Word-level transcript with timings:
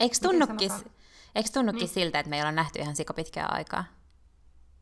Eikö 0.00 0.16
tunnukin, 0.22 0.70
eikö 1.34 1.48
tunnukin 1.52 1.78
Niin. 1.80 1.88
siltä, 1.88 2.18
että 2.18 2.30
me 2.30 2.36
ei 2.36 2.42
olla 2.42 2.52
nähty 2.52 2.78
ihan 2.78 2.96
sikapitkää 2.96 3.46
aikaa? 3.46 3.84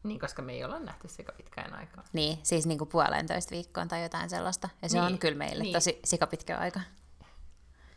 Niin, 0.02 0.20
koska 0.20 0.42
me 0.42 0.52
ei 0.52 0.64
olla 0.64 0.78
nähty 0.78 1.08
sekä 1.08 1.32
pitkään 1.32 1.74
aikaa. 1.74 2.04
Niin, 2.12 2.38
siis 2.42 2.66
niinku 2.66 2.86
puolentoista 2.86 3.50
viikkoon 3.50 3.88
tai 3.88 4.02
jotain 4.02 4.30
sellaista. 4.30 4.68
Ja 4.82 4.88
se 4.88 4.98
Niin, 5.00 5.12
on 5.12 5.18
kyllä 5.18 5.38
meille 5.38 5.62
niin. 5.62 5.72
tosi 5.72 6.00
sikapitkä 6.04 6.58
aika. 6.58 6.80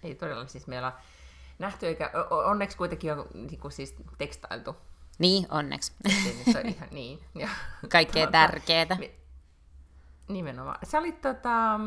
Ei 0.04 0.16
todella 0.16 0.48
siis 0.48 0.68
meillä 0.68 0.94
nähty, 1.60 1.88
eikä 1.88 2.12
onneksi 2.30 2.78
kuitenkin 2.78 3.14
on 3.14 3.26
niin 3.34 3.60
kuin 3.60 3.72
siis 3.72 3.96
tekstailtu. 4.18 4.76
Niin, 5.20 5.48
onneksi. 5.52 5.92
Ei 6.06 6.36
nyt 6.46 6.56
ole 6.56 6.62
ihan 6.62 6.88
niin. 6.92 7.20
Ja, 7.36 7.50
Kaikkea 7.90 8.24
Tuota, 8.26 8.32
tärkeää. 8.32 8.98
Nimenomaan. 10.28 10.78
Sä 10.84 11.00
olit 11.00 11.22
tota, 11.22 11.80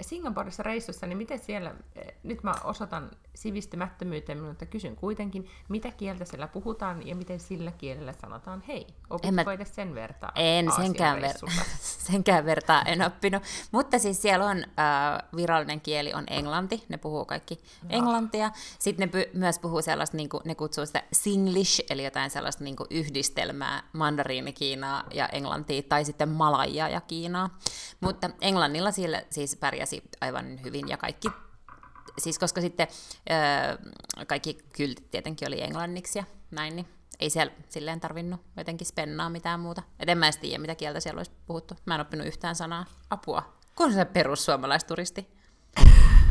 Singaporessa 0.00 0.62
reissussa, 0.62 1.06
niin 1.06 1.18
miten 1.18 1.38
siellä, 1.38 1.74
eh, 1.96 2.14
nyt 2.22 2.42
mä 2.42 2.54
osoitan 2.64 3.10
sivistymättömyyteen, 3.34 4.42
mutta 4.42 4.66
kysyn 4.66 4.96
kuitenkin, 4.96 5.48
mitä 5.68 5.90
kieltä 5.90 6.24
siellä 6.24 6.48
puhutaan 6.48 7.06
ja 7.06 7.16
miten 7.16 7.40
sillä 7.40 7.72
kielellä 7.72 8.12
sanotaan 8.12 8.62
hei? 8.68 8.86
Opitko 9.10 9.44
mä- 9.44 9.52
edes 9.52 9.74
sen 9.74 9.94
vertaa 9.94 10.32
En 10.34 10.72
senkään, 10.72 11.18
ver- 11.18 11.50
senkään 12.10 12.44
vertaa 12.44 12.82
en 12.82 13.02
oppinut. 13.02 13.42
Mutta 13.72 13.98
siis 13.98 14.22
siellä 14.22 14.46
on 14.46 14.58
äh, 14.58 14.64
virallinen 15.36 15.80
kieli 15.80 16.14
on 16.14 16.24
englanti, 16.30 16.84
ne 16.88 16.96
puhuu 16.96 17.24
kaikki 17.24 17.60
englantia. 17.88 18.50
Sitten 18.78 19.10
ne 19.12 19.20
py- 19.22 19.30
myös 19.38 19.58
puhuu 19.58 19.82
sellaista, 19.82 20.16
niin 20.16 20.28
kuin, 20.28 20.40
ne 20.44 20.54
kutsuu 20.54 20.86
sitä 20.86 21.02
singlish, 21.12 21.84
eli 21.90 22.04
jotain 22.04 22.30
sellaista 22.30 22.64
niin 22.64 22.76
kuin 22.76 22.86
yhdistelmää 22.90 23.82
mandariinikiinaa 23.92 25.04
ja 25.14 25.28
englantia, 25.28 25.82
tai 25.82 26.04
sitten 26.04 26.28
malajaa 26.28 26.88
ja 26.88 27.00
kiinaa. 27.00 27.58
Mutta 28.00 28.30
englannilla 28.40 28.90
siellä 28.90 29.22
siis 29.30 29.56
pärjäsi 29.56 30.02
aivan 30.20 30.62
hyvin 30.64 30.88
ja 30.88 30.96
kaikki 30.96 31.28
siis 32.18 32.38
koska 32.38 32.60
sitten 32.60 32.88
öö, 33.30 33.76
kaikki 34.26 34.58
kyltit 34.72 35.10
tietenkin 35.10 35.48
oli 35.48 35.62
englanniksi 35.62 36.18
ja 36.18 36.24
näin, 36.50 36.76
niin 36.76 36.86
ei 37.20 37.30
siellä 37.30 37.52
silleen 37.68 38.00
tarvinnut 38.00 38.40
jotenkin 38.56 38.86
spennaa 38.86 39.30
mitään 39.30 39.60
muuta. 39.60 39.82
Et 40.00 40.08
en 40.08 40.18
mä 40.18 40.26
edes 40.26 40.36
tiedä, 40.36 40.58
mitä 40.58 40.74
kieltä 40.74 41.00
siellä 41.00 41.18
olisi 41.18 41.32
puhuttu. 41.46 41.74
Mä 41.86 41.94
en 41.94 42.00
oppinut 42.00 42.26
yhtään 42.26 42.56
sanaa. 42.56 42.84
Apua. 43.10 43.52
Kun 43.76 43.92
se 43.92 44.04
perussuomalaisturisti. 44.04 45.28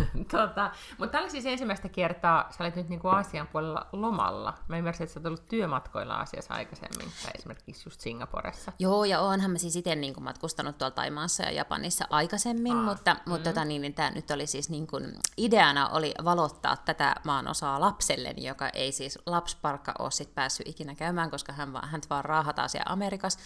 Tota, 0.32 0.72
mutta 0.98 1.12
tämä 1.12 1.22
oli 1.22 1.32
siis 1.32 1.46
ensimmäistä 1.46 1.90
kertaa, 1.90 2.48
sä 2.52 2.64
olit 2.64 2.76
nyt 2.76 2.90
niinku 2.90 3.08
Aasian 3.08 3.48
puolella 3.48 3.88
lomalla. 3.92 4.54
Mä 4.68 4.78
ymmärsin, 4.78 5.04
että 5.04 5.14
sä 5.14 5.20
oot 5.20 5.26
ollut 5.26 5.48
työmatkoilla 5.48 6.16
Aasiassa 6.16 6.54
aikaisemmin, 6.54 7.12
tai 7.24 7.32
esimerkiksi 7.38 7.90
just 7.90 8.02
Singaporessa. 8.02 8.72
Joo, 8.80 9.06
ja 9.06 9.20
oonhan 9.20 9.52
mä 9.52 9.58
siis 9.58 9.76
itse 9.76 9.96
niin 9.96 10.14
kuin 10.14 10.24
matkustanut 10.24 10.78
tuolla 10.78 10.96
Taimaassa 10.96 11.44
ja 11.44 11.52
Japanissa 11.52 12.06
aikaisemmin, 12.10 12.78
Aa, 12.78 12.84
mutta, 12.84 13.14
mm. 13.14 13.20
mutta 13.26 13.50
tota, 13.50 13.66
niin, 13.66 13.82
niin 13.82 13.94
tämä 13.94 14.12
nyt 14.12 14.32
oli 14.32 14.48
siis 14.48 14.70
niin 14.70 14.88
kuin, 14.88 15.14
ideana 15.38 15.90
oli 15.90 16.14
valottaa 16.24 16.78
tätä 16.78 17.16
maanosaa 17.24 17.80
lapselleni, 17.80 18.48
joka 18.48 18.70
ei 18.70 18.92
siis 18.92 19.20
lapsparkka 19.26 19.94
ole 20.00 20.12
sit 20.12 20.36
päässyt 20.36 20.68
ikinä 20.68 20.96
käymään, 20.96 21.32
koska 21.32 21.54
hän 21.54 21.74
vaan, 21.74 21.90
hän 21.90 22.02
vaan 22.10 22.26
raahataan 22.26 22.70
siellä 22.70 22.92
Amerikassa 22.92 23.40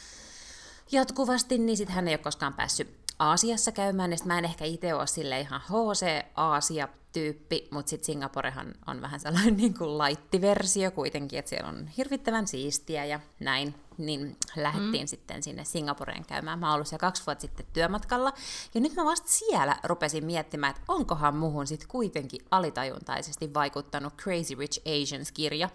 jatkuvasti, 0.92 1.58
niin 1.58 1.78
sitten 1.78 1.96
hän 1.96 2.08
ei 2.08 2.14
ole 2.14 2.18
koskaan 2.18 2.54
päässyt 2.54 3.03
Aasiassa 3.20 3.72
käymään, 3.72 4.10
niin 4.10 4.20
mä 4.26 4.38
en 4.38 4.46
ehkä 4.46 4.66
itse 4.66 4.94
ole 4.94 5.08
sille 5.08 5.40
ihan 5.40 5.62
HC-Aasia-tyyppi, 5.62 7.68
mutta 7.72 7.90
sitten 7.90 8.06
Singaporehan 8.06 8.74
on 8.88 9.02
vähän 9.02 9.20
sellainen 9.20 9.58
niin 9.64 9.78
kuin 9.78 9.98
laittiversio 9.98 10.92
kuitenkin, 10.92 11.40
että 11.40 11.50
siellä 11.50 11.70
on 11.70 11.88
hirvittävän 11.88 12.48
siistiä 12.48 13.06
ja 13.06 13.20
näin, 13.40 13.76
niin 13.98 14.38
lähdettiin 14.56 15.04
mm. 15.04 15.08
sitten 15.08 15.44
sinne 15.44 15.66
Singaporeen 15.66 16.26
käymään. 16.26 16.60
Mä 16.60 16.68
oon 16.68 16.76
ollut 16.76 16.88
siellä 16.88 17.02
kaksi 17.02 17.24
vuotta 17.26 17.42
sitten 17.42 17.66
työmatkalla, 17.74 18.34
ja 18.74 18.82
nyt 18.82 18.96
mä 18.96 19.06
vasta 19.06 19.30
siellä 19.30 19.78
rupesin 19.84 20.26
miettimään, 20.26 20.72
että 20.72 20.84
onkohan 20.88 21.36
muhun 21.36 21.68
sitten 21.68 21.88
kuitenkin 21.88 22.42
alitajuntaisesti 22.52 23.54
vaikuttanut 23.54 24.14
Crazy 24.18 24.56
Rich 24.56 24.82
Asians-kirja, 24.86 25.70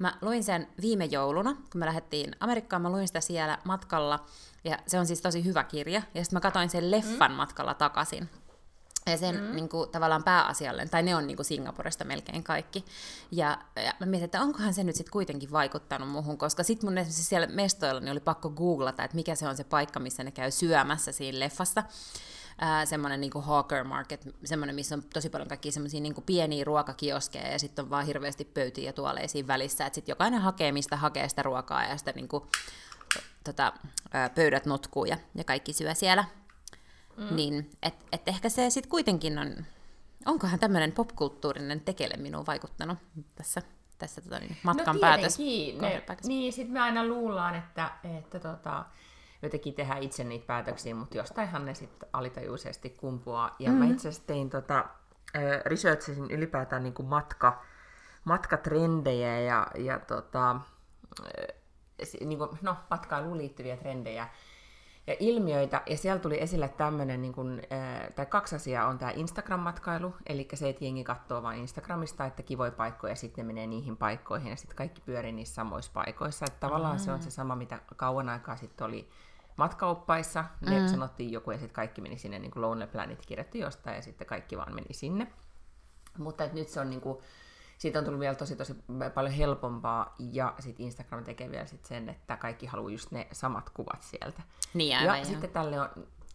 Mä 0.00 0.14
luin 0.22 0.44
sen 0.44 0.68
viime 0.80 1.04
jouluna, 1.04 1.54
kun 1.54 1.78
me 1.78 1.86
lähdettiin 1.86 2.36
Amerikkaan, 2.40 2.82
mä 2.82 2.90
luin 2.90 3.06
sitä 3.06 3.20
siellä 3.20 3.58
matkalla, 3.64 4.24
ja 4.64 4.78
se 4.86 4.98
on 4.98 5.06
siis 5.06 5.20
tosi 5.20 5.44
hyvä 5.44 5.64
kirja, 5.64 6.02
ja 6.14 6.24
sitten 6.24 6.36
mä 6.36 6.40
katsoin 6.40 6.70
sen 6.70 6.90
leffan 6.90 7.30
mm. 7.30 7.36
matkalla 7.36 7.74
takaisin. 7.74 8.28
Ja 9.06 9.16
sen 9.16 9.40
mm. 9.40 9.56
niin 9.56 9.68
kuin, 9.68 9.90
tavallaan 9.90 10.24
pääasialle, 10.24 10.88
tai 10.88 11.02
ne 11.02 11.16
on 11.16 11.26
niin 11.26 11.36
kuin 11.36 11.46
Singaporesta 11.46 12.04
melkein 12.04 12.44
kaikki. 12.44 12.84
Ja, 13.30 13.58
ja 13.76 13.94
mä 14.00 14.06
mietin, 14.06 14.24
että 14.24 14.42
onkohan 14.42 14.74
se 14.74 14.84
nyt 14.84 14.96
sitten 14.96 15.12
kuitenkin 15.12 15.50
vaikuttanut 15.50 16.08
muuhun, 16.08 16.38
koska 16.38 16.62
sitten 16.62 16.90
mun 16.90 16.98
esimerkiksi 16.98 17.24
siellä 17.24 17.46
mestoilla 17.46 18.00
niin 18.00 18.12
oli 18.12 18.20
pakko 18.20 18.50
googlata, 18.50 19.04
että 19.04 19.14
mikä 19.14 19.34
se 19.34 19.48
on 19.48 19.56
se 19.56 19.64
paikka, 19.64 20.00
missä 20.00 20.24
ne 20.24 20.30
käy 20.30 20.50
syömässä 20.50 21.12
siinä 21.12 21.40
leffassa 21.40 21.82
ää, 22.60 22.86
semmoinen 22.86 23.20
niin 23.20 23.42
hawker 23.42 23.84
market, 23.84 24.28
semmoinen, 24.44 24.74
missä 24.74 24.94
on 24.94 25.02
tosi 25.14 25.30
paljon 25.30 25.48
kaikkia 25.48 25.72
semmoisia 25.72 26.00
niin 26.00 26.14
pieniä 26.26 26.64
ruokakioskeja 26.64 27.48
ja 27.48 27.58
sitten 27.58 27.84
on 27.84 27.90
vaan 27.90 28.06
hirveästi 28.06 28.44
pöytiä 28.44 28.84
ja 28.84 28.92
tuoleja 28.92 29.28
siinä 29.28 29.46
välissä, 29.46 29.86
että 29.86 29.94
sitten 29.94 30.12
jokainen 30.12 30.40
hakee, 30.40 30.72
mistä 30.72 30.96
hakee 30.96 31.28
sitä 31.28 31.42
ruokaa 31.42 31.84
ja 31.84 31.96
sitä 31.96 32.12
niin 32.12 32.28
kuin, 32.28 32.44
tota, 33.44 33.72
ää, 34.12 34.30
pöydät 34.30 34.66
notkuu 34.66 35.04
ja, 35.04 35.16
ja 35.34 35.44
kaikki 35.44 35.72
syö 35.72 35.94
siellä. 35.94 36.24
Mm. 37.16 37.36
Niin, 37.36 37.70
että 37.82 38.04
et 38.12 38.28
ehkä 38.28 38.48
se 38.48 38.70
sitten 38.70 38.90
kuitenkin 38.90 39.38
on, 39.38 39.66
onkohan 40.26 40.58
tämmöinen 40.58 40.92
popkulttuurinen 40.92 41.80
tekele 41.80 42.14
minuun 42.16 42.46
vaikuttanut 42.46 42.98
tässä, 43.34 43.62
tässä 43.98 44.20
tota, 44.20 44.38
niin, 44.38 44.56
matkan 44.62 44.94
no 44.94 45.00
päätös. 45.00 45.38
niin, 46.28 46.52
sitten 46.52 46.72
me 46.72 46.80
aina 46.80 47.04
luullaan, 47.04 47.54
että, 47.54 47.90
että 48.18 48.40
tota, 48.40 48.84
jotenkin 49.42 49.74
tehdään 49.74 50.02
itse 50.02 50.24
niitä 50.24 50.46
päätöksiä, 50.46 50.94
mutta 50.94 51.16
jostainhan 51.16 51.66
ne 51.66 51.74
sitten 51.74 52.08
alitajuisesti 52.12 52.90
kumpuaa. 52.90 53.56
Ja 53.58 53.70
mm. 53.70 53.76
mä 53.76 53.84
itse 53.84 54.08
asiassa 54.08 54.26
tein 54.26 54.50
tota, 54.50 54.84
researchasin 55.64 56.30
ylipäätään 56.30 56.82
niin 56.82 56.94
kuin 56.94 57.08
matka, 57.08 57.62
matkatrendejä 58.24 59.40
ja, 59.40 59.66
ja 59.74 59.98
tota, 59.98 60.56
niin 62.20 62.38
kuin, 62.38 62.50
no, 62.62 62.76
matkailuun 62.90 63.38
liittyviä 63.38 63.76
trendejä 63.76 64.28
ja 65.06 65.16
ilmiöitä, 65.20 65.82
ja 65.86 65.96
siellä 65.96 66.20
tuli 66.20 66.42
esille 66.42 66.68
tämmöinen, 66.68 67.22
niin 67.22 67.32
kuin, 67.32 67.62
äh, 67.72 68.12
tai 68.14 68.26
kaksi 68.26 68.56
asiaa 68.56 68.86
on 68.88 68.98
tämä 68.98 69.10
Instagram-matkailu, 69.10 70.14
eli 70.26 70.48
se, 70.54 70.68
että 70.68 70.84
jengi 70.84 71.04
katsoo 71.04 71.42
vain 71.42 71.60
Instagramista, 71.60 72.24
että 72.24 72.42
kivoja 72.42 72.72
paikkoja, 72.72 73.12
ja 73.12 73.16
sitten 73.16 73.46
ne 73.46 73.52
menee 73.52 73.66
niihin 73.66 73.96
paikkoihin, 73.96 74.50
ja 74.50 74.56
sitten 74.56 74.76
kaikki 74.76 75.00
pyörii 75.00 75.32
niissä 75.32 75.54
samoissa 75.54 75.92
paikoissa. 75.94 76.44
Että 76.48 76.60
tavallaan 76.60 76.98
se 76.98 77.12
on 77.12 77.22
se 77.22 77.30
sama, 77.30 77.56
mitä 77.56 77.80
kauan 77.96 78.28
aikaa 78.28 78.56
sitten 78.56 78.86
oli 78.86 79.08
matkaoppaissa, 79.60 80.44
ne 80.60 80.80
mm. 80.80 80.86
sanottiin 80.86 81.32
joku, 81.32 81.50
ja 81.50 81.58
sitten 81.58 81.74
kaikki 81.74 82.00
meni 82.00 82.18
sinne, 82.18 82.38
niin 82.38 82.50
kuin 82.50 82.60
Lonely 82.62 82.86
Planet 82.86 83.26
kirjoitti 83.26 83.58
jostain, 83.58 83.96
ja 83.96 84.02
sitten 84.02 84.26
kaikki 84.26 84.56
vaan 84.56 84.74
meni 84.74 84.94
sinne. 84.94 85.32
Mutta 86.18 86.44
et 86.44 86.52
nyt 86.52 86.68
se 86.68 86.80
on 86.80 86.90
niinku, 86.90 87.22
siitä 87.78 87.98
on 87.98 88.04
tullut 88.04 88.20
vielä 88.20 88.34
tosi 88.34 88.56
tosi 88.56 88.74
paljon 89.14 89.34
helpompaa, 89.34 90.14
ja 90.18 90.54
sitten 90.58 90.86
Instagram 90.86 91.24
tekee 91.24 91.50
vielä 91.50 91.66
sit 91.66 91.84
sen, 91.84 92.08
että 92.08 92.36
kaikki 92.36 92.66
haluaa 92.66 92.90
just 92.90 93.10
ne 93.10 93.26
samat 93.32 93.70
kuvat 93.70 94.02
sieltä. 94.02 94.42
Niin, 94.74 94.90
Ja 94.90 95.12
aivan, 95.12 95.26
sitten 95.26 95.50
tälle 95.50 95.80
on, 95.80 95.88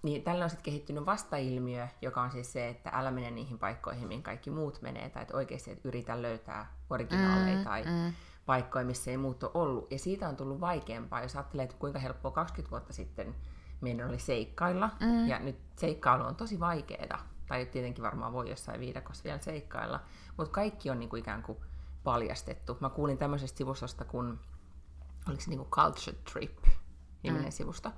niin 0.03 0.23
tälle 0.23 0.43
on 0.43 0.49
sitten 0.49 0.65
kehittynyt 0.65 1.05
vastailmiö, 1.05 1.87
joka 2.01 2.21
on 2.21 2.31
siis 2.31 2.53
se, 2.53 2.67
että 2.67 2.89
älä 2.93 3.11
mene 3.11 3.31
niihin 3.31 3.59
paikkoihin, 3.59 4.07
mihin 4.07 4.23
kaikki 4.23 4.49
muut 4.49 4.81
menee, 4.81 5.09
tai 5.09 5.21
että 5.21 5.37
oikeasti 5.37 5.71
et 5.71 5.85
yritä 5.85 6.21
löytää 6.21 6.73
originaaleja 6.89 7.57
mm, 7.57 7.63
tai 7.63 7.83
mm. 7.83 8.13
Paikkoja, 8.45 8.85
missä 8.85 9.11
ei 9.11 9.17
muut 9.17 9.43
ole 9.43 9.51
ollut. 9.53 9.91
Ja 9.91 9.99
siitä 9.99 10.29
on 10.29 10.35
tullut 10.35 10.61
vaikeampaa, 10.61 11.21
jos 11.21 11.35
ajattelee, 11.35 11.63
että 11.63 11.75
kuinka 11.79 11.99
helppoa 11.99 12.31
20 12.31 12.71
vuotta 12.71 12.93
sitten 12.93 13.35
meidän 13.81 14.09
oli 14.09 14.19
seikkailla, 14.19 14.89
mm. 14.99 15.27
ja 15.27 15.39
nyt 15.39 15.59
seikkailu 15.75 16.23
on 16.23 16.35
tosi 16.35 16.59
vaikeaa, 16.59 17.27
tai 17.47 17.65
tietenkin 17.65 18.03
varmaan 18.03 18.33
voi 18.33 18.49
jossain 18.49 18.79
viidakossa 18.79 19.23
vielä 19.23 19.39
seikkailla, 19.39 19.99
mutta 20.37 20.51
kaikki 20.51 20.89
on 20.89 20.99
niinku 20.99 21.15
ikään 21.15 21.43
kuin 21.43 21.57
paljastettu. 22.03 22.77
Mä 22.79 22.89
kuulin 22.89 23.17
tämmöisestä 23.17 23.57
sivustosta, 23.57 24.05
kun 24.05 24.39
oliko 25.27 25.41
se 25.41 25.49
niinku 25.49 25.67
Culture 25.69 26.17
Trip, 26.33 26.57
niminen 27.23 27.47
mm. 27.47 27.51
sivusto, 27.51 27.91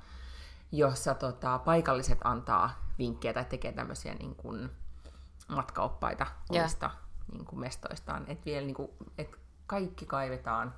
jossa 0.71 1.13
tota, 1.13 1.59
paikalliset 1.59 2.19
antaa 2.23 2.87
vinkkejä 2.97 3.33
tai 3.33 3.45
tekee 3.45 3.71
tämmöisiä 3.71 4.13
niin 4.13 4.35
kuin, 4.35 4.69
matkaoppaita 5.47 6.27
omista 6.49 6.89
niin 7.31 7.45
kuin 7.45 7.59
mestoistaan. 7.59 8.25
Että 8.27 8.45
vielä 8.45 8.65
niin 8.65 8.75
kuin, 8.75 8.91
et 9.17 9.46
kaikki 9.67 10.05
kaivetaan 10.05 10.73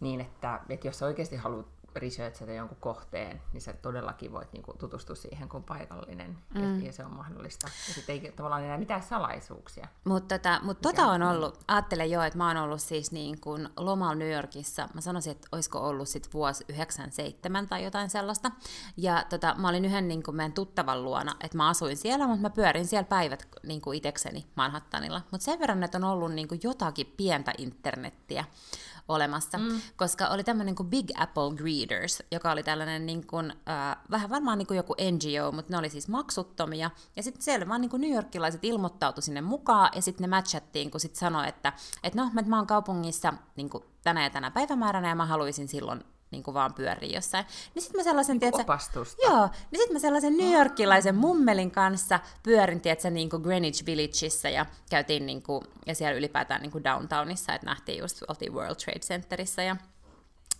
niin, 0.00 0.20
että, 0.20 0.60
että 0.68 0.86
jos 0.86 0.98
sä 0.98 1.06
oikeasti 1.06 1.36
haluat 1.36 1.66
researchata 1.96 2.52
jonkun 2.52 2.76
kohteen, 2.80 3.42
niin 3.52 3.60
sä 3.60 3.72
todellakin 3.72 4.32
voit 4.32 4.52
niin 4.52 4.62
kuin 4.62 4.78
tutustua 4.78 5.16
siihen 5.16 5.48
kuin 5.48 5.64
paikallinen, 5.64 6.38
mm. 6.54 6.80
ja, 6.80 6.86
ja 6.86 6.92
se 6.92 7.04
on 7.04 7.16
mahdollista. 7.16 7.66
Ja 7.88 7.94
sitten 7.94 8.12
ei 8.14 8.32
tavallaan 8.36 8.64
enää 8.64 8.78
mitään 8.78 9.02
salaisuuksia. 9.02 9.88
Mutta 10.04 10.38
tota, 10.38 10.60
mut 10.62 10.80
tota 10.80 11.06
on 11.06 11.22
ollut, 11.22 11.58
ajattelen 11.68 12.10
jo, 12.10 12.22
että 12.22 12.38
mä 12.38 12.48
oon 12.48 12.56
ollut 12.56 12.80
siis 12.80 13.12
niin 13.12 13.40
kuin 13.40 13.68
lomalla 13.76 14.14
New 14.14 14.32
Yorkissa, 14.32 14.88
mä 14.94 15.00
sanoisin, 15.00 15.30
että 15.30 15.48
olisiko 15.52 15.78
ollut 15.78 16.08
sit 16.08 16.34
vuosi 16.34 16.64
97 16.68 17.68
tai 17.68 17.84
jotain 17.84 18.10
sellaista. 18.10 18.50
Ja 18.96 19.24
tota, 19.28 19.54
mä 19.58 19.68
olin 19.68 19.84
yhden 19.84 20.08
niin 20.08 20.22
kuin 20.22 20.36
meidän 20.36 20.52
tuttavan 20.52 21.04
luona, 21.04 21.36
että 21.40 21.56
mä 21.56 21.68
asuin 21.68 21.96
siellä, 21.96 22.26
mutta 22.26 22.42
mä 22.42 22.50
pyörin 22.50 22.86
siellä 22.86 23.08
päivät 23.08 23.48
niin 23.62 23.80
kuin 23.80 23.98
itekseni 23.98 24.46
Manhattanilla. 24.54 25.22
Mutta 25.30 25.44
sen 25.44 25.58
verran, 25.58 25.82
että 25.82 25.98
on 25.98 26.04
ollut 26.04 26.32
niin 26.32 26.48
kuin 26.48 26.60
jotakin 26.62 27.14
pientä 27.16 27.52
internettiä 27.58 28.44
olemassa, 29.08 29.58
mm. 29.58 29.80
koska 29.96 30.26
oli 30.26 30.44
tämmöinen 30.44 30.74
kuin 30.74 30.90
Big 30.90 31.10
Apple 31.14 31.54
Greeters, 31.56 32.22
joka 32.30 32.52
oli 32.52 32.62
tällainen 32.62 33.06
niin 33.06 33.26
kuin, 33.26 33.50
äh, 33.50 33.96
vähän 34.10 34.30
varmaan 34.30 34.58
niin 34.58 34.66
kuin 34.66 34.76
joku 34.76 34.94
NGO, 34.94 35.52
mutta 35.52 35.72
ne 35.72 35.78
oli 35.78 35.90
siis 35.90 36.08
maksuttomia, 36.08 36.90
ja 37.16 37.22
sitten 37.22 37.42
siellä 37.42 37.68
vaan 37.68 37.80
niin 37.80 37.90
kuin 37.90 38.00
New 38.00 38.12
Yorkilaiset 38.12 38.64
ilmoittautu 38.64 39.20
sinne 39.20 39.40
mukaan, 39.40 39.90
ja 39.94 40.02
sitten 40.02 40.24
ne 40.24 40.36
matchattiin, 40.36 40.90
kun 40.90 41.00
sitten 41.00 41.20
sanoi, 41.20 41.48
että 41.48 41.72
et 42.02 42.14
no, 42.14 42.30
mä 42.46 42.56
oon 42.56 42.66
kaupungissa 42.66 43.34
niin 43.56 43.70
kuin 43.70 43.84
tänä 44.02 44.22
ja 44.22 44.30
tänä 44.30 44.50
päivämääränä, 44.50 45.08
ja 45.08 45.14
mä 45.14 45.26
haluaisin 45.26 45.68
silloin 45.68 46.04
niin 46.34 46.42
kuin 46.42 46.54
vaan 46.54 46.74
pyörii 46.74 47.12
jossain. 47.12 47.44
Niin 47.74 47.82
sitten 47.82 48.00
mä 48.00 48.04
sellaisen, 48.04 48.38
niin 48.38 48.54
Opastusta. 48.54 49.22
Joo, 49.22 49.48
niin 49.70 49.80
sitten 49.80 49.92
mä 49.92 49.98
sellaisen 49.98 50.36
New 50.36 50.52
Yorkilaisen 50.52 51.14
mummelin 51.14 51.70
kanssa 51.70 52.20
pyörin, 52.42 52.80
tiedätkö, 52.80 53.10
niin 53.10 53.30
kuin 53.30 53.42
Greenwich 53.42 53.86
Villageissa 53.86 54.48
ja 54.48 54.66
käytiin 54.90 55.26
niin 55.26 55.42
kuin, 55.42 55.64
ja 55.86 55.94
siellä 55.94 56.18
ylipäätään 56.18 56.62
niin 56.62 56.72
kuin 56.72 56.84
downtownissa, 56.84 57.54
että 57.54 57.66
nähtiin 57.66 57.98
just, 57.98 58.22
oltiin 58.28 58.54
World 58.54 58.76
Trade 58.76 58.98
Centerissä 58.98 59.62
ja 59.62 59.76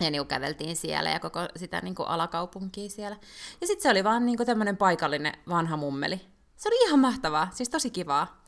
ja 0.00 0.10
niin 0.10 0.26
käveltiin 0.26 0.76
siellä 0.76 1.10
ja 1.10 1.20
koko 1.20 1.40
sitä 1.56 1.80
niin 1.80 1.94
kuin 1.94 2.08
alakaupunkia 2.08 2.90
siellä. 2.90 3.16
Ja 3.60 3.66
sitten 3.66 3.82
se 3.82 3.90
oli 3.90 4.04
vaan 4.04 4.26
niin 4.26 4.46
tämmöinen 4.46 4.76
paikallinen 4.76 5.32
vanha 5.48 5.76
mummeli. 5.76 6.20
Se 6.56 6.68
oli 6.68 6.86
ihan 6.86 7.00
mahtavaa, 7.00 7.48
siis 7.52 7.68
tosi 7.68 7.90
kivaa. 7.90 8.44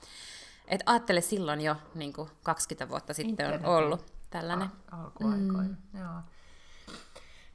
Et 0.69 0.82
ajattele 0.87 1.20
silloin 1.20 1.61
jo 1.61 1.76
niin 1.94 2.12
kuin 2.12 2.28
20 2.43 2.88
vuotta 2.88 3.14
sitten 3.14 3.55
on 3.55 3.67
ollut 3.67 4.12
tällainen. 4.31 4.69
Alkuaikoina, 4.90 5.76
mm. 5.93 6.00
joo. 6.00 6.20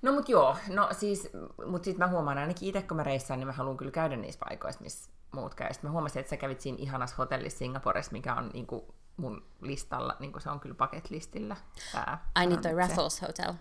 No 0.01 0.11
mut 0.11 0.29
joo, 0.29 0.57
no 0.69 0.89
siis, 0.91 1.29
mut 1.65 1.83
sit 1.83 1.97
mä 1.97 2.07
huomaan 2.07 2.37
ainakin 2.37 2.69
itse, 2.69 2.81
kun 2.81 2.97
mä 2.97 3.03
reissaan, 3.03 3.39
niin 3.39 3.47
mä 3.47 3.53
haluan 3.53 3.77
kyllä 3.77 3.91
käydä 3.91 4.15
niissä 4.15 4.39
paikoissa, 4.49 4.81
missä 4.81 5.11
muut 5.31 5.55
käy. 5.55 5.73
Sitten 5.73 5.89
mä 5.89 5.91
huomasin, 5.91 6.19
että 6.19 6.29
sä 6.29 6.37
kävit 6.37 6.61
siinä 6.61 6.77
ihanassa 6.81 7.15
hotellissa 7.17 7.57
Singaporessa, 7.57 8.11
mikä 8.11 8.35
on 8.35 8.49
niinku 8.53 8.95
mun 9.17 9.45
listalla, 9.61 10.15
niinku 10.19 10.39
se 10.39 10.49
on 10.49 10.59
kyllä 10.59 10.75
bucket 10.75 11.09
listillä. 11.09 11.55
Tää, 11.91 12.25
I 12.43 12.47
need 12.47 12.61
the 12.61 12.73
Raffles 12.73 13.21
Hotel. 13.21 13.53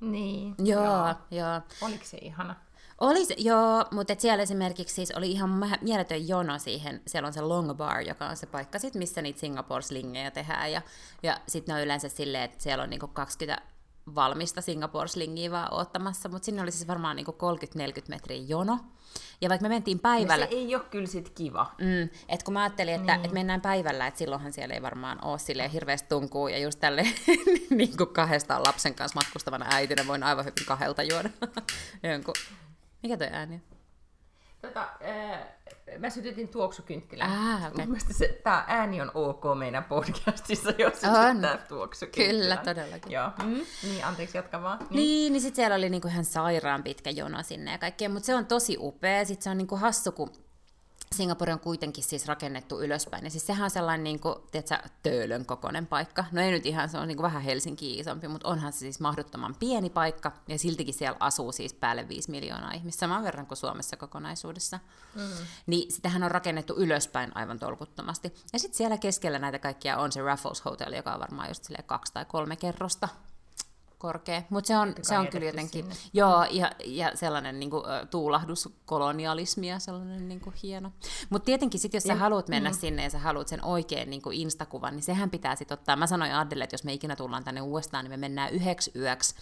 Niin. 0.00 0.54
Joo, 0.58 0.84
joo. 0.84 1.14
joo. 1.30 1.60
Oliko 1.82 2.04
se 2.04 2.18
ihana? 2.20 2.54
Oli 3.00 3.24
se, 3.24 3.34
joo, 3.38 3.84
mutta 3.90 4.14
siellä 4.18 4.42
esimerkiksi 4.42 4.94
siis 4.94 5.10
oli 5.10 5.30
ihan 5.30 5.50
mieletön 5.80 6.28
jono 6.28 6.58
siihen, 6.58 7.02
siellä 7.06 7.26
on 7.26 7.32
se 7.32 7.40
Long 7.40 7.74
Bar, 7.74 8.00
joka 8.00 8.26
on 8.26 8.36
se 8.36 8.46
paikka 8.46 8.78
sit, 8.78 8.94
missä 8.94 9.22
niitä 9.22 9.40
Singapore-slingejä 9.40 10.30
tehdään, 10.30 10.72
ja, 10.72 10.82
ja 11.22 11.40
sitten 11.48 11.72
ne 11.72 11.78
on 11.78 11.84
yleensä 11.84 12.08
silleen, 12.08 12.44
että 12.44 12.62
siellä 12.62 12.84
on 12.84 12.90
niinku 12.90 13.08
20 13.08 13.62
valmista 14.14 14.60
Singapore-slingiä 14.60 15.50
vaan 15.50 15.72
ottamassa, 15.72 16.28
mutta 16.28 16.46
sinne 16.46 16.62
oli 16.62 16.70
siis 16.70 16.88
varmaan 16.88 17.16
niin 17.16 17.26
30-40 17.26 17.30
metriä 18.08 18.42
jono. 18.46 18.78
Ja 19.40 19.48
vaikka 19.48 19.62
me 19.62 19.68
mentiin 19.68 19.98
päivällä... 19.98 20.44
Ja 20.44 20.50
se 20.50 20.56
ei 20.56 20.74
ole 20.74 20.84
kyllä 20.84 21.06
sit 21.06 21.30
kiva. 21.30 21.74
Mm, 21.78 22.08
et 22.28 22.42
kun 22.42 22.54
mä 22.54 22.62
ajattelin, 22.62 22.94
että, 22.94 23.12
niin. 23.12 23.24
että 23.24 23.34
mennään 23.34 23.60
päivällä, 23.60 24.06
että 24.06 24.18
silloinhan 24.18 24.52
siellä 24.52 24.74
ei 24.74 24.82
varmaan 24.82 25.24
ole 25.24 25.38
silleen 25.38 25.70
hirveästi 25.70 26.08
tunkuu, 26.08 26.48
ja 26.48 26.58
just 26.58 26.80
tälle 26.80 27.02
niin 27.70 27.96
kuin 27.96 28.10
kahdestaan 28.10 28.62
lapsen 28.62 28.94
kanssa 28.94 29.20
matkustavana 29.20 29.66
äitinä 29.68 30.06
voin 30.06 30.22
aivan 30.22 30.44
hyvin 30.44 30.66
kahdelta 30.66 31.02
juoda 31.02 31.30
jonkun... 32.12 32.34
Mikä 33.02 33.16
toi 33.16 33.28
ääni 33.32 33.54
on? 33.54 33.62
Tota, 34.62 34.88
ää, 35.00 35.46
mä 35.98 36.10
sytytin 36.10 36.48
tuoksukynttilän. 36.48 37.30
Ah, 37.30 37.66
okay. 37.66 37.86
se, 38.10 38.40
tämä 38.42 38.64
ääni 38.68 39.00
on 39.00 39.10
ok 39.14 39.44
meidän 39.58 39.84
podcastissa, 39.84 40.70
jos 40.78 41.00
sytyttää 41.00 41.58
tuoksukynttilän. 41.68 42.40
Kyllä, 42.40 42.56
todellakin. 42.56 43.12
Joo. 43.12 43.30
Mm. 43.44 43.60
Niin, 43.82 44.04
anteeksi, 44.04 44.38
jatka 44.38 44.62
vaan. 44.62 44.78
Niin, 44.78 44.90
niin, 44.90 45.32
niin 45.32 45.40
sitten 45.40 45.56
siellä 45.56 45.76
oli 45.76 45.90
niinku 45.90 46.08
ihan 46.08 46.24
sairaan 46.24 46.82
pitkä 46.82 47.10
jono 47.10 47.42
sinne 47.42 47.72
ja 47.72 47.78
kaikkea, 47.78 48.08
mutta 48.08 48.26
se 48.26 48.34
on 48.34 48.46
tosi 48.46 48.76
upea. 48.80 49.24
Sitten 49.24 49.44
se 49.44 49.50
on 49.50 49.58
niinku 49.58 49.76
hassu, 49.76 50.12
kun 50.12 50.30
Singapore 51.14 51.52
on 51.52 51.60
kuitenkin 51.60 52.04
siis 52.04 52.26
rakennettu 52.26 52.80
ylöspäin. 52.80 53.24
Ja 53.24 53.30
siis 53.30 53.46
sehän 53.46 53.64
on 53.64 53.70
sellainen 53.70 54.04
niin 54.04 54.20
kuin, 54.20 54.34
tiedätkö, 54.50 54.88
töölön 55.02 55.46
kokoinen 55.46 55.86
paikka. 55.86 56.24
No 56.32 56.40
ei 56.40 56.50
nyt 56.50 56.66
ihan, 56.66 56.88
se 56.88 56.98
on 56.98 57.08
niin 57.08 57.16
kuin 57.16 57.24
vähän 57.24 57.42
Helsinki 57.42 57.98
isompi, 57.98 58.28
mutta 58.28 58.48
onhan 58.48 58.72
se 58.72 58.78
siis 58.78 59.00
mahdottoman 59.00 59.54
pieni 59.54 59.90
paikka. 59.90 60.32
Ja 60.48 60.58
siltikin 60.58 60.94
siellä 60.94 61.16
asuu 61.20 61.52
siis 61.52 61.74
päälle 61.74 62.08
5 62.08 62.30
miljoonaa 62.30 62.72
ihmistä, 62.72 63.00
saman 63.00 63.24
verran 63.24 63.46
kuin 63.46 63.58
Suomessa 63.58 63.96
kokonaisuudessa. 63.96 64.78
Mm. 65.14 65.22
Niin 65.66 65.92
sitähän 65.92 66.22
on 66.22 66.30
rakennettu 66.30 66.74
ylöspäin 66.76 67.36
aivan 67.36 67.58
tolkuttomasti. 67.58 68.34
Ja 68.52 68.58
sitten 68.58 68.76
siellä 68.76 68.98
keskellä 68.98 69.38
näitä 69.38 69.58
kaikkia 69.58 69.98
on 69.98 70.12
se 70.12 70.22
Raffles 70.22 70.64
Hotel, 70.64 70.92
joka 70.92 71.14
on 71.14 71.20
varmaan 71.20 71.48
just 71.48 71.68
kaksi 71.86 72.12
tai 72.12 72.24
kolme 72.24 72.56
kerrosta 72.56 73.08
korkea. 74.04 74.42
Mutta 74.50 74.68
se 74.68 74.76
on, 74.76 74.94
se 75.02 75.18
on 75.18 75.28
kyllä 75.28 75.46
jotenkin, 75.46 75.84
sinne. 75.84 75.96
joo, 76.12 76.46
ja, 76.50 76.70
ja 76.84 77.10
sellainen 77.14 77.60
niin 77.60 77.70
kuin, 77.70 77.84
tuulahdus 78.10 78.68
kolonialismia, 78.86 79.78
sellainen 79.78 80.28
niin 80.28 80.40
kuin, 80.40 80.54
hieno. 80.62 80.92
Mutta 81.30 81.46
tietenkin 81.46 81.80
sitten, 81.80 81.96
jos 81.96 82.04
sä 82.04 82.12
ja, 82.12 82.16
haluat 82.16 82.48
mennä 82.48 82.70
mm. 82.70 82.76
sinne 82.76 83.02
ja 83.02 83.10
sä 83.10 83.18
haluat 83.18 83.48
sen 83.48 83.64
oikein 83.64 84.10
niin 84.10 84.22
kuin 84.22 84.40
instakuvan, 84.40 84.94
niin 84.94 85.02
sehän 85.02 85.30
pitää 85.30 85.56
sitten 85.56 85.78
ottaa. 85.78 85.96
Mä 85.96 86.06
sanoin 86.06 86.34
Adelle, 86.34 86.64
että 86.64 86.74
jos 86.74 86.84
me 86.84 86.92
ikinä 86.92 87.16
tullaan 87.16 87.44
tänne 87.44 87.60
uudestaan, 87.60 88.04
niin 88.04 88.10
me 88.10 88.16
mennään 88.16 88.52
yhdeksi 88.52 88.90
yöksi 88.96 89.34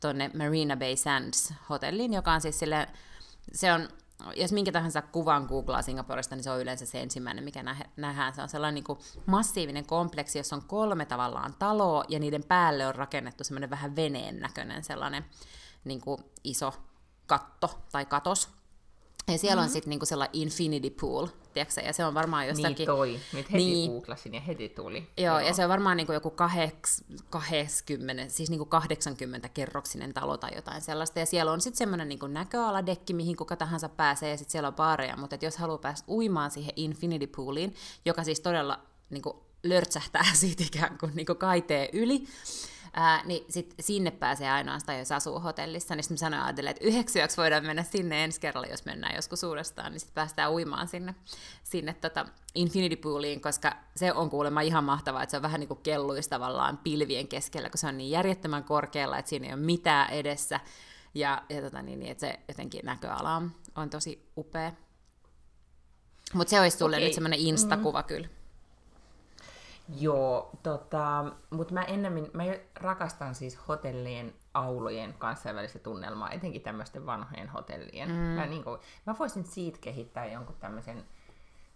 tonne 0.00 0.30
Marina 0.34 0.76
Bay 0.76 0.96
Sands 0.96 1.54
hotelliin, 1.68 2.12
joka 2.12 2.32
on 2.32 2.40
siis 2.40 2.58
sille, 2.58 2.88
se 3.52 3.72
on 3.72 3.88
jos 4.36 4.52
minkä 4.52 4.72
tahansa 4.72 5.02
kuvan 5.02 5.46
googlaa 5.46 5.82
Singaporesta, 5.82 6.36
niin 6.36 6.44
se 6.44 6.50
on 6.50 6.60
yleensä 6.60 6.86
se 6.86 7.00
ensimmäinen, 7.00 7.44
mikä 7.44 7.62
nähdään. 7.96 8.34
Se 8.34 8.42
on 8.42 8.48
sellainen 8.48 8.74
niin 8.74 8.84
kuin 8.84 8.98
massiivinen 9.26 9.86
kompleksi, 9.86 10.38
jossa 10.38 10.56
on 10.56 10.62
kolme 10.66 11.06
tavallaan 11.06 11.54
taloa, 11.58 12.04
ja 12.08 12.18
niiden 12.18 12.44
päälle 12.44 12.86
on 12.86 12.94
rakennettu 12.94 13.44
semmoinen 13.44 13.70
vähän 13.70 13.96
veneen 13.96 14.40
näköinen 14.40 14.84
sellainen 14.84 15.24
niin 15.84 16.00
kuin 16.00 16.24
iso 16.44 16.74
katto 17.26 17.80
tai 17.92 18.06
katos. 18.06 18.59
Ja 19.32 19.38
siellä 19.38 19.56
mm-hmm. 19.56 19.68
on 19.68 19.72
sitten 19.72 19.90
niinku 19.90 20.06
sellainen 20.06 20.40
infinity 20.40 20.90
pool, 20.90 21.26
tiedätkö, 21.54 21.80
ja 21.80 21.92
se 21.92 22.04
on 22.04 22.14
varmaan 22.14 22.48
jossakin... 22.48 22.76
Niin 22.76 22.86
toi, 22.86 23.20
nyt 23.32 23.52
heti 23.52 23.64
niin. 23.64 23.90
googlasin 23.90 24.34
ja 24.34 24.40
heti 24.40 24.68
tuli. 24.68 24.98
Joo, 25.16 25.38
Joo. 25.38 25.48
ja 25.48 25.54
se 25.54 25.64
on 25.64 25.68
varmaan 25.68 25.96
niinku 25.96 26.12
joku 26.12 26.30
80, 26.30 28.28
siis 28.28 28.50
niinku 28.50 28.64
80 28.64 29.48
kerroksinen 29.48 30.14
talo 30.14 30.36
tai 30.36 30.50
jotain 30.54 30.82
sellaista, 30.82 31.18
ja 31.18 31.26
siellä 31.26 31.52
on 31.52 31.60
sitten 31.60 31.78
semmoinen 31.78 32.08
niinku 32.08 32.26
näköaladekki, 32.26 33.14
mihin 33.14 33.36
kuka 33.36 33.56
tahansa 33.56 33.88
pääsee, 33.88 34.30
ja 34.30 34.36
sitten 34.36 34.52
siellä 34.52 34.68
on 34.68 34.74
baareja, 34.74 35.16
mutta 35.16 35.38
jos 35.40 35.56
haluaa 35.56 35.78
päästä 35.78 36.12
uimaan 36.12 36.50
siihen 36.50 36.72
infinity 36.76 37.26
pooliin, 37.26 37.74
joka 38.04 38.24
siis 38.24 38.40
todella 38.40 38.80
niinku 39.10 39.44
lörtsähtää 39.64 40.24
siitä 40.40 40.64
ikään 40.66 40.98
kuin 40.98 41.12
niinku 41.14 41.34
kaiteen 41.34 41.88
yli, 41.92 42.24
Ää, 42.92 43.22
niin 43.24 43.44
sit 43.48 43.74
sinne 43.80 44.10
pääsee 44.10 44.50
ainoastaan, 44.50 44.98
jos 44.98 45.12
asuu 45.12 45.40
hotellissa. 45.40 45.94
Niin 45.94 46.04
sitten 46.04 46.18
sanoin 46.18 46.42
ajatellen, 46.42 46.70
että 46.70 46.84
yhdeksi 46.84 47.18
yöksi 47.18 47.36
voidaan 47.36 47.66
mennä 47.66 47.82
sinne 47.82 48.24
ensi 48.24 48.40
kerralla, 48.40 48.68
jos 48.68 48.84
mennään 48.84 49.14
joskus 49.14 49.42
uudestaan, 49.42 49.92
niin 49.92 50.00
sitten 50.00 50.14
päästään 50.14 50.52
uimaan 50.52 50.88
sinne, 50.88 51.14
sinne 51.62 51.94
tota 51.94 52.26
Infinity 52.54 52.96
Pooliin, 52.96 53.40
koska 53.40 53.76
se 53.96 54.12
on 54.12 54.30
kuulemma 54.30 54.60
ihan 54.60 54.84
mahtavaa, 54.84 55.22
että 55.22 55.30
se 55.30 55.36
on 55.36 55.42
vähän 55.42 55.60
niin 55.60 55.68
kuin 55.68 55.80
kelluisi 55.82 56.30
tavallaan 56.30 56.78
pilvien 56.78 57.28
keskellä, 57.28 57.70
kun 57.70 57.78
se 57.78 57.86
on 57.86 57.98
niin 57.98 58.10
järjettömän 58.10 58.64
korkealla, 58.64 59.18
että 59.18 59.28
siinä 59.28 59.46
ei 59.46 59.54
ole 59.54 59.62
mitään 59.62 60.10
edessä. 60.10 60.60
Ja, 61.14 61.42
ja 61.48 61.62
tota 61.62 61.82
niin, 61.82 61.98
niin, 61.98 62.12
että 62.12 62.26
se 62.26 62.40
jotenkin 62.48 62.84
näköala 62.84 63.36
on, 63.36 63.52
on 63.76 63.90
tosi 63.90 64.30
upea. 64.36 64.72
Mutta 66.34 66.50
se 66.50 66.60
olisi 66.60 66.78
sulle 66.78 66.96
okay. 66.96 67.06
nyt 67.06 67.14
semmoinen 67.14 67.40
instakuva 67.40 68.00
mm. 68.00 68.06
kyllä. 68.06 68.28
Joo, 69.98 70.50
tota, 70.62 71.24
mutta 71.50 71.74
mä 71.74 71.82
ennemmin, 71.82 72.30
mä 72.32 72.42
rakastan 72.74 73.34
siis 73.34 73.68
hotellien 73.68 74.34
aulojen 74.54 75.14
kansainvälistä 75.18 75.78
tunnelmaa, 75.78 76.30
etenkin 76.30 76.62
tämmöisten 76.62 77.06
vanhojen 77.06 77.48
hotellien. 77.48 78.08
Mm. 78.08 78.14
Mä, 78.14 78.46
niin 78.46 78.64
kuin, 78.64 78.80
mä 79.06 79.14
voisin 79.18 79.44
siitä 79.44 79.78
kehittää 79.80 80.26
jonkun 80.26 80.56
tämmöisen 80.60 81.04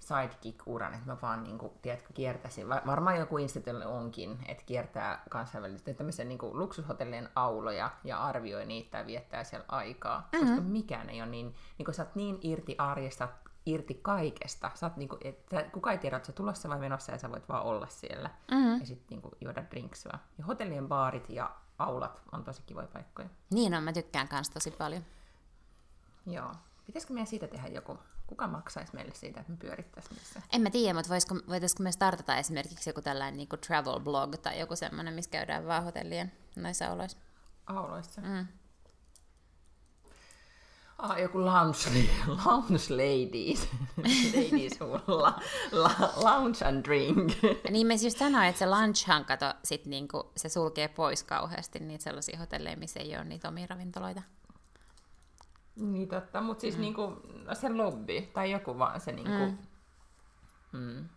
sidekick-uran, 0.04 0.94
että 0.94 1.06
mä 1.06 1.16
vaan 1.22 1.44
niin 1.44 1.58
kuin, 1.58 1.72
tiedätkö, 1.82 2.08
kiertäisin. 2.14 2.68
Varmaan 2.68 3.18
joku 3.18 3.38
instituutio 3.38 3.96
onkin, 3.96 4.38
että 4.48 4.62
kiertää 4.66 5.22
kansainvälisesti 5.30 5.94
tämmöisen 5.94 6.28
niin 6.28 6.38
kuin, 6.38 6.58
luksushotellien 6.58 7.28
auloja 7.34 7.90
ja 8.04 8.24
arvioi 8.24 8.66
niitä 8.66 8.98
ja 8.98 9.06
viettää 9.06 9.44
siellä 9.44 9.66
aikaa. 9.68 10.28
Mm-hmm. 10.32 10.48
Koska 10.48 10.62
mikään 10.62 11.10
ei 11.10 11.22
ole 11.22 11.30
niin, 11.30 11.54
niin 11.78 11.84
kuin 11.84 11.94
sä 11.94 12.02
oot 12.02 12.14
niin 12.14 12.38
irti 12.42 12.74
arjesta, 12.78 13.28
irti 13.66 13.94
kaikesta. 13.94 14.70
Sä 14.74 14.86
oot 14.86 14.96
niinku, 14.96 15.18
että 15.24 15.62
kuka 15.72 15.92
ei 15.92 15.98
tiedä, 15.98 16.16
että 16.16 16.26
sä 16.26 16.32
tulossa 16.32 16.68
vai 16.68 16.78
menossa 16.78 17.12
ja 17.12 17.18
sä 17.18 17.30
voit 17.30 17.48
vaan 17.48 17.62
olla 17.62 17.86
siellä. 17.86 18.30
Mm-hmm. 18.50 18.80
Ja 18.80 18.86
sitten 18.86 19.06
niinku 19.10 19.30
juoda 19.40 19.64
drinksua. 19.70 20.18
Ja 20.38 20.44
hotellien 20.44 20.88
baarit 20.88 21.28
ja 21.28 21.50
aulat 21.78 22.22
on 22.32 22.44
tosi 22.44 22.62
kivoja 22.66 22.86
paikkoja. 22.86 23.28
Niin 23.50 23.74
on, 23.74 23.82
mä 23.82 23.92
tykkään 23.92 24.28
kans 24.28 24.50
tosi 24.50 24.70
paljon. 24.70 25.04
Joo. 26.26 26.52
Pitäisikö 26.86 27.14
meidän 27.14 27.26
siitä 27.26 27.46
tehdä 27.46 27.68
joku? 27.68 27.98
Kuka 28.26 28.46
maksaisi 28.46 28.94
meille 28.94 29.14
siitä, 29.14 29.40
että 29.40 29.52
me 29.52 29.58
pyörittäisiin 29.58 30.18
missä? 30.18 30.42
En 30.52 30.62
mä 30.62 30.70
tiedä, 30.70 30.94
mutta 30.94 31.10
voisiko, 31.10 31.34
voitaisiko 31.48 31.82
me 31.82 31.92
startata 31.92 32.36
esimerkiksi 32.36 32.90
joku 32.90 33.02
tällainen 33.02 33.36
niin 33.36 33.48
travel 33.66 34.00
blog 34.00 34.34
tai 34.34 34.60
joku 34.60 34.76
semmoinen, 34.76 35.14
missä 35.14 35.30
käydään 35.30 35.66
vaan 35.66 35.84
hotellien 35.84 36.32
näissä 36.56 36.90
oloissa? 36.90 37.18
Auloissa? 37.66 38.20
Mm. 38.20 38.46
Ah, 40.98 41.18
joku 41.18 41.38
lounge, 41.38 42.08
lounge 42.26 42.90
ladies. 42.90 43.68
ladies 44.36 44.80
la, 45.06 45.40
la, 45.72 45.90
lounge 46.16 46.64
and 46.64 46.84
drink. 46.84 47.32
niin 47.70 47.86
mä 47.86 47.92
just 47.92 48.18
sanoin, 48.18 48.48
että 48.48 48.58
se 48.58 48.66
lunchhan 48.66 49.24
kato, 49.24 49.54
sit 49.64 49.86
niinku, 49.86 50.32
se 50.36 50.48
sulkee 50.48 50.88
pois 50.88 51.22
kauheasti 51.22 51.78
niitä 51.78 52.04
sellaisia 52.04 52.38
hotelleja, 52.38 52.76
missä 52.76 53.00
ei 53.00 53.16
ole 53.16 53.24
niitä 53.24 53.48
omia 53.48 53.66
ravintoloita. 53.70 54.22
Niin 55.76 56.08
totta, 56.08 56.40
mutta 56.40 56.60
siis 56.60 56.74
mm. 56.74 56.80
niinku, 56.80 57.02
se 57.52 57.68
lobby 57.68 58.22
tai 58.22 58.50
joku 58.50 58.78
vaan 58.78 59.00
se 59.00 59.12
niinku... 59.12 59.58
Mm. 60.72 60.78
Mm. 60.80 61.08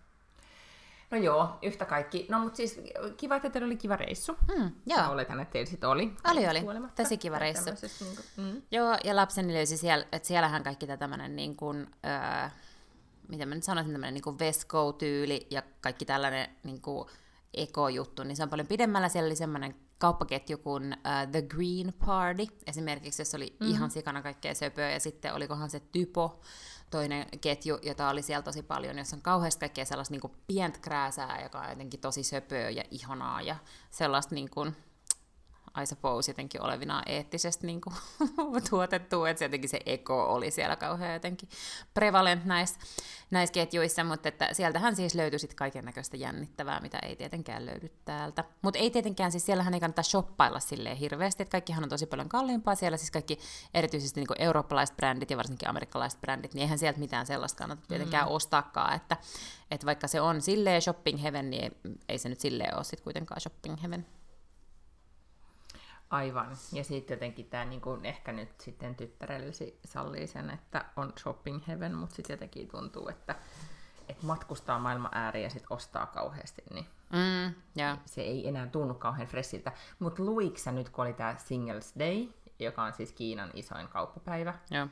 No 1.11 1.17
joo, 1.17 1.57
yhtä 1.61 1.85
kaikki. 1.85 2.25
No 2.29 2.39
mutta 2.39 2.57
siis 2.57 2.79
kiva, 3.17 3.35
että 3.35 3.49
teillä 3.49 3.65
oli 3.65 3.77
kiva 3.77 3.95
reissu. 3.95 4.37
Mm, 4.57 4.71
joo. 4.85 5.09
Olethan, 5.09 5.39
että 5.39 5.51
teillä 5.51 5.69
sitten 5.69 5.89
oli. 5.89 6.13
Oli, 6.31 6.47
oli. 6.47 6.89
Tosi 6.95 7.17
kiva 7.17 7.39
reissu. 7.39 7.69
Niin 7.69 8.15
kuin, 8.35 8.45
mm. 8.45 8.61
Joo, 8.71 8.97
ja 9.03 9.15
lapseni 9.15 9.53
löysi 9.53 9.77
siellä, 9.77 10.05
että 10.11 10.27
siellähän 10.27 10.63
kaikki 10.63 10.87
tämä 10.87 10.97
tämmöinen 10.97 11.35
niin 11.35 11.55
kuin, 11.55 11.87
öö, 12.05 12.49
mitä 13.27 13.45
mä 13.45 13.55
nyt 13.55 13.63
sanoisin, 13.63 13.91
tämmöinen 13.91 14.13
niin 14.13 14.23
kuin 14.23 14.39
Vesco-tyyli 14.39 15.47
ja 15.49 15.63
kaikki 15.81 16.05
tällainen 16.05 16.49
niin 16.63 16.81
kuin 16.81 17.09
ekojuttu, 17.53 18.23
niin 18.23 18.35
se 18.35 18.43
on 18.43 18.49
paljon 18.49 18.67
pidemmällä. 18.67 19.09
Siellä 19.09 19.27
oli 19.27 19.35
semmoinen 19.35 19.75
kauppaketju 19.97 20.57
kuin 20.57 20.93
uh, 20.93 21.31
The 21.31 21.41
Green 21.41 21.93
Party, 22.05 22.47
esimerkiksi, 22.67 23.21
jossa 23.21 23.37
oli 23.37 23.55
mm-hmm. 23.59 23.75
ihan 23.75 23.91
sikana 23.91 24.21
kaikkea 24.21 24.55
söpöä, 24.55 24.91
ja 24.91 24.99
sitten 24.99 25.33
olikohan 25.33 25.69
se 25.69 25.79
Typo, 25.79 26.41
toinen 26.89 27.25
ketju, 27.41 27.79
jota 27.81 28.09
oli 28.09 28.21
siellä 28.21 28.41
tosi 28.41 28.63
paljon, 28.63 28.97
jossa 28.97 29.15
on 29.15 29.21
kauheasti 29.21 29.59
kaikkea 29.59 29.85
sellaista 29.85 30.11
niin 30.11 30.31
pientä 30.47 30.79
krääsää, 30.79 31.41
joka 31.43 31.59
on 31.59 31.69
jotenkin 31.69 31.99
tosi 31.99 32.23
söpöä 32.23 32.69
ja 32.69 32.83
ihanaa, 32.91 33.41
ja 33.41 33.55
sellaista 33.91 34.35
niin 34.35 34.49
kuin, 34.49 34.75
I 35.81 35.85
suppose 35.85 36.31
jotenkin 36.31 36.61
olevina 36.61 37.03
eettisesti 37.05 37.67
niin 37.67 37.81
kuin, 37.81 37.95
tuotettu, 38.69 39.25
että 39.25 39.39
se 39.39 39.45
jotenkin 39.45 39.69
se 39.69 39.79
eko 39.85 40.33
oli 40.33 40.51
siellä 40.51 40.75
kauhean 40.75 41.13
jotenkin 41.13 41.49
prevalent 41.93 42.45
näissä, 42.45 42.79
näissä 43.31 43.53
ketjuissa, 43.53 44.03
mutta 44.03 44.29
että 44.29 44.53
sieltähän 44.53 44.95
siis 44.95 45.15
löytyi 45.15 45.39
sitten 45.39 45.55
kaiken 45.55 45.85
näköistä 45.85 46.17
jännittävää, 46.17 46.79
mitä 46.79 46.99
ei 46.99 47.15
tietenkään 47.15 47.65
löydy 47.65 47.91
täältä. 48.05 48.43
Mutta 48.61 48.79
ei 48.79 48.91
tietenkään, 48.91 49.31
siis 49.31 49.45
siellähän 49.45 49.73
ei 49.73 49.79
kannata 49.79 50.03
shoppailla 50.03 50.59
silleen 50.59 50.97
hirveästi, 50.97 51.43
että 51.43 51.51
kaikkihan 51.51 51.83
on 51.83 51.89
tosi 51.89 52.05
paljon 52.05 52.29
kalliimpaa 52.29 52.75
siellä, 52.75 52.97
siis 52.97 53.11
kaikki 53.11 53.39
erityisesti 53.73 54.19
niin 54.19 54.27
kuin 54.27 54.41
eurooppalaiset 54.41 54.97
brändit 54.97 55.31
ja 55.31 55.37
varsinkin 55.37 55.69
amerikkalaiset 55.69 56.21
brändit, 56.21 56.53
niin 56.53 56.61
eihän 56.61 56.79
sieltä 56.79 56.99
mitään 56.99 57.25
sellaista 57.25 57.57
kannata 57.57 57.87
tietenkään 57.87 58.27
mm. 58.27 58.31
ostaakaan, 58.31 58.95
että, 58.95 59.17
että 59.71 59.85
vaikka 59.85 60.07
se 60.07 60.21
on 60.21 60.41
silleen 60.41 60.81
shopping 60.81 61.21
heaven, 61.23 61.49
niin 61.49 61.63
ei, 61.63 61.71
ei 62.09 62.17
se 62.17 62.29
nyt 62.29 62.39
silleen 62.39 62.75
ole 62.75 62.83
sitten 62.83 63.03
kuitenkaan 63.03 63.41
shopping 63.41 63.81
heaven. 63.81 64.05
Aivan. 66.09 66.57
Ja 66.73 66.83
sitten 66.83 67.15
jotenkin 67.15 67.45
tämä 67.45 67.65
niin 67.65 67.81
ehkä 68.03 68.31
nyt 68.31 68.61
sitten 68.61 68.95
tyttärellesi 68.95 69.79
sallii 69.85 70.27
sen, 70.27 70.49
että 70.49 70.85
on 70.95 71.13
shopping 71.19 71.67
heaven, 71.67 71.95
mutta 71.95 72.15
sitten 72.15 72.33
jotenkin 72.33 72.67
tuntuu, 72.67 73.09
että, 73.09 73.35
että 74.09 74.25
matkustaa 74.25 74.79
maailman 74.79 75.11
ääriä 75.13 75.43
ja 75.43 75.49
sitten 75.49 75.73
ostaa 75.73 76.05
kauheasti, 76.05 76.63
niin 76.73 76.85
mm, 77.13 77.53
yeah. 77.77 77.99
se 78.05 78.21
ei 78.21 78.47
enää 78.47 78.67
tunnu 78.67 78.93
kauhean 78.93 79.27
fressiltä. 79.27 79.71
Mutta 79.99 80.23
luiksa 80.23 80.71
nyt, 80.71 80.89
kun 80.89 81.05
oli 81.05 81.13
tämä 81.13 81.35
Singles 81.37 81.93
Day, 81.99 82.27
joka 82.59 82.83
on 82.83 82.93
siis 82.93 83.11
Kiinan 83.11 83.51
isoin 83.53 83.87
kauppapäivä, 83.87 84.53
yeah 84.71 84.89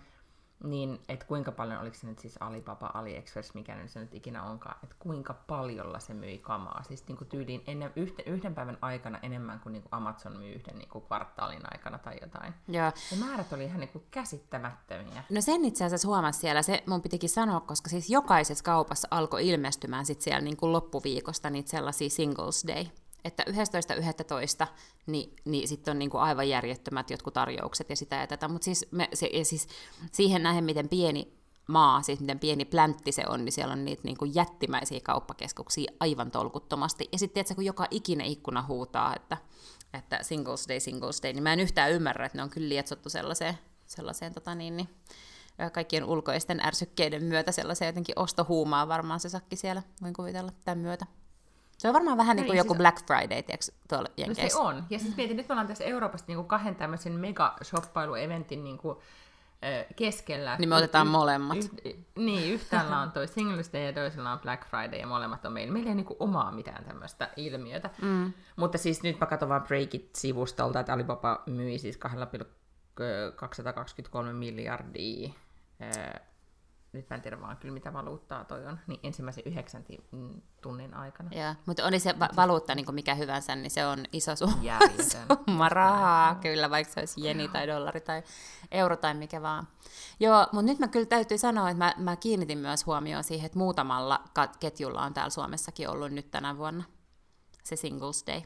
niin 0.64 1.00
että 1.10 1.26
kuinka 1.26 1.52
paljon, 1.52 1.82
oliko 1.82 1.96
se 1.96 2.08
nyt 2.08 2.20
siis 2.20 2.38
Alibaba, 2.40 2.92
AliExpress, 2.94 3.54
mikä 3.54 3.76
nyt 3.76 3.92
se 3.92 4.00
nyt 4.00 4.14
ikinä 4.14 4.44
onkaan, 4.44 4.78
että 4.84 4.96
kuinka 5.00 5.34
paljolla 5.34 6.00
se 6.00 6.14
myi 6.14 6.38
kamaa. 6.38 6.84
Siis 6.84 7.08
niin 7.08 7.18
kuin 7.18 7.28
tyyliin 7.28 7.64
ennen, 7.68 7.92
yhden, 7.96 8.26
yhden 8.26 8.56
päivän 8.56 8.78
aikana 8.82 9.20
enemmän 9.22 9.60
kuin, 9.60 9.74
niin 9.74 9.84
kuin 9.84 9.94
Amazon 9.94 10.38
myy 10.38 10.54
yhden 10.54 10.78
niin 10.78 10.90
kuin 10.90 11.06
kvartaalin 11.06 11.74
aikana 11.74 11.98
tai 11.98 12.18
jotain. 12.22 12.54
Joo. 12.68 12.86
Ja 12.86 13.18
määrät 13.20 13.54
oli 13.54 13.64
ihan 13.64 13.80
niin 13.80 13.90
kuin 13.90 14.06
käsittämättömiä. 14.12 15.24
No 15.30 15.42
sen 15.42 15.66
itse 15.66 15.86
asiassa 15.86 16.08
huomasi 16.08 16.40
siellä, 16.40 16.62
se 16.62 16.84
mun 16.88 17.02
pitikin 17.02 17.30
sanoa, 17.30 17.60
koska 17.60 17.90
siis 17.90 18.10
jokaisessa 18.10 18.64
kaupassa 18.64 19.08
alkoi 19.12 19.48
ilmestymään 19.48 20.06
sit 20.06 20.22
siellä 20.22 20.42
niin 20.42 20.58
kuin 20.58 20.72
loppuviikosta 20.72 21.50
niitä 21.50 21.70
sellaisia 21.70 22.10
Singles 22.10 22.66
Day 22.68 22.86
että 23.26 23.44
11.11. 24.64 24.68
niin, 25.06 25.36
niin 25.46 25.68
sitten 25.68 25.92
on 25.92 26.00
niinku 26.00 26.18
aivan 26.18 26.50
järjettömät 26.50 27.10
jotkut 27.10 27.34
tarjoukset 27.34 27.90
ja 27.90 27.96
sitä 27.96 28.16
ja 28.16 28.28
tätä, 28.28 28.48
mutta 28.48 28.66
siis, 28.66 28.86
siis 29.44 29.68
siihen 30.12 30.44
nähden, 30.44 30.64
miten 30.64 30.90
pieni 30.90 31.34
maa, 31.68 32.02
siis 32.02 32.20
miten 32.20 32.40
pieni 32.40 32.66
pläntti 32.66 33.12
se 33.12 33.24
on, 33.28 33.46
niin 33.46 33.54
siellä 33.54 33.74
on 33.74 33.86
niitä 33.86 34.02
niinku 34.04 34.26
jättimäisiä 34.26 35.00
kauppakeskuksia 35.04 35.92
aivan 36.00 36.32
tolkuttomasti. 36.32 37.10
Ja 37.12 37.20
sitten 37.20 37.46
kun 37.56 37.66
joka 37.66 37.88
ikinen 37.92 38.28
ikkuna 38.28 38.66
huutaa, 38.68 39.16
että, 39.16 39.38
että 39.94 40.20
singles 40.22 40.68
day, 40.68 40.80
singles 40.80 41.24
day, 41.24 41.34
niin 41.34 41.44
mä 41.44 41.54
en 41.54 41.60
yhtään 41.60 41.92
ymmärrä, 41.92 42.26
että 42.26 42.38
ne 42.38 42.44
on 42.44 42.50
kyllä 42.50 42.70
lietsottu 42.70 43.10
sellaiseen, 43.10 43.58
sellaiseen 43.88 44.34
tota 44.34 44.56
niin, 44.56 44.78
niin, 44.78 44.90
kaikkien 45.72 46.06
ulkoisten 46.06 46.60
ärsykkeiden 46.66 47.24
myötä 47.24 47.52
sellaiseen 47.52 47.90
jotenkin 47.90 48.20
ostohuumaa 48.20 48.88
varmaan 48.88 49.20
se 49.20 49.30
sakki 49.30 49.56
siellä, 49.56 49.84
voin 50.02 50.14
kuvitella 50.14 50.52
tämän 50.66 50.80
myötä. 50.80 51.06
Se 51.78 51.88
on 51.88 51.94
varmaan 51.94 52.18
vähän 52.18 52.36
niin 52.36 52.46
kuin 52.46 52.58
joku 52.58 52.74
siis... 52.74 52.78
Black 52.78 53.06
Friday, 53.06 53.44
tiedätkö, 53.44 53.72
tuolla 53.90 54.10
Jenkeissä. 54.18 54.60
No 54.60 54.64
se 54.64 54.70
on. 54.70 54.84
Ja 54.90 55.00
siis 55.00 55.18
mietin, 55.18 55.38
nyt 55.38 55.50
me 55.50 55.54
ollaan 55.54 55.68
tässä 55.68 55.84
Euroopassa 55.84 56.26
niin 56.28 56.36
kuin 56.36 56.48
kahden 56.48 56.76
tämmöisen 56.76 57.14
mega-shoppailu-eventin 57.14 58.64
niin 58.64 58.78
kuin, 58.78 58.98
keskellä. 59.96 60.56
Niin 60.60 60.70
me 60.70 60.76
otetaan 60.76 61.08
y- 61.08 61.10
molemmat. 61.10 61.58
Y- 61.86 61.96
niin, 62.16 62.54
yhtäällä 62.54 63.00
on 63.00 63.12
toi 63.12 63.28
Singles 63.28 63.74
Day 63.74 63.82
ja 63.82 63.94
toisella 63.94 64.32
on 64.32 64.40
Black 64.40 64.68
Friday 64.68 65.00
ja 65.00 65.08
molemmat 65.08 65.46
on 65.46 65.54
meillä. 65.54 65.74
Meillä 65.74 65.90
ei 65.90 65.96
niinku 65.96 66.16
omaa 66.20 66.52
mitään 66.52 66.86
tämmöistä 66.86 67.30
ilmiötä. 67.36 67.90
Mm. 68.02 68.34
Mutta 68.56 68.78
siis 68.78 69.04
nyt 69.04 69.20
mä 69.20 69.26
katson 69.26 69.50
vaan 69.50 69.64
Breakit-sivustolta, 69.64 70.80
että 70.80 70.94
Alibaba 70.94 71.44
myi 71.46 71.78
siis 71.78 71.98
2,223 71.98 74.34
miljardia 74.34 75.30
nyt 76.96 77.10
mä 77.10 77.16
en 77.16 77.22
tiedä 77.22 77.42
vaan 77.42 77.58
kyllä 77.58 77.74
mitä 77.74 77.94
valuuttaa 77.94 78.44
toi 78.44 78.66
on, 78.66 78.80
niin 78.88 79.00
ensimmäisen 79.04 79.44
yhdeksän 79.46 79.86
mm, 80.12 80.42
tunnin 80.62 80.94
aikana. 80.94 81.30
Joo, 81.34 81.56
mutta 81.66 81.86
oli 81.86 82.00
se 82.00 82.20
va- 82.20 82.30
valuutta 82.36 82.76
niin 82.76 82.86
kuin 82.86 82.96
mikä 82.96 83.16
hyvänsä, 83.16 83.56
niin 83.56 83.72
se 83.72 83.86
on 83.86 84.06
iso 84.14 84.36
summa, 84.36 84.80
summa 85.02 85.70
rahaa, 85.80 86.36
kyllä, 86.36 86.70
vaikka 86.70 86.94
se 86.94 87.00
olisi 87.00 87.24
jeni 87.24 87.48
tai 87.48 87.68
dollari 87.68 88.02
tai 88.02 88.24
euro 88.72 88.98
tai 88.98 89.14
mikä 89.14 89.42
vaan. 89.42 89.68
Joo, 90.20 90.48
mutta 90.52 90.72
nyt 90.72 90.80
mä 90.80 90.88
kyllä 90.88 91.06
täytyy 91.06 91.38
sanoa, 91.38 91.70
että 91.70 91.84
mä, 91.84 91.94
mä 91.98 92.16
kiinnitin 92.16 92.58
myös 92.58 92.86
huomioon 92.86 93.24
siihen, 93.24 93.46
että 93.46 93.60
muutamalla 93.60 94.24
ketjulla 94.60 95.02
on 95.02 95.14
täällä 95.14 95.30
Suomessakin 95.30 95.90
ollut 95.90 96.12
nyt 96.12 96.32
tänä 96.32 96.58
vuonna 96.58 96.84
se 97.66 97.76
Singles 97.76 98.24
Day. 98.28 98.42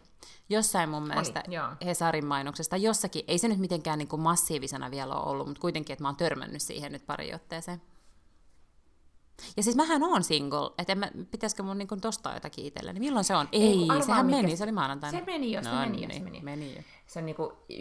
Jossain 0.50 0.90
mun 0.90 1.08
mielestä 1.08 1.44
Oli, 1.48 1.86
Hesarin 1.86 2.26
mainoksesta, 2.26 2.78
jossakin, 2.78 3.24
ei 3.28 3.38
se 3.38 3.48
nyt 3.48 3.60
mitenkään 3.60 3.98
niin 3.98 4.08
kuin 4.08 4.22
massiivisena 4.22 4.92
vielä 4.92 5.16
ole 5.16 5.32
ollut, 5.32 5.48
mutta 5.48 5.62
kuitenkin, 5.62 5.94
että 5.94 6.04
mä 6.04 6.08
oon 6.08 6.16
törmännyt 6.16 6.62
siihen 6.62 6.92
nyt 6.92 7.06
pari 7.06 7.34
otteeseen. 7.34 7.82
Ja 9.58 9.64
siis 9.64 9.76
mähän 9.76 10.04
on 10.04 10.24
single, 10.24 10.72
että 10.78 10.96
mä, 10.96 11.12
pitäisikö 11.32 11.64
mun 11.64 11.78
niin 11.78 12.02
tostaa 12.02 12.34
jotakin 12.34 12.66
itselleni. 12.66 13.00
Milloin 13.00 13.26
se 13.26 13.36
on? 13.36 13.48
Ei, 13.52 13.88
Ei 13.94 14.04
sehän 14.04 14.26
mikä... 14.26 14.42
meni, 14.42 14.58
se 14.58 14.64
oli 14.64 14.72
maanantaina. 14.72 15.20
Se 15.20 15.26
meni 15.26 15.52
jo, 15.52 15.64
se 15.64 15.70
no, 15.70 15.80
meni 15.80 16.04
jo, 16.04 16.10
se 16.14 16.20
meni. 16.20 16.42
meni 16.42 16.76
jo. 16.76 16.82
Se 17.08 17.20
on 17.20 17.26
niinku 17.26 17.54
11-11 17.74 17.76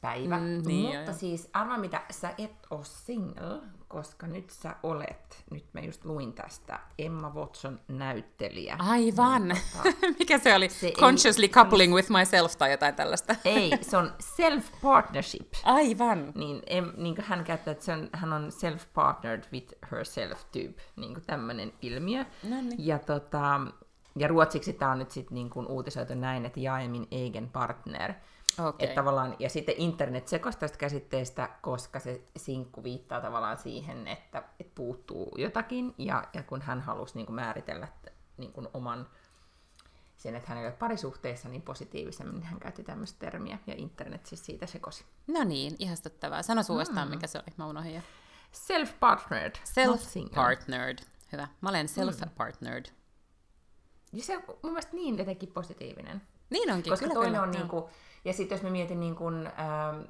päivä. 0.00 0.36
Mm, 0.36 0.62
niin 0.66 0.96
Mutta 0.96 1.10
jo, 1.10 1.16
siis 1.18 1.48
arvaa 1.52 1.78
mitä, 1.78 2.02
sä 2.10 2.34
et 2.38 2.66
ole 2.70 2.84
single, 2.84 3.60
koska 3.92 4.26
nyt 4.26 4.50
sä 4.50 4.76
olet, 4.82 5.44
nyt 5.50 5.64
mä 5.72 5.80
just 5.80 6.04
luin 6.04 6.32
tästä, 6.32 6.80
Emma 6.98 7.30
Watson 7.30 7.80
näyttelijä. 7.88 8.76
Aivan! 8.78 9.48
Niin, 9.48 9.62
tota, 9.76 9.96
Mikä 10.18 10.38
se 10.38 10.54
oli? 10.54 10.68
Se 10.68 10.92
Consciously 10.92 11.44
ei, 11.44 11.48
coupling 11.48 11.94
with 11.94 12.10
myself 12.10 12.56
tai 12.56 12.70
jotain 12.70 12.94
tällaista. 12.94 13.36
Ei, 13.44 13.70
se 13.80 13.96
on 13.96 14.12
self-partnership. 14.22 15.46
Aivan! 15.64 16.32
Niin, 16.34 16.62
em, 16.66 16.92
niin 16.96 17.14
kuin 17.14 17.24
hän 17.24 17.44
käyttää, 17.44 17.72
että 17.72 17.84
se 17.84 17.92
on, 17.92 18.08
hän 18.12 18.32
on 18.32 18.48
self-partnered 18.48 19.52
with 19.52 19.74
herself 19.92 20.44
tyyp, 20.52 20.78
niin 20.96 21.14
kuin 21.14 21.24
tämmöinen 21.26 21.72
ilmiö. 21.82 22.24
No 22.42 22.60
niin. 22.60 22.86
Ja 22.86 22.98
tota, 22.98 23.60
ja 24.16 24.28
ruotsiksi 24.28 24.72
tämä 24.72 24.92
on 24.92 24.98
nyt 24.98 25.10
sitten 25.10 25.34
niin 25.34 25.50
uutisoitu 25.68 26.14
näin, 26.14 26.46
että 26.46 26.60
jaemin 26.60 27.06
egen 27.10 27.48
partner. 27.48 28.12
Okay. 28.58 28.72
Että 28.78 28.94
tavallaan, 28.94 29.36
ja 29.38 29.48
sitten 29.48 29.74
internet 29.78 30.28
sekoisi 30.28 30.58
tästä 30.58 30.78
käsitteestä, 30.78 31.48
koska 31.62 32.00
se 32.00 32.22
sinkku 32.36 32.82
viittaa 32.82 33.20
tavallaan 33.20 33.58
siihen, 33.58 34.06
että, 34.06 34.42
että 34.60 34.72
puuttuu 34.74 35.34
jotakin, 35.38 35.94
ja, 35.98 36.24
ja 36.32 36.42
kun 36.42 36.62
hän 36.62 36.80
halusi 36.80 37.14
niin 37.14 37.26
kuin 37.26 37.36
määritellä 37.36 37.88
niin 38.36 38.52
kuin 38.52 38.68
oman 38.74 39.06
sen, 40.16 40.36
että 40.36 40.48
hän 40.48 40.58
ei 40.58 40.66
ole 40.66 40.72
parisuhteessa 40.72 41.48
niin 41.48 41.62
positiivisemmin, 41.62 42.34
niin 42.34 42.46
hän 42.46 42.60
käytti 42.60 42.84
tämmöistä 42.84 43.18
termiä, 43.18 43.58
ja 43.66 43.74
internet 43.76 44.26
siis 44.26 44.46
siitä 44.46 44.66
sekosi. 44.66 45.04
No 45.26 45.44
niin, 45.44 45.76
ihastuttavaa. 45.78 46.42
Sano 46.42 46.62
uudestaan, 46.70 47.08
mm. 47.08 47.14
mikä 47.14 47.26
se 47.26 47.38
oli, 47.38 47.54
mä 47.56 47.66
unohdin 47.66 47.94
jo. 47.94 48.00
Self-partnered. 48.52 49.54
Self-partnered. 49.64 51.06
Hyvä. 51.32 51.48
Mä 51.60 51.68
olen 51.68 51.86
mm. 51.86 52.02
self-partnered. 52.02 52.90
Mm. 52.90 52.96
Ja 54.12 54.24
se 54.24 54.36
on 54.36 54.42
mun 54.46 54.72
mielestä 54.72 54.96
niin 54.96 55.18
jotenkin 55.18 55.48
positiivinen. 55.48 56.22
Niin 56.50 56.70
onkin, 56.70 56.92
Koska 56.92 57.06
kyllä, 57.06 57.14
toinen 57.14 57.32
kyllä. 57.32 57.42
on 57.42 57.50
niin 57.50 57.68
kuin, 57.68 57.84
ja 58.24 58.32
sitten 58.32 58.56
jos 58.56 58.62
mä 58.62 58.70
mietin 58.70 59.00
niin 59.00 59.16
kuin, 59.16 59.46
ähm, 59.46 60.00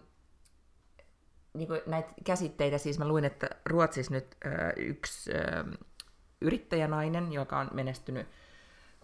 niin 1.55 1.69
kuin 1.69 1.81
näitä 1.87 2.13
käsitteitä, 2.25 2.79
siis 2.79 2.99
mä 2.99 3.09
luin, 3.09 3.25
että 3.25 3.51
Ruotsissa 3.67 4.15
nyt 4.15 4.37
äh, 4.47 4.53
yksi 4.77 5.31
äh, 5.35 5.79
yrittäjänainen, 6.41 7.33
joka 7.33 7.59
on 7.59 7.71
menestynyt 7.73 8.27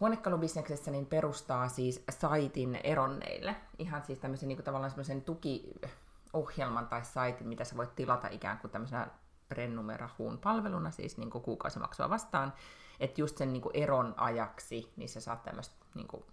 huonekalubisneksessä, 0.01 0.91
niin 0.91 1.07
perustaa 1.07 1.69
siis 1.69 2.05
saitin 2.11 2.81
eronneille. 2.85 3.57
Ihan 3.79 4.03
siis 4.03 4.19
tämmöisen 4.19 4.49
niin 4.49 4.57
kuin 4.57 4.65
tavallaan 4.65 4.91
semmoisen 4.91 5.23
tuki, 5.23 5.73
ohjelman 6.33 6.89
tai 6.89 7.05
saitin, 7.05 7.49
mitä 7.49 7.65
sä 7.65 7.77
voit 7.77 7.95
tilata 7.95 8.29
ikään 8.29 8.59
kuin 8.59 8.71
tämmöisenä 8.71 9.09
Prennumerahuun 9.49 10.39
palveluna, 10.39 10.91
siis 10.91 11.19
niin 11.19 11.31
kuin 11.31 11.45
kuukausimaksua 11.45 12.11
vastaan, 12.11 12.53
että 13.01 13.21
just 13.21 13.37
sen 13.37 13.53
niin 13.53 13.63
eron 13.75 14.15
ajaksi, 14.17 14.93
niin 14.97 15.09
sä 15.09 15.21
saat 15.21 15.43
tämmöistä 15.43 15.75
niin 15.95 16.09
kuin, 16.09 16.25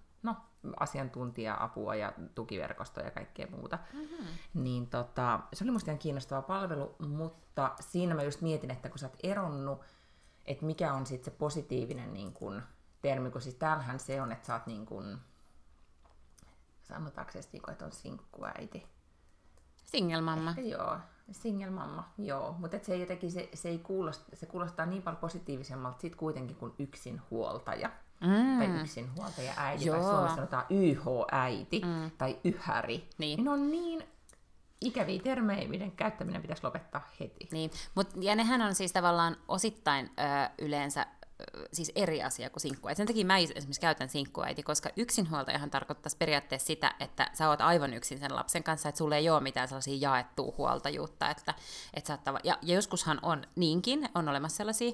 asiantuntija-apua 0.85 1.95
ja 1.95 2.13
tukiverkostoja 2.35 3.05
ja 3.05 3.11
kaikkea 3.11 3.47
muuta. 3.47 3.79
Mm-hmm. 3.93 4.25
Niin 4.53 4.87
tota, 4.87 5.39
se 5.53 5.63
oli 5.63 5.71
musta 5.71 5.91
ihan 5.91 5.99
kiinnostava 5.99 6.41
palvelu, 6.41 6.95
mutta 7.07 7.75
siinä 7.79 8.15
mä 8.15 8.23
just 8.23 8.41
mietin, 8.41 8.71
että 8.71 8.89
kun 8.89 8.99
sä 8.99 9.05
oot 9.05 9.19
eronnut, 9.23 9.81
että 10.45 10.65
mikä 10.65 10.93
on 10.93 11.05
sitten 11.05 11.33
se 11.33 11.37
positiivinen 11.37 12.13
niin 12.13 12.33
kun, 12.33 12.61
termi, 13.01 13.31
kun 13.31 13.41
siis 13.41 13.55
täällähän 13.55 13.99
se 13.99 14.21
on, 14.21 14.31
että 14.31 14.47
sä 14.47 14.53
oot 14.53 14.67
niin 14.67 14.85
kun, 14.85 15.19
sanotaanko 16.83 17.31
se, 17.31 17.39
että 17.71 17.85
on 17.85 17.91
sinkkuäiti. 17.91 18.87
Singelmamma. 19.85 20.49
Ehkä 20.49 20.61
joo, 20.61 20.97
singelmamma, 21.31 22.09
joo. 22.17 22.55
Mutta 22.59 22.77
se 22.81 22.95
jotenkin, 22.95 23.31
se, 23.31 23.49
se, 23.53 23.69
ei 23.69 23.79
kuulosta, 23.79 24.35
se 24.35 24.45
kuulostaa 24.45 24.85
niin 24.85 25.01
paljon 25.01 25.21
positiivisemmalta 25.21 26.01
sit 26.01 26.15
kuitenkin 26.15 26.55
kuin 26.55 26.73
yksinhuoltaja. 26.79 27.89
Mm. 28.21 28.57
Tai 28.57 28.81
yksinhuoltaja 28.81 29.53
äiti, 29.57 29.85
joo. 29.85 29.95
tai 29.95 30.05
Suomessa 30.05 30.35
sanotaan 30.35 30.65
YH-äiti 30.69 31.81
mm. 31.85 32.11
tai 32.17 32.39
yhäri. 32.43 33.09
Niin. 33.17 33.37
niin 33.37 33.47
on 33.47 33.71
niin 33.71 34.03
ikäviä 34.81 35.21
termejä, 35.23 35.67
miten 35.67 35.91
käyttäminen 35.91 36.41
pitäisi 36.41 36.63
lopettaa 36.63 37.09
heti. 37.19 37.47
Niin, 37.51 37.71
Mut, 37.95 38.07
ja 38.21 38.35
nehän 38.35 38.61
on 38.61 38.75
siis 38.75 38.91
tavallaan 38.91 39.37
osittain 39.47 40.05
ö, 40.05 40.49
yleensä 40.59 41.05
siis 41.73 41.91
eri 41.95 42.23
asia 42.23 42.49
kuin 42.49 42.61
sinkkuäiti. 42.61 42.97
Sen 42.97 43.07
takia 43.07 43.25
mä 43.25 43.37
esimerkiksi 43.37 43.81
käytän 43.81 44.09
sinkkuäiti, 44.09 44.63
koska 44.63 44.89
yksinhuoltajahan 44.95 45.69
tarkoittaisi 45.69 46.17
periaatteessa 46.17 46.67
sitä, 46.67 46.95
että 46.99 47.29
sä 47.33 47.49
oot 47.49 47.61
aivan 47.61 47.93
yksin 47.93 48.19
sen 48.19 48.35
lapsen 48.35 48.63
kanssa, 48.63 48.89
että 48.89 48.97
sulle 48.97 49.17
ei 49.17 49.29
ole 49.29 49.41
mitään 49.41 49.67
sellaisia 49.67 49.97
jaettua 49.99 50.53
huoltajuutta. 50.57 51.29
Että, 51.29 51.53
että 51.93 52.07
saattava, 52.07 52.39
ja, 52.43 52.57
ja 52.61 52.75
joskushan 52.75 53.19
on 53.21 53.43
niinkin, 53.55 54.09
on 54.15 54.29
olemassa 54.29 54.57
sellaisia 54.57 54.91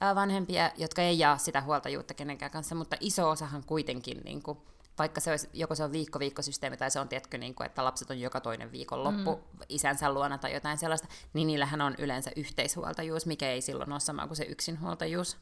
vanhempia, 0.00 0.70
jotka 0.76 1.02
ei 1.02 1.18
jaa 1.18 1.38
sitä 1.38 1.60
huoltajuutta 1.60 2.14
kenenkään 2.14 2.50
kanssa, 2.50 2.74
mutta 2.74 2.96
iso 3.00 3.30
osahan 3.30 3.64
kuitenkin 3.66 4.20
niin 4.24 4.42
kuin, 4.42 4.58
vaikka 4.98 5.20
se 5.20 5.30
olisi, 5.30 5.48
joko 5.52 5.74
se 5.74 5.84
on 5.84 5.92
viikko-viikkosysteemi 5.92 6.76
tai 6.76 6.90
se 6.90 7.00
on, 7.00 7.08
tietkö, 7.08 7.38
niin 7.38 7.54
kuin, 7.54 7.66
että 7.66 7.84
lapset 7.84 8.10
on 8.10 8.20
joka 8.20 8.40
toinen 8.40 8.72
viikonloppu 8.72 9.34
mm. 9.34 9.58
isänsä 9.68 10.12
luona 10.12 10.38
tai 10.38 10.54
jotain 10.54 10.78
sellaista, 10.78 11.08
niin 11.32 11.46
niillähän 11.46 11.80
on 11.80 11.94
yleensä 11.98 12.30
yhteishuoltajuus, 12.36 13.26
mikä 13.26 13.50
ei 13.50 13.60
silloin 13.60 13.92
ole 13.92 14.00
sama 14.00 14.26
kuin 14.26 14.36
se 14.36 14.44
yksinhuoltajuus. 14.44 15.36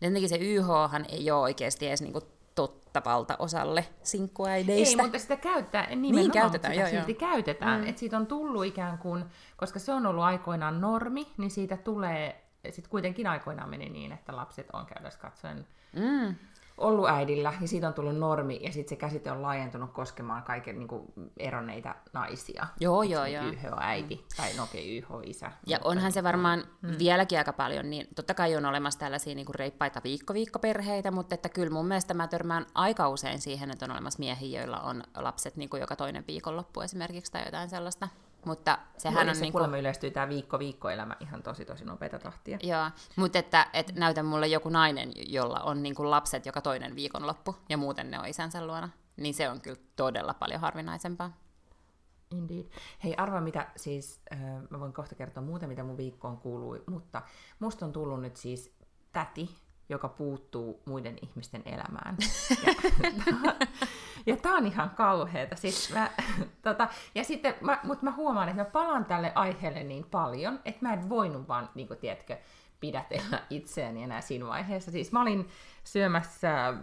Jotenkin 0.00 0.28
se 0.28 0.36
YHhan 0.36 1.06
ei 1.08 1.30
ole 1.30 1.40
oikeasti 1.40 1.86
edes 1.86 2.02
niin 2.02 2.12
kuin 2.12 2.24
totta 2.54 3.02
valtaosalle 3.04 3.86
sinkkuäideistä. 4.02 5.02
Ei, 5.02 5.06
mutta 5.06 5.18
sitä 5.18 5.36
käyttää, 5.36 5.96
niin 5.96 6.30
käytetään, 6.30 6.74
sitä 6.74 6.88
joo, 6.88 6.90
silti 6.90 7.12
joo. 7.20 7.30
käytetään. 7.30 7.80
Mm. 7.80 7.86
Että 7.86 8.00
siitä 8.00 8.16
on 8.16 8.26
tullut 8.26 8.64
ikään 8.64 8.98
kuin, 8.98 9.24
koska 9.56 9.78
se 9.78 9.92
on 9.92 10.06
ollut 10.06 10.24
aikoinaan 10.24 10.80
normi, 10.80 11.32
niin 11.38 11.50
siitä 11.50 11.76
tulee, 11.76 12.44
sitten 12.64 12.90
kuitenkin 12.90 13.26
aikoinaan 13.26 13.70
meni 13.70 13.88
niin, 13.88 14.12
että 14.12 14.36
lapset 14.36 14.66
on 14.72 14.86
käytössä 14.86 15.20
katsoen 15.20 15.66
mm 15.92 16.34
ollut 16.80 17.08
äidillä, 17.08 17.54
ja 17.60 17.68
siitä 17.68 17.88
on 17.88 17.94
tullut 17.94 18.16
normi, 18.16 18.60
ja 18.62 18.72
sitten 18.72 18.88
se 18.88 18.96
käsite 18.96 19.30
on 19.30 19.42
laajentunut 19.42 19.92
koskemaan 19.92 20.42
kaiken 20.42 20.78
niin 20.78 20.88
kuin, 20.88 21.12
eronneita 21.36 21.94
naisia. 22.12 22.66
Joo, 22.80 23.02
joo, 23.02 23.26
joo. 23.26 23.44
YH-äiti, 23.44 24.14
mm. 24.14 24.22
tai 24.36 24.56
no 24.56 24.62
okei, 24.62 24.98
YH-isä. 24.98 25.52
Ja 25.66 25.78
onhan 25.84 26.12
se 26.12 26.22
varmaan 26.22 26.64
mm. 26.82 26.98
vieläkin 26.98 27.38
aika 27.38 27.52
paljon, 27.52 27.90
niin 27.90 28.06
totta 28.14 28.34
kai 28.34 28.56
on 28.56 28.64
olemassa 28.64 29.00
tällaisia 29.00 29.34
niin 29.34 29.46
kuin 29.46 29.54
reippaita 29.54 30.00
viikko-viikkoperheitä, 30.04 31.10
mutta 31.10 31.34
että 31.34 31.48
kyllä 31.48 31.70
mun 31.70 31.86
mielestä 31.86 32.14
mä 32.14 32.28
törmään 32.28 32.66
aika 32.74 33.08
usein 33.08 33.40
siihen, 33.40 33.70
että 33.70 33.84
on 33.84 33.92
olemassa 33.92 34.18
miehiä, 34.18 34.60
joilla 34.60 34.80
on 34.80 35.02
lapset 35.16 35.56
niin 35.56 35.68
kuin 35.68 35.80
joka 35.80 35.96
toinen 35.96 36.24
viikonloppu 36.26 36.80
esimerkiksi, 36.80 37.32
tai 37.32 37.44
jotain 37.44 37.68
sellaista. 37.68 38.08
Mutta 38.44 38.78
sehän 38.98 39.26
no, 39.26 39.30
on... 39.30 39.36
Se 39.36 39.42
niin 39.42 39.52
kuin... 39.52 39.74
yleistyy 39.74 40.10
tämä 40.10 40.28
viikko-viikkoelämä 40.28 41.16
ihan 41.20 41.42
tosi 41.42 41.64
tosi 41.64 41.84
nopeita 41.84 42.18
tahtia. 42.18 42.58
Joo, 42.62 42.90
mutta 43.16 43.38
että, 43.38 43.66
että 43.72 43.92
näytä 43.96 44.22
mulle 44.22 44.46
joku 44.46 44.68
nainen, 44.68 45.12
jolla 45.26 45.60
on 45.60 45.82
niin 45.82 45.94
kuin 45.94 46.10
lapset 46.10 46.46
joka 46.46 46.60
toinen 46.60 46.96
viikonloppu, 46.96 47.56
ja 47.68 47.76
muuten 47.76 48.10
ne 48.10 48.18
on 48.18 48.26
isänsä 48.26 48.66
luona, 48.66 48.88
niin 49.16 49.34
se 49.34 49.50
on 49.50 49.60
kyllä 49.60 49.80
todella 49.96 50.34
paljon 50.34 50.60
harvinaisempaa. 50.60 51.32
Indeed. 52.30 52.66
Hei, 53.04 53.14
arva 53.16 53.40
mitä 53.40 53.66
siis, 53.76 54.20
äh, 54.32 54.38
mä 54.70 54.80
voin 54.80 54.92
kohta 54.92 55.14
kertoa 55.14 55.42
muuta, 55.42 55.66
mitä 55.66 55.84
mun 55.84 55.96
viikkoon 55.96 56.38
kuului, 56.38 56.82
mutta 56.86 57.22
musta 57.58 57.86
on 57.86 57.92
tullut 57.92 58.20
nyt 58.20 58.36
siis 58.36 58.74
täti, 59.12 59.56
joka 59.88 60.08
puuttuu 60.08 60.82
muiden 60.86 61.18
ihmisten 61.22 61.62
elämään. 61.64 62.16
Ja, 62.66 62.74
ja 64.26 64.36
tää 64.36 64.52
on 64.52 64.66
ihan 64.66 64.90
kauheeta. 64.90 65.56
Siis 65.56 65.94
mä, 65.94 66.10
tota, 66.62 66.88
ja 67.14 67.24
sitten, 67.24 67.54
mä, 67.60 67.80
mutta 67.82 68.04
mä 68.04 68.12
huomaan, 68.12 68.48
että 68.48 68.62
mä 68.62 68.70
palaan 68.70 69.04
tälle 69.04 69.32
aiheelle 69.34 69.84
niin 69.84 70.06
paljon, 70.10 70.60
että 70.64 70.86
mä 70.86 70.92
en 70.92 71.08
voinut 71.08 71.48
vaan, 71.48 71.70
niin 71.74 71.88
kuin, 71.88 71.98
tiedätkö, 71.98 72.36
pidätellä 72.80 73.42
itseäni 73.50 74.02
enää 74.02 74.20
siinä 74.20 74.46
vaiheessa. 74.46 74.90
Siis 74.90 75.12
mä 75.12 75.22
olin 75.22 75.48
syömässä 75.84 76.68
äh, 76.68 76.76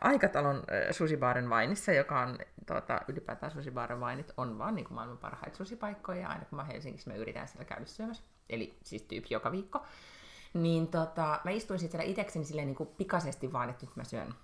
Aikatalon 0.00 0.56
äh, 0.56 0.62
susibaaren 0.90 1.50
vainissa, 1.50 1.92
joka 1.92 2.20
on 2.20 2.38
tuota, 2.66 3.00
ylipäätään 3.08 3.52
susibaaren 3.52 4.00
vainit 4.00 4.32
on 4.36 4.58
vaan 4.58 4.74
niin 4.74 4.84
kuin 4.84 4.94
maailman 4.94 5.18
parhaita 5.18 5.56
susipaikkoja, 5.56 6.20
ja 6.20 6.28
aina 6.28 6.44
kun 6.44 6.56
mä 6.56 6.64
Helsingissä 6.64 7.10
mä 7.10 7.16
yritän 7.16 7.48
siellä 7.48 7.64
käydä 7.64 7.86
syömässä, 7.86 8.22
eli 8.50 8.78
siis 8.82 9.02
tyyppi 9.02 9.34
joka 9.34 9.52
viikko. 9.52 9.86
Niin 10.54 10.88
tota, 10.88 11.40
mä 11.44 11.50
istuin 11.50 11.78
sitten 11.78 12.00
siellä 12.00 12.10
itsekseni 12.10 12.44
silleen 12.44 12.68
niin 12.68 12.76
kuin 12.76 12.88
pikaisesti 12.88 13.52
vaan, 13.52 13.70
että 13.70 13.86
nyt 13.86 13.96
mä 13.96 14.04
syön 14.04 14.34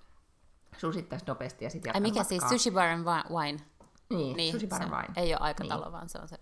susit 0.78 1.08
tässä 1.08 1.26
nopeasti 1.28 1.64
ja 1.64 1.70
sitten 1.70 1.94
Ai 1.94 2.00
mikä 2.00 2.24
siis 2.24 2.30
matkaa. 2.30 2.48
siis 2.48 2.62
Sushi 2.62 2.74
Bar 2.74 2.88
and 2.88 3.06
Wine? 3.30 3.58
Niin, 4.10 4.36
niin 4.36 4.52
Sushi 4.52 4.66
Bar 4.66 4.82
and 4.82 4.92
Wine. 4.92 5.12
Ei 5.16 5.32
ole 5.34 5.40
aikatalo, 5.40 5.84
niin. 5.84 5.92
vaan 5.92 6.08
se 6.08 6.18
on 6.18 6.28
se 6.28 6.36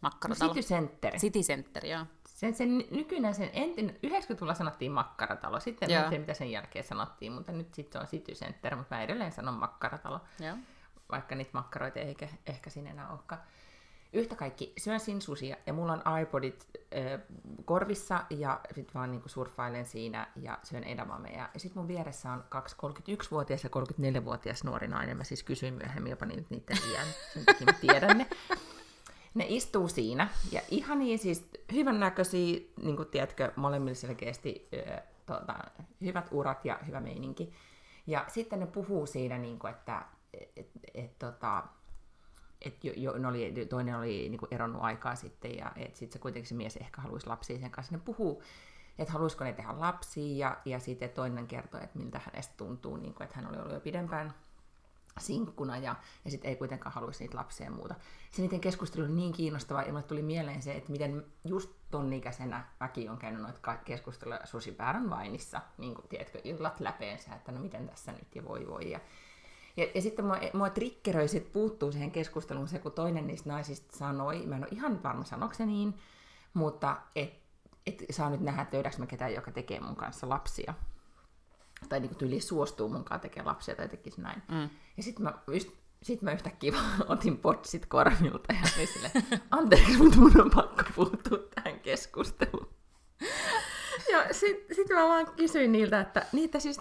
makkaratalo. 0.00 0.48
No, 0.48 0.54
City 0.54 0.74
Center. 0.74 1.18
City 1.18 1.40
Center, 1.40 1.86
joo. 1.86 2.06
Sen, 2.28 2.54
sen 2.54 2.84
nykyinen, 2.90 3.34
sen 3.34 3.50
entin, 3.52 3.98
90-luvulla 4.06 4.54
sanottiin 4.54 4.92
makkaratalo, 4.92 5.60
sitten 5.60 5.90
en 5.90 6.08
tiedä 6.08 6.20
mitä 6.20 6.34
sen 6.34 6.50
jälkeen 6.50 6.84
sanottiin, 6.84 7.32
mutta 7.32 7.52
nyt 7.52 7.74
sitten 7.74 7.92
se 7.92 8.02
on 8.02 8.08
City 8.08 8.32
Center, 8.32 8.76
mutta 8.76 8.94
mä 8.94 9.02
edelleen 9.02 9.32
sanon 9.32 9.54
makkaratalo, 9.54 10.20
joo. 10.40 10.56
vaikka 11.12 11.34
niitä 11.34 11.50
makkaroita 11.54 11.98
ei 11.98 12.08
ehkä, 12.08 12.28
ehkä 12.46 12.70
siinä 12.70 12.90
enää 12.90 13.10
olekaan 13.10 13.42
yhtä 14.14 14.36
kaikki 14.36 14.72
syön 14.78 15.00
sinsusia 15.00 15.56
ja 15.66 15.72
mulla 15.72 15.92
on 15.92 16.18
iPodit 16.22 16.68
äh, 16.74 17.20
korvissa 17.64 18.24
ja 18.30 18.60
sit 18.74 18.94
vaan 18.94 19.10
niinku 19.10 19.28
surffailen 19.28 19.86
siinä 19.86 20.26
ja 20.36 20.58
syön 20.62 20.84
edamameja. 20.84 21.48
Ja 21.54 21.60
sit 21.60 21.74
mun 21.74 21.88
vieressä 21.88 22.32
on 22.32 22.44
kaksi 22.48 22.76
31-vuotias 22.76 23.64
ja 23.64 23.70
34-vuotias 23.70 24.64
nuori 24.64 24.88
nainen. 24.88 25.16
Mä 25.16 25.24
siis 25.24 25.42
kysyin 25.42 25.74
myöhemmin 25.74 26.10
jopa 26.10 26.26
niiden 26.26 26.62
iän, 26.92 27.06
sen 27.34 27.44
takia 27.44 27.66
mä 27.66 27.72
tiedän 27.72 28.18
ne. 28.18 28.26
Ne 29.34 29.46
istuu 29.48 29.88
siinä 29.88 30.28
ja 30.52 30.60
ihan 30.70 30.98
niin 30.98 31.18
siis 31.18 31.48
hyvän 31.72 32.00
näköisiä, 32.00 32.60
niin 32.82 32.96
kuin 32.96 33.08
tiedätkö, 33.08 33.52
molemmilla 33.56 33.94
selkeästi 33.94 34.68
äh, 34.90 35.02
tota, 35.26 35.54
hyvät 36.00 36.28
urat 36.30 36.64
ja 36.64 36.78
hyvä 36.86 37.00
meininki. 37.00 37.52
Ja 38.06 38.24
sitten 38.28 38.60
ne 38.60 38.66
puhuu 38.66 39.06
siinä, 39.06 39.38
niin 39.38 39.58
kuin, 39.58 39.70
että 39.70 40.02
et, 40.32 40.50
et, 40.56 40.70
et, 40.94 41.18
tota, 41.18 41.64
et 42.66 42.84
jo, 42.84 42.92
jo, 42.96 43.18
ne 43.18 43.28
oli, 43.28 43.66
toinen 43.68 43.96
oli 43.96 44.28
niin 44.28 44.38
kuin 44.38 44.54
eronnut 44.54 44.82
aikaa 44.82 45.14
sitten, 45.14 45.56
ja 45.56 45.72
sitten 45.76 46.12
se 46.12 46.18
kuitenkin 46.18 46.48
se 46.48 46.54
mies 46.54 46.76
ehkä 46.76 47.00
haluaisi 47.00 47.26
lapsia 47.26 47.58
sen 47.58 47.70
kanssa. 47.70 47.94
Ne 47.94 48.00
puhuu, 48.04 48.42
että 48.98 49.12
haluaisiko 49.12 49.44
ne 49.44 49.52
tehdä 49.52 49.80
lapsia, 49.80 50.48
ja, 50.48 50.56
ja 50.64 50.80
sitten 50.80 51.10
toinen 51.10 51.46
kertoi, 51.46 51.84
että 51.84 51.98
miltä 51.98 52.20
hänestä 52.24 52.54
tuntuu, 52.56 52.96
niin 52.96 53.14
kuin, 53.14 53.24
että 53.24 53.36
hän 53.36 53.48
oli 53.48 53.58
ollut 53.58 53.72
jo 53.72 53.80
pidempään 53.80 54.34
sinkkuna, 55.20 55.78
ja, 55.78 55.96
ja 56.24 56.30
sitten 56.30 56.48
ei 56.48 56.56
kuitenkaan 56.56 56.94
haluaisi 56.94 57.24
niitä 57.24 57.36
lapsia 57.36 57.66
ja 57.66 57.72
muuta. 57.72 57.94
Se 58.30 58.42
niiden 58.42 58.60
keskustelu 58.60 59.04
oli 59.04 59.12
niin 59.12 59.32
kiinnostavaa, 59.32 59.82
ja 59.82 59.88
mulle 59.88 60.02
tuli 60.02 60.22
mieleen 60.22 60.62
se, 60.62 60.72
että 60.72 60.92
miten 60.92 61.24
just 61.44 61.70
ton 61.90 62.12
ikäisenä 62.12 62.64
väki 62.80 63.08
on 63.08 63.18
käynyt 63.18 63.42
noita 63.42 63.76
keskusteluja 63.76 64.40
Susi 64.44 64.72
Päärän 64.72 65.10
vainissa, 65.10 65.60
niin 65.78 65.94
kuin, 65.94 66.08
tiedätkö, 66.08 66.40
illat 66.44 66.80
läpeensä, 66.80 67.34
että 67.34 67.52
no 67.52 67.60
miten 67.60 67.88
tässä 67.88 68.12
nyt, 68.12 68.34
ja 68.34 68.44
voi 68.44 68.66
voi, 68.66 68.90
ja 68.90 69.00
ja, 69.76 69.86
ja 69.94 70.02
sitten 70.02 70.24
mua, 70.24 70.38
mua 70.52 70.70
triggeröi, 70.70 71.28
sit 71.28 71.52
puuttuu 71.52 71.92
siihen 71.92 72.10
keskusteluun 72.10 72.68
se, 72.68 72.78
kun 72.78 72.92
toinen 72.92 73.26
niistä 73.26 73.48
naisista 73.48 73.96
sanoi, 73.96 74.46
mä 74.46 74.56
en 74.56 74.62
ole 74.62 74.68
ihan 74.72 75.02
varma 75.02 75.24
sanoiko 75.24 75.54
se 75.54 75.66
niin, 75.66 75.94
mutta 76.54 76.96
et, 77.16 77.34
et 77.86 78.04
saa 78.10 78.30
nyt 78.30 78.40
nähdä, 78.40 78.62
että 78.62 78.76
löydäks 78.76 78.98
mä 78.98 79.06
ketään, 79.06 79.34
joka 79.34 79.50
tekee 79.50 79.80
mun 79.80 79.96
kanssa 79.96 80.28
lapsia. 80.28 80.74
Tai 81.88 82.00
niin 82.00 82.16
tyyli 82.16 82.40
suostuu 82.40 82.88
mun 82.88 83.04
kanssa 83.04 83.22
tekemään 83.22 83.46
lapsia 83.46 83.76
tai 83.76 83.88
tekisi 83.88 84.20
näin. 84.20 84.42
Mm. 84.48 84.68
Ja 84.96 85.02
sitten 85.02 85.24
mä 85.24 85.34
just 85.46 85.68
sitten 86.04 86.26
mä 86.26 86.32
yhtäkkiä 86.32 86.72
otin 87.08 87.38
potsit 87.38 87.86
korvilta 87.86 88.52
ja 88.52 88.60
olin 88.76 88.88
sille, 88.88 89.10
anteeksi, 89.50 89.96
mutta 89.96 90.16
mun 90.16 90.40
on 90.40 90.50
pakko 90.50 90.82
puuttua 90.94 91.38
tähän 91.54 91.80
keskusteluun. 91.80 92.68
Ja 94.12 94.34
sitten 94.34 94.76
sit 94.76 94.88
mä 94.88 95.08
vaan 95.08 95.26
kysyin 95.36 95.72
niiltä, 95.72 96.00
että 96.00 96.26
niitä 96.32 96.60
siis, 96.60 96.80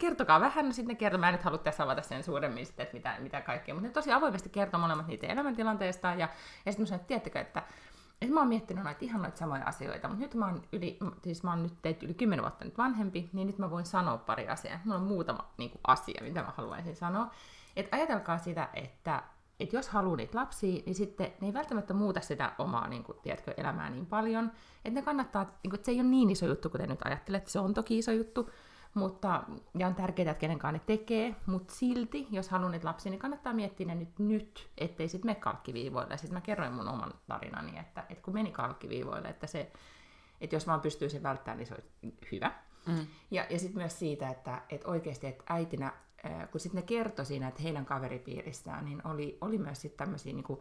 kertokaa 0.00 0.40
vähän, 0.40 0.66
no 0.66 0.72
sitten 0.72 0.96
kertoo, 0.96 1.20
mä 1.20 1.28
en 1.28 1.34
nyt 1.34 1.42
halua 1.42 1.58
tässä 1.58 1.84
avata 1.84 2.02
sen 2.02 2.24
suuremmin 2.24 2.66
sitten, 2.66 2.84
että 2.84 2.96
mitä, 2.96 3.16
mitä 3.18 3.40
kaikkea, 3.40 3.74
mutta 3.74 3.88
ne 3.88 3.92
tosi 3.92 4.12
avoimesti 4.12 4.48
kertoo 4.48 4.80
molemmat 4.80 5.06
niitä 5.06 5.26
elämäntilanteesta, 5.26 6.08
ja, 6.08 6.28
ja 6.66 6.72
sitten 6.72 6.82
mä 6.82 6.86
sanoin, 6.86 7.00
että 7.00 7.08
tiedättekö, 7.08 7.40
että 7.40 7.62
että 8.22 8.34
mä 8.34 8.40
oon 8.40 8.48
miettinyt 8.48 8.84
noita 8.84 8.98
ihan 9.00 9.22
noita 9.22 9.38
samoja 9.38 9.64
asioita, 9.64 10.08
mutta 10.08 10.22
nyt 10.22 10.34
mä 10.34 10.46
oon, 10.46 10.62
yli, 10.72 10.98
siis 11.22 11.42
mä 11.42 11.50
oon 11.50 11.62
nyt 11.62 11.82
teitä 11.82 12.06
yli 12.06 12.14
10 12.14 12.42
vuotta 12.42 12.64
nyt 12.64 12.78
vanhempi, 12.78 13.30
niin 13.32 13.46
nyt 13.46 13.58
mä 13.58 13.70
voin 13.70 13.86
sanoa 13.86 14.18
pari 14.18 14.48
asiaa. 14.48 14.80
Mulla 14.84 14.98
on 14.98 15.06
muutama 15.06 15.50
niin 15.58 15.70
kuin, 15.70 15.80
asia, 15.86 16.22
mitä 16.22 16.42
mä 16.42 16.52
haluaisin 16.56 16.96
sanoa. 16.96 17.30
Että 17.76 17.96
ajatelkaa 17.96 18.38
sitä, 18.38 18.68
että 18.74 19.22
että 19.60 19.76
jos 19.76 19.88
haluaa 19.88 20.16
niitä 20.16 20.38
lapsia, 20.38 20.82
niin 20.86 20.94
sitten 20.94 21.32
ne 21.40 21.46
ei 21.46 21.54
välttämättä 21.54 21.94
muuta 21.94 22.20
sitä 22.20 22.52
omaa 22.58 22.88
niin 22.88 23.04
kuin, 23.04 23.18
tiedätkö, 23.22 23.54
elämää 23.56 23.90
niin 23.90 24.06
paljon, 24.06 24.52
että 24.84 25.00
ne 25.00 25.04
kannattaa, 25.04 25.44
niin 25.44 25.70
kuin, 25.70 25.74
että 25.74 25.86
se 25.86 25.92
ei 25.92 26.00
ole 26.00 26.08
niin 26.08 26.30
iso 26.30 26.46
juttu, 26.46 26.70
kuten 26.70 26.88
nyt 26.88 27.02
ajattelet, 27.04 27.46
se 27.46 27.58
on 27.58 27.74
toki 27.74 27.98
iso 27.98 28.12
juttu, 28.12 28.50
mutta, 28.94 29.42
ja 29.78 29.86
on 29.86 29.94
tärkeää, 29.94 30.30
että 30.30 30.40
kenenkaan 30.40 30.74
ne 30.74 30.80
tekee, 30.86 31.36
mutta 31.46 31.74
silti, 31.74 32.26
jos 32.30 32.48
haluaa 32.48 32.70
niitä 32.70 32.88
lapsia, 32.88 33.10
niin 33.10 33.20
kannattaa 33.20 33.52
miettiä 33.52 33.86
ne 33.86 33.94
nyt, 33.94 34.18
nyt 34.18 34.70
ettei 34.78 35.08
sitten 35.08 35.28
mene 35.28 35.40
kalkkiviivoille. 35.40 36.16
Sitten 36.16 36.34
mä 36.34 36.40
kerroin 36.40 36.72
mun 36.72 36.88
oman 36.88 37.14
tarinani, 37.26 37.78
että, 37.78 38.04
että 38.08 38.22
kun 38.22 38.34
meni 38.34 38.52
kalkkiviivoille, 38.52 39.28
että, 39.28 39.46
se, 39.46 39.72
että 40.40 40.56
jos 40.56 40.66
vaan 40.66 40.80
pystyy 40.80 41.08
sen 41.08 41.22
välttämään, 41.22 41.58
niin 41.58 41.66
se 41.66 41.74
olisi 41.74 42.18
hyvä. 42.32 42.52
Mm. 42.86 43.06
Ja, 43.30 43.46
ja 43.50 43.58
sitten 43.58 43.78
myös 43.78 43.98
siitä, 43.98 44.28
että, 44.28 44.62
että 44.68 44.88
oikeasti, 44.88 45.26
että 45.26 45.44
äitinä, 45.48 45.92
kun 46.52 46.60
sitten 46.60 46.80
ne 46.80 46.86
kertoi 46.86 47.26
siinä, 47.26 47.48
että 47.48 47.62
heidän 47.62 47.86
kaveripiirissään, 47.86 48.84
niin 48.84 49.06
oli, 49.06 49.38
oli 49.40 49.58
myös 49.58 49.82
sitten 49.82 49.98
tämmöisiä 49.98 50.32
niin 50.32 50.44
kuin, 50.44 50.60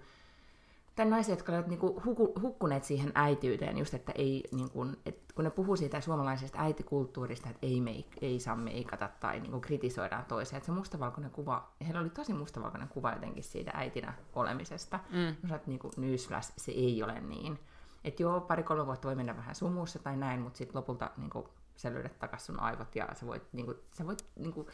tai 0.96 1.06
naisia, 1.06 1.34
jotka 1.34 1.52
olivat 1.52 1.68
niinku 1.68 2.02
hukkuneet 2.42 2.84
siihen 2.84 3.12
äitiyteen, 3.16 3.78
just 3.78 3.94
että 3.94 4.12
ei, 4.16 4.44
niinku, 4.52 4.86
et 5.06 5.20
kun 5.36 5.44
ne 5.44 5.50
puhuu 5.50 5.76
siitä 5.76 6.02
suomalaisesta 6.02 6.60
äitikulttuurista, 6.62 7.50
että 7.50 7.66
ei, 7.66 7.82
meik, 7.82 8.08
ei 8.22 8.40
saa 8.40 8.56
meikata 8.56 9.10
tai 9.20 9.40
niinku 9.40 9.60
kritisoidaan 9.60 10.26
toisia, 10.26 10.58
että 10.58 10.66
se 10.66 10.72
mustavalkoinen 10.72 11.32
kuva, 11.32 11.72
heillä 11.86 12.02
oli 12.02 12.10
tosi 12.10 12.34
mustavalkoinen 12.34 12.88
kuva 12.88 13.12
jotenkin 13.12 13.44
siitä 13.44 13.72
äitinä 13.74 14.14
olemisesta. 14.34 15.00
Mm. 15.12 15.56
Että 15.56 15.68
niinku, 15.68 15.92
newsflash, 15.98 16.54
se 16.58 16.72
ei 16.72 17.04
ole 17.04 17.22
niin. 17.22 17.60
Että 18.04 18.24
joo, 18.24 18.42
pari-kolme 18.42 18.86
vuotta 18.86 19.08
voi 19.08 19.16
mennä 19.16 19.38
vähän 19.38 19.56
sumussa 19.56 20.00
tai 20.00 20.18
näin, 20.18 20.42
mutta 20.42 20.58
sitten 20.58 20.76
lopulta 20.76 21.12
niinku, 21.18 21.50
sä 21.76 21.94
löydät 21.94 22.20
takaisin 22.20 22.46
sun 22.46 22.60
aivot 22.60 22.96
ja 22.96 23.08
sä 23.14 23.26
voit, 23.26 23.44
niinku, 23.54 23.76
sä 23.92 24.06
voit 24.06 24.26
niinku, 24.36 24.68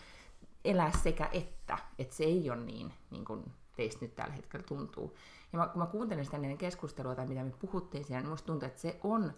elää 0.65 0.91
sekä 1.03 1.29
että, 1.31 1.77
että 1.99 2.15
se 2.15 2.23
ei 2.23 2.49
ole 2.49 2.61
niin, 2.61 2.93
niin 3.11 3.25
kuin 3.25 3.43
teistä 3.75 4.05
nyt 4.05 4.15
tällä 4.15 4.33
hetkellä 4.33 4.65
tuntuu. 4.65 5.17
Ja 5.53 5.59
mä, 5.59 5.67
kun 5.67 5.81
mä 5.81 5.85
kuuntelin 5.85 6.25
sitä 6.25 6.37
niiden 6.37 6.57
keskustelua 6.57 7.15
tai 7.15 7.27
mitä 7.27 7.43
me 7.43 7.51
puhuttiin 7.59 8.05
siellä, 8.05 8.21
niin 8.21 8.29
musta 8.29 8.45
tuntuu, 8.45 8.67
että 8.67 8.81
se 8.81 8.99
on, 9.03 9.33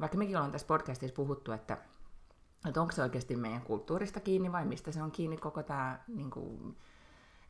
vaikka 0.00 0.18
mekin 0.18 0.36
ollaan 0.36 0.52
tässä 0.52 0.66
podcastissa 0.66 1.14
puhuttu, 1.14 1.52
että, 1.52 1.78
että 2.68 2.80
onko 2.80 2.92
se 2.92 3.02
oikeasti 3.02 3.36
meidän 3.36 3.62
kulttuurista 3.62 4.20
kiinni 4.20 4.52
vai 4.52 4.64
mistä 4.64 4.92
se 4.92 5.02
on 5.02 5.10
kiinni 5.10 5.36
koko 5.36 5.62
tämä, 5.62 6.00
niin 6.08 6.30
kuin, 6.30 6.76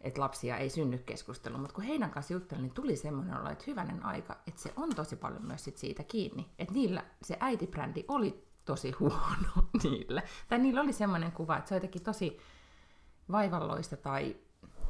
että 0.01 0.21
lapsia 0.21 0.57
ei 0.57 0.71
synny 0.71 0.99
keskustelu. 0.99 1.59
Mutta 1.59 1.75
kun 1.75 1.85
heidän 1.85 2.11
kanssa 2.11 2.33
juttelin, 2.33 2.63
niin 2.63 2.75
tuli 2.75 2.97
semmoinen 2.97 3.41
olo, 3.41 3.51
että 3.51 3.65
hyvänen 3.67 4.05
aika, 4.05 4.37
että 4.47 4.61
se 4.61 4.73
on 4.77 4.95
tosi 4.95 5.17
paljon 5.17 5.47
myös 5.47 5.65
sit 5.65 5.79
siitä 5.79 6.03
kiinni. 6.03 6.51
Että 6.59 6.75
niillä 6.75 7.05
se 7.23 7.37
äitibrändi 7.41 8.05
oli 8.09 8.45
tosi 8.65 8.91
huono 8.91 9.69
niille. 9.83 10.23
Tai 10.49 10.59
niillä 10.59 10.81
oli 10.81 10.93
semmoinen 10.93 11.33
kuva, 11.33 11.57
että 11.57 11.69
se 11.69 11.75
on 11.75 11.77
jotenkin 11.77 12.03
tosi 12.03 12.39
vaivalloista 13.33 13.97
tai 13.97 14.37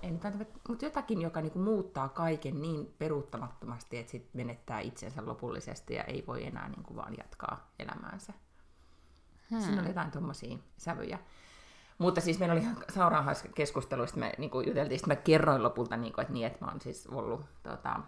en 0.02 0.20
nyt 0.38 0.48
mutta 0.68 0.84
jotakin, 0.84 1.22
joka 1.22 1.40
niinku 1.40 1.58
muuttaa 1.58 2.08
kaiken 2.08 2.62
niin 2.62 2.94
peruuttamattomasti, 2.98 3.98
että 3.98 4.12
sit 4.12 4.28
menettää 4.34 4.80
itsensä 4.80 5.26
lopullisesti 5.26 5.94
ja 5.94 6.04
ei 6.04 6.24
voi 6.26 6.46
enää 6.46 6.68
niinku 6.68 6.96
vaan 6.96 7.14
jatkaa 7.18 7.70
elämäänsä. 7.78 8.32
Hmm. 9.50 9.60
Siinä 9.60 9.80
oli 9.80 9.88
jotain 9.88 10.10
tuommoisia 10.10 10.58
sävyjä. 10.76 11.18
Mutta 11.98 12.20
siis 12.20 12.38
meillä 12.38 12.52
oli 12.52 12.60
ihan 12.60 12.76
sauraan 12.88 13.24
hauska 13.24 13.48
keskustelu, 13.54 14.02
me 14.16 14.32
niinku 14.38 14.60
juteltiin, 14.60 14.96
että 14.96 15.06
mä 15.06 15.16
kerroin 15.16 15.62
lopulta, 15.62 15.96
niinku, 15.96 16.20
että 16.20 16.32
niin, 16.32 16.46
että 16.46 16.64
mä 16.64 16.70
oon 16.70 16.80
siis 16.80 17.06
ollut 17.06 17.44
tota, 17.62 18.00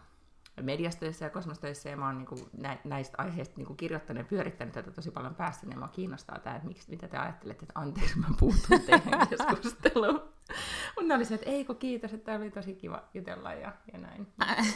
mediastöissä 0.60 1.24
ja 1.24 1.30
kosmostöissä, 1.30 1.88
ja 1.88 1.96
mä 1.96 2.06
oon 2.06 2.18
niinku 2.18 2.48
näistä 2.84 3.14
aiheista 3.18 3.54
niinku 3.56 3.74
kirjoittanut 3.74 4.20
ja 4.20 4.28
pyörittänyt 4.28 4.74
tätä 4.74 4.90
tosi 4.90 5.10
paljon 5.10 5.34
päässä, 5.34 5.66
niin 5.66 5.78
mua 5.78 5.88
kiinnostaa 5.88 6.38
tämä, 6.38 6.56
että 6.56 6.68
miksi, 6.68 6.90
mitä 6.90 7.08
te 7.08 7.16
ajattelette, 7.16 7.64
että 7.64 7.80
anteeksi, 7.80 8.18
mä 8.18 8.26
puutun 8.40 8.80
teidän 8.86 9.28
keskusteluun. 9.30 10.22
Mutta 10.96 11.08
ne 11.08 11.14
oli 11.14 11.24
se, 11.24 11.34
että 11.34 11.50
eikö 11.50 11.74
kiitos, 11.74 12.12
että 12.12 12.34
oli 12.34 12.50
tosi 12.50 12.74
kiva 12.74 13.02
jutella 13.14 13.52
ja, 13.52 13.72
ja 13.92 13.98
näin. 13.98 14.26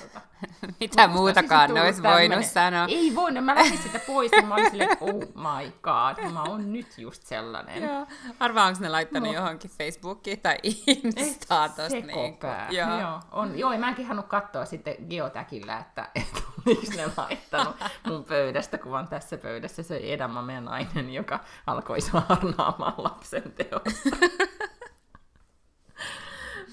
Tota, 0.02 0.20
Mitä 0.80 1.08
muutakaan 1.08 1.74
ne 1.74 1.82
olisi 1.82 2.02
voinut 2.02 2.44
sanoa. 2.44 2.86
Ei 2.88 3.14
voinut, 3.14 3.44
mä 3.44 3.54
lähdin 3.54 3.78
sitä 3.78 4.00
pois 4.06 4.32
ja 4.32 4.42
mä 4.42 4.54
olin 4.54 4.70
silleen, 4.70 4.92
että 4.92 5.04
oh 5.04 5.20
my 5.20 5.72
god, 5.82 6.32
mä 6.32 6.42
oon 6.42 6.72
nyt 6.72 6.98
just 6.98 7.22
sellainen. 7.22 7.82
Joo. 7.82 8.06
Arvaa, 8.40 8.66
onko 8.66 8.80
ne 8.80 8.88
laittanut 8.88 9.28
no. 9.28 9.34
johonkin 9.34 9.70
Facebookiin 9.70 10.40
tai 10.40 10.56
Instaan 11.16 11.70
tosta. 11.70 11.90
Niin 11.90 12.38
joo. 12.70 13.00
joo. 13.00 13.20
On, 13.32 13.58
joo, 13.58 13.72
ja 13.72 13.78
mä 13.78 13.88
enkin 13.88 14.06
halunnut 14.06 14.30
katsoa 14.30 14.64
sitten 14.64 14.94
geotäkillä, 15.10 15.78
että, 15.78 16.08
että 16.14 16.40
miksi 16.66 16.96
ne 16.96 17.10
laittanut 17.16 17.76
mun 18.06 18.24
pöydästä, 18.24 18.78
kun 18.78 18.92
vaan 18.92 19.08
tässä 19.08 19.38
pöydässä 19.38 19.82
se 19.82 19.96
Edama, 19.96 20.42
meidän 20.42 20.64
nainen, 20.64 21.10
joka 21.14 21.40
alkoi 21.66 22.00
saarnaamaan 22.00 22.94
lapsen 22.98 23.52
teosta. 23.52 24.16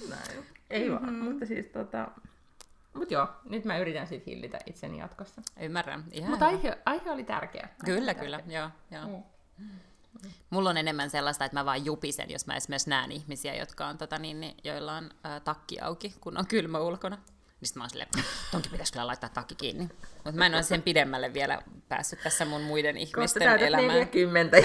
Näin. 0.10 0.46
Ei 0.74 0.90
mm-hmm. 0.90 1.06
vaan, 1.06 1.16
mutta 1.16 1.46
siis 1.46 1.66
tota... 1.66 2.08
Mut 2.94 3.12
joo, 3.12 3.28
nyt 3.50 3.66
mä 3.66 3.78
yritän 3.78 4.08
sit 4.08 4.26
hillitä 4.26 4.60
itseni 4.66 4.98
jatkossa. 4.98 5.42
Ymmärrän, 5.62 6.04
ihan 6.12 6.30
Mutta 6.30 6.46
aihe, 6.46 6.78
aihe 6.86 7.12
oli 7.12 7.24
tärkeä. 7.24 7.70
Kyllä, 7.86 8.12
oli 8.12 8.20
kyllä, 8.20 8.38
tärkeä. 8.38 8.60
joo. 8.60 8.70
joo. 8.92 9.24
Mm. 9.58 9.70
Mulla 10.50 10.70
on 10.70 10.78
enemmän 10.78 11.10
sellaista, 11.10 11.46
että 11.46 11.60
mä 11.60 11.66
vaan 11.66 11.86
jupisen, 11.86 12.30
jos 12.30 12.48
mä 12.48 12.56
esimerkiksi 12.56 12.90
näen 12.90 13.12
ihmisiä, 13.12 13.56
jotka 13.56 13.88
on, 13.88 13.98
tota, 13.98 14.20
niin, 14.20 14.40
niin 14.40 14.58
joilla 14.64 14.94
on 14.98 15.10
ä, 15.26 15.40
takki 15.40 15.80
auki, 15.80 16.16
kun 16.22 16.38
on 16.38 16.48
kylmä 16.48 16.80
ulkona. 16.80 17.18
Niin 17.64 17.68
sitten 17.68 17.80
mä 17.80 17.84
oon 17.84 17.90
silleen, 17.90 18.10
tonkin 18.52 18.72
pitäisi 18.72 18.94
kyllä 18.94 19.08
laittaa 19.08 19.30
takki 19.30 19.56
kiinni. 19.56 19.90
Mutta 20.16 20.32
mä 20.32 20.46
en 20.46 20.54
ole 20.54 20.64
sen 20.64 20.82
pidemmälle 20.82 21.34
vielä 21.34 21.62
päässyt 21.90 22.20
tässä 22.24 22.46
mun 22.46 22.62
muiden 22.62 22.98
ihmisten 22.98 23.44
kohta 23.50 23.66
elämään. 23.66 23.88
40, 23.88 24.58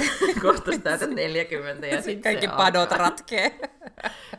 kohta 0.43 0.71
täytät 0.83 1.11
40 1.11 1.87
ja 1.87 2.03
sitten 2.03 2.23
Kaikki 2.23 2.49
padot 2.57 2.91
ratkee. 2.91 3.61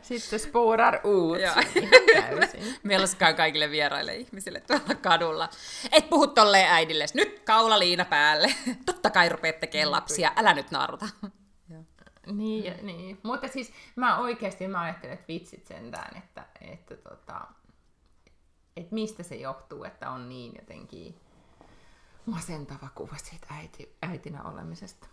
Sitten 0.02 0.40
spoorar 0.40 1.00
uut. 1.04 1.38
Meloskaan 2.82 3.36
kaikille 3.42 3.70
vieraille 3.70 4.16
ihmisille 4.16 4.60
tuolla 4.60 4.94
kadulla. 4.94 5.48
Et 5.92 6.08
puhu 6.08 6.26
tolleen 6.26 6.70
äidille, 6.70 7.06
nyt 7.14 7.40
kaula 7.44 7.78
liina 7.78 8.04
päälle. 8.04 8.54
Totta 8.86 9.10
kai 9.10 9.28
rupeat 9.28 9.60
tekemään 9.60 9.90
lapsia, 9.90 10.32
älä 10.36 10.54
nyt 10.54 10.70
naruta. 10.70 11.06
Niin, 12.26 12.86
niin. 12.86 13.18
Mutta 13.22 13.48
siis 13.48 13.72
mä 13.96 14.18
oikeasti 14.18 14.68
mä 14.68 14.80
ajattelen, 14.80 15.14
että 15.14 15.28
vitsit 15.28 15.66
sentään, 15.66 16.16
että, 16.16 16.44
että 16.60 16.96
tota, 16.96 17.40
että 18.80 18.94
mistä 18.94 19.22
se 19.22 19.34
johtuu, 19.34 19.84
että 19.84 20.10
on 20.10 20.28
niin 20.28 20.52
jotenkin 20.58 21.20
masentava 22.26 22.88
kuva 22.94 23.16
siitä 23.16 23.46
äiti, 23.50 23.96
äitinä 24.02 24.42
olemisesta. 24.42 25.06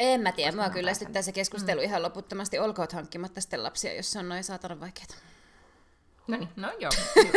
En 0.00 0.20
mä 0.20 0.32
tiedä, 0.32 0.56
mua 0.56 0.70
kyllä 0.70 0.94
sitten 0.94 1.24
se 1.24 1.32
keskustelu 1.32 1.80
mm. 1.80 1.84
ihan 1.84 2.02
loputtomasti. 2.02 2.58
Olkoot 2.58 2.92
hankkimatta 2.92 3.40
sitten 3.40 3.62
lapsia, 3.62 3.94
jos 3.94 4.12
se 4.12 4.18
on 4.18 4.28
noin 4.28 4.44
saatana 4.44 4.80
vaikeaa. 4.80 5.06
No 6.26 6.36
niin, 6.36 6.48
no 6.56 6.72
joo. 6.78 6.90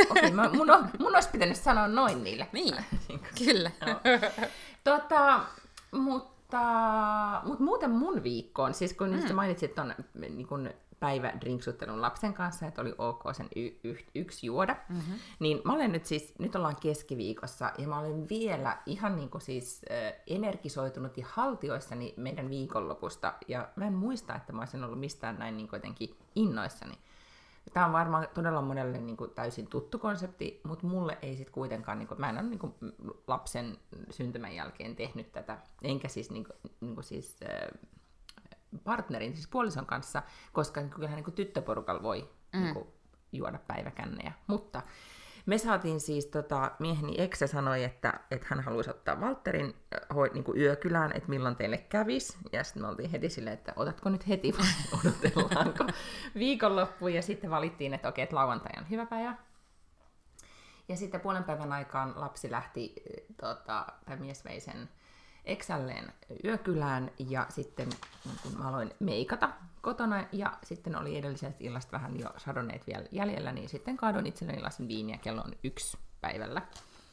okay, 0.09 0.31
mä, 0.31 0.49
mun, 0.49 0.69
on, 0.69 0.89
mun 0.99 1.15
olisi 1.15 1.29
pitänyt 1.29 1.57
sanoa 1.57 1.87
noin 1.87 2.23
niille. 2.23 2.47
Niin, 2.51 2.75
kyllä. 3.45 3.71
tota, 4.83 5.43
mutta, 5.91 6.61
mutta 7.43 7.63
muuten 7.63 7.91
mun 7.91 8.23
viikkoon, 8.23 8.73
siis 8.73 8.93
kun 8.93 9.09
mm. 9.09 9.35
mainitsit 9.35 9.75
tuon 9.75 9.95
niin 10.19 10.47
kun 10.47 10.69
päivä 10.99 11.33
drinksuttelun 11.41 12.01
lapsen 12.01 12.33
kanssa, 12.33 12.65
että 12.65 12.81
oli 12.81 12.95
ok 12.97 13.23
sen 13.31 13.47
y- 13.55 13.79
y- 13.83 14.05
yksi 14.15 14.45
juoda. 14.47 14.75
Mm-hmm. 14.89 15.13
Niin 15.39 15.61
mä 15.65 15.73
olen 15.73 15.91
nyt 15.91 16.05
siis, 16.05 16.33
nyt 16.39 16.55
ollaan 16.55 16.75
keskiviikossa, 16.75 17.71
ja 17.77 17.87
mä 17.87 17.99
olen 17.99 18.29
vielä 18.29 18.77
ihan 18.85 19.15
niin 19.15 19.29
kuin 19.29 19.41
siis 19.41 19.81
äh, 19.91 20.13
energisoitunut 20.27 21.17
ja 21.17 21.25
haltioissani 21.29 22.13
meidän 22.17 22.49
viikonlopusta, 22.49 23.33
ja 23.47 23.69
mä 23.75 23.87
en 23.87 23.93
muista, 23.93 24.35
että 24.35 24.53
mä 24.53 24.61
olisin 24.61 24.83
ollut 24.83 24.99
mistään 24.99 25.39
näin 25.39 25.57
niin 25.57 25.67
kuin 25.67 25.77
jotenkin 25.77 26.15
innoissani. 26.35 26.97
Tämä 27.73 27.85
on 27.85 27.93
varmaan 27.93 28.27
todella 28.33 28.61
monelle 28.61 28.97
niin 28.97 29.17
kuin 29.17 29.31
täysin 29.31 29.67
tuttu 29.67 29.99
konsepti, 29.99 30.61
mutta 30.63 30.87
mulle 30.87 31.17
ei 31.21 31.35
sitten 31.35 31.53
kuitenkaan, 31.53 31.99
niin 31.99 32.07
kuin, 32.07 32.19
mä 32.19 32.29
en 32.29 32.37
ole 32.37 32.43
niin 32.43 32.59
kuin, 32.59 32.73
lapsen 33.27 33.77
syntymän 34.09 34.55
jälkeen 34.55 34.95
tehnyt 34.95 35.31
tätä, 35.31 35.57
enkä 35.81 36.07
siis, 36.07 36.31
niin 36.31 36.43
kuin, 36.43 36.55
niin 36.81 36.95
kuin 36.95 37.03
siis 37.03 37.35
äh, 37.43 37.79
partnerin, 38.83 39.33
siis 39.33 39.47
puolison 39.47 39.85
kanssa, 39.85 40.23
koska 40.53 40.83
kyllähän 40.83 41.15
niin 41.15 41.23
kuin 41.23 41.35
tyttöporukalla 41.35 42.03
voi 42.03 42.29
mm. 42.53 42.61
niin 42.61 42.73
kuin, 42.73 42.87
juoda 43.31 43.59
päiväkännejä. 43.67 44.31
Mutta 44.47 44.81
me 45.45 45.57
saatiin 45.57 45.99
siis, 45.99 46.25
tota, 46.25 46.71
mieheni 46.79 47.21
Ekse 47.21 47.47
sanoi, 47.47 47.83
että, 47.83 48.19
että 48.31 48.47
hän 48.49 48.63
haluaisi 48.63 48.89
ottaa 48.89 49.15
Walterin 49.15 49.75
hoi, 50.15 50.31
niin 50.33 50.43
kuin 50.43 50.57
yökylään, 50.57 51.11
että 51.15 51.29
milloin 51.29 51.55
teille 51.55 51.77
kävis. 51.77 52.37
Ja 52.51 52.63
sitten 52.63 52.83
me 52.83 52.87
oltiin 52.87 53.09
heti 53.09 53.29
silleen, 53.29 53.53
että 53.53 53.73
otatko 53.75 54.09
nyt 54.09 54.27
heti 54.27 54.53
vai 54.57 54.67
odotellaanko 54.99 55.85
viikonloppuun. 56.35 57.13
Ja 57.13 57.21
sitten 57.21 57.49
valittiin, 57.49 57.93
että 57.93 58.09
okei, 58.09 58.23
että 58.23 58.35
lauantai 58.35 58.71
on 58.77 58.89
hyvä 58.89 59.05
päivä. 59.05 59.35
Ja 60.87 60.95
sitten 60.95 61.21
puolen 61.21 61.43
päivän 61.43 61.71
aikaan 61.71 62.13
lapsi 62.15 62.51
lähti, 62.51 62.95
tota, 63.41 63.85
tai 64.05 64.17
mies 64.17 64.45
vei 64.45 64.59
sen 64.59 64.89
Exälleen 65.47 66.13
yökylään 66.43 67.11
ja 67.19 67.45
sitten 67.49 67.89
niin 68.25 68.37
kun 68.43 68.57
mä 68.57 68.67
aloin 68.67 68.91
meikata 68.99 69.49
kotona 69.81 70.25
ja 70.31 70.57
sitten 70.63 70.95
oli 70.95 71.17
edellisestä 71.17 71.57
illasta 71.59 71.91
vähän 71.91 72.19
jo 72.19 72.29
sadoneet 72.37 72.87
vielä 72.87 73.05
jäljellä, 73.11 73.51
niin 73.51 73.69
sitten 73.69 73.97
kaadoin 73.97 74.27
itselleni 74.27 74.61
lasin 74.61 74.87
viiniä 74.87 75.17
kello 75.17 75.41
on 75.41 75.53
yksi 75.63 75.97
päivällä. 76.21 76.61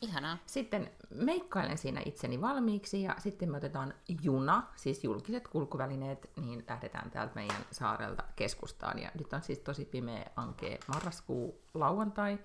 Ihanaa. 0.01 0.39
Sitten 0.47 0.91
meikkailen 1.15 1.79
siinä 1.79 2.03
itseni 2.05 2.41
valmiiksi 2.41 3.03
ja 3.03 3.15
sitten 3.19 3.51
me 3.51 3.57
otetaan 3.57 3.95
juna, 4.23 4.63
siis 4.77 5.05
julkiset 5.05 5.49
kulkuvälineet, 5.49 6.31
niin 6.37 6.65
lähdetään 6.69 7.11
täältä 7.11 7.35
meidän 7.35 7.67
saarelta 7.71 8.25
keskustaan. 8.37 8.99
Ja 8.99 9.11
nyt 9.19 9.33
on 9.33 9.43
siis 9.43 9.59
tosi 9.59 9.85
pimeä 9.85 10.27
ankee 10.37 10.79
marraskuu 10.89 11.61
lauantai. 11.75 12.39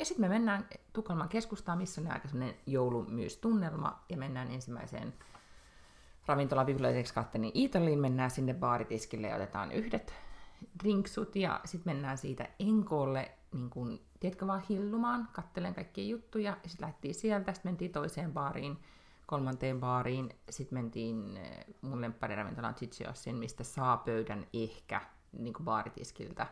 Ja 0.00 0.06
sitten 0.06 0.20
me 0.20 0.28
mennään 0.28 0.68
Tukholman 0.92 1.28
keskustaan, 1.28 1.78
missä 1.78 2.00
on 2.00 2.12
aika 2.12 2.28
sellainen 2.28 2.56
joulumyystunnelma, 2.66 4.04
ja 4.08 4.16
mennään 4.16 4.50
ensimmäiseen 4.50 5.14
ravintola 6.26 6.64
Bibliotex 6.64 7.12
Kattenin 7.12 7.50
Italiin, 7.54 7.98
mennään 7.98 8.30
sinne 8.30 8.54
baaritiskille 8.54 9.26
ja 9.26 9.36
otetaan 9.36 9.72
yhdet 9.72 10.14
drinksut, 10.82 11.36
ja 11.36 11.60
sitten 11.64 11.94
mennään 11.94 12.18
siitä 12.18 12.48
Enkoolle, 12.58 13.30
niin 13.52 13.70
kun, 13.70 14.00
tiedätkö, 14.20 14.46
vaan 14.46 14.62
hillumaan, 14.68 15.28
kattelen 15.32 15.74
kaikkia 15.74 16.04
juttuja, 16.04 16.56
ja 16.62 16.68
sitten 16.68 16.86
lähdettiin 16.86 17.14
sieltä, 17.14 17.52
sitten 17.52 17.72
mentiin 17.72 17.92
toiseen 17.92 18.32
baariin, 18.32 18.78
kolmanteen 19.26 19.80
baariin, 19.80 20.30
sitten 20.50 20.78
mentiin 20.78 21.36
eh, 21.36 21.64
mun 21.82 22.00
lemppariravintolaan 22.00 22.74
Chichiossin, 22.74 23.36
mistä 23.36 23.64
saa 23.64 23.96
pöydän 23.96 24.46
ehkä 24.52 25.00
niin 25.32 25.54
baaritiskiltä, 25.64 26.46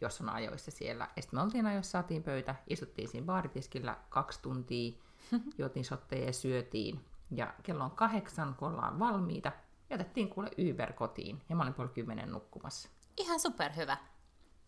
jos 0.00 0.20
on 0.20 0.28
ajoissa 0.28 0.70
siellä. 0.70 1.08
Ja 1.16 1.22
sitten 1.22 1.38
me 1.38 1.42
oltiin 1.42 1.66
ajoissa, 1.66 1.90
saatiin 1.90 2.22
pöytä, 2.22 2.54
istuttiin 2.66 3.08
siinä 3.08 3.26
baaritiskillä 3.26 3.96
kaksi 4.08 4.42
tuntia, 4.42 4.92
juotiin 5.58 5.84
sotteja 5.84 6.26
ja 6.26 6.32
syötiin. 6.32 7.04
Ja 7.30 7.54
kello 7.62 7.84
on 7.84 7.90
kahdeksan, 7.90 8.54
kun 8.54 8.68
ollaan 8.68 8.98
valmiita, 8.98 9.52
jätettiin 9.90 10.28
kuule 10.28 10.50
Uber 10.72 10.92
kotiin, 10.92 11.42
ja 11.48 11.56
mä 11.56 11.62
olin 11.62 11.74
puoli 11.74 11.88
kymmenen 11.88 12.30
nukkumassa. 12.30 12.88
Ihan 13.16 13.40
superhyvä. 13.40 13.96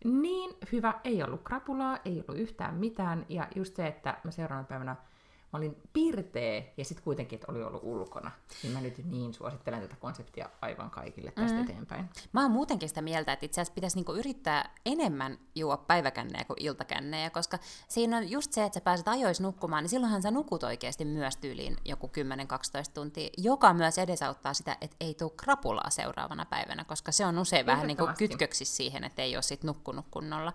Niin 0.04 0.56
hyvä, 0.72 1.00
ei 1.04 1.22
ollut 1.22 1.42
krapulaa, 1.42 1.98
ei 2.04 2.24
ollut 2.28 2.40
yhtään 2.42 2.74
mitään, 2.74 3.26
ja 3.28 3.48
just 3.56 3.76
se, 3.76 3.86
että 3.86 4.20
mä 4.24 4.30
seuraavana 4.30 4.68
päivänä 4.68 4.96
mä 5.52 5.56
olin 5.56 5.76
pirteä 5.92 6.62
ja 6.76 6.84
sitten 6.84 7.04
kuitenkin, 7.04 7.36
että 7.36 7.52
oli 7.52 7.62
ollut 7.62 7.82
ulkona. 7.84 8.30
Niin 8.62 8.72
mä 8.72 8.80
nyt 8.80 9.04
niin 9.04 9.34
suosittelen 9.34 9.80
tätä 9.80 9.96
konseptia 9.96 10.48
aivan 10.60 10.90
kaikille 10.90 11.30
tästä 11.30 11.56
mm. 11.56 11.64
eteenpäin. 11.64 12.08
Mä 12.32 12.42
oon 12.42 12.50
muutenkin 12.50 12.88
sitä 12.88 13.02
mieltä, 13.02 13.32
että 13.32 13.46
itse 13.46 13.60
asiassa 13.60 13.74
pitäisi 13.74 13.96
niinku 13.96 14.14
yrittää 14.14 14.74
enemmän 14.86 15.38
juo 15.54 15.76
päiväkännejä 15.76 16.44
kuin 16.44 16.62
iltakännejä, 16.62 17.30
koska 17.30 17.58
siinä 17.88 18.16
on 18.16 18.30
just 18.30 18.52
se, 18.52 18.64
että 18.64 18.78
sä 18.78 18.84
pääset 18.84 19.08
ajoissa 19.08 19.42
nukkumaan, 19.42 19.84
niin 19.84 19.90
silloinhan 19.90 20.22
sä 20.22 20.30
nukut 20.30 20.62
oikeasti 20.62 21.04
myös 21.04 21.36
tyyliin 21.36 21.76
joku 21.84 22.06
10-12 22.06 22.10
tuntia, 22.94 23.30
joka 23.36 23.74
myös 23.74 23.98
edesauttaa 23.98 24.54
sitä, 24.54 24.76
että 24.80 24.96
ei 25.00 25.14
tule 25.14 25.32
krapulaa 25.36 25.90
seuraavana 25.90 26.46
päivänä, 26.46 26.84
koska 26.84 27.12
se 27.12 27.26
on 27.26 27.38
usein 27.38 27.66
vähän 27.66 27.86
niin 27.86 27.96
kuin 27.96 28.14
kytköksissä 28.18 28.76
siihen, 28.76 29.04
että 29.04 29.22
ei 29.22 29.36
ole 29.36 29.42
sit 29.42 29.64
nukkunut 29.64 30.06
kunnolla. 30.10 30.52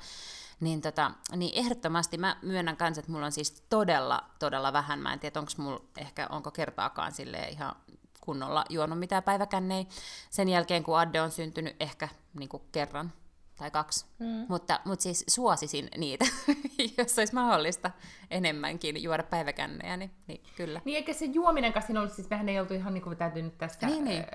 Niin, 0.64 0.82
tota, 0.82 1.12
niin 1.36 1.52
ehdottomasti 1.60 2.18
mä 2.18 2.38
myönnän 2.42 2.78
kanssa, 2.78 3.00
että 3.00 3.12
mulla 3.12 3.26
on 3.26 3.32
siis 3.32 3.64
todella, 3.70 4.24
todella 4.40 4.74
vähän. 4.74 5.00
Mä 5.00 5.14
en 5.14 5.20
tiedä, 5.20 5.40
onko 5.40 5.52
mulla 5.58 5.82
ehkä, 5.98 6.28
onko 6.30 6.52
kertaakaan 6.52 7.12
sille 7.12 7.38
ihan 7.38 7.76
kunnolla 8.22 8.66
juonut 8.70 9.00
mitään 9.00 9.24
päiväkännei. 9.24 9.88
Sen 10.30 10.50
jälkeen, 10.50 10.84
kun 10.84 11.00
Adde 11.00 11.22
on 11.22 11.32
syntynyt, 11.32 11.76
ehkä 11.80 12.10
niin 12.34 12.50
kuin 12.50 12.64
kerran 12.72 13.14
tai 13.58 13.72
kaksi. 13.72 14.06
Mm. 14.20 14.46
Mutta, 14.50 14.80
mutta 14.86 15.04
siis 15.04 15.26
suosisin 15.28 15.90
niitä, 15.98 16.26
jos 16.98 17.18
olisi 17.18 17.34
mahdollista 17.34 17.92
enemmänkin 18.32 19.04
juoda 19.04 19.24
päiväkännejä, 19.24 19.98
niin, 19.98 20.12
niin 20.28 20.42
kyllä. 20.58 20.82
Niin 20.86 20.98
eikä 20.98 21.14
se 21.14 21.26
juominen 21.26 21.74
kanssa 21.74 21.94
ollut, 21.94 22.14
siis 22.14 22.30
mehän 22.30 22.50
ei 22.50 22.60
oltu 22.60 22.74
ihan 22.74 22.94
niin 22.94 23.02
kuin 23.02 23.18
täytyy 23.18 23.42
nyt 23.42 23.58
tästä 23.58 23.86
niin, 23.86 24.04
niin. 24.04 24.26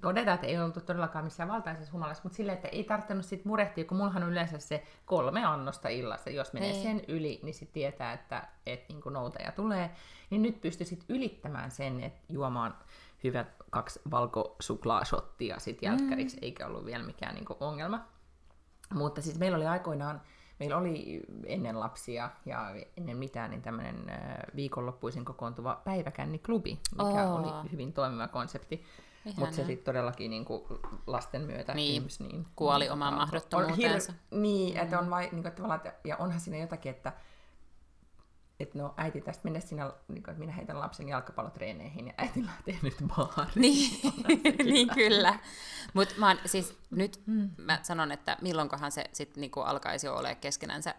todeta, 0.00 0.32
että 0.32 0.46
ei 0.46 0.58
oltu 0.58 0.80
todellakaan 0.80 1.24
missään 1.24 1.48
valtaisessa 1.48 1.92
humalassa, 1.92 2.22
mutta 2.22 2.36
silleen, 2.36 2.56
että 2.56 2.68
ei 2.68 2.84
tarvinnut 2.84 3.26
sit 3.26 3.44
murehtia, 3.44 3.84
kun 3.84 3.96
mullahan 3.96 4.22
on 4.22 4.30
yleensä 4.30 4.58
se 4.58 4.86
kolme 5.06 5.44
annosta 5.44 5.88
illassa, 5.88 6.30
jos 6.30 6.52
menee 6.52 6.70
ei. 6.70 6.82
sen 6.82 7.02
yli, 7.08 7.40
niin 7.42 7.54
sitten 7.54 7.74
tietää, 7.74 8.12
että 8.12 8.48
et, 8.66 8.88
niin 8.88 9.02
noutaja 9.10 9.52
tulee, 9.52 9.90
niin 10.30 10.42
nyt 10.42 10.60
pystyisit 10.60 11.04
ylittämään 11.08 11.70
sen, 11.70 12.00
että 12.00 12.20
juomaan 12.28 12.74
hyvät 13.24 13.56
kaksi 13.70 14.00
valkosuklaashottia 14.10 15.58
sitten 15.58 15.86
jälkkäriksi, 15.86 16.36
mm. 16.36 16.42
eikä 16.42 16.66
ollut 16.66 16.86
vielä 16.86 17.04
mikään 17.04 17.34
niin 17.34 17.44
kuin 17.44 17.56
ongelma. 17.60 18.15
Mutta 18.94 19.22
siis 19.22 19.38
meillä 19.38 19.56
oli 19.56 19.66
aikoinaan, 19.66 20.20
meillä 20.60 20.76
oli 20.76 21.22
ennen 21.46 21.80
lapsia 21.80 22.30
ja 22.46 22.74
ennen 22.96 23.16
mitään 23.16 23.50
niin 23.50 23.62
tämmöinen 23.62 24.04
viikonloppuisin 24.56 25.24
kokoontuva 25.24 25.80
päiväkänniklubi, 25.84 26.78
mikä 26.92 27.28
oh. 27.28 27.40
oli 27.40 27.70
hyvin 27.72 27.92
toimiva 27.92 28.28
konsepti. 28.28 28.84
Mutta 29.36 29.54
se 29.56 29.64
sitten 29.64 29.84
todellakin 29.84 30.30
niin 30.30 30.44
kuin 30.44 30.62
lasten 31.06 31.42
myötä 31.42 31.74
niin, 31.74 31.94
ihmis, 31.94 32.20
niin, 32.20 32.46
kuoli 32.56 32.84
niin, 32.84 32.92
omaan 32.92 33.14
mahdottomuuteensa. 33.14 34.12
Hir- 34.12 34.36
niin, 34.36 34.76
että 34.76 34.98
on 34.98 35.10
vai, 35.10 35.28
niin 35.32 35.42
kuin, 35.42 35.52
tavallaan, 35.52 35.80
ja 36.04 36.16
onhan 36.16 36.40
siinä 36.40 36.58
jotakin, 36.58 36.90
että 36.90 37.12
että 38.60 38.78
no 38.78 38.94
äiti 38.96 39.20
tästä 39.20 39.44
mennä 39.44 39.60
sinä, 39.60 39.84
niin 39.84 40.22
kuin, 40.22 40.32
että 40.32 40.40
minä 40.40 40.52
heitän 40.52 40.80
lapsen 40.80 41.08
jalkapallotreeneihin 41.08 42.06
ja 42.06 42.12
äiti 42.18 42.46
lähtee 42.46 42.78
nyt 42.82 42.96
baariin. 43.06 43.52
Niin, 43.60 44.00
niin 44.72 44.88
kyllä. 44.94 45.38
Mutta 45.94 46.14
siis 46.46 46.78
nyt 46.90 47.22
mm. 47.26 47.50
mä 47.56 47.78
sanon, 47.82 48.12
että 48.12 48.36
milloinkohan 48.40 48.92
se 48.92 49.04
sitten 49.12 49.40
niinku 49.40 49.60
alkaisi 49.60 50.06
jo 50.06 50.16
ole 50.16 50.34
keskenänsä 50.34 50.94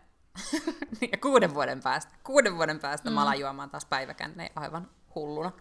kuuden 1.21 1.53
vuoden 1.53 1.81
päästä. 1.81 2.13
Kuuden 2.23 2.55
vuoden 2.55 2.79
päästä 2.79 3.09
mm. 3.09 3.13
mä 3.13 3.21
alan 3.21 3.39
juomaan 3.39 3.69
taas 3.69 3.85
päiväkänneen 3.85 4.51
aivan 4.55 4.89
hulluna. 5.15 5.51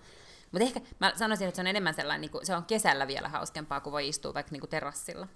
Mutta 0.52 0.64
ehkä 0.64 0.80
mä 1.00 1.12
sanoisin, 1.16 1.48
että 1.48 1.56
se 1.56 1.62
on 1.62 1.66
enemmän 1.66 1.94
sellainen, 1.94 2.20
niin 2.20 2.30
kuin, 2.30 2.46
se 2.46 2.56
on 2.56 2.64
kesällä 2.64 3.06
vielä 3.06 3.28
hauskempaa, 3.28 3.80
kun 3.80 3.92
voi 3.92 4.08
istua 4.08 4.34
vaikka 4.34 4.52
niin 4.52 4.60
kuin 4.60 4.70
terassilla. 4.70 5.28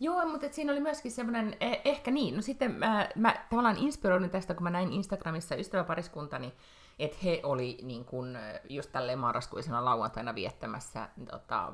Joo, 0.00 0.26
mutta 0.26 0.46
et 0.46 0.54
siinä 0.54 0.72
oli 0.72 0.80
myöskin 0.80 1.12
semmoinen, 1.12 1.56
eh, 1.60 1.80
ehkä 1.84 2.10
niin, 2.10 2.36
no 2.36 2.42
sitten 2.42 2.74
mä, 2.74 3.08
mä 3.16 3.46
tavallaan 3.50 3.76
inspiroidun 3.78 4.30
tästä, 4.30 4.54
kun 4.54 4.62
mä 4.62 4.70
näin 4.70 4.92
Instagramissa 4.92 5.54
ystäväpariskuntani, 5.54 6.54
että 6.98 7.16
he 7.24 7.40
oli 7.42 7.78
niin 7.82 8.04
kun, 8.04 8.38
just 8.68 8.92
tälle 8.92 9.16
marraskuisena 9.16 9.84
lauantaina 9.84 10.34
viettämässä, 10.34 11.08
tota, 11.30 11.72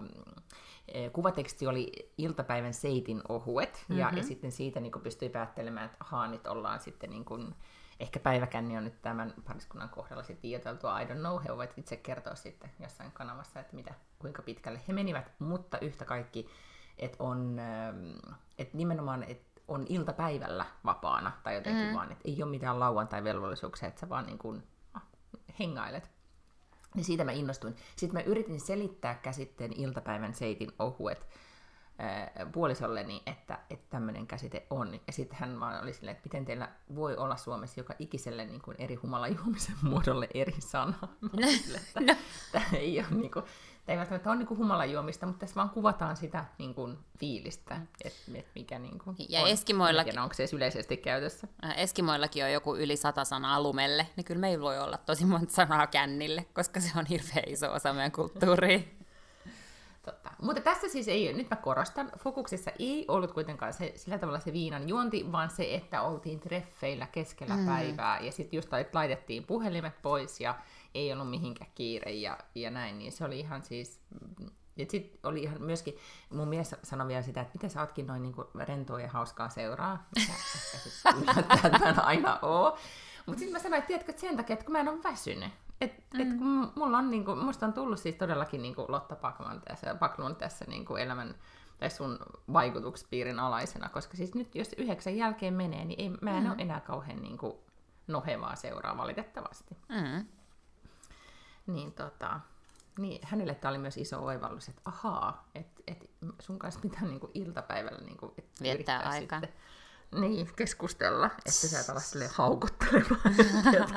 eh, 0.89 1.13
kuvateksti 1.13 1.67
oli 1.67 2.13
iltapäivän 2.19 2.75
seitin 2.75 3.23
ohuet, 3.29 3.73
mm-hmm. 3.75 3.99
ja, 3.99 4.07
ja 4.07 4.13
mhm. 4.13 4.27
sitten 4.27 4.53
siitä 4.53 4.81
niin 4.81 4.93
pystyi 5.03 5.29
päättelemään, 5.29 5.87
että 5.87 5.99
ahaa, 6.01 6.27
nyt 6.27 6.47
ollaan 6.47 6.81
sitten 6.81 7.11
niin 7.11 7.25
kun, 7.25 7.55
ehkä 8.01 8.21
päiväkänni 8.21 8.77
on 8.77 8.85
nyt 8.85 9.03
tämän 9.03 9.35
pariskunnan 9.45 9.89
kohdalla 9.89 10.23
sitten 10.23 10.49
liioiteltua, 10.49 11.01
I 11.01 11.05
don't 11.05 11.19
know, 11.19 11.43
he 11.45 11.49
voivat 11.49 11.79
itse 11.79 11.97
kertoa 11.97 12.35
sitten 12.35 12.71
jossain 12.81 13.13
kanavassa, 13.13 13.61
että 13.61 13.77
mitä, 13.77 13.95
kuinka 14.19 14.43
pitkälle 14.43 14.81
he 14.89 14.93
menivät, 14.93 15.33
mutta 15.39 15.79
yhtä 15.79 16.05
kaikki 16.05 16.49
että 16.99 17.17
on, 17.25 17.59
ähm, 17.59 18.11
että 18.59 18.77
nimenomaan, 18.77 19.23
että 19.23 19.61
on 19.69 19.87
iltapäivällä 19.89 20.67
vapaana 20.85 21.33
tai 21.43 21.55
jotenkin 21.55 21.87
mm. 21.87 21.95
vaan, 21.95 22.13
että 22.13 22.29
ei 22.29 22.43
ole 22.43 22.51
mitään 22.51 22.81
lauantai-velvollisuuksia, 22.81 23.89
että 23.89 24.01
sä 24.01 24.09
vaan 24.09 24.27
niin 24.27 24.39
kuin, 24.39 24.63
ah, 24.95 25.03
hengailet. 25.59 26.11
Niin 26.95 27.05
siitä 27.05 27.25
mä 27.25 27.33
innostuin. 27.33 27.77
Sitten 27.97 28.21
mä 28.21 28.31
yritin 28.31 28.61
selittää 28.61 29.15
käsitteen 29.15 29.73
iltapäivän 29.73 30.35
seitin 30.35 30.73
ohuet 30.79 31.27
puolisolleni, 32.53 33.23
että, 33.27 33.59
että 33.71 33.87
tämmöinen 33.91 34.27
käsite 34.27 34.67
on. 34.71 35.01
Ja 35.07 35.13
sitten 35.13 35.39
hän 35.39 35.61
vaan 35.61 35.83
oli 35.83 35.93
silleen, 35.93 36.17
että 36.17 36.27
miten 36.29 36.45
teillä 36.45 36.69
voi 36.95 37.17
olla 37.17 37.37
Suomessa 37.37 37.81
joka 37.81 37.95
ikiselle 37.99 38.45
niin 38.45 38.63
kuin 38.63 38.77
eri 38.81 38.95
humalajuomisen 38.95 39.77
muodolle 39.91 40.29
eri 40.35 40.61
sana. 40.61 40.95
Sille, 41.47 41.79
että 41.79 42.01
no. 42.13 42.15
tämä 42.53 42.65
ei 42.73 42.99
ole 42.99 43.07
niin 43.11 43.31
kuin, 43.31 43.45
Tämä 43.87 43.95
ei 43.95 43.99
välttämättä 43.99 44.31
ole 44.31 44.39
niin 44.39 44.49
humalajuomista, 44.49 45.27
mutta 45.27 45.41
tässä 45.41 45.55
vaan 45.55 45.71
kuvataan 45.71 46.17
sitä 46.17 46.45
niin 46.59 46.75
kuin, 46.75 46.99
fiilistä, 47.19 47.81
että 48.05 48.33
et 48.35 48.47
mikä 48.55 48.79
niin 48.79 48.99
kuin, 48.99 49.17
ja 49.29 49.43
on. 49.43 49.49
Eskimoillakin, 49.49 50.19
onko 50.19 50.35
se 50.35 50.43
edes 50.43 50.53
yleisesti 50.53 50.97
käytössä. 50.97 51.49
Eskimoillakin 51.77 52.45
on 52.45 52.53
joku 52.53 52.77
yli 52.77 52.97
sata 52.97 53.25
sanaa 53.25 53.63
lumelle, 53.63 54.07
niin 54.17 54.25
kyllä 54.25 54.41
meillä 54.41 54.63
voi 54.63 54.79
olla 54.79 54.99
tosi 54.99 55.25
monta 55.25 55.53
sanaa 55.53 55.87
kännille, 55.87 56.47
koska 56.55 56.81
se 56.81 56.99
on 56.99 57.07
hirveän 57.07 57.49
iso 57.49 57.73
osa 57.73 57.93
meidän 57.93 58.13
kulttuuria. 58.13 58.81
Totta. 60.05 60.31
Mutta 60.43 60.63
tässä 60.63 60.89
siis 60.89 61.09
ei, 61.09 61.33
nyt 61.33 61.51
mä 61.51 61.57
korostan, 61.57 62.13
fokuksessa 62.19 62.71
ei 62.79 63.05
ollut 63.09 63.33
kuitenkaan 63.33 63.73
se, 63.73 63.93
sillä 63.97 64.19
tavalla 64.19 64.41
se 64.41 64.53
viinan 64.53 64.89
juonti, 64.89 65.33
vaan 65.33 65.51
se, 65.51 65.75
että 65.75 66.03
oltiin 66.03 66.41
treffeillä 66.41 67.07
keskellä 67.07 67.57
mm. 67.57 67.67
päivää 67.67 68.21
ja 68.21 68.33
sitten 68.33 68.57
just 68.57 68.69
laitettiin 68.93 69.45
puhelimet 69.45 70.03
pois 70.03 70.41
ja 70.41 70.55
ei 70.95 71.13
ollut 71.13 71.31
mihinkään 71.31 71.71
kiire 71.75 72.13
ja, 72.13 72.39
ja 72.55 72.71
näin, 72.71 72.99
niin 72.99 73.13
se 73.13 73.25
oli 73.25 73.41
ihan 73.41 73.63
siis... 73.63 74.01
Ja 74.77 74.87
sitten 74.91 75.21
oli 75.23 75.43
ihan 75.43 75.63
myöskin, 75.63 75.97
mun 76.31 76.49
mies 76.49 76.75
sanoi 76.83 77.09
vielä 77.09 77.23
sitä, 77.23 77.41
että 77.41 77.55
miten 77.55 77.71
sä 77.71 77.81
ootkin 77.81 78.07
noin 78.07 78.23
niin 78.23 78.35
rentoa 78.55 79.01
ja 79.01 79.09
hauskaa 79.09 79.49
seuraa, 79.49 80.07
mikä 80.17 80.33
ehkä 80.33 80.89
sitten 80.89 81.23
yllättää, 81.23 81.61
että 81.65 81.79
mä 81.79 81.89
en 81.89 82.05
aina 82.05 82.39
oo. 82.43 82.79
Mutta 83.27 83.39
sitten 83.39 83.53
mä 83.53 83.63
sanoin, 83.63 83.79
että 83.79 83.87
tiedätkö, 83.87 84.13
että 84.13 84.21
sen 84.21 84.37
takia, 84.37 84.55
että 84.55 84.65
kun 84.65 84.73
mä 84.73 84.81
en 84.81 84.89
ole 84.89 85.03
väsynyt. 85.03 85.53
Et, 85.81 86.05
mm. 86.15 86.21
et 86.21 86.39
kun 86.39 86.73
mulla 86.77 86.99
on, 86.99 87.11
niin 87.11 87.25
kuin, 87.25 87.39
musta 87.39 87.67
on 87.67 87.73
tullut 87.73 87.99
siis 87.99 88.15
todellakin 88.15 88.63
niin 88.63 88.75
kuin 88.75 88.87
Lotta 88.89 89.17
Pakman 89.17 89.61
tässä, 89.61 89.95
Paklun 89.95 90.37
tässä 90.37 90.65
niin 90.69 90.85
kuin 90.85 91.03
elämän 91.03 91.35
tai 91.79 91.91
sun 91.91 92.19
vaikutuspiirin 92.53 93.39
alaisena, 93.39 93.89
koska 93.89 94.17
siis 94.17 94.35
nyt 94.35 94.55
jos 94.55 94.73
yhdeksän 94.79 95.17
jälkeen 95.17 95.55
menee, 95.55 95.85
niin 95.85 96.01
ei, 96.01 96.19
mä 96.21 96.39
en 96.39 96.45
mm. 96.45 96.51
ole 96.51 96.57
enää 96.59 96.81
kauhean 96.81 97.23
niin 97.23 97.39
kuin, 97.39 97.57
nohevaa 98.07 98.57
seuraa 98.57 98.97
valitettavasti. 98.97 99.77
Mm 99.89 100.27
niin, 101.67 101.93
tota, 101.93 102.41
niin 102.99 103.21
hänelle 103.23 103.55
tämä 103.55 103.71
oli 103.71 103.79
myös 103.79 103.97
iso 103.97 104.25
oivallus, 104.25 104.69
että 104.69 104.83
ahaa, 104.85 105.49
että 105.55 105.83
et 105.87 106.11
sun 106.41 106.59
kanssa 106.59 106.81
pitää 106.81 107.03
niinku 107.03 107.31
iltapäivällä 107.35 108.01
niinku, 108.01 108.35
et 108.39 108.47
viettää 108.63 108.99
aikaa. 108.99 109.41
Sitten, 109.41 109.61
niin, 110.21 110.49
keskustella, 110.57 111.27
että 111.27 111.51
sä 111.51 111.81
et 111.81 111.91
ala 111.91 112.01
silleen 112.01 112.31
haukottelemaan, 112.35 113.21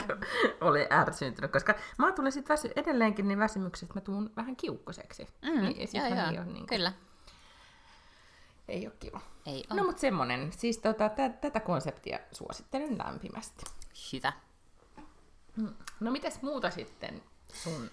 oli 0.61 0.87
ärsyyntynyt, 0.91 1.51
koska 1.51 1.75
mä 1.97 2.11
tulen 2.11 2.31
sitten 2.31 2.53
väsy, 2.53 2.71
edelleenkin 2.75 3.27
niin 3.27 3.39
väsymyksestä, 3.39 3.85
että 3.85 3.99
mä 3.99 4.01
tuun 4.01 4.31
vähän 4.35 4.55
kiukkuseksi. 4.55 5.27
Mm, 5.41 5.61
niin, 5.61 5.89
joo, 5.93 6.07
joo, 6.07 6.29
ei 6.29 6.37
ole, 6.37 6.45
niin 6.45 6.55
kuin, 6.55 6.67
kyllä. 6.67 6.93
ei 8.67 8.87
ole 8.87 8.95
kiva. 8.99 9.21
Ei 9.45 9.63
ole. 9.69 9.79
No 9.79 9.85
mutta 9.85 9.99
semmonen, 9.99 10.51
siis 10.53 10.77
tota, 10.77 11.09
tä, 11.09 11.29
tätä 11.29 11.59
konseptia 11.59 12.19
suosittelen 12.31 12.97
lämpimästi. 12.97 13.65
Hyvä. 14.13 14.33
No 15.99 16.11
mitäs 16.11 16.41
muuta 16.41 16.69
sitten 16.69 17.21
sun 17.53 17.91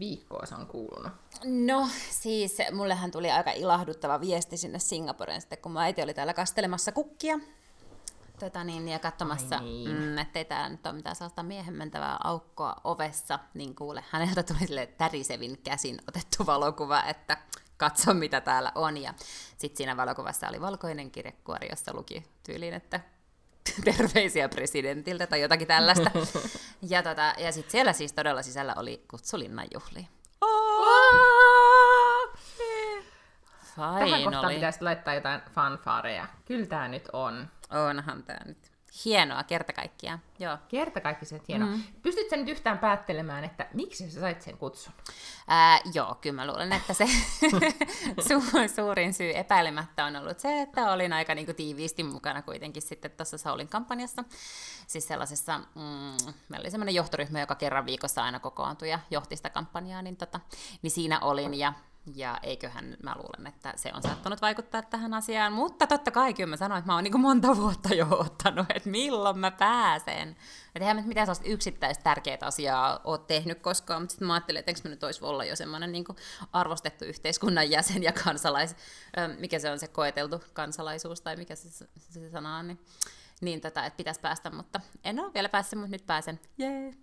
viikkoos 0.00 0.52
on 0.52 0.66
kuulunut? 0.66 1.12
No 1.44 1.88
siis 2.10 2.58
mullehan 2.72 3.10
tuli 3.10 3.30
aika 3.30 3.50
ilahduttava 3.50 4.20
viesti 4.20 4.56
sinne 4.56 4.78
Singaporeen 4.78 5.40
sitten, 5.40 5.58
kun 5.58 5.72
mä 5.72 5.82
äiti 5.82 6.02
oli 6.02 6.14
täällä 6.14 6.34
kastelemassa 6.34 6.92
kukkia. 6.92 7.38
Tota 8.40 8.64
niin, 8.64 8.88
ja 8.88 8.98
katsomassa, 8.98 9.56
Ai 9.56 9.64
niin. 9.64 9.90
mm, 9.90 10.18
ettei 10.18 10.44
täällä 10.44 10.68
nyt 10.68 10.86
ole 10.86 10.94
mitään 10.94 11.16
sellaista 11.16 11.42
miehen 11.42 11.74
mentävää 11.74 12.16
aukkoa 12.24 12.76
ovessa, 12.84 13.38
niin 13.54 13.74
kuule, 13.74 14.04
häneltä 14.10 14.42
tuli 14.42 14.58
sille 14.58 14.86
tärisevin 14.86 15.58
käsin 15.64 15.98
otettu 16.08 16.46
valokuva, 16.46 17.02
että 17.02 17.36
katso 17.76 18.14
mitä 18.14 18.40
täällä 18.40 18.72
on. 18.74 18.96
Ja 18.96 19.14
sitten 19.58 19.76
siinä 19.76 19.96
valokuvassa 19.96 20.48
oli 20.48 20.60
valkoinen 20.60 21.10
kirjekuori, 21.10 21.68
jossa 21.70 21.94
luki 21.94 22.26
tyyliin, 22.42 22.74
että 22.74 23.00
terveisiä 23.84 24.48
presidentiltä 24.48 25.26
tai 25.26 25.40
jotakin 25.40 25.68
tällaista. 25.68 26.10
ja 26.82 27.02
tota, 27.02 27.34
ja 27.38 27.52
sitten 27.52 27.70
siellä 27.70 27.92
siis 27.92 28.12
todella 28.12 28.42
sisällä 28.42 28.74
oli 28.76 29.04
kutsulinnan 29.10 29.66
juhliin. 29.74 30.08
Tähän 33.76 34.24
kohtaan 34.24 34.54
pitäisi 34.54 34.82
laittaa 34.82 35.14
jotain 35.14 35.40
fanfaareja. 35.54 36.26
Kyllä 36.44 36.66
tää 36.66 36.88
nyt 36.88 37.08
on. 37.12 37.48
Onhan 37.88 38.22
tämä 38.22 38.38
nyt 38.44 38.69
hienoa 39.04 39.44
kerta 39.44 39.72
kaikkiaan. 39.72 40.20
Joo. 40.38 40.58
Kerta 40.68 41.00
kaikki 41.00 41.26
se 41.26 41.40
hienoa. 41.48 41.68
Mm. 41.68 41.82
Pystytkö 42.02 42.36
nyt 42.36 42.48
yhtään 42.48 42.78
päättelemään, 42.78 43.44
että 43.44 43.66
miksi 43.74 44.10
sä 44.10 44.20
sait 44.20 44.42
sen 44.42 44.58
kutsun? 44.58 44.92
Ää, 45.48 45.80
joo, 45.94 46.14
kyllä 46.20 46.36
mä 46.36 46.46
luulen, 46.46 46.72
että 46.72 46.94
se 46.94 47.04
su- 48.28 48.68
suurin 48.74 49.14
syy 49.14 49.32
epäilemättä 49.36 50.04
on 50.04 50.16
ollut 50.16 50.38
se, 50.38 50.60
että 50.62 50.92
olin 50.92 51.12
aika 51.12 51.34
niinku 51.34 51.52
tiiviisti 51.52 52.02
mukana 52.02 52.42
kuitenkin 52.42 52.82
sitten 52.82 53.10
tuossa 53.10 53.38
Saulin 53.38 53.68
kampanjassa. 53.68 54.24
Siis 54.86 55.08
sellaisessa, 55.08 55.58
mm, 55.58 56.32
meillä 56.48 56.64
oli 56.64 56.70
semmoinen 56.70 56.94
johtoryhmä, 56.94 57.40
joka 57.40 57.54
kerran 57.54 57.86
viikossa 57.86 58.24
aina 58.24 58.40
kokoontui 58.40 58.90
ja 58.90 58.98
johti 59.10 59.36
sitä 59.36 59.50
kampanjaa, 59.50 60.02
niin, 60.02 60.16
tota, 60.16 60.40
niin 60.82 60.90
siinä 60.90 61.20
olin 61.20 61.54
ja 61.54 61.72
ja 62.14 62.38
eiköhän 62.42 62.96
mä 63.02 63.14
luulen, 63.16 63.46
että 63.46 63.72
se 63.76 63.90
on 63.94 64.02
saattanut 64.02 64.42
vaikuttaa 64.42 64.82
tähän 64.82 65.14
asiaan. 65.14 65.52
Mutta 65.52 65.86
totta 65.86 66.10
kai 66.10 66.34
kyllä 66.34 66.50
mä 66.50 66.56
sanoin, 66.56 66.78
että 66.78 66.90
mä 66.90 66.94
oon 66.94 67.04
niin 67.04 67.20
monta 67.20 67.56
vuotta 67.56 67.94
jo 67.94 68.06
ottanut, 68.10 68.66
että 68.74 68.90
milloin 68.90 69.38
mä 69.38 69.50
pääsen. 69.50 70.28
Että 70.28 70.80
eihän 70.80 70.96
mä 70.96 71.02
mitään 71.02 71.26
sellaista 71.26 71.48
yksittäistä 71.48 72.04
tärkeää 72.04 72.38
asiaa 72.42 73.00
ole 73.04 73.18
tehnyt 73.18 73.60
koskaan, 73.60 74.02
mutta 74.02 74.12
sitten 74.12 74.26
mä 74.28 74.34
ajattelin, 74.34 74.58
että 74.58 74.70
eikö 74.70 74.80
mä 74.84 74.90
nyt 74.90 75.04
olisi 75.04 75.24
olla 75.24 75.44
jo 75.44 75.56
semmoinen 75.56 75.92
niin 75.92 76.04
arvostettu 76.52 77.04
yhteiskunnan 77.04 77.70
jäsen 77.70 78.02
ja 78.02 78.12
kansalais... 78.12 78.76
Mikä 79.38 79.58
se 79.58 79.70
on 79.70 79.78
se 79.78 79.88
koeteltu 79.88 80.42
kansalaisuus 80.52 81.20
tai 81.20 81.36
mikä 81.36 81.54
se, 81.54 81.70
se, 81.70 81.88
se 81.98 82.30
sana 82.30 82.56
on, 82.56 82.68
niin, 82.68 82.80
niin 83.40 83.60
tota, 83.60 83.84
että 83.84 83.96
pitäisi 83.96 84.20
päästä, 84.20 84.50
mutta 84.50 84.80
en 85.04 85.20
ole 85.20 85.34
vielä 85.34 85.48
päässyt, 85.48 85.78
mutta 85.78 85.92
nyt 85.92 86.06
pääsen. 86.06 86.40
Jee! 86.58 86.94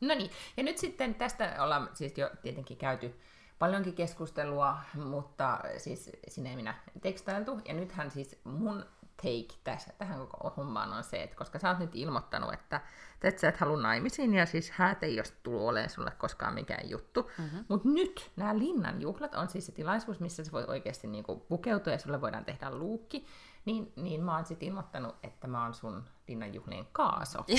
No 0.00 0.14
niin, 0.14 0.30
ja 0.56 0.62
nyt 0.62 0.78
sitten 0.78 1.14
tästä 1.14 1.56
ollaan 1.58 1.90
siis 1.92 2.18
jo 2.18 2.30
tietenkin 2.42 2.76
käyty 2.76 3.20
paljonkin 3.58 3.94
keskustelua, 3.94 4.78
mutta 4.94 5.60
siis 5.76 6.10
sinä 6.28 6.50
ja 6.50 6.56
minä 6.56 6.74
tekstailtu. 7.00 7.60
Ja 7.64 7.74
nythän 7.74 8.10
siis 8.10 8.40
mun 8.44 8.84
take 9.16 9.60
tässä, 9.64 9.92
tähän 9.98 10.26
koko 10.26 10.54
hommaan 10.56 10.92
on 10.92 11.04
se, 11.04 11.22
että 11.22 11.36
koska 11.36 11.58
sä 11.58 11.68
oot 11.68 11.78
nyt 11.78 11.94
ilmoittanut, 11.94 12.52
että, 12.52 12.80
että 13.22 13.40
sä 13.40 13.48
et 13.48 13.56
halua 13.56 13.80
naimisiin, 13.80 14.34
ja 14.34 14.46
siis 14.46 14.70
häät 14.70 15.02
ei 15.02 15.18
ole 15.18 15.26
tullut 15.42 15.62
olemaan 15.62 15.90
sulle 15.90 16.10
koskaan 16.10 16.54
mikään 16.54 16.90
juttu. 16.90 17.30
Mm-hmm. 17.38 17.64
Mutta 17.68 17.88
nyt 17.88 18.30
nämä 18.36 18.58
linnan 18.58 19.02
juhlat 19.02 19.34
on 19.34 19.48
siis 19.48 19.66
se 19.66 19.72
tilaisuus, 19.72 20.20
missä 20.20 20.44
sä 20.44 20.52
voit 20.52 20.68
oikeasti 20.68 21.06
niinku 21.06 21.36
pukeutua 21.36 21.92
ja 21.92 21.98
sulle 21.98 22.20
voidaan 22.20 22.44
tehdä 22.44 22.70
luukki. 22.70 23.26
Niin, 23.64 23.92
niin 23.96 24.22
mä 24.22 24.36
oon 24.36 24.46
sitten 24.46 24.68
ilmoittanut, 24.68 25.16
että 25.22 25.46
mä 25.46 25.62
oon 25.62 25.74
sun 25.74 26.04
linnanjuhlien 26.28 26.86
kaaso. 26.92 27.38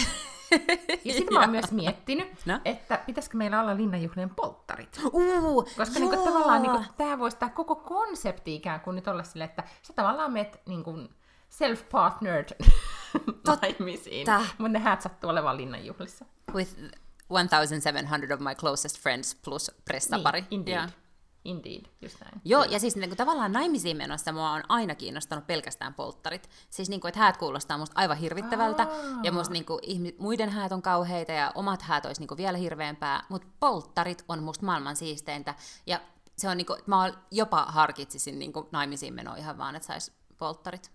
Ja 1.05 1.13
sitten 1.13 1.33
mä 1.33 1.39
oon 1.39 1.49
myös 1.49 1.71
miettinyt, 1.71 2.27
No? 2.45 2.59
että 2.65 2.97
pitäisikö 3.05 3.37
meillä 3.37 3.61
olla 3.61 3.77
linnanjuhlien 3.77 4.29
polttarit. 4.29 4.99
Uh, 5.13 5.69
Koska 5.77 5.99
niinku, 5.99 6.15
tavallaan 6.25 6.61
niinku, 6.61 6.83
tämä 6.97 7.19
voisi 7.19 7.37
tämä 7.37 7.49
koko 7.49 7.75
konsepti 7.75 8.55
ikään 8.55 8.79
kuin 8.81 8.95
nyt 8.95 9.07
olla 9.07 9.23
silleen, 9.23 9.49
että 9.49 9.63
sä 9.81 9.93
tavallaan 9.93 10.33
meet 10.33 10.61
niinku, 10.67 10.91
self-partnered 11.49 12.65
naimisiin, 13.47 14.27
mutta 14.57 14.69
ne 14.69 14.79
häät 14.79 15.01
sattuu 15.01 15.29
olevan 15.29 15.57
linnanjuhlissa. 15.57 16.25
with 16.53 16.71
1700 17.29 18.35
of 18.35 18.39
my 18.41 18.55
closest 18.55 18.99
friends 19.01 19.35
plus 19.45 19.71
pressapari. 19.85 20.41
Niin, 20.41 20.47
indeed. 20.51 20.75
Joo. 20.77 20.87
Indeed, 21.45 21.85
just 22.01 22.21
näin. 22.21 22.41
Joo, 22.45 22.63
ja 22.63 22.79
siis 22.79 22.95
niin 22.95 23.09
kuin, 23.09 23.17
tavallaan 23.17 23.51
naimisiin 23.51 23.97
menossa 23.97 24.31
mua 24.31 24.51
on 24.51 24.63
aina 24.69 24.95
kiinnostanut 24.95 25.47
pelkästään 25.47 25.93
polttarit. 25.93 26.49
Siis 26.69 26.89
niin 26.89 27.01
kuin, 27.01 27.09
että 27.09 27.19
häät 27.19 27.37
kuulostaa 27.37 27.77
musta 27.77 27.99
aivan 27.99 28.17
hirvittävältä, 28.17 28.83
Aa. 28.83 29.19
ja 29.23 29.31
musta 29.31 29.53
niin 29.53 29.65
kuin, 29.65 29.79
ihmi- 29.83 30.15
muiden 30.19 30.49
häät 30.49 30.71
on 30.71 30.81
kauheita, 30.81 31.31
ja 31.31 31.51
omat 31.55 31.81
häät 31.81 32.05
olisi 32.05 32.21
niin 32.21 32.27
kuin, 32.27 32.37
vielä 32.37 32.57
hirveämpää, 32.57 33.23
mutta 33.29 33.47
polttarit 33.59 34.25
on 34.27 34.43
musta 34.43 34.65
maailman 34.65 34.95
siisteintä, 34.95 35.55
ja 35.85 35.99
se 36.37 36.49
on 36.49 36.57
niin 36.57 36.65
kuin, 36.65 36.79
mä 36.85 37.13
jopa 37.31 37.65
harkitsisin 37.65 38.39
niin 38.39 38.53
kuin, 38.53 38.67
naimisiin 38.71 39.13
menoa 39.13 39.35
ihan 39.35 39.57
vaan, 39.57 39.75
että 39.75 39.87
sais 39.87 40.11
polttarit. 40.37 40.94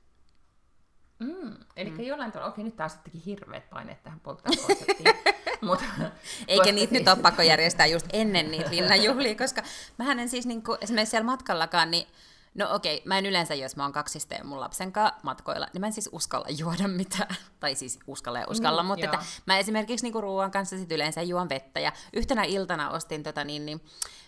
Mm. 1.21 1.57
Eli 1.77 1.91
mm. 1.91 2.01
jollain 2.01 2.33
tavalla, 2.33 2.53
okei, 2.53 2.65
nyt 2.65 2.77
taas 2.77 2.93
sittenkin 2.93 3.23
hirveät 3.27 3.71
paineet 3.71 4.03
tähän 4.03 4.21
polttarakonseptiin. 4.21 5.15
Mutta, 5.63 5.85
Eikä 6.49 6.73
niitä 6.73 6.95
nyt 6.95 7.09
ole 7.09 7.17
pakko 7.17 7.43
järjestää 7.43 7.87
just 7.87 8.07
ennen 8.13 8.51
niitä 8.51 8.71
linnanjuhlia, 8.71 9.35
koska 9.35 9.63
mähän 9.99 10.19
en 10.19 10.29
siis 10.29 10.47
niinku, 10.47 10.77
esimerkiksi 10.81 11.11
siellä 11.11 11.27
matkallakaan, 11.27 11.91
niin 11.91 12.07
No 12.55 12.75
okei, 12.75 13.03
mä 13.05 13.19
en 13.19 13.27
yleensä, 13.27 13.55
jos 13.55 13.77
mä 13.77 13.83
oon 13.83 13.93
kaksista 13.93 14.35
ja 14.35 14.45
mun 14.45 14.61
lapsen 14.61 14.93
kanssa 14.93 15.21
matkoilla, 15.23 15.67
niin 15.73 15.81
mä 15.81 15.87
en 15.87 15.93
siis 15.93 16.09
uskalla 16.13 16.47
juoda 16.49 16.89
mitään. 16.89 17.37
Tai 17.61 17.75
siis 17.75 17.99
uskalla 18.07 18.39
ja 18.39 18.47
uskalla, 18.49 18.83
Mm, 18.83 18.87
mutta 18.87 19.07
joo. 19.07 19.15
että 19.15 19.27
mä 19.47 19.59
esimerkiksi 19.59 20.07
niinku 20.07 20.21
ruoan 20.21 20.51
kanssa 20.51 20.79
sit 20.79 20.93
yleensä 20.93 21.23
juon 21.23 21.49
vettä. 21.49 21.81
Ja 21.81 21.93
yhtenä 22.13 22.43
iltana 22.45 22.91
ostin 22.91 23.23
tota 23.23 23.45
niin, 23.45 23.67
niin 23.67 23.81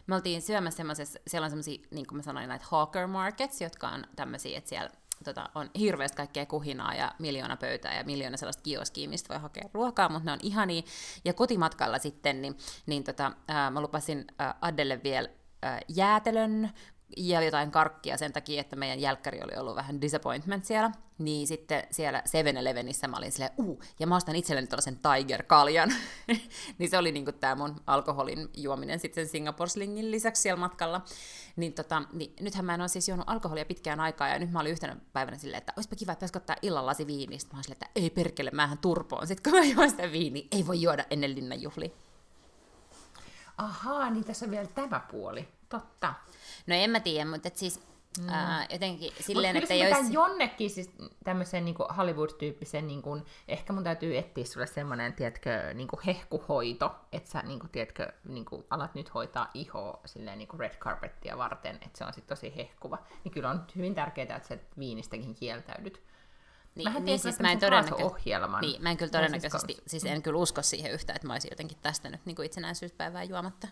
me 0.06 0.14
oltiin 0.14 0.42
syömässä 0.42 0.76
semmoisessa, 0.76 1.18
siellä 1.26 1.44
on 1.44 1.50
semmoisia, 1.50 1.86
niin 1.90 2.06
kuin 2.06 2.16
mä 2.16 2.22
sanoin, 2.22 2.48
näitä 2.48 2.64
hawker 2.68 3.06
markets, 3.06 3.60
jotka 3.60 3.88
on 3.88 4.04
tämmöisiä, 4.16 4.58
että 4.58 4.68
siellä 4.68 4.90
tota, 5.22 5.50
on 5.54 5.70
hirveästi 5.78 6.16
kaikkea 6.16 6.46
kuhinaa 6.46 6.94
ja 6.94 7.14
miljoona 7.18 7.56
pöytää 7.56 7.96
ja 7.96 8.04
miljoona 8.04 8.36
sellaista 8.36 8.62
kioskia, 8.62 9.08
mistä 9.08 9.34
voi 9.34 9.42
hakea 9.42 9.68
ruokaa, 9.72 10.08
mutta 10.08 10.24
ne 10.24 10.32
on 10.32 10.38
ihania. 10.42 10.82
Ja 11.24 11.32
kotimatkalla 11.32 11.98
sitten, 11.98 12.42
niin, 12.42 12.56
niin 12.86 13.04
tota, 13.04 13.32
ää, 13.48 13.70
mä 13.70 13.80
lupasin 13.80 14.24
ää, 14.38 14.54
Addelle 14.60 15.00
vielä 15.02 15.28
ää, 15.62 15.80
jäätelön 15.88 16.70
ja 17.16 17.40
jotain 17.40 17.70
karkkia 17.70 18.16
sen 18.16 18.32
takia, 18.32 18.60
että 18.60 18.76
meidän 18.76 19.00
jälkkäri 19.00 19.40
oli 19.42 19.56
ollut 19.56 19.76
vähän 19.76 20.00
disappointment 20.00 20.64
siellä. 20.64 20.90
Niin 21.18 21.46
sitten 21.46 21.82
siellä 21.90 22.22
7-Elevenissä 22.28 23.08
mä 23.08 23.16
olin 23.16 23.32
silleen, 23.32 23.52
uu, 23.58 23.82
ja 24.00 24.06
mä 24.06 24.16
ostan 24.16 24.36
itselleni 24.36 24.66
tällaisen 24.66 24.96
Tiger-kaljan. 24.98 25.92
niin 26.78 26.90
se 26.90 26.98
oli 26.98 27.12
niinku 27.12 27.32
tää 27.32 27.54
mun 27.54 27.76
alkoholin 27.86 28.48
juominen 28.56 28.98
sitten 28.98 29.28
sen 29.28 30.10
lisäksi 30.10 30.42
siellä 30.42 30.60
matkalla. 30.60 31.02
Niin, 31.56 31.72
tota, 31.72 32.02
niin 32.12 32.32
nythän 32.40 32.64
mä 32.64 32.74
en 32.74 32.80
ole 32.80 32.88
siis 32.88 33.08
juonut 33.08 33.28
alkoholia 33.28 33.64
pitkään 33.64 34.00
aikaa, 34.00 34.28
ja 34.28 34.38
nyt 34.38 34.50
mä 34.50 34.60
olin 34.60 34.72
yhtenä 34.72 34.96
päivänä 35.12 35.38
silleen, 35.38 35.58
että 35.58 35.72
olisipa 35.76 35.96
kiva, 35.96 36.12
että 36.12 36.18
pitäisikö 36.18 36.38
ottaa 36.38 36.56
illan 36.62 36.86
lasi 36.86 37.06
viiniä. 37.06 37.38
Sitten 37.38 37.54
mä 37.54 37.58
olin 37.58 37.64
silleen, 37.64 37.78
että 37.82 38.00
ei 38.00 38.10
perkele, 38.10 38.50
mähän 38.50 38.78
turpoon. 38.78 39.26
Sitten 39.26 39.52
kun 39.52 39.60
mä 39.60 39.66
juon 39.66 39.90
sitä 39.90 40.12
viiniä, 40.12 40.48
ei 40.52 40.66
voi 40.66 40.82
juoda 40.82 41.04
ennen 41.10 41.34
linnanjuhlia. 41.34 41.90
Ahaa, 43.58 44.10
niin 44.10 44.24
tässä 44.24 44.44
on 44.44 44.50
vielä 44.50 44.66
tämä 44.66 45.00
puoli. 45.10 45.48
Totta. 45.72 46.14
No 46.66 46.74
en 46.74 46.90
mä 46.90 47.00
tiedä, 47.00 47.30
mutta 47.30 47.48
et 47.48 47.56
siis 47.56 47.80
mm. 48.20 48.28
ää, 48.28 48.66
jotenkin 48.70 49.12
silleen, 49.20 49.56
Mutta 49.56 49.74
että 49.74 49.88
se 49.88 49.96
olisi... 49.96 50.12
jonnekin 50.12 50.70
siis 50.70 50.90
tämmöisen 51.24 51.64
niin 51.64 51.74
Hollywood-tyyppisen, 51.96 52.86
niin 52.86 53.02
kuin, 53.02 53.24
ehkä 53.48 53.72
mun 53.72 53.84
täytyy 53.84 54.18
etsiä 54.18 54.44
sulle 54.44 54.66
semmoinen, 54.66 55.12
tiedätkö, 55.12 55.74
niin 55.74 55.88
kuin 55.88 56.00
hehkuhoito, 56.06 56.94
että 57.12 57.30
sä, 57.30 57.42
niin 57.42 57.60
kuin, 57.60 57.70
tiedätkö, 57.70 58.12
niin 58.28 58.44
kuin, 58.44 58.64
alat 58.70 58.94
nyt 58.94 59.14
hoitaa 59.14 59.50
ihoa 59.54 60.00
silleen 60.04 60.38
niin 60.38 60.48
kuin 60.48 60.60
red 60.60 60.74
carpettia 60.78 61.38
varten, 61.38 61.76
että 61.76 61.98
se 61.98 62.04
on 62.04 62.12
sitten 62.12 62.36
tosi 62.36 62.56
hehkuva. 62.56 62.98
Niin 63.24 63.32
kyllä 63.32 63.50
on 63.50 63.64
hyvin 63.76 63.94
tärkeää, 63.94 64.36
että 64.36 64.48
sä 64.48 64.58
viinistäkin 64.78 65.34
kieltäydyt. 65.34 66.02
Niin, 66.74 66.88
Mähän 66.88 67.04
niin 67.04 67.18
siis 67.18 67.40
mä 67.40 67.52
en 67.52 67.58
todennäköisesti... 67.58 68.30
Niin, 68.60 68.82
mä 68.82 68.90
en 68.90 68.96
kyllä 68.96 69.10
Meidän 69.10 69.10
todennäköisesti, 69.10 69.76
siis 69.86 70.04
en 70.04 70.22
kyllä 70.22 70.38
usko 70.38 70.62
siihen 70.62 70.92
yhtään, 70.92 71.16
että 71.16 71.26
mä 71.26 71.32
olisin 71.32 71.50
jotenkin 71.52 71.78
tästänyt 71.82 72.20
niin 72.24 72.36
kuin 72.36 72.46
itsenäisyyspäivää 72.46 73.24
juomatta 73.24 73.68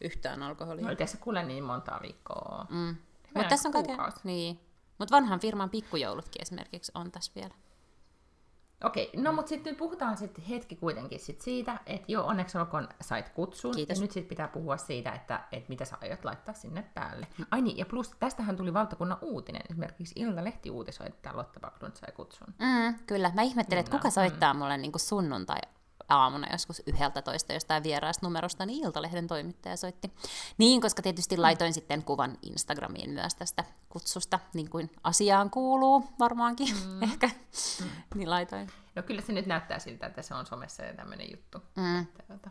yhtään 0.00 0.42
alkoholia. 0.42 0.88
No, 0.88 0.94
tässä 0.94 1.18
kuule 1.18 1.42
niin 1.42 1.64
monta 1.64 1.98
viikkoa. 2.02 2.66
Mm. 2.70 2.96
Mutta 3.34 3.48
tässä 3.48 3.68
on 3.68 3.72
kaiken... 3.72 3.98
Niin. 4.24 4.60
Mutta 4.98 5.16
vanhan 5.16 5.40
firman 5.40 5.70
pikkujoulutkin 5.70 6.42
esimerkiksi 6.42 6.92
on 6.94 7.12
tässä 7.12 7.32
vielä. 7.34 7.54
Okei, 8.84 9.10
no 9.16 9.32
mutta 9.32 9.48
sitten 9.48 9.76
puhutaan 9.76 10.16
sitten 10.16 10.44
hetki 10.44 10.76
kuitenkin 10.76 11.20
sit 11.20 11.40
siitä, 11.40 11.80
että 11.86 12.12
joo, 12.12 12.26
onneksi 12.26 12.58
olkoon 12.58 12.88
sait 13.00 13.28
kutsun. 13.28 13.74
Kiitos. 13.74 13.98
Ja 13.98 14.02
nyt 14.02 14.10
sitten 14.10 14.28
pitää 14.28 14.48
puhua 14.48 14.76
siitä, 14.76 15.12
että, 15.12 15.40
että 15.52 15.68
mitä 15.68 15.84
sä 15.84 15.96
aiot 16.00 16.24
laittaa 16.24 16.54
sinne 16.54 16.82
päälle. 16.94 17.26
Ai 17.50 17.62
niin, 17.62 17.78
ja 17.78 17.86
plus 17.86 18.10
tästähän 18.18 18.56
tuli 18.56 18.74
valtakunnan 18.74 19.18
uutinen. 19.22 19.62
Esimerkiksi 19.70 20.20
Ilta-lehti 20.20 20.70
uutisoi, 20.70 21.06
että 21.06 21.36
Lotta 21.36 21.60
Backlund 21.60 21.96
sai 21.96 22.12
kutsun. 22.12 22.46
Mm, 22.58 22.98
kyllä. 23.06 23.32
Mä 23.34 23.42
ihmettelin, 23.42 23.80
että 23.80 23.90
Kyllä, 23.90 24.02
kuka 24.02 24.10
soittaa 24.10 24.54
mulle 24.54 24.78
niin 24.78 24.92
kuin 24.92 25.00
sunnuntai 25.00 25.60
aamuna 26.10 26.46
joskus 26.52 26.82
yhdeltä 26.86 27.22
toista 27.22 27.52
jostain 27.52 27.82
vieraasta 27.82 28.26
numerosta, 28.26 28.66
niin 28.66 28.84
Iltalehden 28.84 29.26
toimittaja 29.26 29.76
soitti. 29.76 30.12
Niin, 30.58 30.80
koska 30.80 31.02
tietysti 31.02 31.36
laitoin 31.36 31.74
sitten 31.74 32.02
kuvan 32.02 32.38
Instagramiin 32.42 33.10
myös 33.10 33.34
tästä 33.34 33.64
kutsusta, 33.88 34.38
niin 34.54 34.70
kuin 34.70 34.90
asiaan 35.04 35.50
kuuluu 35.50 36.04
varmaankin 36.18 36.76
mm. 36.86 37.02
ehkä, 37.10 37.30
mm. 37.80 37.90
niin 38.14 38.30
laitoin. 38.30 38.70
No 38.94 39.02
kyllä 39.02 39.22
se 39.22 39.32
nyt 39.32 39.46
näyttää 39.46 39.78
siltä, 39.78 40.06
että 40.06 40.22
se 40.22 40.34
on 40.34 40.46
somessa 40.46 40.82
ja 40.82 40.94
tämmöinen 40.94 41.30
juttu. 41.30 41.58
Mm. 41.76 42.00
Että, 42.00 42.22
tota. 42.28 42.50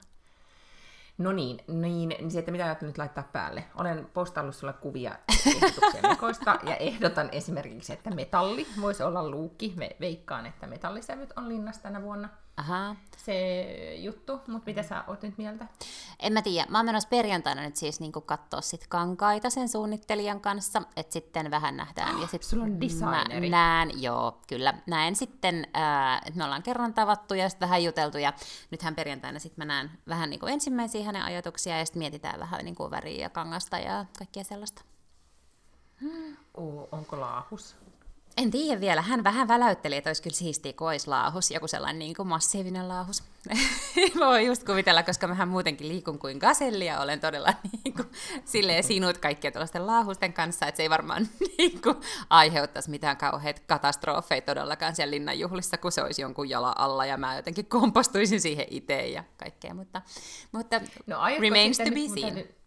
No 1.20 1.32
niin, 1.32 1.60
niin, 1.68 2.10
niin 2.10 2.32
se, 2.32 2.39
että 2.39 2.51
mitä 2.51 2.66
ajattelin 2.66 2.89
nyt 2.89 2.97
laittaa 2.97 3.24
päälle. 3.24 3.64
Olen 3.76 4.10
postaillut 4.14 4.55
sulle 4.55 4.74
kuvia 4.74 5.16
ehdotuksia 5.47 6.10
mekoista 6.10 6.60
ja 6.64 6.76
ehdotan 6.76 7.30
esimerkiksi, 7.32 7.93
että 7.93 8.10
metalli 8.10 8.68
voisi 8.82 9.03
olla 9.03 9.30
luukki. 9.30 9.74
Me 9.78 9.95
veikkaan, 9.99 10.45
että 10.45 10.68
metallisävyt 10.68 11.34
on 11.36 11.49
linnassa 11.49 11.82
tänä 11.82 12.01
vuonna 12.01 12.30
Ahaa. 12.60 12.95
se 13.18 13.95
juttu, 13.95 14.34
mutta 14.47 14.66
mitä 14.66 14.84
sä 14.84 15.03
oot 15.07 15.22
nyt 15.22 15.38
mieltä? 15.38 15.68
En 16.20 16.34
mä 16.34 16.41
tiedä. 16.41 16.68
Mä 16.70 16.78
oon 16.78 16.86
menossa 16.86 17.10
perjantaina 17.10 17.62
nyt 17.62 17.76
siis 17.76 17.99
niin 17.99 18.12
katsoa 18.12 18.62
sit 18.62 18.88
kankaita 18.88 19.49
sen 19.49 19.70
suunnittelijan 19.70 20.41
kanssa, 20.41 20.82
että 20.95 21.14
sitten 21.14 21.51
vähän 21.51 21.78
nähdään. 21.78 22.22
Ja 22.22 22.28
sit 22.28 22.43
Sulla 22.43 22.64
on 22.64 22.82
designeri. 22.82 23.49
Mä 23.49 23.57
näen, 23.57 24.01
joo, 24.01 24.39
kyllä. 24.47 24.74
Näen 24.88 25.16
sitten, 25.16 25.68
ää, 25.74 26.18
että 26.18 26.38
me 26.38 26.43
ollaan 26.43 26.64
kerran 26.64 26.93
tavattu 26.93 27.34
ja 27.34 27.49
sitten 27.49 27.68
vähän 27.68 27.84
juteltu 27.84 28.18
ja 28.18 28.34
nythän 28.72 28.95
perjantaina 28.95 29.39
sitten 29.39 29.68
mä 29.68 29.74
näen 29.74 29.91
vähän 30.07 30.30
niin 30.30 30.39
kuin 30.39 30.53
ensimmäisiä 30.53 31.05
hänen 31.05 31.24
ajatuksia 31.24 31.78
ja 31.78 31.86
sitten 31.86 31.99
mietitään 31.99 32.39
vähän 32.39 32.66
niin 32.66 32.76
kuin 32.76 32.91
väriä 32.91 33.22
ja 33.22 33.30
kangasta 33.30 33.80
ja 33.80 34.05
kaikkea 34.18 34.43
sellaista. 34.43 34.82
Oo, 36.53 36.89
onko 36.91 37.20
laahus? 37.20 37.76
En 38.39 38.51
tiedä 38.51 38.81
vielä. 38.81 39.01
Hän 39.01 39.23
vähän 39.23 39.47
väläytteli, 39.47 39.95
että 39.95 40.09
olisi 40.09 40.21
kyllä 40.23 40.35
siistiä, 40.35 40.73
kun 40.73 40.87
olisi 40.87 41.07
laahus, 41.07 41.51
joku 41.51 41.67
sellainen 41.67 41.99
niin 41.99 42.15
kuin 42.15 42.27
massiivinen 42.27 42.87
laahus. 42.89 43.23
Mä 44.19 44.25
voin 44.25 44.45
just 44.45 44.63
kuvitella, 44.63 45.03
koska 45.03 45.27
mähän 45.27 45.47
muutenkin 45.47 45.87
liikun 45.87 46.19
kuin 46.19 46.37
gaselli 46.37 46.85
ja 46.85 46.99
olen 46.99 47.19
todella 47.19 47.53
niin 47.83 47.93
kuin, 47.93 48.07
silleen 48.45 48.83
sinut 48.83 49.17
kaikkien 49.17 49.53
tällaisten 49.53 49.87
laahusten 49.87 50.33
kanssa, 50.33 50.65
että 50.67 50.77
se 50.77 50.83
ei 50.83 50.89
varmaan 50.89 51.27
niin 51.57 51.81
kuin, 51.81 51.95
aiheuttaisi 52.29 52.89
mitään 52.89 53.17
kauheita 53.17 53.61
katastrofeja 53.67 54.41
todellakaan 54.41 54.95
siellä 54.95 55.11
linnanjuhlissa, 55.11 55.77
kun 55.77 55.91
se 55.91 56.03
olisi 56.03 56.21
jonkun 56.21 56.49
jala 56.49 56.75
alla 56.77 57.05
ja 57.05 57.17
mä 57.17 57.35
jotenkin 57.35 57.65
kompostuisin 57.65 58.41
siihen 58.41 58.65
itse 58.69 59.07
ja 59.07 59.23
kaikkea, 59.37 59.73
mutta, 59.73 60.01
mutta 60.51 60.81
No, 61.07 61.17
remains 61.39 61.77
to 61.77 61.83
be 61.83 61.89
mutta 62.07 62.21
seen. 62.21 62.35
nyt- 62.35 62.59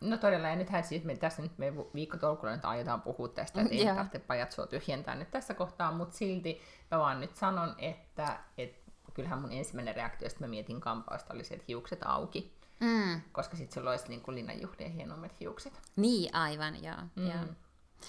No 0.00 0.16
todella, 0.16 0.48
ja 0.48 0.56
nythän 0.56 0.84
siis 0.84 1.04
me 1.04 1.16
tässä 1.16 1.42
nyt 1.42 1.58
me 1.58 1.72
viikkotolkulla 1.94 2.52
nyt 2.52 2.64
aiotaan 2.64 3.02
puhua 3.02 3.28
tästä, 3.28 3.60
että 3.60 3.74
ei 3.74 3.86
tarvitse 3.86 4.18
pajatsua 4.18 4.66
tyhjentää 4.66 5.14
nyt 5.14 5.30
tässä 5.30 5.54
kohtaa, 5.54 5.92
mutta 5.92 6.16
silti 6.16 6.60
mä 6.90 6.98
vaan 6.98 7.20
nyt 7.20 7.36
sanon, 7.36 7.74
että, 7.78 8.38
että 8.58 8.90
kyllähän 9.14 9.40
mun 9.40 9.52
ensimmäinen 9.52 9.94
reaktio, 9.94 10.26
että 10.26 10.40
mä 10.40 10.46
mietin 10.46 10.80
kampausta, 10.80 11.34
oli 11.34 11.44
se, 11.44 11.54
että 11.54 11.64
hiukset 11.68 11.98
auki, 12.04 12.54
Mm, 12.80 13.20
koska 13.32 13.56
sitten 13.56 13.74
sulla 13.74 13.90
olisi 13.90 14.08
niin 14.08 14.20
kuin 14.20 14.34
linnanjuhlien 14.34 14.92
hienommat 14.92 15.40
hiukset. 15.40 15.72
niin, 15.96 16.34
aivan, 16.34 16.84
joo. 16.84 16.96
Mm. 17.14 17.26
joo. 17.28 17.44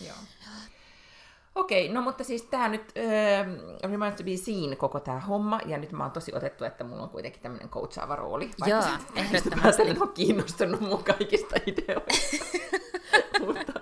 Joo. 0.02 0.16
Okei, 1.56 1.90
no 1.90 2.02
mutta 2.02 2.24
siis 2.24 2.42
tämä 2.42 2.68
nyt 2.70 2.82
äh, 2.98 3.92
reminds 3.92 4.18
to 4.18 4.24
be 4.24 4.38
seen 4.38 4.78
koko 4.78 5.00
tämä 5.00 5.20
homma, 5.20 5.60
ja 5.66 5.78
nyt 5.78 5.92
mä 5.92 6.04
oon 6.04 6.12
tosi 6.12 6.36
otettu, 6.36 6.64
että 6.64 6.84
mulla 6.84 7.04
on 7.04 7.10
kuitenkin 7.10 7.42
tämmöinen 7.42 7.70
coachaava 7.70 8.16
rooli. 8.16 8.50
Joo, 8.66 8.82
Mä 8.82 9.00
ehdottomasti. 9.22 9.82
en 9.82 10.02
ole 10.02 10.12
kiinnostunut 10.14 10.82
mun 10.82 11.04
kaikista 11.04 11.56
ideoista. 11.68 12.46
mutta, 13.46 13.74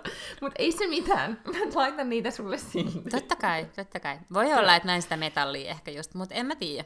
mutta 0.41 0.55
ei 0.59 0.71
se 0.71 0.87
mitään. 0.87 1.41
Mä 1.45 1.59
laitan 1.75 2.09
niitä 2.09 2.31
sulle 2.31 2.57
silti. 2.57 3.09
Totta 3.11 3.35
kai, 3.35 3.65
totta 3.75 3.99
kai. 3.99 4.17
Voi 4.33 4.53
olla, 4.53 4.75
että 4.75 4.87
näin 4.87 5.01
sitä 5.01 5.17
metallia 5.17 5.69
ehkä 5.71 5.91
just, 5.91 6.13
mutta 6.13 6.35
en 6.35 6.45
mä 6.45 6.55
tiedä. 6.55 6.85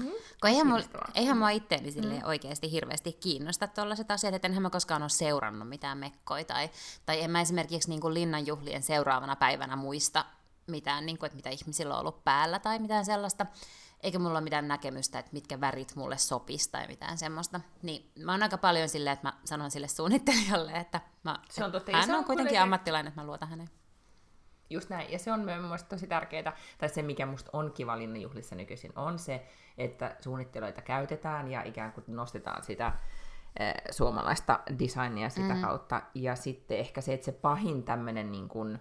Mm. 0.00 0.10
Kun 0.40 0.50
eihän, 0.50 0.66
mul, 0.66 0.82
eihän 1.14 1.38
mua 1.38 1.50
itteeni 1.50 1.90
mm. 1.90 2.20
oikeasti 2.24 2.70
hirveästi 2.70 3.12
kiinnosta 3.12 3.66
tuollaiset 3.66 4.10
asiat, 4.10 4.34
että 4.34 4.48
enhän 4.48 4.62
mä 4.62 4.70
koskaan 4.70 5.02
ole 5.02 5.08
seurannut 5.08 5.68
mitään 5.68 5.98
mekkoja, 5.98 6.44
tai, 6.44 6.70
tai 7.06 7.22
en 7.22 7.30
mä 7.30 7.40
esimerkiksi 7.40 7.88
niin 7.88 8.00
kuin 8.00 8.14
linnanjuhlien 8.14 8.82
seuraavana 8.82 9.36
päivänä 9.36 9.76
muista 9.76 10.24
mitään, 10.66 11.06
niin 11.06 11.18
kuin, 11.18 11.26
että 11.26 11.36
mitä 11.36 11.50
ihmisillä 11.50 11.94
on 11.94 12.00
ollut 12.00 12.24
päällä 12.24 12.58
tai 12.58 12.78
mitään 12.78 13.04
sellaista, 13.04 13.46
eikä 14.02 14.18
mulla 14.18 14.38
ole 14.38 14.40
mitään 14.40 14.68
näkemystä, 14.68 15.18
että 15.18 15.32
mitkä 15.32 15.60
värit 15.60 15.96
mulle 15.96 16.18
sopisi 16.18 16.70
tai 16.70 16.86
mitään 16.86 17.18
semmoista. 17.18 17.60
Niin 17.82 18.10
mä 18.24 18.32
oon 18.32 18.42
aika 18.42 18.58
paljon 18.58 18.88
silleen, 18.88 19.14
että 19.14 19.28
mä 19.28 19.32
sanon 19.44 19.70
sille 19.70 19.88
suunnittelijalle, 19.88 20.72
että 20.72 21.00
mä, 21.22 21.38
Se 21.50 21.64
on 21.64 21.72
totta, 21.72 21.92
hän 21.92 22.06
se 22.06 22.16
on, 22.16 22.24
kuitenkin- 22.24 22.60
ammattilainen, 22.60 23.08
että 23.08 23.20
mä 23.20 23.26
luotan 23.26 23.48
häneen. 23.48 23.70
Just 24.70 24.90
näin, 24.90 25.12
ja 25.12 25.18
se 25.18 25.32
on 25.32 25.40
myös 25.40 25.82
tosi 25.82 26.06
tärkeää, 26.06 26.56
tai 26.78 26.88
se 26.88 27.02
mikä 27.02 27.26
musta 27.26 27.50
on 27.52 27.72
kiva 27.72 27.98
linnanjuhlissa 27.98 28.54
nykyisin, 28.54 28.92
on 28.96 29.18
se, 29.18 29.46
että 29.78 30.16
suunnittelijoita 30.20 30.82
käytetään 30.82 31.50
ja 31.50 31.62
ikään 31.62 31.92
kuin 31.92 32.04
nostetaan 32.08 32.62
sitä 32.62 32.92
eh, 33.60 33.74
suomalaista 33.90 34.60
designia 34.78 35.28
sitä 35.28 35.54
mm. 35.54 35.62
kautta. 35.62 36.02
Ja 36.14 36.36
sitten 36.36 36.78
ehkä 36.78 37.00
se, 37.00 37.14
että 37.14 37.24
se 37.24 37.32
pahin 37.32 37.82
tämmöinen 37.82 38.32
niin 38.32 38.48
kuin, 38.48 38.78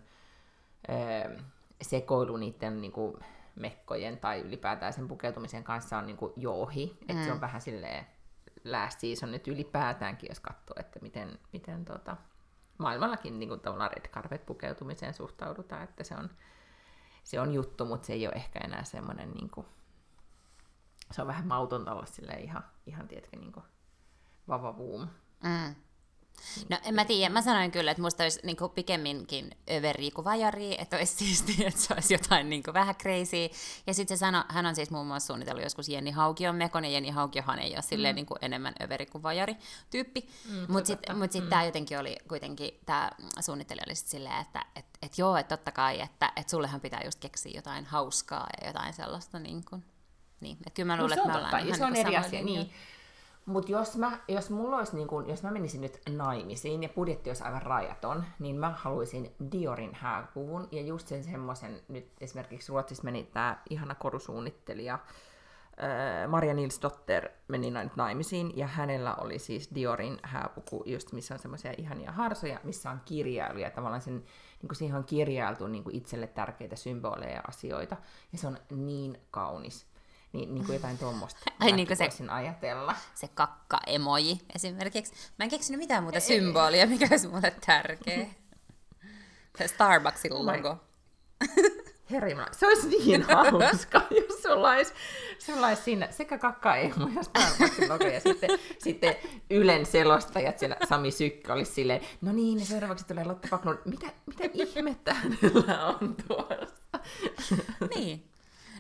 eh, 0.88 1.42
sekoilu 1.82 2.38
niiden 2.38 2.82
niin 2.82 2.92
kuin, 2.92 3.18
mekkojen 3.56 4.18
tai 4.18 4.42
ylipäätään 4.42 4.94
sen 4.94 5.08
pukeutumisen 5.08 5.64
kanssa 5.64 5.98
on 5.98 6.08
niin 6.08 6.18
kuin, 6.18 6.34
jo 6.36 6.54
ohi. 6.54 6.86
Mm. 6.86 7.06
Että 7.10 7.26
se 7.26 7.32
on 7.32 7.42
vähän 7.42 7.62
silleen 7.62 8.06
last 8.66 9.00
season 9.00 9.32
nyt 9.32 9.48
ylipäätäänkin, 9.48 10.30
jos 10.30 10.40
katsoo, 10.40 10.76
että 10.80 11.00
miten, 11.02 11.40
miten 11.54 11.86
tota, 11.86 12.18
maailmallakin 12.78 13.40
niin 13.40 13.50
kuin, 13.50 13.60
tavallaan 13.60 13.92
red 13.92 14.10
carpet 14.10 14.46
pukeutumiseen 14.46 15.14
suhtaudutaan, 15.14 15.84
että 15.84 16.04
se 16.04 16.16
on, 16.16 16.30
se 17.24 17.40
on 17.40 17.54
juttu, 17.54 17.86
mutta 17.86 18.08
se 18.08 18.14
ei 18.14 18.28
ole 18.28 18.36
ehkä 18.36 18.60
enää 18.60 18.84
semmoinen, 18.84 19.32
niin 19.32 19.50
kuin, 19.50 19.68
se 21.12 21.22
on 21.22 21.28
vähän 21.28 21.48
mautonta 21.48 21.94
olla 21.94 22.06
ihan, 22.40 22.64
ihan 22.86 23.08
tiedätkö, 23.08 23.38
niin 23.38 23.52
kuin, 23.52 23.66
vavavuum. 24.48 25.08
Mm. 25.44 25.76
No 26.70 26.78
en 26.84 26.96
mä 26.96 27.06
tiedä, 27.06 27.34
mä 27.34 27.42
sanoin 27.42 27.72
kyllä, 27.72 27.92
että 27.92 28.04
musta 28.04 28.24
olisi 28.24 28.40
niin 28.44 28.58
pikemminkin 28.76 29.52
överi 29.72 30.12
kuin 30.12 30.26
vajari, 30.26 30.82
että 30.82 30.98
olisi 30.98 31.16
siistiä, 31.16 31.68
että 31.68 31.80
se 31.80 31.94
olisi 31.94 32.14
jotain 32.14 32.50
niin 32.50 32.64
vähän 32.74 32.96
crazy. 32.96 33.50
Ja 33.88 33.94
sitten 33.94 34.18
se 34.18 34.20
sanoi, 34.20 34.44
hän 34.50 34.66
on 34.66 34.76
siis 34.76 34.92
muun 34.92 35.08
muassa 35.08 35.28
suunnitellut 35.28 35.64
joskus 35.64 35.90
Jenni 35.90 36.12
Haukion 36.12 36.56
mekon, 36.56 36.86
ja 36.86 36.92
Jenni 36.92 37.10
Haukiohan 37.10 37.60
ei 37.60 37.74
ole 37.74 37.82
silleen 37.82 38.16
niin 38.16 38.26
kuin 38.26 38.38
enemmän 38.42 38.74
överi 38.84 39.06
kuin 39.06 39.24
vajari 39.24 39.56
tyyppi. 39.90 40.30
Mm, 40.50 40.66
Mutta 40.68 40.88
sitten 40.88 41.18
mut 41.18 41.32
sit 41.32 41.44
mm. 41.44 41.50
tämä 41.50 41.64
jotenkin 41.64 42.00
oli 42.00 42.16
kuitenkin, 42.28 42.72
tämä 42.86 43.12
suunnittelija 43.40 43.86
oli 43.88 43.96
silleen, 43.96 44.42
että 44.42 44.66
et, 44.76 44.86
et 45.02 45.18
joo, 45.18 45.38
että 45.38 45.58
totta 45.58 45.72
kai, 45.72 46.02
että 46.02 46.32
et 46.36 46.50
sullehan 46.50 46.82
pitää 46.82 47.02
just 47.06 47.20
keksiä 47.20 47.52
jotain 47.56 47.86
hauskaa 47.86 48.48
ja 48.62 48.68
jotain 48.68 48.94
sellaista 48.94 49.40
niin 49.40 49.66
kuin, 49.70 49.84
niin, 50.40 50.58
että 50.58 50.76
kyllä 50.76 50.88
mä 50.88 50.96
No 50.96 51.04
luulen, 51.04 51.20
on 51.20 51.26
että 51.26 51.40
me 51.40 51.46
ollaan 51.46 51.62
ja 51.62 51.66
ihan 51.66 51.78
se 51.78 51.86
on 51.86 51.94
niin 51.94 52.08
eri 52.08 52.18
asia, 52.18 52.44
niin. 52.44 52.72
Mutta 53.46 53.72
jos, 53.72 53.98
mä, 53.98 54.20
jos 54.28 54.50
mulla 54.50 54.78
olisi, 54.78 54.96
niin 54.96 55.08
kun, 55.08 55.30
jos 55.30 55.44
mä 55.44 55.52
menisin 55.52 55.82
nyt 55.82 56.02
naimisiin 56.10 56.84
ja 56.84 56.90
budjetti 56.90 57.30
olisi 57.30 57.44
aivan 57.44 57.62
rajaton, 57.62 58.24
niin 58.40 58.56
mä 58.56 58.70
haluaisin 58.70 59.36
Diorin 59.52 59.94
hääpuvun 59.94 60.68
ja 60.72 60.82
just 60.82 61.08
sen 61.08 61.24
semmoisen, 61.24 61.82
nyt 61.88 62.12
esimerkiksi 62.22 62.72
Ruotsissa 62.72 63.04
meni 63.04 63.24
tämä 63.24 63.62
ihana 63.70 63.96
korusuunnittelija, 63.96 65.00
ää, 65.78 66.28
Maria 66.28 66.54
Nils 66.54 66.82
Dotter 66.82 67.30
meni 67.48 67.72
nyt 67.72 67.96
naimisiin 67.96 68.58
ja 68.58 68.68
hänellä 68.68 69.16
oli 69.16 69.40
siis 69.40 69.76
Diorin 69.76 70.20
hääpuku, 70.24 70.84
just 70.86 71.12
missä 71.12 71.34
on 71.34 71.40
semmoisia 71.40 71.74
ihania 71.78 72.12
harsoja, 72.12 72.60
missä 72.64 72.92
on 72.92 73.02
kirjailuja, 73.06 73.72
tavallaan 73.72 74.02
sen, 74.02 74.24
niin 74.62 74.76
siihen 74.76 74.98
on 74.98 75.04
kirjailtu 75.06 75.68
niin 75.68 75.84
kuin 75.84 75.96
itselle 75.96 76.28
tärkeitä 76.28 76.76
symboleja 76.76 77.34
ja 77.36 77.42
asioita 77.48 77.98
ja 78.32 78.38
se 78.38 78.48
on 78.48 78.58
niin 78.70 79.18
kaunis. 79.32 79.95
Niin, 80.36 80.54
niin 80.56 80.66
kuin 80.66 80.74
jotain 80.74 80.98
tuommoista 80.98 81.40
Ai 81.60 81.72
niin 81.72 81.88
kuin 81.88 81.98
se- 81.98 82.10
ajatella. 82.30 82.96
se 83.14 83.28
kakka-emoji 83.28 84.38
esimerkiksi. 84.56 85.14
Mä 85.40 85.44
en 85.44 85.50
keksinyt 85.50 85.80
mitään 85.80 86.04
muuta 86.04 86.20
symbolia, 86.20 86.88
mikä 86.88 87.08
olisi 87.12 87.28
mulle 87.28 87.56
tärkeä. 87.66 88.28
Se 89.58 89.68
Starbucksin 89.68 90.34
logo. 90.46 90.78
Herra 92.12 92.30
Jumala, 92.30 92.48
se 92.52 92.68
olisi 92.68 92.88
niin 92.88 93.24
hauska, 93.24 94.02
jos 94.30 94.42
sulla 94.44 94.70
olisi, 94.72 94.94
sulla 95.40 95.68
olisi 95.68 95.82
siinä 95.84 96.08
sekä 96.12 96.38
kakka 96.38 96.76
emu 96.76 97.08
ja 97.16 97.24
Starbucksin 97.24 97.90
logo, 97.90 98.04
ja 98.08 98.20
sitten, 98.20 98.50
sitten 98.80 99.16
Ylen 99.50 99.86
selostajat, 99.86 100.60
siellä 100.60 100.78
Sami 100.90 101.12
Sykkö 101.12 101.54
olisi 101.54 101.74
silleen, 101.74 102.02
no 102.22 102.32
niin, 102.32 102.66
seuraavaksi 102.66 103.08
tulee 103.08 103.24
Lotta 103.24 103.48
Backlund, 103.52 103.78
mitä, 103.86 104.08
mitä 104.26 104.44
ihmettä 104.54 105.14
hänellä 105.14 105.86
on 105.88 106.16
tuossa? 106.28 107.00
Niin. 107.96 108.24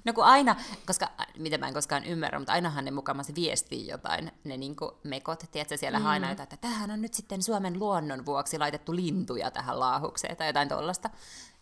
No 0.06 0.14
kun 0.14 0.24
aina, 0.24 0.56
koska 0.86 1.08
mitä 1.38 1.58
mä 1.58 1.68
en 1.68 1.74
koskaan 1.74 2.06
ymmärrä, 2.06 2.40
mutta 2.40 2.54
ainahan 2.54 2.86
ne 2.86 2.92
mukamassa 2.92 3.36
viestii 3.36 3.88
jotain, 3.88 4.32
ne 4.44 4.58
niinku 4.58 5.00
mekot, 5.04 5.44
tiedätkö, 5.52 5.78
siellä 5.78 6.00
mm. 6.00 6.06
aina 6.06 6.32
että 6.32 6.58
tähän 6.62 6.92
on 6.92 7.02
nyt 7.02 7.14
sitten 7.14 7.44
Suomen 7.44 7.80
luonnon 7.80 8.26
vuoksi 8.26 8.60
laitettu 8.60 8.96
lintuja 8.96 9.52
tähän 9.52 9.80
laahukseen 9.80 10.38
tai 10.38 10.48
jotain 10.48 10.70
tollasta. 10.70 11.10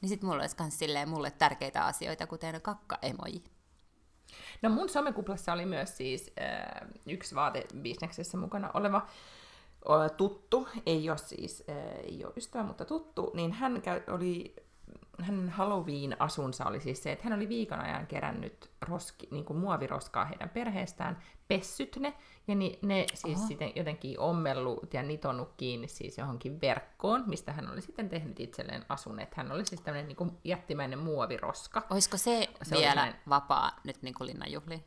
Niin 0.01 0.09
sit 0.09 0.21
mulla 0.21 0.41
olisi 0.41 0.55
myös 0.59 0.79
silleen 0.79 1.09
mulle 1.09 1.31
tärkeitä 1.31 1.85
asioita, 1.85 2.27
kuten 2.27 2.61
kakka-emoji. 2.61 3.43
No 4.61 4.69
mun 4.69 4.89
somekuplassa 4.89 5.53
oli 5.53 5.65
myös 5.65 5.97
siis 5.97 6.31
äh, 6.41 6.89
yksi 7.07 7.35
vaatebisneksessä 7.35 8.37
mukana 8.37 8.71
oleva 8.73 9.07
tuttu, 10.17 10.67
ei 10.85 11.09
ole 11.09 11.17
siis 11.17 11.63
äh, 11.69 11.75
ei 12.03 12.25
ole 12.25 12.33
ystävä, 12.37 12.63
mutta 12.63 12.85
tuttu, 12.85 13.31
niin 13.33 13.51
hän 13.51 13.81
käy, 13.81 14.01
oli 14.07 14.55
hänen 15.23 15.49
Halloween-asunsa 15.49 16.65
oli 16.65 16.79
siis 16.79 17.03
se, 17.03 17.11
että 17.11 17.23
hän 17.23 17.33
oli 17.33 17.49
viikon 17.49 17.79
ajan 17.79 18.07
kerännyt 18.07 18.71
roski, 18.81 19.27
niin 19.31 19.45
kuin 19.45 19.59
muoviroskaa 19.59 20.25
heidän 20.25 20.49
perheestään, 20.49 21.17
pessyt 21.47 21.97
ne, 21.99 22.13
ja 22.47 22.55
ni, 22.55 22.79
ne 22.81 23.05
siis 23.13 23.37
Oho. 23.37 23.47
sitten 23.47 23.71
jotenkin 23.75 24.19
ommellut 24.19 24.93
ja 24.93 25.03
nitonut 25.03 25.53
kiinni 25.57 25.87
siis 25.87 26.17
johonkin 26.17 26.61
verkkoon, 26.61 27.23
mistä 27.27 27.51
hän 27.51 27.71
oli 27.71 27.81
sitten 27.81 28.09
tehnyt 28.09 28.39
itselleen 28.39 28.85
asun. 28.89 29.19
Että 29.19 29.35
hän 29.37 29.51
oli 29.51 29.65
siis 29.65 29.81
tämmöinen 29.81 30.15
niin 30.17 30.37
jättimäinen 30.43 30.99
muoviroska. 30.99 31.81
Olisiko 31.89 32.17
se, 32.17 32.49
se 32.63 32.75
vielä 32.75 32.95
näin... 32.95 33.15
vapaa 33.29 33.71
nyt 33.83 34.01
niin 34.01 34.13
kuin 34.13 34.27
linnanjuhliin? 34.27 34.83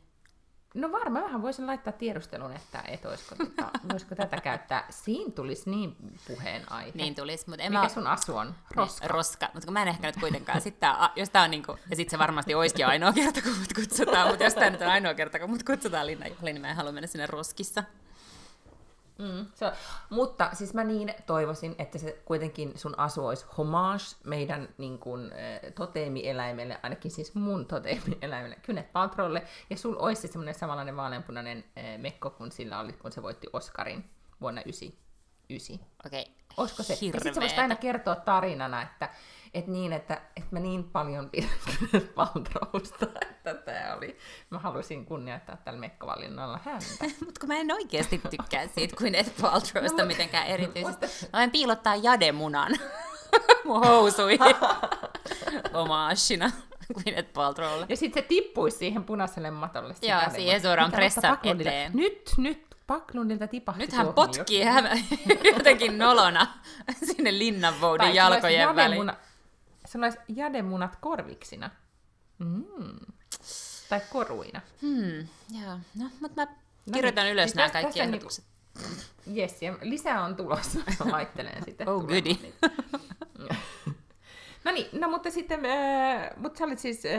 No 0.73 0.91
varmaan 0.91 1.25
vähän 1.25 1.41
voisin 1.41 1.67
laittaa 1.67 1.93
tiedustelun, 1.93 2.53
että 2.53 2.83
et 2.87 3.05
olisiko, 3.05 3.35
tota, 3.35 3.71
voisiko 3.91 4.15
tätä 4.15 4.37
käyttää. 4.37 4.85
Siinä 4.89 5.31
tulisi 5.31 5.69
niin 5.69 5.95
puheenaihe. 6.27 6.91
Niin 6.95 7.15
tulisi, 7.15 7.49
mutta 7.49 7.63
en 7.63 7.71
Mikä 7.71 7.81
mä... 7.81 7.89
sun 7.89 8.07
asu 8.07 8.37
on? 8.37 8.55
Roska. 8.75 9.07
Roska, 9.07 9.49
mutta 9.53 9.71
mä 9.71 9.81
en 9.81 9.87
ehkä 9.87 10.07
nyt 10.07 10.19
kuitenkaan. 10.19 10.61
Sitten 10.61 10.79
tää, 10.79 11.09
jos 11.15 11.29
tää 11.29 11.43
on 11.43 11.51
niinku, 11.51 11.77
ja 11.89 11.95
sitten 11.95 12.11
se 12.11 12.19
varmasti 12.19 12.55
olisikin 12.55 12.87
ainoa 12.87 13.13
kerta, 13.13 13.41
kun 13.41 13.57
mut 13.59 13.73
kutsutaan, 13.75 14.27
mutta 14.29 14.43
jos 14.43 14.53
tämä 14.53 14.69
nyt 14.69 14.81
on 14.81 14.87
ainoa 14.87 15.13
kerta, 15.13 15.39
kun 15.39 15.49
mut 15.49 15.63
kutsutaan 15.63 16.07
linnanjuhliin, 16.07 16.53
niin 16.53 16.61
mä 16.61 16.69
en 16.69 16.75
halua 16.75 16.91
mennä 16.91 17.07
sinne 17.07 17.25
roskissa. 17.25 17.83
Mm, 19.19 19.45
se 19.55 19.65
on. 19.65 19.71
Mutta 20.09 20.49
siis 20.53 20.73
mä 20.73 20.83
niin 20.83 21.13
toivoisin, 21.25 21.75
että 21.77 21.97
se 21.97 22.21
kuitenkin 22.25 22.73
sun 22.75 22.99
asu 22.99 23.25
olisi 23.25 23.45
homage 23.57 24.03
meidän 24.23 24.69
niin 24.77 24.99
kun, 24.99 25.31
toteemieläimelle, 25.75 26.79
ainakin 26.83 27.11
siis 27.11 27.35
mun 27.35 27.65
toteemieläimelle, 27.65 28.55
Kynet 28.61 28.93
Paltrolle, 28.93 29.43
ja 29.69 29.77
sul 29.77 29.95
olisi 29.99 30.21
siis 30.21 30.33
semmoinen 30.33 30.55
samanlainen 30.55 30.97
vaaleanpunainen 30.97 31.63
äh, 31.77 31.97
mekko, 31.97 32.29
kun 32.29 32.51
sillä 32.51 32.79
oli, 32.79 32.93
kun 32.93 33.11
se 33.11 33.23
voitti 33.23 33.47
Oscarin 33.53 34.09
vuonna 34.41 34.61
1999. 34.61 35.75
Okei, 36.05 36.21
okay. 36.21 36.33
Olisiko 36.57 36.83
se? 36.83 36.93
Ja 36.93 37.19
sitten 37.19 37.49
sä 37.49 37.61
aina 37.61 37.75
kertoa 37.75 38.15
tarinana, 38.15 38.81
että 38.81 39.09
et 39.57 39.67
niin, 39.67 39.93
että, 39.93 40.21
että 40.35 40.49
mä 40.51 40.59
niin 40.59 40.83
paljon 40.83 41.29
pidän 41.29 41.49
Paltrousta, 42.15 43.05
että 43.21 43.53
tämä 43.53 43.95
oli, 43.97 44.17
mä 44.49 44.59
halusin 44.59 45.05
kunnioittaa 45.05 45.57
tällä 45.57 45.79
mekkovalinnalla 45.79 46.59
häntä. 46.65 46.85
Mutta 47.25 47.39
kun 47.39 47.47
mä 47.47 47.55
en 47.55 47.71
oikeasti 47.71 48.21
tykkää 48.29 48.67
siitä 48.67 48.95
kuin 48.95 49.15
et 49.15 49.33
Paltrowsta 49.41 50.01
no, 50.01 50.07
mitenkään 50.07 50.47
erityisesti. 50.47 51.05
Mä 51.05 51.39
voin 51.39 51.51
piilottaa 51.51 51.95
jademunan 51.95 52.71
mun 53.65 53.83
housuihin 53.85 54.55
omaashina 55.73 56.51
kuin 56.93 57.15
et 57.15 57.33
Paltrowlle. 57.33 57.85
Ja 57.89 57.97
sitten 57.97 58.23
se 58.23 58.27
tippuisi 58.27 58.77
siihen 58.77 59.03
punaiselle 59.03 59.51
matolle. 59.51 59.95
Joo, 60.01 60.21
siihen 60.35 60.61
suoraan 60.61 60.91
pressa 60.91 61.37
eteen. 61.43 61.91
Nyt, 61.95 62.31
nyt 62.37 62.67
Paklundilta 62.87 63.47
tipahti 63.47 63.81
Nyt 63.81 63.93
hän 63.93 64.13
potkii 64.13 64.65
jotenkin 65.55 65.97
nolona 65.97 66.47
sinne 67.03 67.37
linnanvoudin 67.37 68.15
jalkojen 68.15 68.75
väliin. 68.75 69.11
Sellaiset 69.87 70.21
jademunat 70.27 70.95
korviksina. 70.95 71.69
Mm. 72.39 72.65
Tai 73.89 74.01
koruina. 74.11 74.61
Hmm, 74.81 75.27
joo. 75.61 75.79
No, 75.95 76.09
mutta 76.19 76.45
mä 76.45 76.45
no 76.85 76.93
kirjoitan 76.93 77.25
no, 77.25 77.31
ylös 77.31 77.43
siis 77.43 77.55
nämä 77.55 77.69
kaikki 77.69 77.99
niinku- 77.99 78.15
ehdotukset. 78.15 78.45
Niin, 79.25 79.37
yes, 79.37 79.61
ja 79.61 79.77
lisää 79.81 80.23
on 80.23 80.35
tulossa. 80.35 80.79
Laittelen 81.11 81.65
sitten. 81.65 81.89
oh, 81.89 82.01
goody. 82.01 82.53
no 84.65 84.71
niin, 84.71 84.87
no 85.01 85.09
mutta 85.09 85.31
sitten, 85.31 85.65
äh, 85.65 86.29
mutta 86.37 86.57
sä 86.59 86.65
olit 86.65 86.79
siis 86.79 87.03
äh, 87.05 87.11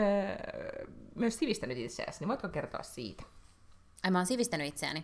myös 1.15 1.39
sivistänyt 1.39 1.77
itseäsi, 1.77 2.19
niin 2.19 2.27
voitko 2.27 2.49
kertoa 2.49 2.83
siitä? 2.83 3.23
Ai 4.03 4.11
mä 4.11 4.19
oon 4.19 4.25
sivistänyt 4.25 4.67
itseäni. 4.67 5.03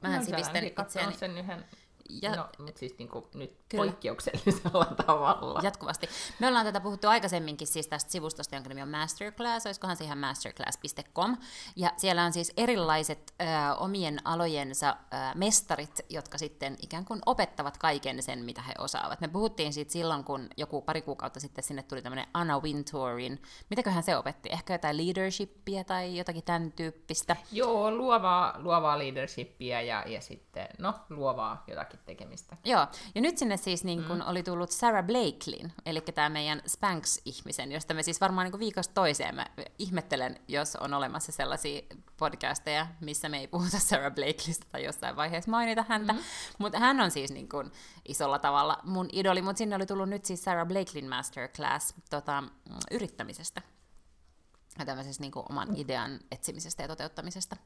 Mähän 0.00 0.20
no, 0.20 0.26
sivistän 0.26 0.64
itseäni. 0.64 1.14
sen 1.14 1.38
yhden 1.38 1.64
ja, 2.08 2.36
no, 2.36 2.48
mutta 2.58 2.78
siis 2.78 2.98
niin 2.98 3.08
kuin 3.08 3.24
nyt 3.34 3.56
kyllä. 3.68 3.84
poikkeuksellisella 3.84 4.84
tavalla. 5.06 5.60
Jatkuvasti. 5.62 6.08
Me 6.38 6.48
ollaan 6.48 6.66
tätä 6.66 6.80
puhuttu 6.80 7.08
aikaisemminkin 7.08 7.66
siis 7.66 7.88
tästä 7.88 8.10
sivustosta, 8.10 8.54
jonka 8.54 8.68
nimi 8.68 8.82
on 8.82 8.88
Masterclass, 8.88 9.66
olisikohan 9.66 9.96
se 9.96 10.04
ihan 10.04 10.18
masterclass.com. 10.18 11.36
Ja 11.76 11.92
siellä 11.96 12.24
on 12.24 12.32
siis 12.32 12.52
erilaiset 12.56 13.34
ö, 13.40 13.44
omien 13.78 14.18
alojensa 14.24 14.88
ö, 14.90 15.16
mestarit, 15.34 16.00
jotka 16.08 16.38
sitten 16.38 16.76
ikään 16.82 17.04
kuin 17.04 17.20
opettavat 17.26 17.78
kaiken 17.78 18.22
sen, 18.22 18.44
mitä 18.44 18.62
he 18.62 18.72
osaavat. 18.78 19.20
Me 19.20 19.28
puhuttiin 19.28 19.72
siitä 19.72 19.92
silloin, 19.92 20.24
kun 20.24 20.48
joku 20.56 20.82
pari 20.82 21.02
kuukautta 21.02 21.40
sitten 21.40 21.64
sinne 21.64 21.82
tuli 21.82 22.02
tämmöinen 22.02 22.26
Anna 22.34 22.60
Wintourin. 22.60 23.42
Mitäköhän 23.70 24.02
se 24.02 24.16
opetti? 24.16 24.48
Ehkä 24.52 24.74
jotain 24.74 24.96
leadershipia 24.96 25.84
tai 25.84 26.16
jotakin 26.16 26.44
tämän 26.44 26.72
tyyppistä? 26.72 27.36
Joo, 27.52 27.90
luovaa, 27.90 28.54
luovaa 28.58 28.98
leadershipia 28.98 29.82
ja, 29.82 30.04
ja 30.06 30.20
sitten, 30.20 30.68
no, 30.78 30.94
luovaa 31.10 31.64
jotakin 31.66 31.93
jotakin 31.94 32.06
tekemistä. 32.06 32.56
Joo, 32.64 32.86
ja 33.14 33.20
nyt 33.20 33.38
sinne 33.38 33.56
siis 33.56 33.84
niin 33.84 34.04
kun 34.04 34.16
mm. 34.16 34.26
oli 34.26 34.42
tullut 34.42 34.70
Sarah 34.70 35.04
Blakelin, 35.04 35.72
eli 35.86 36.00
tämä 36.00 36.28
meidän 36.28 36.62
Spanx-ihmisen, 36.66 37.72
josta 37.72 37.94
me 37.94 38.02
siis 38.02 38.20
varmaan 38.20 38.50
niin 38.50 38.60
viikosta 38.60 38.94
toiseen 38.94 39.34
mä 39.34 39.46
ihmettelen, 39.78 40.40
jos 40.48 40.76
on 40.76 40.94
olemassa 40.94 41.32
sellaisia 41.32 41.82
podcasteja, 42.16 42.86
missä 43.00 43.28
me 43.28 43.38
ei 43.38 43.48
puhuta 43.48 43.78
Sarah 43.78 44.14
Blakelista 44.14 44.66
tai 44.72 44.84
jossain 44.84 45.16
vaiheessa 45.16 45.50
mainita 45.50 45.84
häntä, 45.88 46.12
mm. 46.12 46.18
mutta 46.58 46.78
hän 46.78 47.00
on 47.00 47.10
siis 47.10 47.30
niin 47.30 47.48
kun 47.48 47.72
isolla 48.08 48.38
tavalla 48.38 48.78
mun 48.82 49.08
idoli, 49.12 49.42
mutta 49.42 49.58
sinne 49.58 49.76
oli 49.76 49.86
tullut 49.86 50.08
nyt 50.08 50.24
siis 50.24 50.44
Sarah 50.44 50.66
Blakelin 50.68 51.08
Masterclass 51.08 51.94
tota, 52.10 52.44
yrittämisestä 52.90 53.62
ja 54.78 54.84
tämmöisestä 54.84 55.22
niin 55.22 55.32
oman 55.34 55.76
idean 55.76 56.20
etsimisestä 56.32 56.82
ja 56.82 56.88
toteuttamisesta. 56.88 57.56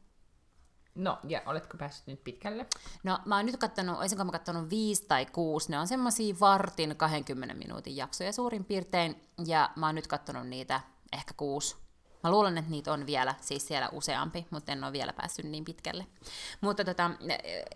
No, 0.99 1.19
ja 1.25 1.43
oletko 1.47 1.77
päässyt 1.77 2.07
nyt 2.07 2.25
pitkälle? 2.25 2.67
No, 3.03 3.19
mä 3.25 3.37
oon 3.37 3.47
nyt 3.47 3.57
kattonut, 3.57 3.99
olisinko 3.99 4.25
mä 4.25 4.33
kattonut 4.33 4.71
viisi 4.71 5.07
tai 5.09 5.27
kuusi, 5.27 5.71
ne 5.71 5.79
on 5.79 5.87
semmosia 5.87 6.35
vartin 6.41 6.97
20 6.97 7.55
minuutin 7.55 7.97
jaksoja 7.97 8.33
suurin 8.33 8.65
piirtein, 8.65 9.23
ja 9.47 9.71
mä 9.77 9.87
oon 9.87 9.95
nyt 9.95 10.07
kattonut 10.07 10.47
niitä 10.47 10.81
ehkä 11.13 11.35
kuusi 11.37 11.77
Mä 12.29 12.33
luulen, 12.33 12.59
että 12.59 12.71
niitä 12.71 12.93
on 12.93 13.07
vielä, 13.07 13.35
siis 13.41 13.69
siellä 13.69 13.89
useampi, 13.93 14.47
mutta 14.51 14.73
en 14.73 14.85
ole 14.85 14.93
vielä 14.93 15.13
päässyt 15.13 15.45
niin 15.45 15.65
pitkälle. 15.65 16.07
Mutta 16.61 16.85
tota, 16.85 17.11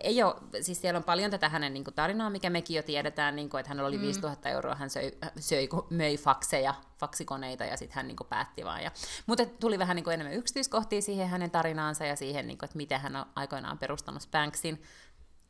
ei 0.01 0.23
ole, 0.23 0.35
siis 0.61 0.81
siellä 0.81 0.97
on 0.97 1.03
paljon 1.03 1.31
tätä 1.31 1.49
hänen 1.49 1.73
niin 1.73 1.83
kuin, 1.83 1.93
tarinaa, 1.93 2.29
mikä 2.29 2.49
mekin 2.49 2.75
jo 2.75 2.83
tiedetään, 2.83 3.35
niin 3.35 3.49
kuin, 3.49 3.59
että 3.59 3.69
hänellä 3.69 3.87
oli 3.87 3.97
mm. 3.97 4.01
5000 4.01 4.49
euroa, 4.49 4.75
hän 4.75 4.89
söi, 4.89 5.17
söi 5.39 5.69
möi 5.89 6.17
fakseja, 6.17 6.73
faksikoneita 6.97 7.65
ja 7.65 7.77
sitten 7.77 7.95
hän 7.95 8.07
niin 8.07 8.15
kuin, 8.15 8.27
päätti 8.27 8.65
vaan. 8.65 8.83
Ja, 8.83 8.91
mutta 9.25 9.45
tuli 9.45 9.79
vähän 9.79 9.95
niin 9.95 10.03
kuin, 10.03 10.13
enemmän 10.13 10.37
yksityiskohtia 10.37 11.01
siihen 11.01 11.29
hänen 11.29 11.51
tarinaansa 11.51 12.05
ja 12.05 12.15
siihen, 12.15 12.47
niin 12.47 12.57
kuin, 12.57 12.67
että 12.67 12.77
miten 12.77 12.99
hän 12.99 13.15
on 13.15 13.25
aikoinaan 13.35 13.77
perustanut 13.77 14.21
Spanksin. 14.21 14.83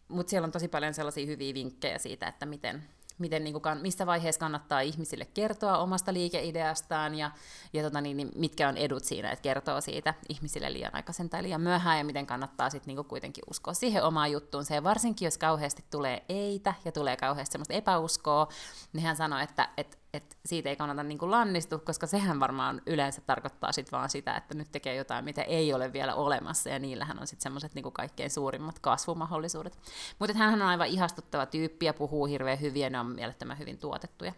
Mutta 0.07 0.29
siellä 0.29 0.45
on 0.45 0.51
tosi 0.51 0.67
paljon 0.67 0.93
sellaisia 0.93 1.25
hyviä 1.25 1.53
vinkkejä 1.53 1.97
siitä, 1.97 2.27
että 2.27 2.45
miten, 2.45 2.83
miten, 3.17 3.43
niin 3.43 3.53
kuin, 3.53 3.77
missä 3.81 4.05
vaiheessa 4.05 4.39
kannattaa 4.39 4.81
ihmisille 4.81 5.25
kertoa 5.25 5.77
omasta 5.77 6.13
liikeideastaan 6.13 7.15
ja, 7.15 7.31
ja 7.73 7.83
tota, 7.83 8.01
niin, 8.01 8.17
niin, 8.17 8.31
mitkä 8.35 8.69
on 8.69 8.77
edut 8.77 9.03
siinä, 9.03 9.31
että 9.31 9.43
kertoo 9.43 9.81
siitä 9.81 10.13
ihmisille 10.29 10.73
liian 10.73 10.95
aikaisen 10.95 11.29
tai 11.29 11.43
liian 11.43 11.61
myöhään 11.61 11.97
ja 11.97 12.03
miten 12.03 12.25
kannattaa 12.25 12.69
sitten 12.69 12.95
niin 12.95 13.05
kuitenkin 13.05 13.43
uskoa 13.49 13.73
siihen 13.73 14.03
omaan 14.03 14.31
juttuun. 14.31 14.65
Se 14.65 14.83
varsinkin, 14.83 15.25
jos 15.25 15.37
kauheasti 15.37 15.85
tulee 15.91 16.25
eitä 16.29 16.73
ja 16.85 16.91
tulee 16.91 17.17
kauheasti 17.17 17.51
semmoista 17.51 17.73
epäuskoa, 17.73 18.47
niin 18.93 19.03
hän 19.03 19.15
sanoi, 19.15 19.43
että, 19.43 19.69
että 19.77 19.97
että 20.13 20.35
siitä 20.45 20.69
ei 20.69 20.75
kannata 20.75 21.03
niin 21.03 21.31
lannistua, 21.31 21.79
koska 21.79 22.07
sehän 22.07 22.39
varmaan 22.39 22.81
yleensä 22.85 23.21
tarkoittaa 23.21 23.71
sit 23.71 23.91
vaan 23.91 24.09
sitä, 24.09 24.35
että 24.35 24.53
nyt 24.53 24.71
tekee 24.71 24.95
jotain, 24.95 25.25
mitä 25.25 25.41
ei 25.41 25.73
ole 25.73 25.93
vielä 25.93 26.15
olemassa, 26.15 26.69
ja 26.69 26.79
niillähän 26.79 27.19
on 27.19 27.27
sitten 27.27 27.43
semmoiset 27.43 27.75
niin 27.75 27.91
kaikkein 27.93 28.31
suurimmat 28.31 28.79
kasvumahdollisuudet. 28.79 29.77
Mutta 30.19 30.37
hän 30.37 30.53
on 30.53 30.61
aivan 30.61 30.87
ihastuttava 30.87 31.45
tyyppi 31.45 31.85
ja 31.85 31.93
puhuu 31.93 32.25
hirveän 32.25 32.61
hyvin, 32.61 32.81
ja 32.81 32.89
ne 32.89 32.99
on 32.99 33.05
mielettömän 33.05 33.59
hyvin 33.59 33.77
tuotettuja. 33.77 34.33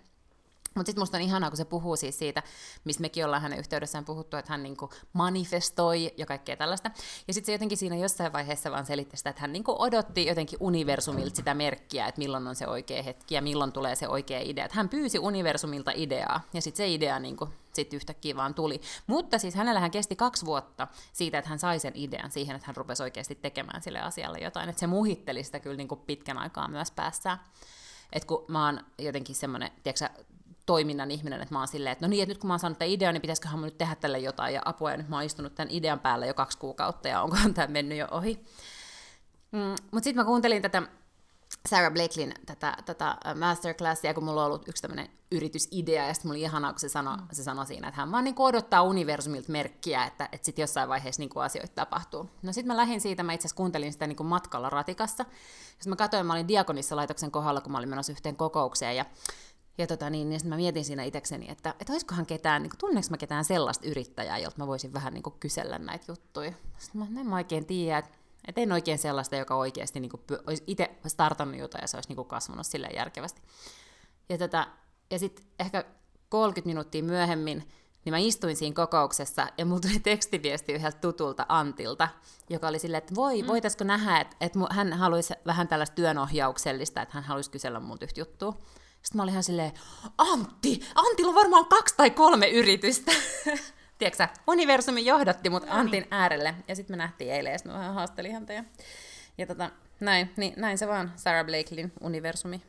Mutta 0.75 0.89
sitten 0.89 1.01
musta 1.01 1.17
on 1.17 1.23
ihanaa, 1.23 1.49
kun 1.49 1.57
se 1.57 1.65
puhuu 1.65 1.95
siis 1.95 2.19
siitä, 2.19 2.43
mistä 2.83 3.01
mekin 3.01 3.25
ollaan 3.25 3.41
hänen 3.41 3.59
yhteydessään 3.59 4.05
puhuttu, 4.05 4.37
että 4.37 4.53
hän 4.53 4.63
niinku 4.63 4.89
manifestoi 5.13 6.13
ja 6.17 6.25
kaikkea 6.25 6.57
tällaista. 6.57 6.91
Ja 7.27 7.33
sitten 7.33 7.45
se 7.45 7.51
jotenkin 7.51 7.77
siinä 7.77 7.95
jossain 7.95 8.33
vaiheessa 8.33 8.71
vaan 8.71 8.85
selitti 8.85 9.17
sitä, 9.17 9.29
että 9.29 9.41
hän 9.41 9.53
niinku 9.53 9.75
odotti 9.79 10.25
jotenkin 10.25 10.59
universumilta 10.61 11.35
sitä 11.35 11.53
merkkiä, 11.53 12.07
että 12.07 12.19
milloin 12.19 12.47
on 12.47 12.55
se 12.55 12.67
oikea 12.67 13.03
hetki 13.03 13.35
ja 13.35 13.41
milloin 13.41 13.71
tulee 13.71 13.95
se 13.95 14.07
oikea 14.07 14.39
idea. 14.39 14.65
Että 14.65 14.77
hän 14.77 14.89
pyysi 14.89 15.19
universumilta 15.19 15.91
ideaa 15.95 16.41
ja 16.53 16.61
sitten 16.61 16.77
se 16.77 16.93
idea 16.93 17.19
niinku 17.19 17.49
sit 17.73 17.93
yhtäkkiä 17.93 18.35
vaan 18.35 18.53
tuli. 18.53 18.81
Mutta 19.07 19.39
siis 19.39 19.55
hänellähän 19.55 19.91
kesti 19.91 20.15
kaksi 20.15 20.45
vuotta 20.45 20.87
siitä, 21.13 21.37
että 21.37 21.49
hän 21.49 21.59
sai 21.59 21.79
sen 21.79 21.93
idean 21.95 22.31
siihen, 22.31 22.55
että 22.55 22.67
hän 22.67 22.75
rupesi 22.75 23.03
oikeasti 23.03 23.35
tekemään 23.35 23.81
sille 23.81 23.99
asialle 23.99 24.37
jotain. 24.39 24.69
Että 24.69 24.79
se 24.79 24.87
muhitteli 24.87 25.43
sitä 25.43 25.59
kyllä 25.59 25.77
niinku 25.77 25.95
pitkän 25.95 26.37
aikaa 26.37 26.67
myös 26.67 26.91
päässään. 26.91 27.39
että 28.13 28.27
kun 28.27 28.45
mä 28.47 28.65
oon 28.65 28.79
jotenkin 28.99 29.35
semmoinen, 29.35 29.71
tiedätkö 29.83 30.09
toiminnan 30.65 31.11
ihminen, 31.11 31.41
että 31.41 31.55
mä 31.55 31.59
oon 31.59 31.67
silleen, 31.67 31.91
että 31.91 32.05
no 32.05 32.09
niin, 32.09 32.23
että 32.23 32.31
nyt 32.31 32.37
kun 32.37 32.47
mä 32.47 32.53
oon 32.53 32.59
saanut 32.59 32.79
tämän 32.79 32.91
idean, 32.91 33.13
niin 33.13 33.21
pitäisiköhän 33.21 33.59
mun 33.59 33.65
nyt 33.65 33.77
tehdä 33.77 33.95
tälle 33.95 34.19
jotain 34.19 34.53
ja 34.53 34.61
apua, 34.65 34.91
ja 34.91 34.97
nyt 34.97 35.09
mä 35.09 35.15
oon 35.15 35.25
istunut 35.25 35.55
tämän 35.55 35.71
idean 35.71 35.99
päällä 35.99 36.25
jo 36.25 36.33
kaksi 36.33 36.57
kuukautta, 36.57 37.07
ja 37.07 37.21
onkohan 37.21 37.53
tämä 37.53 37.67
mennyt 37.67 37.97
jo 37.97 38.07
ohi. 38.11 38.45
Mm, 39.51 39.59
Mutta 39.91 40.03
sitten 40.03 40.15
mä 40.15 40.25
kuuntelin 40.25 40.61
tätä 40.61 40.83
Sarah 41.69 41.93
Blakelin 41.93 42.33
tätä, 42.45 42.77
tätä 42.85 43.17
masterclassia, 43.35 44.13
kun 44.13 44.23
mulla 44.23 44.41
on 44.41 44.47
ollut 44.47 44.67
yksi 44.67 44.81
tämmöinen 44.81 45.09
yritysidea, 45.31 46.07
ja 46.07 46.13
sitten 46.13 46.29
mulla 46.29 46.37
oli 46.37 46.43
ihanaa, 46.43 46.73
kun 46.73 46.79
se 46.79 46.89
sanoi, 46.89 47.17
mm. 47.17 47.23
se 47.31 47.43
sanoi 47.43 47.65
siinä, 47.65 47.87
että 47.87 48.01
hän 48.01 48.11
vaan 48.11 48.23
niin 48.23 48.35
odottaa 48.37 48.81
universumilta 48.81 49.51
merkkiä, 49.51 50.05
että, 50.05 50.29
että 50.31 50.45
sitten 50.45 50.63
jossain 50.63 50.89
vaiheessa 50.89 51.21
niin 51.21 51.29
asioita 51.35 51.71
tapahtuu. 51.75 52.29
No 52.41 52.53
sitten 52.53 52.67
mä 52.67 52.77
lähdin 52.77 53.01
siitä, 53.01 53.23
mä 53.23 53.33
itse 53.33 53.41
asiassa 53.47 53.57
kuuntelin 53.57 53.93
sitä 53.93 54.07
niin 54.07 54.25
matkalla 54.25 54.69
ratikassa. 54.69 55.25
Sitten 55.69 55.89
mä 55.89 55.95
katsoin, 55.95 56.25
mä 56.25 56.33
olin 56.33 56.47
Diakonissa 56.47 56.95
laitoksen 56.95 57.31
kohdalla, 57.31 57.61
kun 57.61 57.71
mä 57.71 57.77
olin 57.77 57.89
menossa 57.89 58.11
yhteen 58.11 58.35
kokoukseen, 58.35 58.95
ja 58.95 59.05
ja 59.77 59.87
tota 59.87 60.09
niin, 60.09 60.29
niin 60.29 60.47
mä 60.47 60.55
mietin 60.55 60.85
siinä 60.85 61.03
itsekseni, 61.03 61.45
että, 61.49 61.69
että 61.79 61.93
olisikohan 61.93 62.25
ketään, 62.25 62.63
niin 62.63 62.71
tunneeko 62.77 63.07
mä 63.09 63.17
ketään 63.17 63.45
sellaista 63.45 63.87
yrittäjää, 63.87 64.37
jolta 64.37 64.57
mä 64.57 64.67
voisin 64.67 64.93
vähän 64.93 65.13
niin 65.13 65.23
kuin 65.23 65.35
kysellä 65.39 65.79
näitä 65.79 66.05
juttuja. 66.07 66.53
Sitten 66.77 67.01
mä 67.01 67.19
en 67.21 67.27
mä 67.27 67.35
oikein 67.35 67.65
tiedä, 67.65 67.97
että 67.97 68.11
et 68.47 68.57
en 68.57 68.71
oikein 68.71 68.97
sellaista, 68.97 69.35
joka 69.35 69.55
oikeasti 69.55 69.99
niin 69.99 70.09
kuin, 70.09 70.21
olisi 70.47 70.63
itse 70.67 70.91
startannut 71.07 71.59
jotain 71.59 71.81
ja 71.81 71.87
se 71.87 71.97
olisi 71.97 72.09
niin 72.09 72.15
kuin, 72.15 72.27
kasvanut 72.27 72.65
sille 72.65 72.87
järkevästi. 72.87 73.41
Ja, 74.29 74.37
tota, 74.37 74.67
ja 75.11 75.19
sitten 75.19 75.45
ehkä 75.59 75.85
30 76.29 76.67
minuuttia 76.67 77.03
myöhemmin, 77.03 77.69
niin 78.05 78.13
mä 78.13 78.17
istuin 78.17 78.55
siinä 78.55 78.73
kokouksessa 78.73 79.47
ja 79.57 79.65
mulla 79.65 79.79
tuli 79.79 79.99
tekstiviesti 79.99 80.73
yhdeltä 80.73 80.97
tutulta 80.97 81.45
Antilta, 81.49 82.07
joka 82.49 82.67
oli 82.67 82.79
silleen, 82.79 82.97
että 82.97 83.15
voi, 83.15 83.41
mm. 83.41 83.47
voitaisiko 83.47 83.83
nähdä, 83.83 84.19
että, 84.19 84.35
että 84.41 84.59
hän 84.71 84.93
haluaisi 84.93 85.33
vähän 85.45 85.67
tällaista 85.67 85.95
työnohjauksellista, 85.95 87.01
että 87.01 87.15
hän 87.15 87.23
haluaisi 87.23 87.51
kysellä 87.51 87.79
multa 87.79 88.05
yhtä 88.05 88.21
juttua. 88.21 88.57
Sitten 89.05 89.17
mä 89.17 89.23
olin 89.23 89.31
ihan 89.31 89.43
silleen, 89.43 89.71
Antti, 90.17 90.79
Antilla 90.95 91.29
on 91.29 91.35
varmaan 91.35 91.65
kaksi 91.65 91.95
tai 91.97 92.09
kolme 92.09 92.49
yritystä. 92.49 93.11
Tiedätkö 93.97 94.27
universumi 94.47 95.05
johdatti 95.05 95.49
mut 95.49 95.63
no 95.63 95.69
niin. 95.69 95.79
Antin 95.79 96.07
äärelle. 96.11 96.55
Ja 96.67 96.75
sitten 96.75 96.93
me 96.93 96.97
nähtiin 96.97 97.33
eilen 97.33 97.51
ja 97.51 97.57
sitten 97.57 97.73
mä 97.73 97.79
vähän 97.79 97.93
haastelin 97.93 98.33
häntä. 98.33 98.53
Ja, 98.53 98.63
ja 99.37 99.47
tota, 99.47 99.69
näin, 99.99 100.33
niin, 100.37 100.53
näin 100.57 100.77
se 100.77 100.87
vaan 100.87 101.11
Sarah 101.15 101.45
Blakelin 101.45 101.93
universumi 102.01 102.61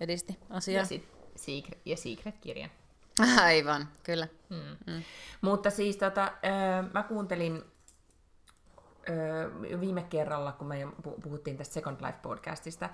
edisti 0.00 0.38
asiaa. 0.50 0.82
Ja, 0.82 0.86
sit 0.86 1.08
Secret, 1.36 1.80
ja 1.84 1.96
Secret-kirjan. 1.96 2.70
Aivan, 3.44 3.88
kyllä. 4.02 4.28
Mm. 4.48 4.92
Mm. 4.94 5.02
Mutta 5.40 5.70
siis 5.70 5.96
tota, 5.96 6.22
äh, 6.22 6.92
mä 6.92 7.02
kuuntelin 7.02 7.62
äh, 9.08 9.80
viime 9.80 10.02
kerralla, 10.02 10.52
kun 10.52 10.66
me 10.66 10.88
puhuttiin 11.22 11.56
tästä 11.56 11.74
Second 11.74 12.00
Life-podcastista, 12.00 12.88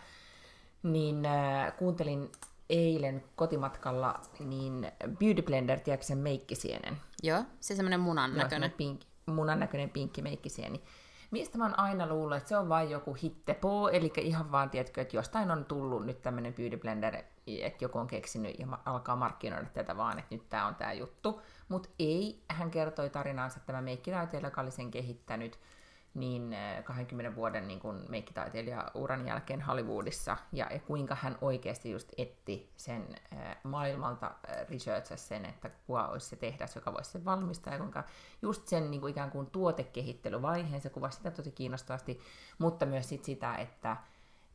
niin 0.82 1.26
äh, 1.26 1.76
kuuntelin 1.76 2.32
eilen 2.70 3.24
kotimatkalla 3.36 4.20
niin 4.40 4.92
Beauty 5.18 5.42
Blender, 5.42 5.80
tiedätkö 5.80 6.06
sen 6.06 6.18
meikkisienen? 6.18 6.96
Joo, 7.22 7.44
se 7.60 7.76
semmoinen 7.76 8.00
munan 8.00 8.30
Joo, 8.30 8.42
näköinen. 8.42 8.70
Pink, 8.70 9.00
munan 9.26 9.60
näköinen 9.60 9.90
pinkki 9.90 10.22
meikkisieni. 10.22 10.82
Mistä 11.30 11.58
mä 11.58 11.64
oon 11.64 11.78
aina 11.78 12.06
luullut, 12.06 12.36
että 12.36 12.48
se 12.48 12.56
on 12.56 12.68
vain 12.68 12.90
joku 12.90 13.14
hittepoo, 13.22 13.88
eli 13.88 14.12
ihan 14.20 14.52
vaan, 14.52 14.70
tiedätkö, 14.70 15.00
että 15.00 15.16
jostain 15.16 15.50
on 15.50 15.64
tullut 15.64 16.06
nyt 16.06 16.22
tämmöinen 16.22 16.54
Beauty 16.54 16.76
Blender, 16.76 17.16
että 17.46 17.84
joku 17.84 17.98
on 17.98 18.06
keksinyt 18.06 18.58
ja 18.58 18.66
alkaa 18.84 19.16
markkinoida 19.16 19.66
tätä 19.74 19.96
vaan, 19.96 20.18
että 20.18 20.34
nyt 20.34 20.48
tämä 20.48 20.66
on 20.66 20.74
tämä 20.74 20.92
juttu. 20.92 21.42
Mutta 21.68 21.88
ei, 21.98 22.42
hän 22.50 22.70
kertoi 22.70 23.10
tarinaansa 23.10 23.60
tämä 23.60 23.82
meikkitaiteilija, 23.82 24.46
joka 24.46 24.60
oli 24.60 24.70
sen 24.70 24.90
kehittänyt, 24.90 25.58
niin 26.16 26.56
20 26.84 27.30
äh, 27.30 27.36
vuoden 27.36 27.68
niin 27.68 27.80
kuin 27.80 28.04
meikkitaiteilijauran 28.08 29.26
jälkeen 29.26 29.62
Hollywoodissa, 29.62 30.36
ja, 30.52 30.66
ja 30.70 30.78
kuinka 30.78 31.14
hän 31.14 31.38
oikeasti 31.40 31.90
just 31.90 32.12
etti 32.18 32.72
sen 32.76 33.06
äh, 33.32 33.56
maailmalta 33.62 34.26
äh, 34.26 34.68
researchasi 34.70 35.26
sen, 35.26 35.44
että 35.44 35.70
kuka 35.86 36.06
olisi 36.06 36.26
se 36.26 36.36
tehdas, 36.36 36.74
joka 36.74 36.92
voisi 36.92 37.10
sen 37.10 37.24
valmistaa, 37.24 37.72
ja 37.72 37.78
kuinka 37.78 38.04
just 38.42 38.68
sen 38.68 38.90
niin 38.90 39.00
kuin 39.00 39.10
ikään 39.10 39.30
kuin 39.30 39.46
tuotekehittelyvaiheen, 39.46 40.80
se 40.80 40.90
kuvasi 40.90 41.16
sitä 41.16 41.30
tosi 41.30 41.50
kiinnostavasti, 41.50 42.20
mutta 42.58 42.86
myös 42.86 43.08
sit 43.08 43.24
sitä, 43.24 43.54
että, 43.54 43.96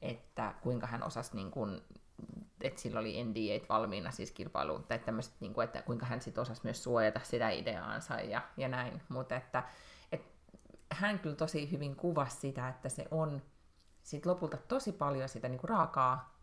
että 0.01 0.53
kuinka 0.62 0.88
hän 0.88 1.03
osasi 1.03 1.36
niin 1.36 1.51
kuin, 1.51 1.82
että 2.62 2.82
sillä 2.82 2.99
oli 2.99 3.24
NDA 3.24 3.66
valmiina 3.70 4.12
siis 4.12 4.32
kilpailuun, 4.32 4.84
tai 4.84 4.99
tämmöset, 4.99 5.34
niin 5.39 5.53
kuin, 5.53 5.66
että 5.66 5.82
kuinka 5.82 6.05
hän 6.05 6.22
sitten 6.22 6.41
osasi 6.41 6.62
myös 6.64 6.84
suojata 6.84 7.20
sitä 7.24 7.49
ideaansa 7.49 8.14
ja, 8.14 8.41
ja 8.57 8.68
näin, 8.68 9.01
mutta 9.09 9.36
että 9.36 9.64
hän 10.92 11.20
kyllä 11.20 11.36
tosi 11.36 11.72
hyvin 11.72 11.96
kuvasi 11.96 12.38
sitä, 12.38 12.70
että 12.70 12.89
se 12.89 13.08
on 13.12 13.42
sit 14.04 14.26
lopulta 14.26 14.58
tosi 14.58 14.92
paljon 14.92 15.30
sitä 15.30 15.50
niinku 15.50 15.68
raakaa, 15.68 16.38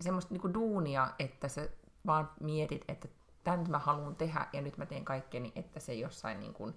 semmoista 0.00 0.34
niinku 0.34 0.54
duunia, 0.54 1.10
että 1.18 1.48
sä 1.48 1.68
vaan 2.06 2.30
mietit, 2.40 2.84
että 2.88 3.08
tämän 3.44 3.70
mä 3.70 3.78
haluan 3.78 4.16
tehdä 4.16 4.46
ja 4.52 4.62
nyt 4.62 4.78
mä 4.78 4.86
teen 4.86 5.04
kaikkeni, 5.04 5.52
että 5.56 5.80
se 5.80 5.94
jossain 5.94 6.40
niinku 6.40 6.72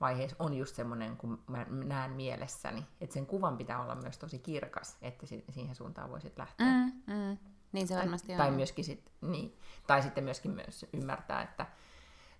vaiheessa 0.00 0.36
on 0.38 0.54
just 0.54 0.76
semmoinen, 0.76 1.16
kun 1.16 1.42
mä 1.46 1.66
näen 1.70 2.10
mielessäni, 2.10 2.86
että 3.00 3.14
sen 3.14 3.26
kuvan 3.26 3.56
pitää 3.56 3.82
olla 3.82 3.94
myös 3.94 4.18
tosi 4.18 4.38
kirkas, 4.38 4.98
että 5.02 5.26
siihen 5.26 5.74
suuntaan 5.74 6.10
voisit 6.10 6.38
lähteä. 6.38 6.66
Mm, 6.66 7.14
mm. 7.14 7.38
Niin 7.72 7.88
se 7.88 7.96
varmasti 7.96 8.26
tai, 8.26 8.34
on. 8.34 8.38
Tai, 8.38 8.50
myöskin 8.50 8.84
sit, 8.84 9.12
niin, 9.20 9.58
tai 9.86 10.02
sitten 10.02 10.24
myöskin 10.24 10.50
myös 10.50 10.86
ymmärtää, 10.92 11.42
että 11.42 11.66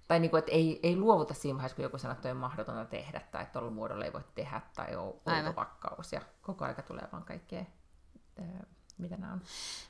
tai 0.08 0.20
niin 0.20 0.30
kuin, 0.30 0.38
että 0.38 0.52
ei, 0.52 0.80
ei 0.82 0.96
luovuta 0.96 1.34
siinä 1.34 1.56
vaiheessa, 1.56 1.76
kun 1.76 1.82
joku 1.82 1.98
sanoo, 1.98 2.14
että 2.14 2.30
on 2.30 2.36
mahdotonta 2.36 2.84
tehdä, 2.84 3.20
tai 3.20 3.42
että 3.42 3.52
tuolla 3.52 3.70
muodolla 3.70 4.04
ei 4.04 4.12
voi 4.12 4.24
tehdä, 4.34 4.60
tai 4.76 4.96
on 4.96 5.14
vakkaus, 5.56 6.12
ja 6.12 6.20
koko 6.42 6.64
aika 6.64 6.82
tulee 6.82 7.08
vaan 7.12 7.24
kaikkea, 7.24 7.64
ää, 8.38 8.66
mitä 8.98 9.16
nämä 9.16 9.32
on. 9.32 9.42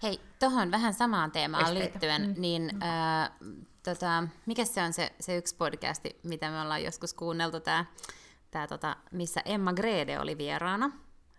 Hei, 0.02 0.20
tuohon 0.38 0.70
vähän 0.70 0.94
samaan 0.94 1.30
teemaan 1.30 1.62
Esteitä. 1.64 1.84
liittyen, 1.84 2.26
mm. 2.26 2.34
niin 2.40 2.70
mm. 3.40 3.66
Tota, 3.82 4.24
mikä 4.46 4.64
se 4.64 4.82
on 4.82 4.92
se, 4.92 5.12
se 5.20 5.36
yksi 5.36 5.56
podcasti, 5.56 6.20
mitä 6.22 6.50
me 6.50 6.60
ollaan 6.60 6.84
joskus 6.84 7.14
kuunneltu, 7.14 7.60
tää, 7.60 7.84
tää, 8.50 8.66
tota, 8.66 8.96
missä 9.12 9.40
Emma 9.44 9.72
Grede 9.72 10.20
oli 10.20 10.38
vieraana, 10.38 10.90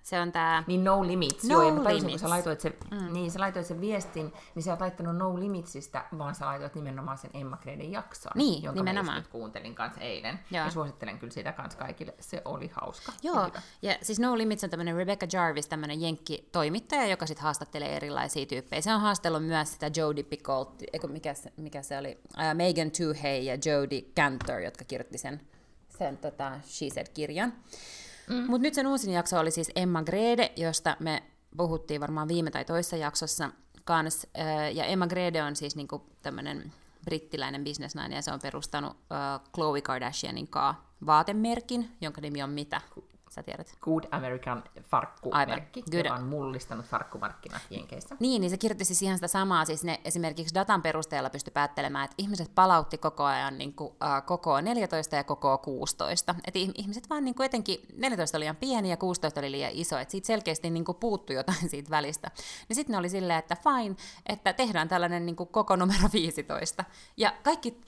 se 0.10 0.20
on 0.20 0.32
tää... 0.32 0.64
Niin 0.68 0.84
No 0.84 1.07
Limits. 1.07 1.43
No 1.43 1.62
Joo, 1.62 1.84
limits. 1.84 2.05
kun 2.05 2.20
sä 2.20 2.30
laitoit, 2.30 2.62
se, 2.62 2.74
mm. 2.91 3.14
niin, 3.14 3.32
sä 3.32 3.39
laitoit 3.39 3.66
sen 3.66 3.82
viestin, 3.82 4.34
niin 4.55 4.64
sä 4.64 4.72
oot 4.72 4.82
laittanut 4.82 5.18
No 5.18 5.39
Limitsistä, 5.39 6.05
vaan 6.18 6.36
sä 6.36 6.45
laitoit 6.45 6.76
nimenomaan 6.76 7.18
sen 7.18 7.32
Emma 7.34 7.57
Greden 7.57 7.91
jakson, 7.91 8.32
niin, 8.36 8.64
jonka 8.64 8.80
nimenomaan. 8.80 9.22
mä 9.22 9.28
kuuntelin 9.32 9.76
kanssa 9.76 10.01
eilen. 10.01 10.39
Joo. 10.51 10.66
Ja 10.66 10.72
suosittelen 10.72 11.20
kyllä 11.20 11.34
sitä 11.34 11.51
kanssa 11.51 11.80
kaikille. 11.80 12.14
Se 12.20 12.41
oli 12.45 12.72
hauska. 12.74 13.12
Joo, 13.24 13.41
ja, 13.53 13.62
ja 13.82 13.95
siis 14.01 14.20
No 14.20 14.38
Limits 14.38 14.64
on 14.64 14.70
tämmöinen 14.70 14.95
Rebecca 14.95 15.28
Jarvis, 15.34 15.68
tämmöinen 15.68 16.01
jenkki-toimittaja, 16.01 17.07
joka 17.07 17.26
sitten 17.26 17.43
haastattelee 17.43 17.95
erilaisia 17.95 18.45
tyyppejä. 18.45 18.82
Se 18.82 18.93
on 18.93 19.01
haastellut 19.01 19.45
myös 19.45 19.72
sitä 19.72 19.91
Jodie 19.95 20.24
Picoult, 20.24 20.84
mikä, 21.07 21.34
se, 21.34 21.53
mikä 21.57 21.82
se 21.82 21.97
oli, 21.97 22.18
uh, 22.28 22.53
Megan 22.53 22.91
Toohey 22.91 23.39
ja 23.39 23.57
Jodie 23.66 24.01
Cantor, 24.16 24.60
jotka 24.60 24.86
kirjoitti 24.86 25.18
sen, 25.18 25.41
sen 25.97 26.18
tota, 26.18 26.51
She 26.64 26.89
Said-kirjan. 26.89 27.53
Mm. 28.30 28.45
Mutta 28.47 28.61
nyt 28.61 28.73
sen 28.73 28.88
uusin 28.88 29.13
jakso 29.13 29.39
oli 29.39 29.51
siis 29.51 29.71
Emma 29.75 30.03
Grede, 30.03 30.51
josta 30.55 30.97
me 30.99 31.23
puhuttiin 31.57 32.01
varmaan 32.01 32.27
viime 32.27 32.51
tai 32.51 32.65
toisessa 32.65 32.95
jaksossa 32.95 33.49
kans. 33.84 34.27
Ja 34.73 34.86
Emma 34.86 35.07
Grede 35.07 35.43
on 35.43 35.55
siis 35.55 35.75
niinku 35.75 36.05
tämmöinen 36.21 36.73
brittiläinen 37.05 37.63
bisnesnainen 37.63 38.15
ja 38.15 38.21
se 38.21 38.32
on 38.32 38.39
perustanut 38.39 38.91
uh, 38.91 39.51
Khloe 39.51 39.82
Kardashianin 39.82 40.47
kanssa 40.47 40.84
vaatemerkin, 41.05 41.91
jonka 42.01 42.21
nimi 42.21 42.43
on 42.43 42.49
mitä? 42.49 42.82
Sä 43.39 43.43
tiedät. 43.43 43.77
Good 43.81 44.03
American 44.11 44.63
farkkumerkki, 44.81 45.81
Good. 45.81 46.05
joka 46.05 46.15
on 46.15 46.23
mullistanut 46.23 46.85
farkkumarkkinat 46.85 47.61
Jenkeissä. 47.69 48.15
Niin, 48.19 48.41
niin 48.41 48.49
se 48.49 48.57
kirjoitti 48.57 48.85
siis 48.85 49.01
ihan 49.01 49.17
sitä 49.17 49.27
samaa. 49.27 49.65
Siis 49.65 49.83
ne 49.83 49.99
esimerkiksi 50.05 50.55
datan 50.55 50.81
perusteella 50.81 51.29
pystyi 51.29 51.51
päättelemään, 51.51 52.05
että 52.05 52.15
ihmiset 52.17 52.51
palautti 52.55 52.97
koko 52.97 53.23
ajan 53.23 53.57
niin 53.57 53.73
kuin, 53.73 53.87
uh, 53.87 54.25
koko 54.25 54.61
14 54.61 55.15
ja 55.15 55.23
koko 55.23 55.57
16. 55.57 56.35
Et 56.47 56.55
ihmiset 56.55 57.09
vaan 57.09 57.25
niin 57.25 57.35
kuin 57.35 57.45
etenkin 57.45 57.79
14 57.97 58.37
oli 58.37 58.43
liian 58.43 58.55
pieni 58.55 58.89
ja 58.89 58.97
16 58.97 59.39
oli 59.39 59.51
liian 59.51 59.71
iso. 59.73 59.97
Et 59.97 60.09
siitä 60.09 60.27
selkeästi 60.27 60.69
niin 60.69 60.85
kuin 60.85 60.97
puuttui 60.97 61.35
jotain 61.35 61.69
siitä 61.69 61.89
välistä. 61.89 62.31
Niin 62.69 62.75
sitten 62.75 62.93
ne 62.93 62.97
oli 62.97 63.09
silleen, 63.09 63.39
että 63.39 63.57
fine, 63.63 63.95
että 64.25 64.53
tehdään 64.53 64.87
tällainen 64.87 65.25
niin 65.25 65.35
kuin 65.35 65.49
koko 65.49 65.75
numero 65.75 66.09
15. 66.13 66.83
Ja 67.17 67.33
kaikki 67.43 67.81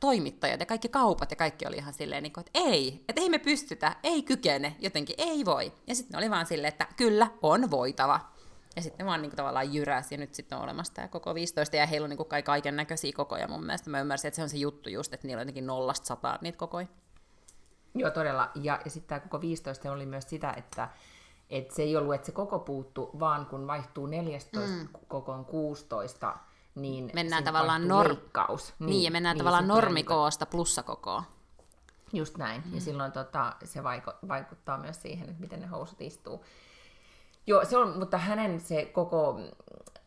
toimittajat 0.00 0.60
ja 0.60 0.66
kaikki 0.66 0.88
kaupat 0.88 1.30
ja 1.30 1.36
kaikki 1.36 1.66
oli 1.66 1.76
ihan 1.76 1.94
silleen, 1.94 2.22
niin 2.22 2.32
kuin, 2.32 2.44
että 2.46 2.58
ei, 2.58 3.04
että 3.08 3.20
ei 3.20 3.28
me 3.28 3.38
pystytä, 3.38 3.96
ei 4.02 4.22
kykene, 4.22 4.76
jotenkin 4.78 5.16
ei 5.18 5.44
voi. 5.44 5.72
Ja 5.86 5.94
sitten 5.94 6.18
oli 6.18 6.30
vaan 6.30 6.46
silleen, 6.46 6.72
että 6.72 6.86
kyllä, 6.96 7.30
on 7.42 7.70
voitava. 7.70 8.20
Ja 8.76 8.82
sitten 8.82 9.06
vaan 9.06 9.22
niin 9.22 9.30
kuin, 9.30 9.36
tavallaan 9.36 9.74
jyräs, 9.74 10.12
ja 10.12 10.18
nyt 10.18 10.34
sitten 10.34 10.58
on 10.58 10.64
olemassa 10.64 10.94
tämä 10.94 11.08
koko 11.08 11.34
15, 11.34 11.76
ja 11.76 11.86
heillä 11.86 12.04
on 12.04 12.10
niin 12.10 12.26
kai 12.28 12.42
kaiken 12.42 12.76
näköisiä 12.76 13.12
kokoja 13.16 13.48
mun 13.48 13.64
mielestä. 13.64 13.90
Mä 13.90 14.00
ymmärsin, 14.00 14.28
että 14.28 14.36
se 14.36 14.42
on 14.42 14.48
se 14.48 14.56
juttu 14.56 14.88
just, 14.88 15.14
että 15.14 15.26
niillä 15.26 15.40
on 15.40 15.42
jotenkin 15.42 15.66
nollasta 15.66 16.06
sataa 16.06 16.38
niitä 16.40 16.58
kokoja. 16.58 16.86
Joo, 17.94 18.10
todella. 18.10 18.50
Ja, 18.54 18.80
ja 18.84 18.90
sitten 18.90 19.08
tämä 19.08 19.20
koko 19.20 19.40
15 19.40 19.92
oli 19.92 20.06
myös 20.06 20.24
sitä, 20.28 20.54
että 20.56 20.88
et 21.50 21.70
se 21.70 21.82
ei 21.82 21.96
ollut, 21.96 22.14
että 22.14 22.26
se 22.26 22.32
koko 22.32 22.58
puuttu, 22.58 23.10
vaan 23.20 23.46
kun 23.46 23.66
vaihtuu 23.66 24.06
14 24.06 24.60
mm. 24.60 24.88
kokoon 25.08 25.44
16, 25.44 26.36
niin 26.74 27.10
mennään 27.14 27.44
tavallaan 27.44 27.82
nor- 27.82 28.08
leikkaus. 28.08 28.74
Niin, 28.78 28.90
niin, 28.90 29.02
ja 29.02 29.10
mennään 29.10 29.34
niin, 29.34 29.38
tavallaan 29.38 29.68
normikoosta 29.68 30.46
plussakokoon. 30.46 31.22
Just 32.12 32.36
näin. 32.36 32.62
Mm. 32.66 32.74
Ja 32.74 32.80
silloin 32.80 33.12
tota, 33.12 33.56
se 33.64 33.82
vaiko- 33.82 34.28
vaikuttaa 34.28 34.78
myös 34.78 35.02
siihen, 35.02 35.28
että 35.28 35.40
miten 35.40 35.60
ne 35.60 35.66
housut 35.66 36.00
istuu. 36.00 36.44
Joo, 37.46 37.64
se 37.64 37.76
on, 37.76 37.98
mutta 37.98 38.18
hänen 38.18 38.60
se 38.60 38.84
koko 38.84 39.40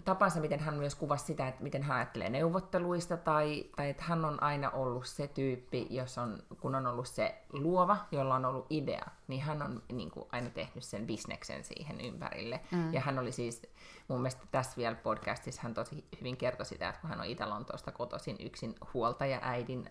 tapansa, 0.05 0.39
miten 0.39 0.59
hän 0.59 0.73
myös 0.73 0.95
kuvasi 0.95 1.25
sitä, 1.25 1.47
että 1.47 1.63
miten 1.63 1.83
hän 1.83 1.97
ajattelee 1.97 2.29
neuvotteluista, 2.29 3.17
tai, 3.17 3.65
tai 3.75 3.89
että 3.89 4.03
hän 4.03 4.25
on 4.25 4.43
aina 4.43 4.69
ollut 4.69 5.05
se 5.05 5.27
tyyppi, 5.27 5.87
jos 5.89 6.17
on, 6.17 6.43
kun 6.61 6.75
on 6.75 6.87
ollut 6.87 7.07
se 7.07 7.35
luova, 7.53 7.97
jolla 8.11 8.35
on 8.35 8.45
ollut 8.45 8.65
idea, 8.69 9.05
niin 9.27 9.41
hän 9.41 9.61
on 9.61 9.83
niin 9.91 10.11
kuin, 10.11 10.25
aina 10.31 10.49
tehnyt 10.49 10.83
sen 10.83 11.07
bisneksen 11.07 11.63
siihen 11.63 12.01
ympärille. 12.01 12.61
Mm. 12.71 12.93
Ja 12.93 13.01
hän 13.01 13.19
oli 13.19 13.31
siis, 13.31 13.61
mun 14.07 14.21
mielestä 14.21 14.43
tässä 14.51 14.77
vielä 14.77 14.95
podcastissa 14.95 15.61
hän 15.61 15.73
tosi 15.73 16.07
hyvin 16.19 16.37
kertoi 16.37 16.65
sitä, 16.65 16.89
että 16.89 17.01
kun 17.01 17.09
hän 17.09 17.19
on 17.19 17.25
Itä-Lontoosta 17.25 17.91
kotoisin 17.91 18.37
yksin 18.39 18.75
huoltaja 18.93 19.39
äidin 19.41 19.89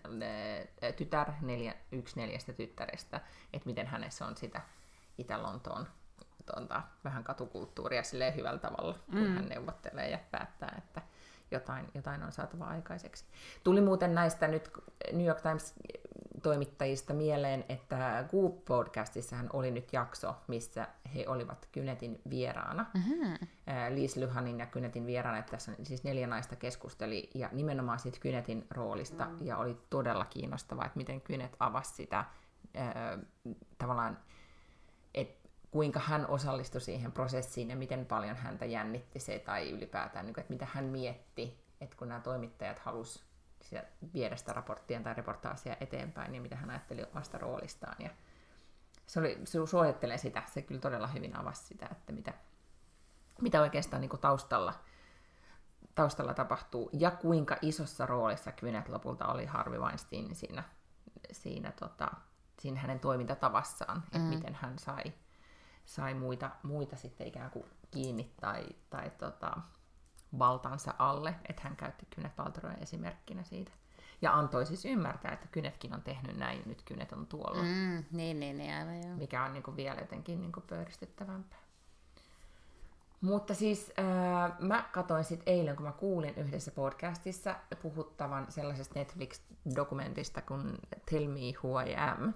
ää, 0.81 0.91
tytär, 0.91 1.31
neljä, 1.41 1.75
yksi 1.91 2.19
neljästä 2.19 2.53
tyttärestä, 2.53 3.21
että 3.53 3.69
miten 3.69 3.87
hänessä 3.87 4.25
on 4.25 4.37
sitä 4.37 4.61
Itä-Lontoon 5.17 5.87
tuota, 6.45 6.83
vähän 7.03 7.23
katukulttuuria 7.23 8.03
silleen 8.03 8.35
hyvällä 8.35 8.59
tavalla, 8.59 8.99
kun 9.05 9.19
mm. 9.19 9.35
hän 9.35 9.49
neuvottelee 9.49 10.09
ja 10.09 10.19
päättää, 10.31 10.75
että 10.77 11.01
jotain, 11.51 11.87
jotain 11.93 12.23
on 12.23 12.31
saatava 12.31 12.65
aikaiseksi. 12.65 13.25
Tuli 13.63 13.81
muuten 13.81 14.15
näistä 14.15 14.47
nyt 14.47 14.71
New 15.11 15.25
York 15.27 15.41
Times 15.41 15.73
toimittajista 16.45 17.13
mieleen, 17.13 17.65
että 17.69 18.25
Goop-podcastissahan 18.31 19.49
oli 19.53 19.71
nyt 19.71 19.93
jakso, 19.93 20.35
missä 20.47 20.87
he 21.15 21.25
olivat 21.27 21.67
Kynetin 21.71 22.21
vieraana. 22.29 22.85
Mm-hmm. 22.93 23.47
Liis 23.89 24.15
Lyhanin 24.15 24.59
ja 24.59 24.65
Kynetin 24.65 25.05
vieraana, 25.05 25.37
että 25.37 25.51
tässä 25.51 25.71
siis 25.83 26.03
neljä 26.03 26.27
naista 26.27 26.55
keskusteli, 26.55 27.29
ja 27.33 27.49
nimenomaan 27.51 27.99
siitä 27.99 28.17
Kynetin 28.21 28.67
roolista, 28.69 29.25
mm. 29.25 29.37
ja 29.45 29.57
oli 29.57 29.77
todella 29.89 30.25
kiinnostavaa, 30.25 30.85
että 30.85 30.97
miten 30.97 31.21
Kynet 31.21 31.55
avasi 31.59 31.95
sitä 31.95 32.19
äh, 32.19 32.25
tavallaan, 33.77 34.17
että 35.13 35.49
kuinka 35.71 35.99
hän 35.99 36.27
osallistui 36.27 36.81
siihen 36.81 37.11
prosessiin 37.11 37.69
ja 37.69 37.75
miten 37.75 38.05
paljon 38.05 38.35
häntä 38.35 38.65
jännitti 38.65 39.19
se 39.19 39.39
tai 39.39 39.71
ylipäätään, 39.71 40.25
niin 40.25 40.39
että 40.39 40.53
mitä 40.53 40.67
hän 40.73 40.85
mietti, 40.85 41.59
että 41.81 41.97
kun 41.97 42.07
nämä 42.07 42.21
toimittajat 42.21 42.79
halusivat 42.79 43.34
viedä 44.13 44.35
sitä 44.35 44.53
raporttia 44.53 45.01
tai 45.01 45.13
reportaasia 45.13 45.77
eteenpäin, 45.79 46.31
niin 46.31 46.41
mitä 46.41 46.55
hän 46.55 46.69
ajatteli 46.69 47.03
omasta 47.03 47.37
roolistaan. 47.37 47.95
Ja 47.99 48.09
se 49.07 49.19
oli, 49.19 49.41
se 49.43 49.65
suosittelen 49.65 50.19
sitä, 50.19 50.43
se 50.53 50.61
kyllä 50.61 50.81
todella 50.81 51.07
hyvin 51.07 51.35
avasi 51.35 51.65
sitä, 51.65 51.87
että 51.91 52.13
mitä, 52.13 52.33
mitä 53.41 53.61
oikeastaan 53.61 54.01
niin 54.01 54.19
taustalla, 54.21 54.73
taustalla 55.95 56.33
tapahtuu 56.33 56.89
ja 56.93 57.11
kuinka 57.11 57.57
isossa 57.61 58.05
roolissa 58.05 58.51
Kynät 58.51 58.89
lopulta 58.89 59.27
oli 59.27 59.45
Harvey 59.45 59.79
Weinstein 59.79 60.35
siinä, 60.35 60.63
siinä, 61.31 61.71
tota, 61.71 62.11
siinä 62.59 62.79
hänen 62.79 62.99
toimintatavassaan, 62.99 63.97
mm. 63.97 64.03
että 64.05 64.35
miten 64.35 64.55
hän 64.55 64.79
sai 64.79 65.13
sai 65.85 66.13
muita, 66.13 66.49
muita 66.63 66.95
sitten 66.95 67.27
ikään 67.27 67.51
kuin 67.51 67.65
kiinni 67.91 68.33
tai, 68.41 68.65
tai 68.89 69.09
tota, 69.09 69.57
valtansa 70.39 70.93
alle, 70.99 71.35
että 71.49 71.61
hän 71.61 71.75
käytti 71.75 72.07
Kynet 72.15 72.35
Paltroja 72.35 72.75
esimerkkinä 72.81 73.43
siitä. 73.43 73.71
Ja 74.21 74.33
antoi 74.33 74.65
siis 74.65 74.85
ymmärtää, 74.85 75.31
että 75.31 75.47
Kynetkin 75.47 75.93
on 75.93 76.01
tehnyt 76.01 76.37
näin, 76.37 76.61
nyt 76.65 76.81
Kynet 76.81 77.11
on 77.11 77.27
tuolla. 77.27 77.63
Mm, 77.63 78.03
niin, 78.11 78.39
niin, 78.39 78.57
niin, 78.57 78.73
aivan 78.73 79.03
joo. 79.03 79.15
Mikä 79.15 79.43
on 79.43 79.53
niin 79.53 79.63
kuin 79.63 79.77
vielä 79.77 79.99
jotenkin 79.99 80.41
niin 80.41 80.51
kuin 80.51 80.65
pöyristyttävämpää. 80.69 81.59
Mutta 83.21 83.53
siis 83.53 83.91
äh, 83.99 84.59
mä 84.59 84.89
katsoin 84.91 85.23
sitten 85.23 85.53
eilen, 85.53 85.75
kun 85.75 85.85
mä 85.85 85.91
kuulin 85.91 86.35
yhdessä 86.35 86.71
podcastissa 86.71 87.55
puhuttavan 87.81 88.45
sellaisesta 88.49 88.99
Netflix-dokumentista 88.99 90.41
kuin 90.41 90.77
Tell 91.11 91.27
Me 91.27 91.39
Who 91.63 91.79
I 91.79 91.95
Am. 91.95 92.33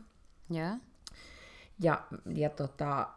Yeah. 0.56 0.78
Ja, 1.80 2.04
ja 2.26 2.50
tota, 2.50 3.08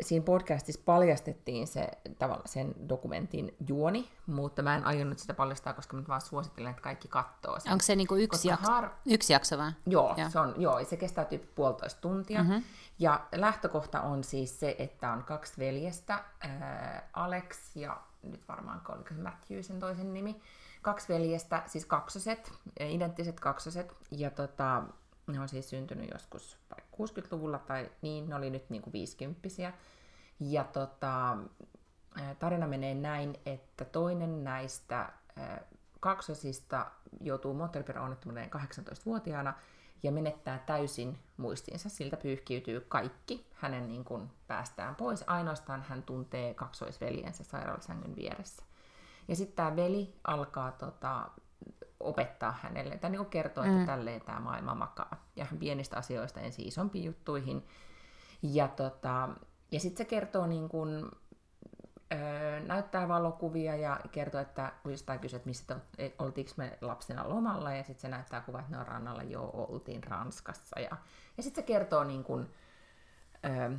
siinä 0.00 0.24
podcastissa 0.24 0.82
paljastettiin 0.84 1.66
se, 1.66 1.88
tavallaan 2.18 2.48
sen 2.48 2.74
dokumentin 2.88 3.56
juoni, 3.68 4.10
mutta 4.26 4.62
mä 4.62 4.76
en 4.76 4.86
aionnut 4.86 5.18
sitä 5.18 5.34
paljastaa, 5.34 5.72
koska 5.72 5.96
mä 5.96 6.02
vaan 6.08 6.20
suosittelen, 6.20 6.70
että 6.70 6.82
kaikki 6.82 7.08
katsoo 7.08 7.60
sen. 7.60 7.72
Onko 7.72 7.82
se 7.84 7.96
niinku 7.96 8.14
yksi, 8.14 8.48
jakso, 8.48 8.72
har... 8.72 8.90
yksi 9.06 9.32
jakso 9.32 9.58
vai? 9.58 9.72
Joo, 9.86 10.14
joo. 10.16 10.30
Se, 10.30 10.38
on, 10.38 10.54
joo 10.56 10.84
se 10.84 10.96
kestää 10.96 11.24
tyyppi 11.24 11.48
puolitoista 11.54 12.00
tuntia. 12.00 12.42
Mm-hmm. 12.42 12.62
Ja 12.98 13.26
lähtökohta 13.32 14.00
on 14.00 14.24
siis 14.24 14.60
se, 14.60 14.76
että 14.78 15.12
on 15.12 15.24
kaksi 15.24 15.52
veljestä, 15.58 16.14
äh, 16.44 17.02
Alex 17.12 17.76
ja 17.76 18.00
nyt 18.22 18.48
varmaan 18.48 18.80
oliko 18.88 19.14
se 19.14 19.22
Matthew 19.22 19.62
sen 19.62 19.80
toisen 19.80 20.14
nimi, 20.14 20.42
kaksi 20.82 21.08
veljestä, 21.08 21.62
siis 21.66 21.86
kaksoset, 21.86 22.52
identtiset 22.80 23.40
kaksoset, 23.40 23.94
ja 24.10 24.30
tota, 24.30 24.82
ne 25.26 25.40
on 25.40 25.48
siis 25.48 25.70
syntynyt 25.70 26.10
joskus 26.12 26.58
60-luvulla 26.98 27.58
tai 27.58 27.90
niin, 28.02 28.28
ne 28.28 28.34
oli 28.34 28.50
nyt 28.50 28.70
niin 28.70 28.82
kuin 28.82 28.92
50 28.92 29.48
Ja 30.40 30.64
tota, 30.64 31.36
tarina 32.38 32.66
menee 32.66 32.94
näin, 32.94 33.34
että 33.46 33.84
toinen 33.84 34.44
näistä 34.44 35.12
kaksosista 36.00 36.90
joutuu 37.20 37.54
moottoripyöräonnettomuuteen 37.54 38.50
18-vuotiaana 38.50 39.54
ja 40.02 40.12
menettää 40.12 40.58
täysin 40.66 41.18
muistinsa. 41.36 41.88
Siltä 41.88 42.16
pyyhkiytyy 42.16 42.80
kaikki. 42.80 43.46
Hänen 43.54 43.88
niin 43.88 44.04
kuin 44.04 44.30
päästään 44.46 44.94
pois. 44.94 45.24
Ainoastaan 45.26 45.82
hän 45.88 46.02
tuntee 46.02 46.54
kaksoisveljensä 46.54 47.44
sairaalasängyn 47.44 48.16
vieressä. 48.16 48.64
Ja 49.28 49.36
sitten 49.36 49.56
tämä 49.56 49.76
veli 49.76 50.14
alkaa 50.24 50.72
tota, 50.72 51.30
opettaa 52.00 52.58
hänelle, 52.62 52.98
tai 52.98 53.10
niin 53.10 53.26
kertoa, 53.26 53.64
että 53.64 53.78
mm. 53.78 53.86
tälleen 53.86 54.20
tämä 54.20 54.40
maailma 54.40 54.74
makaa. 54.74 55.24
Ja 55.36 55.46
pienistä 55.58 55.96
asioista 55.96 56.40
ensin 56.40 56.68
isompiin 56.68 57.04
juttuihin. 57.04 57.66
Ja, 58.42 58.68
tota, 58.68 59.28
ja 59.72 59.80
sitten 59.80 60.06
se 60.06 60.10
kertoo 60.10 60.46
niin 60.46 60.68
kuin, 60.68 61.10
öö, 62.12 62.60
näyttää 62.60 63.08
valokuvia 63.08 63.76
ja 63.76 64.00
kertoo, 64.12 64.40
että 64.40 64.72
kun 64.82 64.92
jostain 64.92 65.20
kysyt, 65.20 65.46
missä 65.46 65.64
te, 65.66 66.04
e, 66.04 66.10
oltiinko 66.18 66.52
me 66.56 66.78
lapsena 66.80 67.28
lomalla, 67.28 67.72
ja 67.72 67.82
sitten 67.82 68.00
se 68.00 68.08
näyttää 68.08 68.40
kuvat, 68.40 68.60
että 68.60 68.72
ne 68.72 68.80
on 68.80 68.86
rannalla, 68.86 69.22
joo, 69.22 69.66
oltiin 69.68 70.04
Ranskassa. 70.04 70.80
Ja, 70.80 70.96
ja 71.36 71.42
sitten 71.42 71.62
se 71.62 71.66
kertoo 71.66 72.04
niin 72.04 72.24
kuin, 72.24 72.50
öö, 73.44 73.70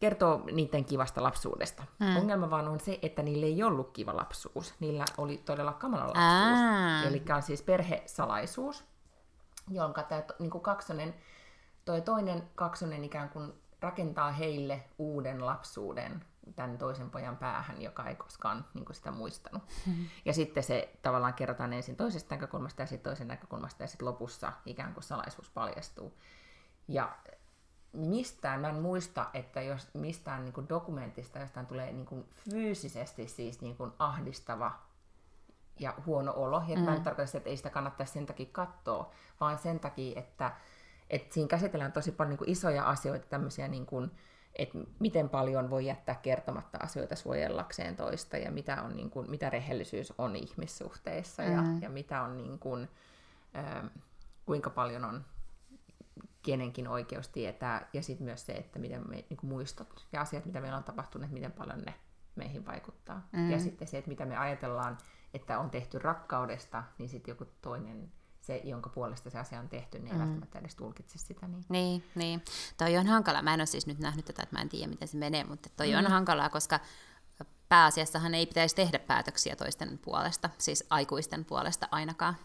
kertoo 0.00 0.42
niiden 0.52 0.84
kivasta 0.84 1.22
lapsuudesta. 1.22 1.82
Mm. 1.98 2.16
Ongelma 2.16 2.50
vaan 2.50 2.68
on 2.68 2.80
se, 2.80 2.98
että 3.02 3.22
niillä 3.22 3.46
ei 3.46 3.62
ollut 3.62 3.90
kiva 3.90 4.16
lapsuus. 4.16 4.74
Niillä 4.80 5.04
oli 5.18 5.38
todella 5.38 5.72
kamala 5.72 6.06
lapsuus. 6.06 7.06
Eli 7.06 7.24
on 7.36 7.42
siis 7.42 7.62
perhesalaisuus, 7.62 8.84
jonka 9.70 10.02
tämä 10.02 10.22
niin 10.38 10.50
kuin 10.50 10.62
kaksonen, 10.62 11.14
toi 11.84 12.00
toinen 12.00 12.42
kaksonen 12.54 13.04
ikään 13.04 13.28
kuin 13.28 13.52
rakentaa 13.80 14.32
heille 14.32 14.84
uuden 14.98 15.46
lapsuuden 15.46 16.24
tämän 16.56 16.78
toisen 16.78 17.10
pojan 17.10 17.36
päähän, 17.36 17.82
joka 17.82 18.08
ei 18.08 18.14
koskaan 18.16 18.64
niin 18.74 18.84
kuin 18.84 18.96
sitä 18.96 19.10
muistanut. 19.10 19.62
Mm. 19.86 20.06
Ja 20.24 20.32
sitten 20.32 20.62
se 20.62 20.92
tavallaan 21.02 21.34
kerrotaan 21.34 21.72
ensin 21.72 21.96
toisesta 21.96 22.34
näkökulmasta 22.34 22.82
ja 22.82 22.86
sitten 22.86 23.10
toisen 23.10 23.28
näkökulmasta 23.28 23.82
ja 23.82 23.86
sitten 23.86 24.08
lopussa 24.08 24.52
ikään 24.66 24.94
kuin 24.94 25.04
salaisuus 25.04 25.50
paljastuu. 25.50 26.18
Ja 26.88 27.16
mistään, 27.92 28.60
mä 28.60 28.68
en 28.68 28.74
muista, 28.74 29.26
että 29.34 29.62
jos 29.62 29.88
mistään 29.94 30.44
niin 30.44 30.52
kuin 30.52 30.68
dokumentista 30.68 31.38
jostain 31.38 31.66
tulee 31.66 31.92
niin 31.92 32.06
kuin 32.06 32.24
fyysisesti 32.50 33.28
siis 33.28 33.60
niin 33.60 33.76
kuin 33.76 33.92
ahdistava 33.98 34.72
ja 35.78 35.94
huono 36.06 36.32
olo. 36.36 36.62
Ja 36.68 36.76
mm. 36.76 36.82
mä 36.82 36.96
en 36.96 37.02
tarkoita 37.02 37.26
sitä, 37.26 37.38
että 37.38 37.50
ei 37.50 37.56
sitä 37.56 37.70
kannattaisi 37.70 38.12
sen 38.12 38.26
takia 38.26 38.46
katsoa, 38.52 39.10
vaan 39.40 39.58
sen 39.58 39.80
takia, 39.80 40.20
että, 40.20 40.52
että 41.10 41.34
siinä 41.34 41.48
käsitellään 41.48 41.92
tosi 41.92 42.12
paljon 42.12 42.30
niin 42.30 42.38
kuin 42.38 42.50
isoja 42.50 42.84
asioita, 42.84 43.26
tämmöisiä 43.26 43.68
niin 43.68 43.86
kuin, 43.86 44.10
että 44.56 44.78
miten 44.98 45.28
paljon 45.28 45.70
voi 45.70 45.86
jättää 45.86 46.14
kertomatta 46.14 46.78
asioita 46.82 47.16
suojellakseen 47.16 47.96
toista 47.96 48.36
ja 48.36 48.50
mitä, 48.50 48.82
on, 48.82 48.96
niin 48.96 49.10
kuin, 49.10 49.30
mitä 49.30 49.50
rehellisyys 49.50 50.12
on 50.18 50.36
ihmissuhteissa 50.36 51.42
mm. 51.42 51.52
ja, 51.52 51.62
ja 51.80 51.90
mitä 51.90 52.22
on 52.22 52.36
niin 52.36 52.58
kuin, 52.58 52.88
äh, 53.56 53.90
kuinka 54.46 54.70
paljon 54.70 55.04
on 55.04 55.24
kenenkin 56.42 56.88
oikeus 56.88 57.28
tietää, 57.28 57.88
ja 57.92 58.02
sitten 58.02 58.24
myös 58.24 58.46
se, 58.46 58.52
että 58.52 58.78
miten 58.78 59.08
me, 59.08 59.16
niin 59.16 59.38
muistot 59.42 60.06
ja 60.12 60.20
asiat, 60.20 60.46
mitä 60.46 60.60
meillä 60.60 60.78
on 60.78 60.84
tapahtunut, 60.84 61.30
miten 61.30 61.52
paljon 61.52 61.78
ne 61.78 61.94
meihin 62.34 62.66
vaikuttaa. 62.66 63.28
Mm. 63.32 63.50
Ja 63.50 63.58
sitten 63.60 63.88
se, 63.88 63.98
että 63.98 64.08
mitä 64.08 64.26
me 64.26 64.36
ajatellaan, 64.36 64.98
että 65.34 65.58
on 65.58 65.70
tehty 65.70 65.98
rakkaudesta, 65.98 66.82
niin 66.98 67.08
sitten 67.08 67.32
joku 67.32 67.46
toinen, 67.62 68.12
se, 68.40 68.60
jonka 68.64 68.90
puolesta 68.90 69.30
se 69.30 69.38
asia 69.38 69.60
on 69.60 69.68
tehty, 69.68 69.98
niin 69.98 70.06
ei 70.06 70.12
mm. 70.12 70.20
välttämättä 70.20 70.58
edes 70.58 70.74
tulkitse 70.74 71.18
sitä. 71.18 71.48
Niin. 71.48 71.64
niin, 71.68 72.04
niin. 72.14 72.42
Toi 72.78 72.96
on 72.96 73.06
hankala. 73.06 73.42
Mä 73.42 73.54
en 73.54 73.60
ole 73.60 73.66
siis 73.66 73.86
nyt 73.86 73.98
nähnyt 73.98 74.24
tätä, 74.24 74.42
että 74.42 74.56
mä 74.56 74.62
en 74.62 74.68
tiedä, 74.68 74.90
miten 74.90 75.08
se 75.08 75.18
menee, 75.18 75.44
mutta 75.44 75.68
toi 75.76 75.92
mm. 75.92 75.98
on 75.98 76.06
hankalaa, 76.06 76.48
koska 76.48 76.80
pääasiassahan 77.68 78.34
ei 78.34 78.46
pitäisi 78.46 78.76
tehdä 78.76 78.98
päätöksiä 78.98 79.56
toisten 79.56 79.98
puolesta, 79.98 80.50
siis 80.58 80.86
aikuisten 80.90 81.44
puolesta 81.44 81.88
ainakaan. 81.90 82.36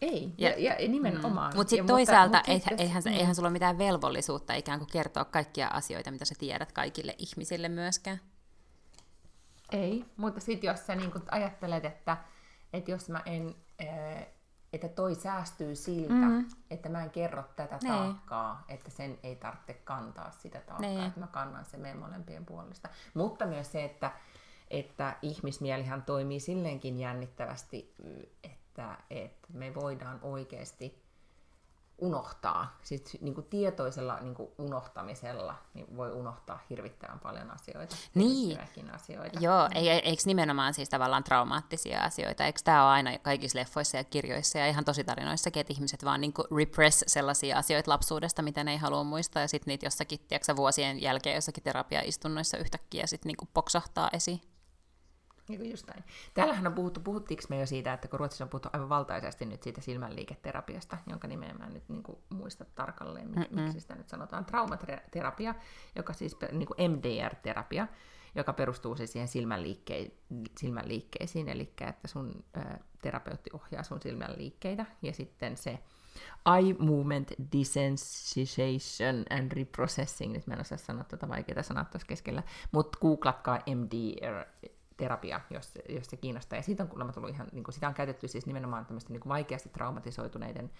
Ei, 0.00 0.34
ja, 0.38 0.50
ja, 0.50 0.82
ja 0.82 0.88
nimenomaan. 0.88 1.52
Mm. 1.52 1.56
Mut 1.56 1.68
sit 1.68 1.78
ja 1.78 1.84
toisaalta 1.84 2.36
mutta, 2.36 2.52
eihän, 2.52 2.80
eihän, 2.80 3.02
mm. 3.06 3.12
eihän 3.12 3.34
sulla 3.34 3.46
ole 3.46 3.52
mitään 3.52 3.78
velvollisuutta 3.78 4.54
ikään 4.54 4.78
kuin 4.78 4.90
kertoa 4.92 5.24
kaikkia 5.24 5.68
asioita, 5.68 6.10
mitä 6.10 6.24
sä 6.24 6.34
tiedät 6.38 6.72
kaikille 6.72 7.14
ihmisille 7.18 7.68
myöskään. 7.68 8.20
Ei, 9.72 10.04
mutta 10.16 10.40
sitten 10.40 10.68
jos 10.68 10.86
sä 10.86 10.94
niin 10.94 11.12
ajattelet, 11.30 11.84
että, 11.84 12.16
että 12.72 12.90
jos 12.90 13.08
mä 13.08 13.22
en, 13.26 13.54
että 14.72 14.88
toi 14.88 15.14
säästyy 15.14 15.74
siltä, 15.74 16.14
mm. 16.14 16.48
että 16.70 16.88
mä 16.88 17.02
en 17.02 17.10
kerro 17.10 17.44
tätä 17.56 17.78
nee. 17.82 17.92
taakkaa, 17.92 18.64
että 18.68 18.90
sen 18.90 19.18
ei 19.22 19.36
tarvitse 19.36 19.74
kantaa 19.74 20.30
sitä 20.30 20.60
taakkaa, 20.60 20.90
nee. 20.90 21.06
että 21.06 21.20
mä 21.20 21.26
kannan 21.26 21.64
sen 21.64 21.80
meidän 21.80 21.98
molempien 21.98 22.46
puolesta. 22.46 22.88
Mutta 23.14 23.46
myös 23.46 23.72
se, 23.72 23.84
että 23.84 24.12
että 24.70 25.16
ihmismielihän 25.22 26.02
toimii 26.02 26.40
silleenkin 26.40 26.98
jännittävästi, 26.98 27.94
että, 28.44 28.65
että 29.10 29.48
me 29.52 29.74
voidaan 29.74 30.18
oikeasti 30.22 31.06
unohtaa, 31.98 32.78
siis 32.82 33.18
niin 33.20 33.34
kuin 33.34 33.46
tietoisella 33.46 34.20
niin 34.20 34.34
kuin 34.34 34.48
unohtamisella 34.58 35.54
niin 35.74 35.96
voi 35.96 36.12
unohtaa 36.12 36.60
hirvittävän 36.70 37.20
paljon 37.20 37.50
asioita. 37.50 37.96
Niin. 38.14 38.58
asioita. 38.92 39.38
Joo, 39.40 39.68
ei, 39.74 39.88
eikö 39.88 40.22
nimenomaan 40.26 40.74
siis 40.74 40.88
tavallaan 40.88 41.24
traumaattisia 41.24 42.00
asioita? 42.00 42.44
Eikö 42.44 42.60
tämä 42.64 42.84
ole 42.84 42.92
aina 42.92 43.18
kaikissa 43.18 43.58
leffoissa 43.58 43.96
ja 43.96 44.04
kirjoissa 44.04 44.58
ja 44.58 44.66
ihan 44.66 44.84
tositarinoissakin, 44.84 45.60
että 45.60 45.72
ihmiset 45.72 46.04
vaan 46.04 46.20
niin 46.20 46.32
kuin 46.32 46.46
repress 46.56 47.04
sellaisia 47.06 47.58
asioita 47.58 47.90
lapsuudesta, 47.90 48.42
mitä 48.42 48.64
ne 48.64 48.70
ei 48.70 48.78
halua 48.78 49.04
muistaa, 49.04 49.42
ja 49.42 49.48
sitten 49.48 49.72
niitä 49.72 49.86
jossakin, 49.86 50.18
tiedätkö, 50.28 50.56
vuosien 50.56 51.02
jälkeen 51.02 51.34
jossakin 51.34 51.62
terapiaistunnoissa 51.62 52.56
yhtäkkiä 52.56 53.06
sitten 53.06 53.28
niin 53.28 53.48
poksahtaa 53.54 54.10
esiin. 54.12 54.40
Niin 55.48 55.70
just 55.70 55.86
näin. 55.86 56.04
Täällähän 56.34 56.66
on 56.66 56.72
puhuttu, 56.72 57.00
puhuttiinko 57.00 57.44
me 57.48 57.60
jo 57.60 57.66
siitä, 57.66 57.92
että 57.92 58.08
kun 58.08 58.18
Ruotsissa 58.18 58.44
on 58.44 58.48
puhuttu 58.48 58.68
aivan 58.72 58.88
valtaisesti 58.88 59.44
nyt 59.44 59.62
siitä 59.62 59.80
silmänliiketerapiasta, 59.80 60.98
jonka 61.06 61.28
nimeä 61.28 61.54
mä 61.54 61.66
en 61.66 61.74
nyt 61.74 61.88
niin 61.88 62.02
kuin 62.02 62.18
muista 62.28 62.64
tarkalleen, 62.74 63.30
miksi, 63.30 63.54
miksi 63.54 63.80
sitä 63.80 63.94
nyt 63.94 64.08
sanotaan, 64.08 64.44
traumaterapia, 64.44 65.54
joka 65.96 66.12
siis 66.12 66.36
niin 66.52 66.66
kuin 66.66 66.90
MDR-terapia, 66.90 67.86
joka 68.34 68.52
perustuu 68.52 68.96
siis 68.96 69.12
siihen 69.12 69.28
silmänliikke- 69.28 70.12
silmänliikkeisiin, 70.58 71.48
eli 71.48 71.72
että 71.80 72.08
sun 72.08 72.44
ä, 72.56 72.78
terapeutti 73.02 73.50
ohjaa 73.52 73.82
sun 73.82 74.02
silmänliikkeitä, 74.02 74.86
ja 75.02 75.12
sitten 75.12 75.56
se 75.56 75.78
eye 76.56 76.74
movement 76.78 77.32
desensitization 77.52 79.24
and 79.30 79.52
reprocessing, 79.52 80.32
nyt 80.32 80.46
mä 80.46 80.54
en 80.54 80.60
osaa 80.60 80.78
sanoa 80.78 81.04
tätä 81.04 81.28
vaikeaa 81.28 81.62
sanaa 81.62 81.84
tuossa 81.84 82.06
keskellä, 82.06 82.42
mutta 82.72 82.98
googlatkaa 82.98 83.60
MDR, 83.74 84.46
terapia, 84.96 85.40
jos, 85.50 85.74
jos 85.88 86.06
se 86.06 86.16
kiinnostaa. 86.16 86.58
Ja 86.58 86.62
siitä 86.62 86.82
on 86.82 86.88
kuulemma 86.88 87.12
tullut 87.12 87.30
ihan, 87.30 87.46
niin 87.52 87.64
kuin, 87.64 87.74
sitä 87.74 87.88
on 87.88 87.94
käytetty 87.94 88.28
siis 88.28 88.46
nimenomaan 88.46 88.86
tämmöisten 88.86 89.12
niin 89.12 89.20
kuin 89.20 89.30
vaikeasti 89.30 89.68
traumatisoituneiden 89.68 90.70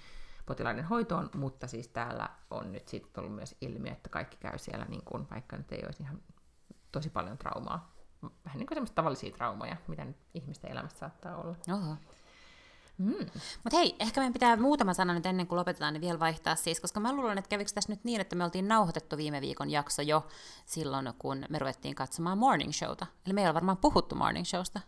potilaiden 0.47 0.85
hoitoon, 0.85 1.31
mutta 1.35 1.67
siis 1.67 1.89
täällä 1.89 2.29
on 2.51 2.73
nyt 2.73 2.89
sitten 2.89 3.13
tullut 3.13 3.35
myös 3.35 3.57
ilmi, 3.61 3.89
että 3.89 4.09
kaikki 4.09 4.37
käy 4.37 4.59
siellä, 4.59 4.85
niin 4.85 5.03
kuin, 5.05 5.27
vaikka 5.31 5.57
nyt 5.57 5.73
ei 5.73 5.83
olisi 5.85 6.03
ihan 6.03 6.21
tosi 6.93 7.11
paljon 7.11 7.39
traumaa. 7.39 7.97
Vähän 8.23 8.59
niin 8.59 8.67
kuin 8.67 8.77
semmoisia 8.77 8.95
tavallisia 8.95 9.31
traumoja, 9.31 9.77
mitä 9.89 10.05
nyt 10.05 10.17
ihmisten 10.35 10.71
elämässä 10.71 10.99
saattaa 10.99 11.37
olla. 11.37 11.57
Oho. 11.73 11.97
Mm. 12.99 13.27
Mutta 13.65 13.77
hei, 13.77 13.97
ehkä 14.01 14.21
meidän 14.21 14.33
pitää 14.33 14.57
muutama 14.57 14.95
sana 14.95 15.15
nyt 15.15 15.27
ennen 15.27 15.47
kuin 15.47 15.57
lopetetaan, 15.59 15.93
niin 15.93 16.01
vielä 16.01 16.21
vaihtaa 16.21 16.57
siis, 16.57 16.81
koska 16.81 17.01
mä 17.01 17.13
luulen, 17.13 17.39
että 17.39 17.49
kävikö 17.49 17.71
tässä 17.75 17.93
nyt 17.93 18.05
niin, 18.05 18.21
että 18.21 18.37
me 18.37 18.45
oltiin 18.45 18.69
nauhoitettu 18.69 19.17
viime 19.17 19.41
viikon 19.41 19.71
jakso 19.71 20.03
jo 20.03 20.27
silloin, 20.67 21.13
kun 21.19 21.45
me 21.49 21.59
ruvettiin 21.59 21.95
katsomaan 21.95 22.39
Morning 22.39 22.73
Showta. 22.73 23.07
Eli 23.27 23.35
me 23.35 23.41
ei 23.41 23.47
ole 23.47 23.55
varmaan 23.55 23.77
puhuttu 23.77 24.15
Morning 24.15 24.47
Showsta. 24.47 24.81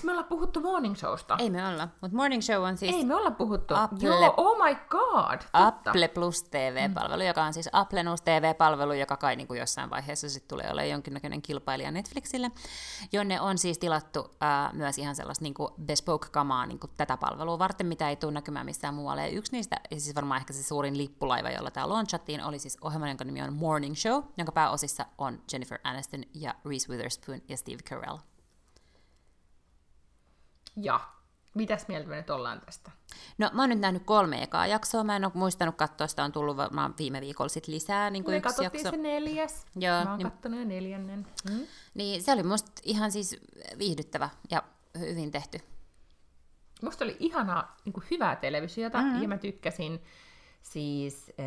Eikö 0.00 0.06
me 0.06 0.12
olla 0.12 0.22
puhuttu 0.22 0.60
Morning 0.60 0.96
Showsta? 0.96 1.36
Ei 1.38 1.50
me 1.50 1.68
olla, 1.68 1.88
mutta 2.00 2.16
Morning 2.16 2.42
Show 2.42 2.64
on 2.64 2.76
siis... 2.76 2.96
Ei 2.96 3.04
me 3.04 3.14
olla 3.14 3.30
puhuttu. 3.30 3.74
Apple, 3.74 3.98
Joo, 4.08 4.34
oh 4.36 4.64
my 4.64 4.74
god, 4.88 5.38
totta. 5.38 5.90
Apple 5.90 6.08
Plus 6.08 6.42
TV-palvelu, 6.42 7.22
mm. 7.22 7.26
joka 7.26 7.44
on 7.44 7.54
siis 7.54 7.68
Apple 7.72 8.02
News 8.02 8.22
TV-palvelu, 8.22 8.92
joka 8.92 9.16
kai 9.16 9.36
niin 9.36 9.46
kuin 9.46 9.60
jossain 9.60 9.90
vaiheessa 9.90 10.28
sitten 10.28 10.48
tulee 10.48 10.72
olemaan 10.72 10.90
jonkinnäköinen 10.90 11.42
kilpailija 11.42 11.90
Netflixille, 11.90 12.50
jonne 13.12 13.40
on 13.40 13.58
siis 13.58 13.78
tilattu 13.78 14.30
äh, 14.42 14.72
myös 14.72 14.98
ihan 14.98 15.16
sellaista 15.16 15.42
niin 15.42 15.54
bespoke-kamaa 15.86 16.66
niin 16.66 16.78
kuin 16.78 16.90
tätä 16.96 17.16
palvelua 17.16 17.58
varten, 17.58 17.86
mitä 17.86 18.08
ei 18.08 18.16
tule 18.16 18.32
näkymään 18.32 18.66
missään 18.66 18.94
muualle. 18.94 19.22
Ja 19.22 19.38
yksi 19.38 19.52
niistä, 19.52 19.76
ja 19.90 20.00
siis 20.00 20.14
varmaan 20.14 20.40
ehkä 20.40 20.52
se 20.52 20.62
suurin 20.62 20.98
lippulaiva, 20.98 21.50
jolla 21.50 21.70
tämä 21.70 21.88
launchattiin, 21.88 22.44
oli 22.44 22.58
siis 22.58 22.78
ohjelma, 22.80 23.08
jonka 23.08 23.24
nimi 23.24 23.42
on 23.42 23.52
Morning 23.52 23.94
Show, 23.96 24.22
jonka 24.38 24.52
pääosissa 24.52 25.06
on 25.18 25.40
Jennifer 25.52 25.78
Aniston 25.84 26.24
ja 26.34 26.54
Reese 26.64 26.88
Witherspoon 26.88 27.40
ja 27.48 27.56
Steve 27.56 27.82
Carell. 27.82 28.18
Ja 30.82 31.00
mitäs 31.54 31.88
mieltä 31.88 32.08
me 32.08 32.16
nyt 32.16 32.30
ollaan 32.30 32.60
tästä? 32.60 32.90
No 33.38 33.50
mä 33.52 33.62
oon 33.62 33.68
nyt 33.68 33.80
nähnyt 33.80 34.02
kolme 34.04 34.42
ekaa 34.42 34.66
jaksoa, 34.66 35.04
mä 35.04 35.16
en 35.16 35.24
ole 35.24 35.32
muistanut 35.34 35.76
katsoa, 35.76 36.06
sitä 36.06 36.24
on 36.24 36.32
tullut 36.32 36.56
varmaan 36.56 36.94
viime 36.98 37.20
viikolla 37.20 37.48
sit 37.48 37.68
lisää. 37.68 38.10
Niin 38.10 38.24
kuin 38.24 38.32
me 38.32 38.38
yksi 38.38 38.64
jakso. 38.64 38.90
se 38.90 38.96
neljäs, 38.96 39.66
Joo, 39.76 40.04
mä 40.04 40.10
oon 40.10 40.18
niin, 40.18 40.30
kattonut 40.30 40.60
jo 40.60 40.66
neljännen. 40.66 41.26
Hmm? 41.50 41.66
Niin 41.94 42.22
se 42.22 42.32
oli 42.32 42.42
musta 42.42 42.72
ihan 42.84 43.12
siis 43.12 43.36
viihdyttävä 43.78 44.28
ja 44.50 44.62
hyvin 44.98 45.30
tehty. 45.30 45.58
Musta 46.82 47.04
oli 47.04 47.16
ihanaa, 47.18 47.76
niin 47.84 47.92
kuin 47.92 48.04
hyvää 48.10 48.36
televisiota, 48.36 49.02
mm-hmm. 49.02 49.22
ja 49.22 49.28
mä 49.28 49.38
tykkäsin 49.38 50.00
siis 50.62 51.32
äh, 51.40 51.46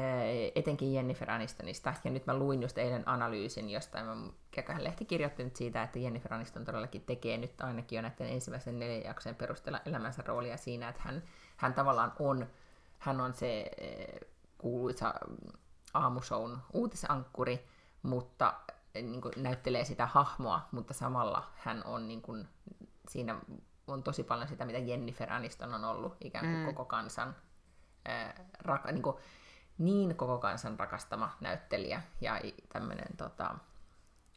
etenkin 0.55 0.93
Jennifer 0.93 1.31
Anistonista, 1.31 1.93
ja 2.03 2.11
nyt 2.11 2.25
mä 2.25 2.37
luin 2.37 2.61
just 2.61 2.77
eilen 2.77 3.09
analyysin 3.09 3.69
jostain, 3.69 4.05
mä 4.05 4.15
Kekähän 4.51 4.83
lehti 4.83 5.05
kirjoitti 5.05 5.43
nyt 5.43 5.55
siitä, 5.55 5.83
että 5.83 5.99
Jennifer 5.99 6.33
Aniston 6.33 6.65
todellakin 6.65 7.01
tekee 7.01 7.37
nyt 7.37 7.61
ainakin 7.61 7.95
jo 7.95 8.01
näiden 8.01 8.27
ensimmäisen 8.27 8.79
neljän 8.79 9.03
jaksojen 9.03 9.35
perusteella 9.35 9.81
elämänsä 9.85 10.23
roolia 10.25 10.57
siinä, 10.57 10.89
että 10.89 11.01
hän, 11.05 11.23
hän 11.57 11.73
tavallaan 11.73 12.13
on, 12.19 12.47
hän 12.99 13.21
on 13.21 13.33
se 13.33 13.71
äh, 13.81 14.29
kuuluisa 14.57 15.13
aamushown 15.93 16.57
uutisankkuri, 16.73 17.67
mutta 18.03 18.53
niin 18.93 19.21
kuin, 19.21 19.33
näyttelee 19.37 19.85
sitä 19.85 20.05
hahmoa, 20.05 20.67
mutta 20.71 20.93
samalla 20.93 21.51
hän 21.55 21.83
on 21.85 22.07
niin 22.07 22.21
kuin, 22.21 22.47
siinä 23.09 23.39
on 23.87 24.03
tosi 24.03 24.23
paljon 24.23 24.47
sitä, 24.47 24.65
mitä 24.65 24.79
Jennifer 24.79 25.33
Aniston 25.33 25.73
on 25.73 25.85
ollut 25.85 26.15
ikään 26.21 26.45
kuin 26.45 26.59
mm. 26.59 26.65
koko 26.65 26.85
kansan 26.85 27.35
ää, 28.05 28.45
rak, 28.59 28.85
niin, 28.85 29.01
kuin, 29.01 29.17
niin 29.77 30.15
koko 30.15 30.37
kansan 30.37 30.79
rakastama 30.79 31.37
näyttelijä 31.41 32.01
ja 32.21 32.41
tämmöinen 32.73 33.17
tota, 33.17 33.55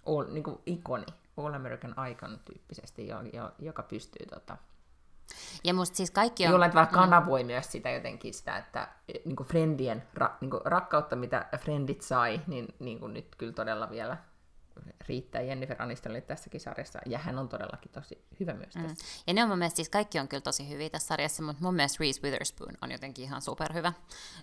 all, 0.06 0.24
niin 0.32 0.44
kuin 0.44 0.58
ikoni, 0.66 1.06
All 1.36 1.54
American 1.54 1.94
Icon 2.10 2.40
tyyppisesti, 2.44 3.08
jo, 3.08 3.22
jo, 3.32 3.52
joka 3.58 3.82
pystyy 3.82 4.26
tota, 4.26 4.56
ja 5.64 5.74
musta 5.74 5.96
siis 5.96 6.10
kaikki 6.10 6.46
on... 6.46 6.50
Jollain 6.52 6.70
tavalla 6.70 6.90
mm. 6.90 6.94
kanavoi 6.94 7.42
mm. 7.42 7.46
myös 7.46 7.72
sitä 7.72 7.90
jotenkin 7.90 8.34
sitä, 8.34 8.56
että 8.56 8.88
niin 9.24 9.36
kuin 9.36 9.46
friendien 9.46 10.02
ra, 10.14 10.36
niin 10.40 10.50
kuin 10.50 10.60
rakkautta, 10.64 11.16
mitä 11.16 11.46
friendit 11.58 12.02
sai, 12.02 12.40
niin, 12.46 12.68
niin 12.78 13.00
kuin 13.00 13.14
nyt 13.14 13.34
kyllä 13.38 13.52
todella 13.52 13.90
vielä 13.90 14.16
riittää 15.08 15.42
Jennifer 15.42 15.82
Anistonille 15.82 16.20
tässäkin 16.20 16.60
sarjassa, 16.60 16.98
ja 17.06 17.18
hän 17.18 17.38
on 17.38 17.48
todellakin 17.48 17.92
tosi 17.92 18.24
hyvä 18.40 18.54
myös 18.54 18.74
mm. 18.74 18.82
tässä. 18.82 19.04
Ja 19.26 19.34
ne 19.34 19.42
on 19.42 19.48
mun 19.48 19.58
mielestä, 19.58 19.76
siis 19.76 19.88
kaikki 19.88 20.18
on 20.18 20.28
kyllä 20.28 20.40
tosi 20.40 20.68
hyviä 20.68 20.90
tässä 20.90 21.08
sarjassa, 21.08 21.42
mutta 21.42 21.62
mun 21.62 21.74
mielestä 21.74 21.96
Reese 22.00 22.22
Witherspoon 22.22 22.74
on 22.82 22.90
jotenkin 22.90 23.24
ihan 23.24 23.42
superhyvä. 23.42 23.92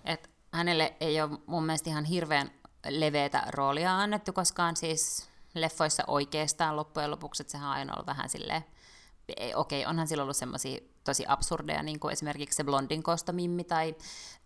Et 0.04 0.30
hänelle 0.52 0.94
ei 1.00 1.20
ole 1.20 1.38
mun 1.46 1.66
mielestä 1.66 1.90
ihan 1.90 2.04
hirveän 2.04 2.50
leveätä 2.88 3.42
roolia 3.48 3.98
annettu 3.98 4.32
koskaan 4.32 4.76
siis 4.76 5.28
leffoissa 5.54 6.04
oikeastaan 6.06 6.76
loppujen 6.76 7.10
lopuksi, 7.10 7.42
että 7.42 7.50
sehän 7.50 7.68
on 7.68 7.74
aina 7.74 7.92
ollut 7.94 8.06
vähän 8.06 8.28
silleen, 8.28 8.64
okei, 9.28 9.54
okay, 9.54 9.90
onhan 9.90 10.08
sillä 10.08 10.22
ollut 10.22 10.36
semmoisia 10.36 10.80
tosi 11.04 11.24
absurdeja, 11.28 11.82
niin 11.82 12.00
kuin 12.00 12.12
esimerkiksi 12.12 12.56
se 12.56 12.64
blondin 12.64 13.02
kostomimmi 13.02 13.64
tai, 13.64 13.94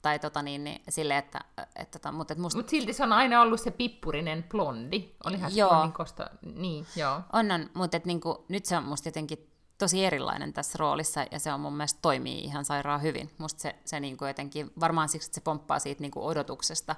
tai 0.03 0.19
tota 0.19 0.43
niin, 0.43 0.65
niin 0.65 0.83
sille, 0.89 1.19
että, 1.19 1.41
että 1.77 1.99
tota, 1.99 2.13
mutta 2.13 2.33
et 2.33 2.39
musta... 2.39 2.59
Mut 2.59 2.69
silti 2.69 2.93
se 2.93 3.03
on 3.03 3.13
aina 3.13 3.41
ollut 3.43 3.61
se 3.61 3.71
pippurinen 3.71 4.43
blondi. 4.43 5.15
Olihan 5.25 5.51
se 5.51 5.65
blondin 5.69 5.93
kosto... 5.93 6.25
Niin, 6.55 6.87
joo. 6.97 7.21
On, 7.33 7.51
on, 7.51 7.71
mutta 7.75 7.97
et, 7.97 8.05
niin 8.05 8.21
kuin, 8.21 8.39
nyt 8.49 8.65
se 8.65 8.77
on 8.77 8.85
musta 8.85 9.09
jotenkin 9.09 9.51
tosi 9.79 10.05
erilainen 10.05 10.53
tässä 10.53 10.77
roolissa, 10.79 11.27
ja 11.31 11.39
se 11.39 11.53
on 11.53 11.61
mun 11.61 11.77
mielestä 11.77 11.99
toimii 12.03 12.45
ihan 12.45 12.65
sairaan 12.65 13.03
hyvin. 13.03 13.31
Musta 13.39 13.61
se, 13.61 13.75
se 13.85 14.01
niin 14.01 14.17
kuin 14.17 14.29
jotenkin, 14.29 14.73
varmaan 14.81 15.09
siksi, 15.09 15.29
että 15.29 15.35
se 15.35 15.41
pomppaa 15.41 15.79
siitä 15.79 16.01
niin 16.01 16.11
kuin 16.11 16.25
odotuksesta 16.25 16.97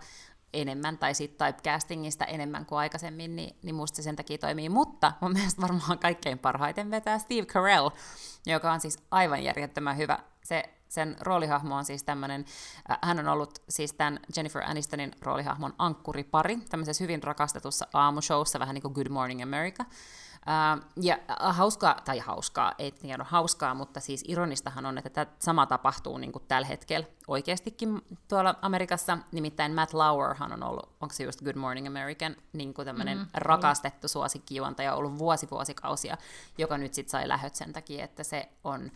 enemmän, 0.53 0.99
tai 0.99 1.15
siitä 1.15 1.53
typecastingista 1.53 2.25
enemmän 2.25 2.67
kuin 2.67 2.79
aikaisemmin, 2.79 3.37
niin, 3.37 3.57
niin 3.63 3.75
musta 3.75 3.97
se 3.97 4.03
sen 4.03 4.17
takia 4.17 4.39
toimii. 4.39 4.69
Mutta 4.69 5.13
mun 5.21 5.33
mielestä 5.33 5.63
varmaan 5.63 5.99
kaikkein 5.99 6.39
parhaiten 6.39 6.91
vetää 6.91 7.19
Steve 7.19 7.47
Carell, 7.47 7.91
joka 8.47 8.73
on 8.73 8.81
siis 8.81 8.99
aivan 9.11 9.45
järjettömän 9.45 9.97
hyvä. 9.97 10.19
Se, 10.45 10.80
sen 10.91 11.17
roolihahmo 11.21 11.77
on 11.77 11.85
siis 11.85 12.03
tämmöinen, 12.03 12.45
äh, 12.91 12.99
hän 13.03 13.19
on 13.19 13.29
ollut 13.29 13.63
siis 13.69 13.93
tämän 13.93 14.21
Jennifer 14.37 14.63
Anistonin 14.63 15.13
roolihahmon 15.21 15.75
ankkuripari, 15.79 16.57
tämmöisessä 16.57 17.05
hyvin 17.05 17.23
rakastetussa 17.23 17.87
aamushowssa, 17.93 18.59
vähän 18.59 18.75
niin 18.75 18.83
kuin 18.83 18.95
Good 18.95 19.09
Morning 19.09 19.43
America, 19.43 19.85
Uh, 20.41 20.83
ja 21.03 21.19
uh, 21.49 21.55
hauskaa, 21.55 22.01
tai 22.05 22.19
hauskaa, 22.19 22.73
ei 22.79 22.93
tiedä 22.93 23.25
hauskaa, 23.29 23.75
mutta 23.75 24.01
siis 24.01 24.25
ironistahan 24.29 24.87
on, 24.87 24.99
että 24.99 25.11
tämä 25.11 25.27
sama 25.39 25.67
tapahtuu 25.67 26.19
niin 26.19 26.33
kuin 26.33 26.45
tällä 26.49 26.67
hetkellä 26.67 27.07
oikeastikin 27.29 28.03
tuolla 28.29 28.55
Amerikassa. 28.63 29.19
Nimittäin 29.33 29.75
Matt 29.75 29.93
Lauerhan 29.93 30.53
on 30.53 30.63
ollut, 30.63 30.89
onko 31.01 31.15
se 31.15 31.25
just 31.25 31.43
Good 31.43 31.57
Morning 31.57 31.87
American, 31.87 32.37
niin 32.53 32.75
kuin 32.75 32.87
tämmöinen 32.87 33.19
mm, 33.19 33.27
rakastettu 33.35 34.09
suosikkijuontaja 34.09 34.95
ollut 34.95 35.19
vuosi 35.19 35.49
vuosikausia, 35.51 36.17
joka 36.59 36.79
nyt 36.79 36.95
sitten 36.95 37.11
sai 37.11 37.29
lähöt 37.29 37.55
sen 37.55 37.73
takia, 37.73 38.05
että 38.05 38.25
se 38.25 38.49
on 38.65 38.91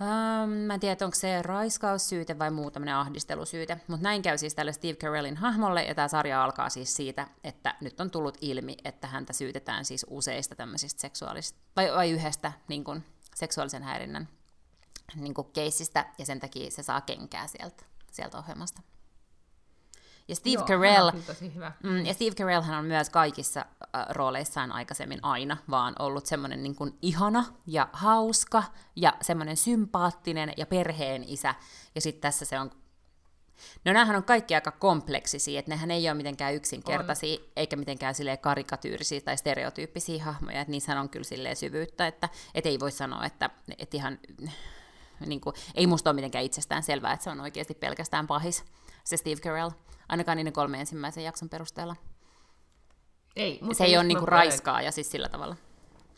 Um, 0.00 0.50
mä 0.50 0.74
en 0.74 0.80
tiedä, 0.80 1.04
onko 1.04 1.14
se 1.14 1.42
raiskaussyyte 1.42 2.38
vai 2.38 2.50
muu 2.50 2.70
tämmöinen 2.70 2.94
ahdistelusyyte, 2.94 3.80
mutta 3.86 4.02
näin 4.02 4.22
käy 4.22 4.38
siis 4.38 4.54
tälle 4.54 4.72
Steve 4.72 4.94
Carellin 4.94 5.36
hahmolle, 5.36 5.82
ja 5.82 5.94
tämä 5.94 6.08
sarja 6.08 6.44
alkaa 6.44 6.70
siis 6.70 6.94
siitä, 6.94 7.28
että 7.44 7.74
nyt 7.80 8.00
on 8.00 8.10
tullut 8.10 8.38
ilmi, 8.40 8.76
että 8.84 9.06
häntä 9.06 9.32
syytetään 9.32 9.84
siis 9.84 10.06
useista 10.10 10.54
tämmöisistä 10.54 11.00
seksuaalista, 11.00 11.58
vai, 11.76 11.92
vai 11.92 12.10
yhdestä 12.10 12.52
niin 12.68 12.84
kun, 12.84 13.02
seksuaalisen 13.34 13.82
häirinnän 13.82 14.28
niin 15.14 15.34
keisistä, 15.52 16.06
ja 16.18 16.26
sen 16.26 16.40
takia 16.40 16.70
se 16.70 16.82
saa 16.82 17.00
kenkää 17.00 17.46
sieltä, 17.46 17.84
sieltä 18.10 18.38
ohjelmasta. 18.38 18.82
Ja 20.28 20.36
Steve 20.36 20.54
Joo, 20.54 20.64
Carell, 20.66 20.94
hän 20.94 21.06
on 21.06 21.12
kyllä 21.12 21.26
tosi 21.26 21.54
hyvä. 21.54 21.72
Mm, 21.82 22.06
ja 22.06 22.14
Steve 22.14 22.30
Carellhan 22.30 22.78
on 22.78 22.84
myös 22.84 23.10
kaikissa 23.10 23.60
äh, 23.60 24.06
rooleissaan 24.08 24.72
aikaisemmin 24.72 25.18
aina 25.22 25.56
vaan 25.70 25.94
ollut 25.98 26.26
semmoinen 26.26 26.62
niin 26.62 26.74
kuin 26.74 26.98
ihana 27.02 27.44
ja 27.66 27.88
hauska 27.92 28.62
ja 28.96 29.12
semmoinen 29.22 29.56
sympaattinen 29.56 30.52
ja 30.56 30.66
perheen 30.66 31.24
isä. 31.26 31.54
Ja 31.94 32.00
sitten 32.00 32.20
tässä 32.20 32.44
se 32.44 32.60
on... 32.60 32.70
No 33.84 33.92
näähän 33.92 34.16
on 34.16 34.24
kaikki 34.24 34.54
aika 34.54 34.70
kompleksisia, 34.70 35.58
että 35.58 35.70
nehän 35.70 35.90
ei 35.90 36.08
ole 36.08 36.14
mitenkään 36.14 36.54
yksinkertaisia, 36.54 37.38
on. 37.40 37.46
eikä 37.56 37.76
mitenkään 37.76 38.14
silleen 38.14 38.38
karikatyyrisiä 38.38 39.20
tai 39.20 39.36
stereotyyppisiä 39.36 40.24
hahmoja, 40.24 40.60
että 40.60 40.70
niissä 40.70 41.00
on 41.00 41.08
kyllä 41.08 41.24
silleen 41.24 41.56
syvyyttä, 41.56 42.06
että 42.06 42.28
et 42.54 42.66
ei 42.66 42.80
voi 42.80 42.92
sanoa, 42.92 43.24
että, 43.26 43.50
että 43.78 43.96
ihan... 43.96 44.18
Niin 45.26 45.40
kuin, 45.40 45.54
ei 45.74 45.86
musta 45.86 46.10
ole 46.10 46.14
mitenkään 46.14 46.44
itsestään 46.44 46.82
selvää, 46.82 47.12
että 47.12 47.24
se 47.24 47.30
on 47.30 47.40
oikeasti 47.40 47.74
pelkästään 47.74 48.26
pahis, 48.26 48.64
se 49.04 49.16
Steve 49.16 49.40
Carell, 49.40 49.70
ainakaan 50.08 50.36
niiden 50.36 50.52
kolme 50.52 50.80
ensimmäisen 50.80 51.24
jakson 51.24 51.48
perusteella. 51.48 51.96
Ei, 53.36 53.58
mutta 53.62 53.74
se 53.74 53.84
ei 53.84 53.96
ole 53.96 54.04
niinku 54.04 54.26
raiskaa 54.26 54.82
ja 54.82 54.92
siis 54.92 55.10
sillä 55.10 55.28
tavalla. 55.28 55.56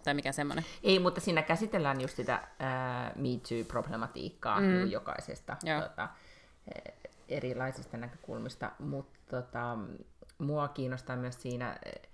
Tai 0.05 0.15
mikä 0.15 0.33
semmoinen. 0.33 0.65
Ei, 0.83 0.99
mutta 0.99 1.21
siinä 1.21 1.43
käsitellään 1.43 2.01
just 2.01 2.17
sitä 2.17 2.35
äh, 2.35 3.15
Me 3.17 3.29
Too-problematiikkaa 3.49 4.61
mm. 4.61 4.91
jokaisesta 4.91 5.57
Joo. 5.63 5.81
tota, 5.81 6.09
eh, 6.75 6.95
erilaisista 7.29 7.97
näkökulmista, 7.97 8.73
mutta 8.79 9.19
tota, 9.31 9.79
mua 10.39 10.69
kiinnostaa 10.69 11.17
myös 11.17 11.43
siinä, 11.43 11.79
eh, 11.85 12.11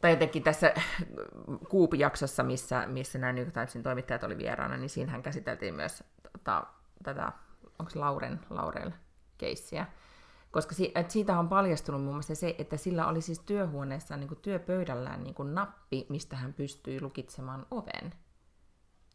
tai 0.00 0.10
jotenkin 0.10 0.42
tässä 0.42 0.74
Kuupi-jaksossa, 1.70 2.42
missä, 2.42 2.86
missä 2.86 3.18
nämä 3.18 3.32
New 3.32 3.50
Timesin 3.50 3.82
toimittajat 3.82 4.24
oli 4.24 4.38
vieraana, 4.38 4.76
niin 4.76 4.90
siinähän 4.90 5.22
käsiteltiin 5.22 5.74
myös 5.74 6.04
tota, 6.32 6.66
tätä, 7.02 7.32
onko 7.78 7.92
Lauren, 7.94 8.40
Laurel 8.50 8.90
keissiä, 9.38 9.86
koska 10.50 10.74
si- 10.74 10.92
et 10.94 11.10
siitä 11.10 11.38
on 11.38 11.48
paljastunut 11.48 12.02
muun 12.02 12.14
muassa 12.14 12.34
se, 12.34 12.54
että 12.58 12.76
sillä 12.76 13.06
oli 13.06 13.20
siis 13.20 13.38
työhuoneessaan 13.40 14.20
niin 14.20 14.28
kuin 14.28 14.40
työpöydällään 14.40 15.24
niin 15.24 15.34
kuin 15.34 15.54
nappi, 15.54 16.06
mistä 16.08 16.36
hän 16.36 16.52
pystyi 16.54 17.00
lukitsemaan 17.00 17.66
oven. 17.70 18.14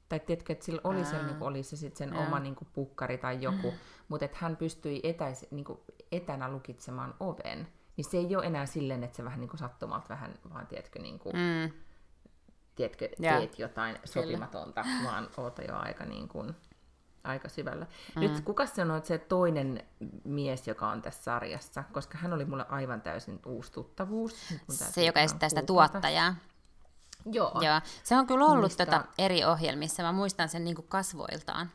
Tai 0.09 0.19
tiedätkö, 0.19 0.53
että 0.53 0.65
sillä 0.65 0.81
oli, 0.83 1.05
se, 1.05 1.15
Aa. 1.17 1.23
niin 1.23 1.35
kuin, 1.37 1.47
oli 1.47 1.63
se 1.63 1.77
sitten 1.77 1.97
sen 2.09 2.15
Joo. 2.15 2.27
oma 2.27 2.39
niin 2.39 2.55
kuin 2.55 2.67
pukkari 2.73 3.17
tai 3.17 3.41
joku, 3.41 3.73
mutta 4.07 4.25
että 4.25 4.37
hän 4.41 4.57
pystyi 4.57 4.99
etäis, 5.03 5.45
niin 5.51 5.65
kuin, 5.65 5.79
etänä 6.11 6.49
lukitsemaan 6.51 7.13
oven. 7.19 7.67
Niin 7.97 8.05
se 8.05 8.17
ei 8.17 8.35
ole 8.35 8.45
enää 8.45 8.65
silleen, 8.65 9.03
että 9.03 9.17
se 9.17 9.23
vähän 9.23 9.39
niin 9.39 9.49
kuin 9.49 9.59
sattumalta 9.59 10.09
vähän, 10.09 10.33
vaan 10.53 10.67
tiedätkö, 10.67 10.99
niin 10.99 11.19
kuin, 11.19 11.35
Mm. 11.35 11.71
tiedätkö, 12.75 13.09
teet 13.21 13.59
jotain 13.59 13.99
sopimatonta, 14.05 14.83
vaan 15.05 15.29
oota 15.37 15.61
jo 15.61 15.75
aika, 15.75 16.05
niin 16.05 16.27
kuin, 16.27 16.55
aika 17.23 17.49
syvällä. 17.49 17.87
Mm. 18.15 18.19
Nyt 18.19 18.41
kuka 18.41 18.65
sanoi, 18.65 18.97
että 18.97 19.07
se 19.07 19.17
toinen 19.17 19.83
mies, 20.23 20.67
joka 20.67 20.87
on 20.87 21.01
tässä 21.01 21.23
sarjassa, 21.23 21.83
koska 21.91 22.17
hän 22.17 22.33
oli 22.33 22.45
mulle 22.45 22.65
aivan 22.69 23.01
täysin 23.01 23.39
uusi 23.45 23.71
tuttavuus. 23.71 24.53
Se, 24.69 25.05
joka 25.05 25.19
esittää 25.19 25.49
sitä 25.49 25.61
tuottajaa. 25.61 26.35
Joo. 27.31 27.61
Joo. 27.61 27.81
Se 28.03 28.17
on 28.17 28.27
kyllä 28.27 28.45
ollut 28.45 28.63
Mistä- 28.63 28.85
tota 28.85 29.05
eri 29.17 29.45
ohjelmissa. 29.45 30.03
Mä 30.03 30.11
muistan 30.11 30.49
sen 30.49 30.63
niinku 30.63 30.81
kasvoiltaan. 30.81 31.71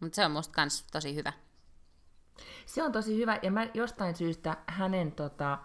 Mutta 0.00 0.16
se 0.16 0.24
on 0.24 0.30
musta 0.30 0.54
kans 0.54 0.84
tosi 0.92 1.14
hyvä. 1.14 1.32
Se 2.66 2.82
on 2.82 2.92
tosi 2.92 3.16
hyvä, 3.16 3.38
ja 3.42 3.50
mä 3.50 3.66
jostain 3.74 4.16
syystä 4.16 4.56
hänen 4.66 5.12
tota, 5.12 5.58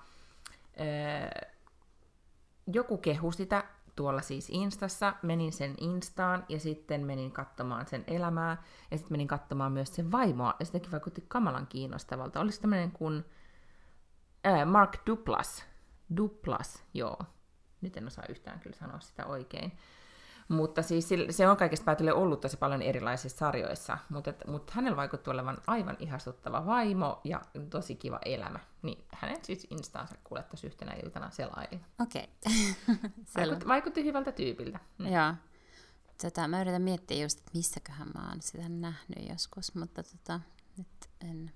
öö, 0.79 1.49
joku 2.73 2.97
kehu 2.97 3.31
sitä 3.31 3.63
tuolla 3.95 4.21
siis 4.21 4.49
Instassa, 4.49 5.13
menin 5.21 5.53
sen 5.53 5.75
Instaan 5.77 6.45
ja 6.49 6.59
sitten 6.59 7.05
menin 7.05 7.31
katsomaan 7.31 7.87
sen 7.87 8.03
elämää 8.07 8.63
ja 8.91 8.97
sitten 8.97 9.13
menin 9.13 9.27
katsomaan 9.27 9.71
myös 9.71 9.95
sen 9.95 10.11
vaimoa 10.11 10.53
ja 10.59 10.65
sitäkin 10.65 10.91
vaikutti 10.91 11.25
kamalan 11.27 11.67
kiinnostavalta. 11.67 12.39
Olisi 12.39 12.61
tämmöinen 12.61 12.91
kuin 12.91 13.25
ää, 14.43 14.65
Mark 14.65 14.97
Duplas. 15.07 15.65
Duplas, 16.17 16.83
joo. 16.93 17.19
Nyt 17.81 17.97
en 17.97 18.07
osaa 18.07 18.25
yhtään 18.29 18.59
kyllä 18.59 18.75
sanoa 18.75 18.99
sitä 18.99 19.25
oikein. 19.25 19.71
Mutta 20.47 20.81
siis 20.81 21.09
se 21.29 21.49
on 21.49 21.57
kaikesta 21.57 21.83
päätellen 21.83 22.13
ollut 22.13 22.41
tosi 22.41 22.57
paljon 22.57 22.81
erilaisissa 22.81 23.37
sarjoissa, 23.37 23.97
mutta, 24.09 24.29
et, 24.29 24.47
mutta 24.47 24.73
hänellä 24.75 24.97
vaikutti 24.97 25.29
olevan 25.29 25.57
aivan 25.67 25.97
ihastuttava 25.99 26.65
vaimo 26.65 27.21
ja 27.23 27.41
tosi 27.69 27.95
kiva 27.95 28.19
elämä. 28.25 28.59
Niin 28.81 29.03
hänen 29.13 29.37
siis 29.41 29.67
instaansa 29.69 30.15
kuulettaisiin 30.23 30.71
yhtenä 30.71 30.93
iltana 31.03 31.29
selailin. 31.29 31.85
Okei. 32.01 32.29
Okay. 32.95 33.09
Vaikutti, 33.35 33.67
vaikutti 33.67 34.03
hyvältä 34.05 34.31
tyypiltä. 34.31 34.79
Mm. 34.97 35.07
Joo. 35.07 35.33
Tota, 36.21 36.47
mä 36.47 36.61
yritän 36.61 36.81
miettiä 36.81 37.23
just, 37.23 37.39
että 37.39 37.51
missäköhän 37.53 38.07
mä 38.15 38.29
oon 38.29 38.41
sitä 38.41 38.69
nähnyt 38.69 39.29
joskus, 39.29 39.75
mutta 39.75 40.03
tota, 40.03 40.39
nyt 40.77 40.87
en... 41.21 41.51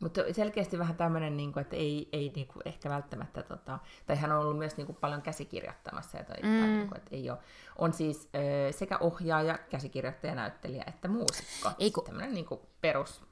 Mutta 0.00 0.20
selkeästi 0.32 0.78
vähän 0.78 0.96
tämmöinen, 0.96 1.36
niin 1.36 1.52
kuin, 1.52 1.60
että 1.60 1.76
ei, 1.76 2.08
ei 2.12 2.32
niin 2.34 2.46
kuin, 2.46 2.62
ehkä 2.64 2.90
välttämättä, 2.90 3.42
tota, 3.42 3.78
tai 4.06 4.16
hän 4.16 4.32
on 4.32 4.38
ollut 4.38 4.58
myös 4.58 4.76
niin 4.76 4.86
kuin, 4.86 4.96
paljon 4.96 5.22
käsikirjoittamassa, 5.22 6.18
tai, 6.18 6.36
mm. 6.42 6.58
tai 6.60 6.68
niin 6.68 6.88
kuin, 6.88 6.98
että 6.98 7.16
ei 7.16 7.30
ole. 7.30 7.38
On 7.78 7.92
siis 7.92 8.28
ö, 8.68 8.72
sekä 8.72 8.98
ohjaaja, 8.98 9.58
käsikirjoittaja, 9.58 10.34
näyttelijä 10.34 10.84
että 10.86 11.08
muusikko. 11.08 11.70
Ei 11.78 11.90
kun- 11.90 12.04
Tämmöinen 12.04 12.34
niin 12.34 12.46
kuin, 12.46 12.60
perus 12.80 13.22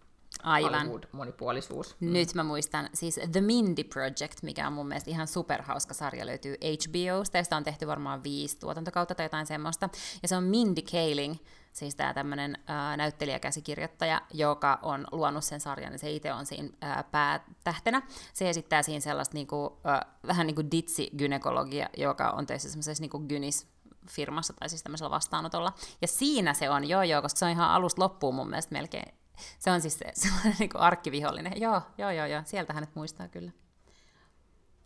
Aivan. 0.42 0.86
Hollywood-monipuolisuus. 0.86 1.96
Nyt 2.00 2.34
mä 2.34 2.42
muistan, 2.42 2.88
siis 2.94 3.20
The 3.32 3.40
Mindy 3.40 3.84
Project, 3.84 4.42
mikä 4.42 4.66
on 4.66 4.72
mun 4.72 4.88
mielestä 4.88 5.10
ihan 5.10 5.26
superhauska 5.26 5.94
sarja, 5.94 6.26
löytyy 6.26 6.54
HBOsta, 6.54 7.36
ja 7.36 7.44
sitä 7.44 7.56
on 7.56 7.64
tehty 7.64 7.86
varmaan 7.86 8.22
viisi 8.22 8.58
tuotantokautta 8.58 9.14
tai 9.14 9.26
jotain 9.26 9.46
semmoista. 9.46 9.88
Ja 10.22 10.28
se 10.28 10.36
on 10.36 10.44
Mindy 10.44 10.82
Kaling, 10.82 11.34
siis 11.74 11.94
tämä 11.94 12.14
tämmöinen 12.14 12.58
näyttelijäkäsikirjoittaja, 12.96 14.22
joka 14.32 14.78
on 14.82 15.06
luonut 15.12 15.44
sen 15.44 15.60
sarjan, 15.60 15.92
ja 15.92 15.98
se 15.98 16.10
itse 16.10 16.32
on 16.32 16.46
siinä 16.46 16.68
äh, 16.84 17.04
päätähtenä. 17.10 18.02
Se 18.32 18.50
esittää 18.50 18.82
siinä 18.82 19.00
sellaista 19.00 19.34
niinku, 19.34 19.80
äh, 19.86 20.00
vähän 20.26 20.46
niin 20.46 20.54
kuin 20.54 20.70
ditsi-gynekologia, 20.70 21.88
joka 21.96 22.30
on 22.30 22.46
töissä 22.46 22.70
semmoisessa 22.70 23.02
niinku 23.02 23.18
gynis 23.18 23.66
firmassa 24.10 24.52
tai 24.52 24.68
siis 24.68 24.82
tämmöisellä 24.82 25.10
vastaanotolla. 25.10 25.72
Ja 26.02 26.08
siinä 26.08 26.54
se 26.54 26.70
on, 26.70 26.88
joo 26.88 27.02
joo, 27.02 27.22
koska 27.22 27.38
se 27.38 27.44
on 27.44 27.50
ihan 27.50 27.70
alusta 27.70 28.02
loppuun 28.02 28.34
mun 28.34 28.50
mielestä 28.50 28.72
melkein. 28.72 29.14
Se 29.58 29.70
on 29.70 29.80
siis 29.80 29.98
se, 29.98 30.04
sellainen 30.22 30.54
niin 30.58 30.76
arkivihollinen. 30.76 31.60
Joo, 31.60 31.82
joo, 31.98 32.10
joo, 32.10 32.26
joo, 32.26 32.42
sieltä 32.44 32.72
hänet 32.72 32.94
muistaa 32.94 33.28
kyllä. 33.28 33.52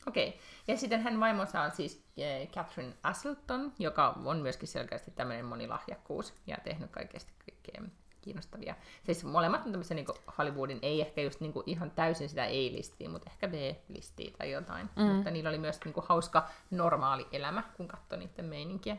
Okei. 0.09 0.29
Okay. 0.29 0.41
Ja 0.69 0.77
sitten 0.77 1.01
hän 1.01 1.21
vaimonsa 1.21 1.61
on 1.61 1.71
siis 1.71 2.05
eh, 2.17 2.49
Catherine 2.49 2.95
Asselton, 3.03 3.73
joka 3.79 4.09
on 4.25 4.39
myöskin 4.39 4.69
selkeästi 4.69 5.11
tämmöinen 5.11 5.45
monilahjakkuus 5.45 6.35
ja 6.47 6.57
tehnyt 6.65 6.91
kaikesta 6.91 7.33
kaikkea 7.39 7.91
kiinnostavia. 8.21 8.75
Siis 9.05 9.25
molemmat 9.25 9.67
on 9.67 9.73
tämmöisiä 9.73 9.95
niin 9.95 10.07
Hollywoodin, 10.39 10.79
ei 10.83 11.01
ehkä 11.01 11.21
just 11.21 11.41
niin 11.41 11.53
ihan 11.67 11.91
täysin 11.91 12.29
sitä 12.29 12.43
A-listiä, 12.43 13.09
mutta 13.09 13.31
ehkä 13.31 13.49
B-listiä 13.49 14.31
tai 14.39 14.51
jotain. 14.51 14.91
Mm. 14.97 15.03
Mutta 15.03 15.31
niillä 15.31 15.51
oli 15.51 15.59
myös 15.59 15.81
niin 15.85 15.95
hauska 16.09 16.49
normaali 16.71 17.27
elämä, 17.33 17.63
kun 17.77 17.89
katsoi 17.89 18.19
niiden 18.19 18.45
meininkiä. 18.45 18.97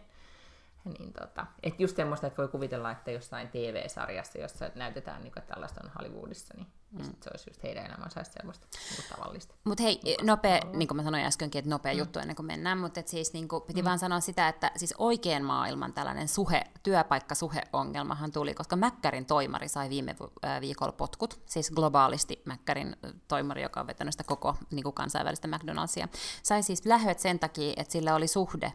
Niin 0.86 1.14
tota, 1.14 1.46
et 1.64 1.80
just 1.80 1.96
semmoista, 1.96 2.28
että 2.28 2.38
voi 2.38 2.48
kuvitella, 2.48 2.92
että 2.92 3.12
jossain 3.12 3.48
TV-sarjassa, 3.48 4.40
jossa 4.40 4.70
näytetään, 4.76 5.24
niin 5.24 5.34
kuin, 5.34 5.42
että 5.42 5.54
tällaista 5.54 5.82
on 5.84 5.92
Hollywoodissa, 6.00 6.54
niin 6.58 6.68
mm. 6.92 7.04
sit 7.04 7.24
se 7.24 7.30
olisi 7.34 7.50
just 7.50 7.64
heidän 7.64 7.86
elämänsä 7.86 8.24
semmoista 8.24 8.68
niin 8.90 9.10
tavallista. 9.16 9.56
Mutta 9.64 9.84
hei, 9.84 10.00
nopea, 10.22 10.60
niin 10.74 10.88
kuin 10.88 10.96
mä 10.96 11.04
sanoin 11.04 11.26
äskenkin, 11.26 11.60
että 11.60 11.70
nopea 11.70 11.94
mm. 11.94 12.00
juttu 12.00 12.20
ennen 12.20 12.36
kuin 12.36 12.46
mennään, 12.46 12.78
mutta 12.78 13.02
siis 13.06 13.34
niin 13.34 13.48
kuin, 13.48 13.64
piti 13.64 13.82
mm. 13.82 13.86
vaan 13.86 14.00
sanoa 14.00 14.20
sitä, 14.20 14.48
että 14.48 14.72
siis 14.78 14.94
oikean 14.98 15.44
maailman 15.44 15.94
tällainen 15.94 16.28
suhe, 16.28 16.64
työpaikkasuheongelmahan 16.84 18.32
tuli, 18.32 18.54
koska 18.54 18.76
Mäkkärin 18.76 19.26
toimari 19.26 19.68
sai 19.68 19.90
viime 19.90 20.16
äh, 20.46 20.62
viikolla 20.62 20.92
potkut, 20.92 21.40
siis 21.46 21.72
globaalisti 21.72 22.42
Mäkkärin 22.46 22.96
äh, 23.06 23.14
toimari, 23.28 23.62
joka 23.62 23.80
on 23.80 23.88
vetänyt 23.88 24.14
sitä 24.14 24.24
koko 24.24 24.56
niin 24.72 24.84
kuin 24.84 24.94
kansainvälistä 24.94 25.48
McDonald'sia, 25.48 26.08
sai 26.44 26.64
siis 26.64 26.86
lähöt 26.86 27.20
sen 27.20 27.40
takia, 27.40 27.74
että 27.78 27.92
sillä 27.92 28.16
oli 28.16 28.28
suhde, 28.28 28.66
äh, 28.66 28.74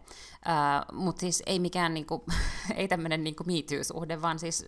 mutta 0.92 1.20
siis 1.20 1.42
ei 1.46 1.58
mikään 1.58 1.94
niin 1.94 2.06
kuin, 2.06 2.22
ei 2.76 2.88
tämmöinen 2.88 3.24
niin 3.24 3.36
Me 3.46 3.52
Too-suhde, 3.52 4.22
vaan 4.22 4.38
siis 4.38 4.66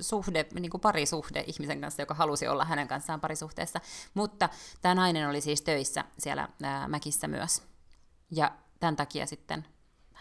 suhde, 0.00 0.46
niin 0.54 0.70
kuin 0.70 0.80
parisuhde 0.80 1.44
ihmisen 1.46 1.80
kanssa, 1.80 2.02
joka 2.02 2.14
halusi 2.14 2.48
olla 2.48 2.64
hänen 2.64 2.83
kanssaan 2.88 3.20
parisuhteessa. 3.20 3.80
Mutta 4.14 4.48
tämä 4.82 4.94
nainen 4.94 5.28
oli 5.28 5.40
siis 5.40 5.62
töissä 5.62 6.04
siellä 6.18 6.48
ää, 6.62 6.88
Mäkissä 6.88 7.28
myös. 7.28 7.62
Ja 8.30 8.52
tämän 8.80 8.96
takia 8.96 9.26
sitten 9.26 9.64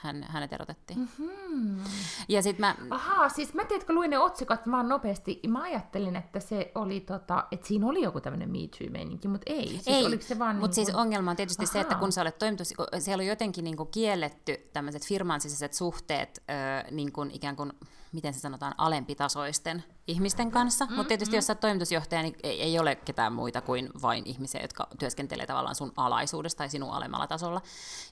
hän, 0.04 0.26
hänet 0.30 0.54
erotettiin. 0.54 1.00
Mm-hmm. 1.00 1.84
Ja 2.28 2.42
sitten 2.42 2.62
mä... 2.62 2.76
Ahaa, 2.96 3.30
siis 3.30 3.54
mä 3.54 3.66
tiedätkö, 3.66 3.94
luin 3.94 4.10
ne 4.10 4.20
otsikot 4.20 4.60
vaan 4.72 4.90
nopeasti. 4.90 5.40
Mä 5.48 5.62
ajattelin, 5.62 6.16
että 6.16 6.40
se 6.40 6.72
oli 6.76 7.00
tota, 7.00 7.48
että 7.52 7.68
siinä 7.68 7.88
oli 7.88 8.02
joku 8.02 8.22
tämmöinen 8.22 8.50
Me 8.50 8.58
Too-meininki, 8.58 9.28
mutta 9.28 9.54
ei. 9.54 9.68
Siis 9.68 9.88
ei, 9.88 10.06
oliko 10.06 10.24
se 10.24 10.40
vaan 10.40 10.56
mutta 10.56 10.76
niin 10.76 10.86
siis 10.86 10.98
ongelma 10.98 11.32
on 11.32 11.38
tietysti 11.38 11.64
Ahaa. 11.64 11.74
se, 11.74 11.80
että 11.80 11.96
kun 11.96 12.12
sä 12.12 12.22
olet 12.22 12.38
toimitus, 12.38 12.74
siellä 13.00 13.22
on 13.22 13.28
jotenkin 13.28 13.64
niin 13.64 13.78
kuin 13.78 13.90
kielletty 13.90 14.70
tämmöiset 14.74 15.06
firman 15.06 15.42
sisäiset 15.42 15.74
suhteet, 15.74 16.44
ö, 16.50 16.92
niin 16.92 17.12
kuin 17.12 17.32
ikään 17.32 17.56
kuin, 17.56 17.74
miten 18.14 18.34
se 18.34 18.40
sanotaan, 18.40 18.76
alempitasoisten 18.78 19.84
ihmisten 20.08 20.52
kanssa, 20.52 20.86
mm, 20.86 20.94
mutta 20.94 21.08
tietysti 21.08 21.34
mm. 21.34 21.38
jos 21.38 21.48
sä 21.48 21.56
toimitusjohtaja, 21.56 22.22
niin 22.22 22.36
ei, 22.44 22.62
ei 22.62 22.80
ole 22.80 22.96
ketään 22.96 23.34
muita 23.34 23.62
kuin 23.62 23.90
vain 24.02 24.24
ihmisiä, 24.26 24.62
jotka 24.62 24.88
työskentelee 25.00 25.46
tavallaan 25.46 25.76
sun 25.76 25.92
alaisuudessa 25.98 26.58
tai 26.58 26.70
sinun 26.70 26.92
alemmalla 26.92 27.28
tasolla. 27.28 27.62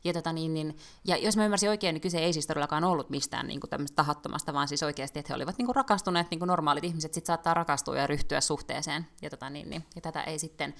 Ja, 0.03 0.13
tota, 0.13 0.33
niin, 0.33 0.53
niin, 0.53 0.77
ja 1.05 1.17
jos 1.17 1.37
mä 1.37 1.45
ymmärsin 1.45 1.69
oikein, 1.69 1.93
niin 1.93 2.01
kyse 2.01 2.19
ei 2.19 2.33
siis 2.33 2.47
todellakaan 2.47 2.83
ollut 2.83 3.09
mistään 3.09 3.47
niin 3.47 3.59
kuin 3.59 3.69
tahattomasta, 3.95 4.53
vaan 4.53 4.67
siis 4.67 4.83
oikeasti, 4.83 5.19
että 5.19 5.33
he 5.33 5.35
olivat 5.35 5.57
niin 5.57 5.65
kuin 5.65 5.75
rakastuneet, 5.75 6.27
niin 6.31 6.39
kuin 6.39 6.47
normaalit 6.47 6.83
ihmiset 6.83 7.13
sit 7.13 7.25
saattaa 7.25 7.53
rakastua 7.53 7.97
ja 7.97 8.07
ryhtyä 8.07 8.41
suhteeseen. 8.41 9.07
Ja, 9.21 9.29
tota, 9.29 9.49
niin, 9.49 9.69
niin, 9.69 9.85
ja 9.95 10.01
tätä 10.01 10.23
ei 10.23 10.39
sitten 10.39 10.73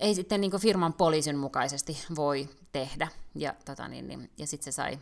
ei 0.00 0.14
sitten 0.14 0.40
niin 0.40 0.60
firman 0.60 0.92
poliisin 0.92 1.38
mukaisesti 1.38 1.98
voi 2.16 2.48
tehdä. 2.72 3.08
Ja, 3.34 3.54
tota, 3.64 3.88
niin, 3.88 4.08
niin, 4.08 4.30
ja 4.38 4.46
sitten 4.46 4.72
se 4.72 4.76
sai 4.76 4.98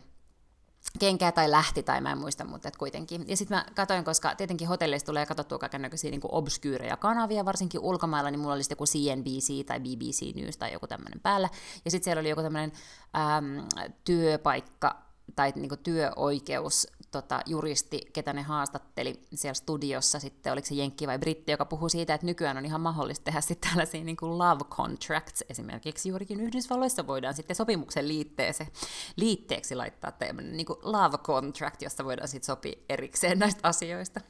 kenkää 0.99 1.31
tai 1.31 1.51
lähti, 1.51 1.83
tai 1.83 2.01
mä 2.01 2.11
en 2.11 2.17
muista, 2.17 2.45
mutta 2.45 2.67
et 2.67 2.77
kuitenkin. 2.77 3.25
Ja 3.27 3.37
sitten 3.37 3.57
mä 3.57 3.65
katsoin, 3.75 4.03
koska 4.03 4.35
tietenkin 4.35 4.67
hotelleista 4.67 5.05
tulee 5.05 5.25
katsottua 5.25 5.57
kaikenlaisia 5.57 6.11
niin 6.11 6.21
obskyyrejä 6.23 6.97
kanavia, 6.97 7.45
varsinkin 7.45 7.81
ulkomailla, 7.81 8.31
niin 8.31 8.39
mulla 8.39 8.53
oli 8.53 8.63
joku 8.69 8.85
CNBC 8.85 9.65
tai 9.65 9.79
BBC 9.79 10.35
News 10.35 10.57
tai 10.57 10.73
joku 10.73 10.87
tämmöinen 10.87 11.19
päällä. 11.19 11.49
Ja 11.85 11.91
sitten 11.91 12.03
siellä 12.03 12.19
oli 12.19 12.29
joku 12.29 12.41
tämmöinen 12.41 12.71
työpaikka 14.05 15.06
tai 15.35 15.53
niin 15.55 15.69
kuin 15.69 15.79
työoikeus 15.79 16.87
tota, 17.11 17.41
juristi, 17.45 18.01
ketä 18.13 18.33
ne 18.33 18.41
haastatteli 18.41 19.21
siellä 19.33 19.53
studiossa, 19.53 20.19
sitten 20.19 20.53
oliko 20.53 20.67
se 20.67 20.75
Jenkki 20.75 21.07
vai 21.07 21.19
Britti, 21.19 21.51
joka 21.51 21.65
puhuu 21.65 21.89
siitä, 21.89 22.13
että 22.13 22.25
nykyään 22.25 22.57
on 22.57 22.65
ihan 22.65 22.81
mahdollista 22.81 23.23
tehdä 23.23 23.41
sitten 23.41 23.69
tällaisia 23.69 24.03
niin 24.03 24.17
kuin 24.17 24.37
love 24.37 24.63
contracts, 24.63 25.43
esimerkiksi 25.49 26.09
juurikin 26.09 26.39
Yhdysvalloissa 26.39 27.07
voidaan 27.07 27.33
sitten 27.33 27.55
sopimuksen 27.55 28.07
liitteeseen, 28.07 28.69
liitteeksi 29.15 29.75
laittaa 29.75 30.11
tämmöinen 30.11 30.57
niin 30.57 30.65
kuin 30.65 30.79
love 30.81 31.17
contract, 31.17 31.81
jossa 31.81 32.05
voidaan 32.05 32.27
sitten 32.27 32.45
sopia 32.45 32.79
erikseen 32.89 33.39
näistä 33.39 33.67
asioista. 33.67 34.21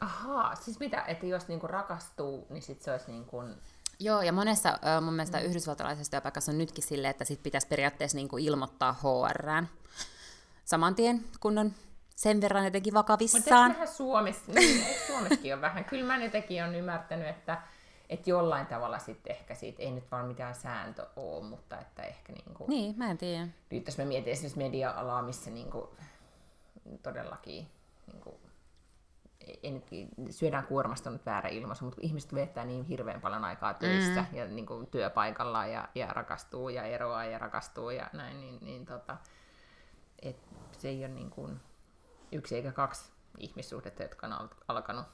Ahaa, 0.00 0.54
siis 0.54 0.80
mitä, 0.80 1.04
että 1.06 1.26
jos 1.26 1.48
niinku 1.48 1.66
rakastuu, 1.66 2.46
niin 2.50 2.62
sitten 2.62 2.84
se 2.84 2.92
olisi 2.92 3.10
niin 3.10 3.24
kuin 3.24 3.54
Joo, 4.00 4.22
ja 4.22 4.32
monessa 4.32 4.78
mun 5.00 5.14
mielestä 5.14 5.38
mm. 5.38 5.44
yhdysvaltalaisessa 5.44 6.10
työpaikassa 6.10 6.52
on 6.52 6.58
nytkin 6.58 6.84
silleen, 6.84 7.10
että 7.10 7.24
sit 7.24 7.42
pitäisi 7.42 7.66
periaatteessa 7.66 8.16
niin 8.16 8.28
kuin 8.28 8.44
ilmoittaa 8.44 8.92
HRään 8.92 9.68
saman 10.64 10.94
tien, 10.94 11.24
kun 11.40 11.58
on 11.58 11.72
sen 12.16 12.40
verran 12.40 12.64
jotenkin 12.64 12.94
vakavissaan. 12.94 13.70
Mutta 13.70 13.86
Suomessa, 13.86 14.52
niin, 14.52 14.84
Suomessakin 15.06 15.54
on 15.54 15.60
vähän. 15.60 15.84
Kyllä 15.84 16.06
mä 16.06 16.24
jotenkin 16.24 16.64
on 16.64 16.74
ymmärtänyt, 16.74 17.28
että, 17.28 17.62
että 18.08 18.30
jollain 18.30 18.66
tavalla 18.66 18.98
sitten 18.98 19.36
ehkä 19.36 19.54
siitä, 19.54 19.82
ei 19.82 19.90
nyt 19.90 20.10
vaan 20.10 20.26
mitään 20.26 20.54
sääntö 20.54 21.06
ole, 21.16 21.44
mutta 21.44 21.78
että 21.78 22.02
ehkä 22.02 22.32
niin 22.32 22.54
kuin, 22.54 22.70
Niin, 22.70 22.94
mä 22.98 23.10
en 23.10 23.18
tiedä. 23.18 23.48
Nyt 23.70 23.86
jos 23.86 23.98
mä 23.98 24.04
mietin 24.04 24.32
esimerkiksi 24.32 24.58
media-alaa, 24.58 25.22
missä 25.22 25.50
niin 25.50 25.70
kuin, 25.70 25.88
todellakin 27.02 27.66
niin 28.12 28.22
kuin, 28.22 28.36
ei 29.62 29.70
nyt, 29.70 29.84
syödään 30.30 30.66
kuormasta 30.66 31.10
nyt 31.10 31.26
väärä 31.26 31.48
ilmaisu, 31.48 31.84
mutta 31.84 32.00
ihmiset 32.02 32.34
viettää 32.34 32.64
niin 32.64 32.84
hirveän 32.84 33.20
paljon 33.20 33.44
aikaa 33.44 33.74
töissä 33.74 34.24
mm. 34.30 34.38
ja 34.38 34.46
niin 34.46 34.66
kuin, 34.66 34.86
työpaikalla 34.86 35.66
ja, 35.66 35.88
ja 35.94 36.06
rakastuu 36.06 36.68
ja 36.68 36.82
eroaa 36.82 37.24
ja 37.24 37.38
rakastuu 37.38 37.90
ja 37.90 38.10
näin, 38.12 38.40
niin, 38.40 38.58
niin 38.60 38.86
tota, 38.86 39.16
et 40.22 40.36
se 40.72 40.88
ei 40.88 41.04
ole 41.04 41.08
niin 41.08 41.30
kuin 41.30 41.60
yksi 42.32 42.56
eikä 42.56 42.72
kaksi 42.72 43.12
ihmissuhdetta, 43.38 44.02
jotka 44.02 44.26
on 44.26 44.50
alkanut 44.68 45.06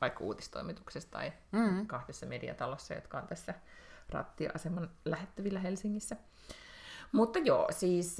vaikka 0.00 0.24
uutistoimituksessa 0.24 1.10
tai 1.10 1.32
mm. 1.52 1.86
kahdessa 1.86 2.26
mediatalossa, 2.26 2.94
jotka 2.94 3.18
on 3.18 3.26
tässä 3.26 3.54
rattiaseman 4.08 4.90
lähettävillä 5.04 5.60
Helsingissä. 5.60 6.16
Mutta 7.12 7.38
joo, 7.38 7.68
siis 7.70 8.16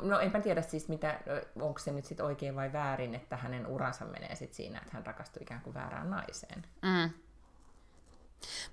no 0.00 0.20
enpä 0.20 0.40
tiedä 0.40 0.62
siis, 0.62 0.88
mitä, 0.88 1.20
onko 1.60 1.78
se 1.78 1.92
nyt 1.92 2.04
sit 2.04 2.20
oikein 2.20 2.56
vai 2.56 2.72
väärin, 2.72 3.14
että 3.14 3.36
hänen 3.36 3.66
uransa 3.66 4.04
menee 4.04 4.34
sit 4.34 4.54
siinä, 4.54 4.78
että 4.78 4.90
hän 4.92 5.06
rakastuu 5.06 5.42
ikään 5.42 5.60
kuin 5.60 5.74
väärään 5.74 6.10
naiseen. 6.10 6.64
Mm. 6.82 7.10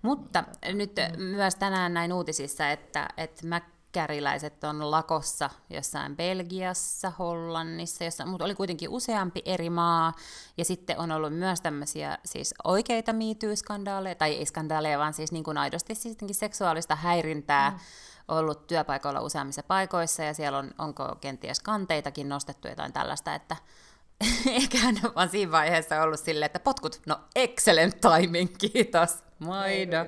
Mutta 0.02 0.44
nyt 0.74 0.92
mm. 1.18 1.24
myös 1.24 1.56
tänään 1.56 1.94
näin 1.94 2.14
uutisissa, 2.14 2.70
että, 2.70 3.08
että 3.18 3.48
mäkkäriläiset 3.48 4.64
on 4.64 4.92
lakossa 4.92 5.50
jossain 5.70 6.16
Belgiassa, 6.16 7.10
Hollannissa, 7.20 8.04
jossa, 8.04 8.26
mutta 8.26 8.46
oli 8.46 8.56
kuitenkin 8.56 8.90
useampi 8.90 9.42
eri 9.46 9.70
maa, 9.70 10.14
ja 10.58 10.66
sitten 10.66 10.98
on 10.98 11.12
ollut 11.12 11.34
myös 11.34 11.62
tämmöisiä 11.62 12.18
siis 12.26 12.54
oikeita 12.64 13.14
miityyskandaleja, 13.14 14.16
tai 14.16 14.34
ei 14.34 14.46
skandaaleja, 14.46 15.00
vaan 15.00 15.14
siis 15.14 15.32
niin 15.32 15.44
kuin 15.44 15.58
aidosti 15.58 15.96
siis 15.96 16.18
seksuaalista 16.32 16.96
häirintää, 16.96 17.70
mm 17.70 17.80
ollut 18.28 18.68
työpaikoilla 18.68 19.22
useammissa 19.22 19.64
paikoissa 19.64 20.24
ja 20.24 20.34
siellä 20.34 20.58
on, 20.58 20.72
onko 20.78 21.16
kenties 21.22 21.60
kanteitakin 21.60 22.30
nostettu 22.30 22.68
jotain 22.68 22.94
tällaista, 22.94 23.36
että 23.36 23.56
eikä 24.52 24.78
hän 24.78 24.96
vaan 25.16 25.30
siinä 25.30 25.52
vaiheessa 25.52 26.02
ollut 26.02 26.20
silleen, 26.20 26.46
että 26.46 26.60
potkut, 26.60 27.02
no 27.06 27.20
excellent 27.36 27.96
timing, 28.02 28.56
kiitos, 28.58 29.24
maida. 29.40 30.06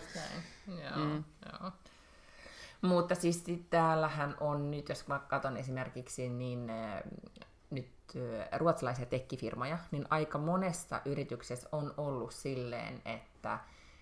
Joo, 0.68 1.06
mm. 1.06 1.24
joo. 1.52 1.72
Mutta 2.82 3.16
siis 3.16 3.44
täällähän 3.70 4.36
on 4.40 4.72
nyt, 4.72 4.90
jos 4.90 5.08
mä 5.08 5.20
katson 5.20 5.58
esimerkiksi, 5.58 6.30
niin 6.30 6.70
äh, 6.70 7.02
nyt 7.70 7.90
äh, 8.16 8.60
ruotsalaisia 8.60 9.06
tekkifirmoja, 9.06 9.78
niin 9.92 10.06
aika 10.10 10.38
monessa 10.38 11.02
yrityksessä 11.06 11.70
on 11.72 11.94
ollut 11.98 12.32
silleen, 12.32 13.02
että, 13.06 13.60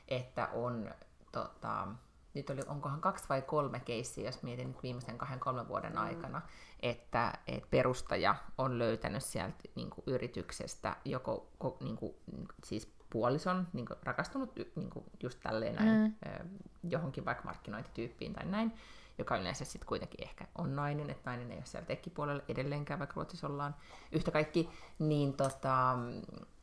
että 0.07 0.47
on 0.47 0.91
tota, 1.31 1.87
nyt 2.35 2.49
oli, 2.49 2.61
onkohan 2.67 3.01
kaksi 3.01 3.29
vai 3.29 3.41
kolme 3.41 3.79
keissiä, 3.79 4.25
jos 4.25 4.43
mietin 4.43 4.67
nyt 4.67 4.83
viimeisen 4.83 5.17
kahden 5.17 5.39
kolmen 5.39 5.67
vuoden 5.67 5.93
mm. 5.93 5.97
aikana, 5.97 6.41
että, 6.79 7.33
että 7.47 7.67
perustaja 7.69 8.35
on 8.57 8.79
löytänyt 8.79 9.23
sieltä 9.23 9.55
niin 9.75 9.89
kuin 9.89 10.03
yrityksestä 10.07 10.95
joko 11.05 11.49
niin 11.79 11.95
kuin, 11.95 12.15
siis 12.63 12.95
puolison, 13.09 13.67
niin 13.73 13.85
kuin 13.85 13.97
rakastunut 14.03 14.55
niin 14.75 14.89
kuin 14.89 15.05
just 15.23 15.39
tälleen 15.43 15.75
näin, 15.75 16.17
mm. 16.25 16.49
johonkin 16.89 17.25
vaikka 17.25 17.43
markkinointityyppiin 17.43 18.33
tai 18.33 18.45
näin, 18.45 18.71
joka 19.17 19.37
yleensä 19.37 19.65
sitten 19.65 19.87
kuitenkin 19.87 20.23
ehkä 20.23 20.47
on 20.57 20.75
nainen, 20.75 21.09
että 21.09 21.29
nainen 21.29 21.51
ei 21.51 21.57
ole 21.57 21.65
siellä 21.65 21.85
tekkipuolella 21.85 22.43
edelleenkään, 22.47 22.99
vaikka 22.99 23.13
Ruotsissa 23.15 23.47
ollaan 23.47 23.75
yhtä 24.11 24.31
kaikki, 24.31 24.69
niin 24.99 25.33
tota, 25.33 25.97
et 26.27 26.54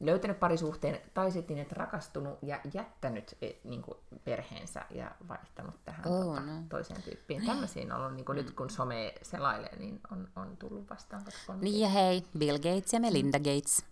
löytänyt 0.00 0.40
parisuhteen 0.40 1.00
tai 1.14 1.30
sitten 1.30 1.54
niin, 1.54 1.62
että 1.62 1.74
rakastunut 1.74 2.38
ja 2.42 2.60
jättänyt 2.74 3.36
et, 3.42 3.64
niin 3.64 3.82
kuin 3.82 3.98
perheensä 4.24 4.84
ja 4.90 5.10
vaihtanut 5.28 5.74
tähän 5.84 6.06
oh, 6.06 6.24
tota, 6.24 6.40
no. 6.40 6.62
toiseen 6.68 7.02
tyyppiin. 7.02 7.46
Tämmöisiin 7.46 7.92
on 7.92 8.00
ollut, 8.00 8.14
niin 8.14 8.24
kuin 8.24 8.38
mm. 8.38 8.44
nyt 8.44 8.54
kun 8.54 8.70
some 8.70 9.14
selailee, 9.22 9.76
niin 9.78 10.00
on, 10.12 10.28
on 10.36 10.56
tullut 10.56 10.90
vastaan. 10.90 11.24
Niin 11.60 11.80
ja 11.80 11.88
hei, 11.88 12.24
Bill 12.38 12.56
Gates 12.56 12.92
ja 12.92 13.00
Melinda 13.00 13.38
Gates. 13.38 13.84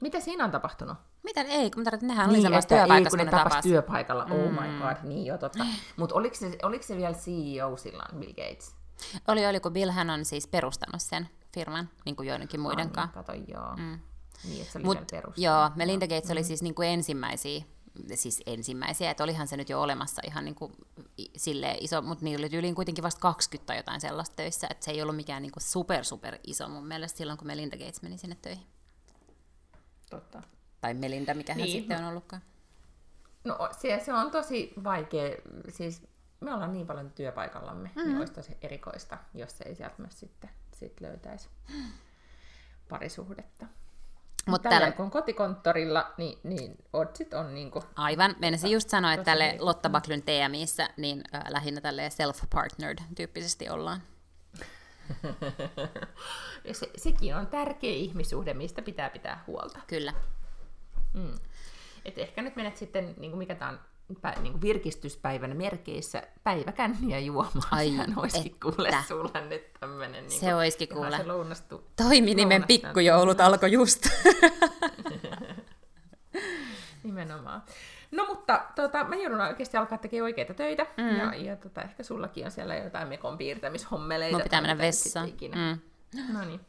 Mitä 0.00 0.20
siinä 0.20 0.44
on 0.44 0.50
tapahtunut? 0.50 0.96
Mitä? 1.22 1.42
Ei, 1.42 1.70
kun 1.70 1.84
tarvitset, 1.84 2.08
nehän 2.08 2.28
niin, 2.28 2.34
oli 2.34 2.42
samassa 2.42 2.68
työpaikassa, 2.68 3.18
ei, 3.18 3.24
kun 3.24 3.32
ne 3.32 3.44
tapas 3.44 3.62
työpaikalla. 3.62 4.24
Mm. 4.24 4.32
Oh 4.32 4.50
my 4.50 4.78
god, 4.78 4.96
niin 5.02 5.26
jo 5.26 5.38
totta. 5.38 5.64
Mutta 5.96 6.14
oliko 6.14 6.34
se, 6.34 6.58
oliko 6.62 6.82
se 6.82 6.96
vielä 6.96 7.14
CEO 7.14 7.76
silloin, 7.76 8.18
Bill 8.18 8.32
Gates? 8.32 8.74
Oli, 9.28 9.46
oli, 9.46 9.60
kun 9.60 9.72
Bill 9.72 9.90
hän 9.90 10.10
on 10.10 10.24
siis 10.24 10.46
perustanut 10.46 11.02
sen 11.02 11.28
firman, 11.54 11.88
niin 12.04 12.16
kuin 12.16 12.28
joidenkin 12.28 12.60
muiden 12.60 12.90
kanssa. 12.90 13.14
Kato, 13.14 13.32
joo. 13.32 13.76
Mm. 13.76 13.98
Niin, 14.44 14.60
että 14.60 14.72
se 14.72 14.78
oli 14.78 14.84
Mut, 14.84 14.98
Joo, 15.36 15.70
Melinda 15.74 16.06
Gates 16.06 16.24
mm. 16.24 16.32
oli 16.32 16.44
siis 16.44 16.62
niin 16.62 16.74
kuin 16.74 16.88
ensimmäisiä, 16.88 17.64
siis 18.14 18.42
ensimmäisiä, 18.46 19.10
että 19.10 19.24
olihan 19.24 19.48
se 19.48 19.56
nyt 19.56 19.68
jo 19.68 19.82
olemassa 19.82 20.22
ihan 20.24 20.44
niin 20.44 20.54
kuin 20.54 20.72
silleen 21.36 21.76
iso, 21.80 22.02
mutta 22.02 22.24
niillä 22.24 22.46
oli 22.46 22.56
yli 22.56 22.74
kuitenkin 22.74 23.04
vasta 23.04 23.20
20 23.20 23.66
tai 23.66 23.76
jotain 23.76 24.00
sellaista 24.00 24.36
töissä, 24.36 24.66
että 24.70 24.84
se 24.84 24.90
ei 24.90 25.02
ollut 25.02 25.16
mikään 25.16 25.42
niin 25.42 25.52
kuin 25.52 25.62
super 25.62 26.04
super 26.04 26.38
iso 26.46 26.68
mun 26.68 26.86
mielestä 26.86 27.18
silloin, 27.18 27.38
kun 27.38 27.46
Melinda 27.46 27.76
Gates 27.76 28.02
meni 28.02 28.18
sinne 28.18 28.36
töihin. 28.42 28.66
Totta. 30.10 30.42
Tai 30.80 30.94
Melinda, 30.94 31.34
mikä 31.34 31.52
hän 31.52 31.62
niin. 31.62 31.78
sitten 31.80 31.98
on 31.98 32.04
ollutkaan. 32.04 32.42
No 33.44 33.68
se, 33.78 34.02
se 34.04 34.12
on 34.12 34.30
tosi 34.30 34.72
vaikea, 34.84 35.36
siis 35.68 36.02
me 36.40 36.54
ollaan 36.54 36.72
niin 36.72 36.86
paljon 36.86 37.10
työpaikallamme, 37.10 37.88
mm-hmm. 37.88 38.08
niin 38.10 38.18
olisi 38.18 38.32
tosi 38.32 38.56
erikoista, 38.62 39.18
jos 39.34 39.58
se 39.58 39.64
ei 39.64 39.74
sieltä 39.74 39.94
myös 39.98 40.20
sitten 40.20 40.50
sit 40.74 41.00
löytäisi 41.00 41.48
parisuhdetta. 42.88 43.66
Mutta 44.46 44.68
tällä... 44.68 44.92
kun 44.92 45.10
kotikonttorilla, 45.10 46.12
niin, 46.16 46.38
niin 46.42 46.76
otsit 46.92 47.34
on 47.34 47.54
niin 47.54 47.70
kuin... 47.70 47.84
Aivan. 47.96 48.36
Meinasin 48.38 48.70
just 48.70 48.88
sanoa, 48.88 49.12
että 49.12 49.24
tälle 49.24 49.48
niin 49.48 49.64
Lotta 49.64 49.90
Baklyn 49.90 50.22
TMIssä 50.22 50.88
niin 50.96 51.22
äh, 51.34 51.42
lähinnä 51.48 51.80
tälle 51.80 52.08
self-partnered 52.08 53.02
tyyppisesti 53.16 53.68
ollaan. 53.68 54.02
se, 56.72 56.90
sekin 56.96 57.36
on 57.36 57.46
tärkeä 57.46 57.92
ihmissuhde, 57.92 58.54
mistä 58.54 58.82
pitää 58.82 59.10
pitää 59.10 59.44
huolta. 59.46 59.78
Kyllä. 59.86 60.12
Mm. 61.14 61.34
Et 62.04 62.18
ehkä 62.18 62.42
nyt 62.42 62.56
menet 62.56 62.76
sitten, 62.76 63.14
niin 63.16 63.30
kuin 63.30 63.38
mikä 63.38 63.54
tämä 63.54 63.70
on, 63.70 63.80
niin 64.42 64.52
kuin 64.52 64.62
virkistyspäivänä 64.62 65.54
merkeissä 65.54 66.22
päiväkänniä 66.44 67.18
juomaan. 67.18 67.62
Ai 67.70 67.88
Sehän 67.88 68.12
olisikin 68.16 68.56
kuule 68.62 68.94
sulla 69.08 69.40
nyt 69.40 69.72
tämmöinen. 69.80 70.26
Niin 70.26 70.40
se 70.40 70.54
olisikin 70.54 70.88
kuule. 70.88 71.16
Se 71.16 71.26
lounastu, 71.26 71.84
Toiminimen 71.96 72.64
pikkujoulut 72.64 73.40
alkoi 73.40 73.72
just. 73.72 74.06
Nimenomaan. 77.04 77.62
No 78.10 78.26
mutta 78.26 78.64
tota, 78.74 79.04
mä 79.04 79.16
joudun 79.16 79.40
oikeasti 79.40 79.76
alkaa 79.76 79.98
tekemään 79.98 80.24
oikeita 80.24 80.54
töitä. 80.54 80.86
Mm. 80.96 81.16
Ja, 81.16 81.34
ja 81.34 81.56
tota, 81.56 81.82
ehkä 81.82 82.02
sullakin 82.02 82.44
on 82.44 82.50
siellä 82.50 82.76
jotain 82.76 83.08
mekon 83.08 83.38
piirtämishommeleita. 83.38 84.36
Mun 84.36 84.42
pitää 84.42 84.60
mennä 84.60 84.78
vessaan. 84.78 85.28
Mm. 85.54 85.78
No 86.32 86.44
niin. 86.44 86.60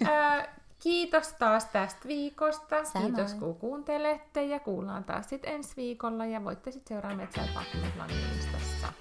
Kiitos 0.78 1.32
taas 1.32 1.64
tästä 1.64 2.08
viikosta. 2.08 2.84
Samoin. 2.84 3.14
Kiitos 3.14 3.34
kun 3.34 3.56
kuuntelette 3.56 4.44
ja 4.44 4.60
kuullaan 4.60 5.04
taas 5.04 5.28
sitten 5.28 5.54
ensi 5.54 5.72
viikolla 5.76 6.26
ja 6.26 6.44
voitte 6.44 6.70
sitten 6.70 6.96
seuraa 6.96 7.16
Metsän 7.16 7.48
Pakkumislangin 7.54 8.16
Instassa. 8.36 8.92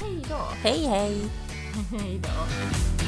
Hei 0.00 0.22
joo! 0.30 0.52
Hei 0.64 0.90
hei! 0.90 1.30
Hei 2.02 2.20
joo! 2.26 3.07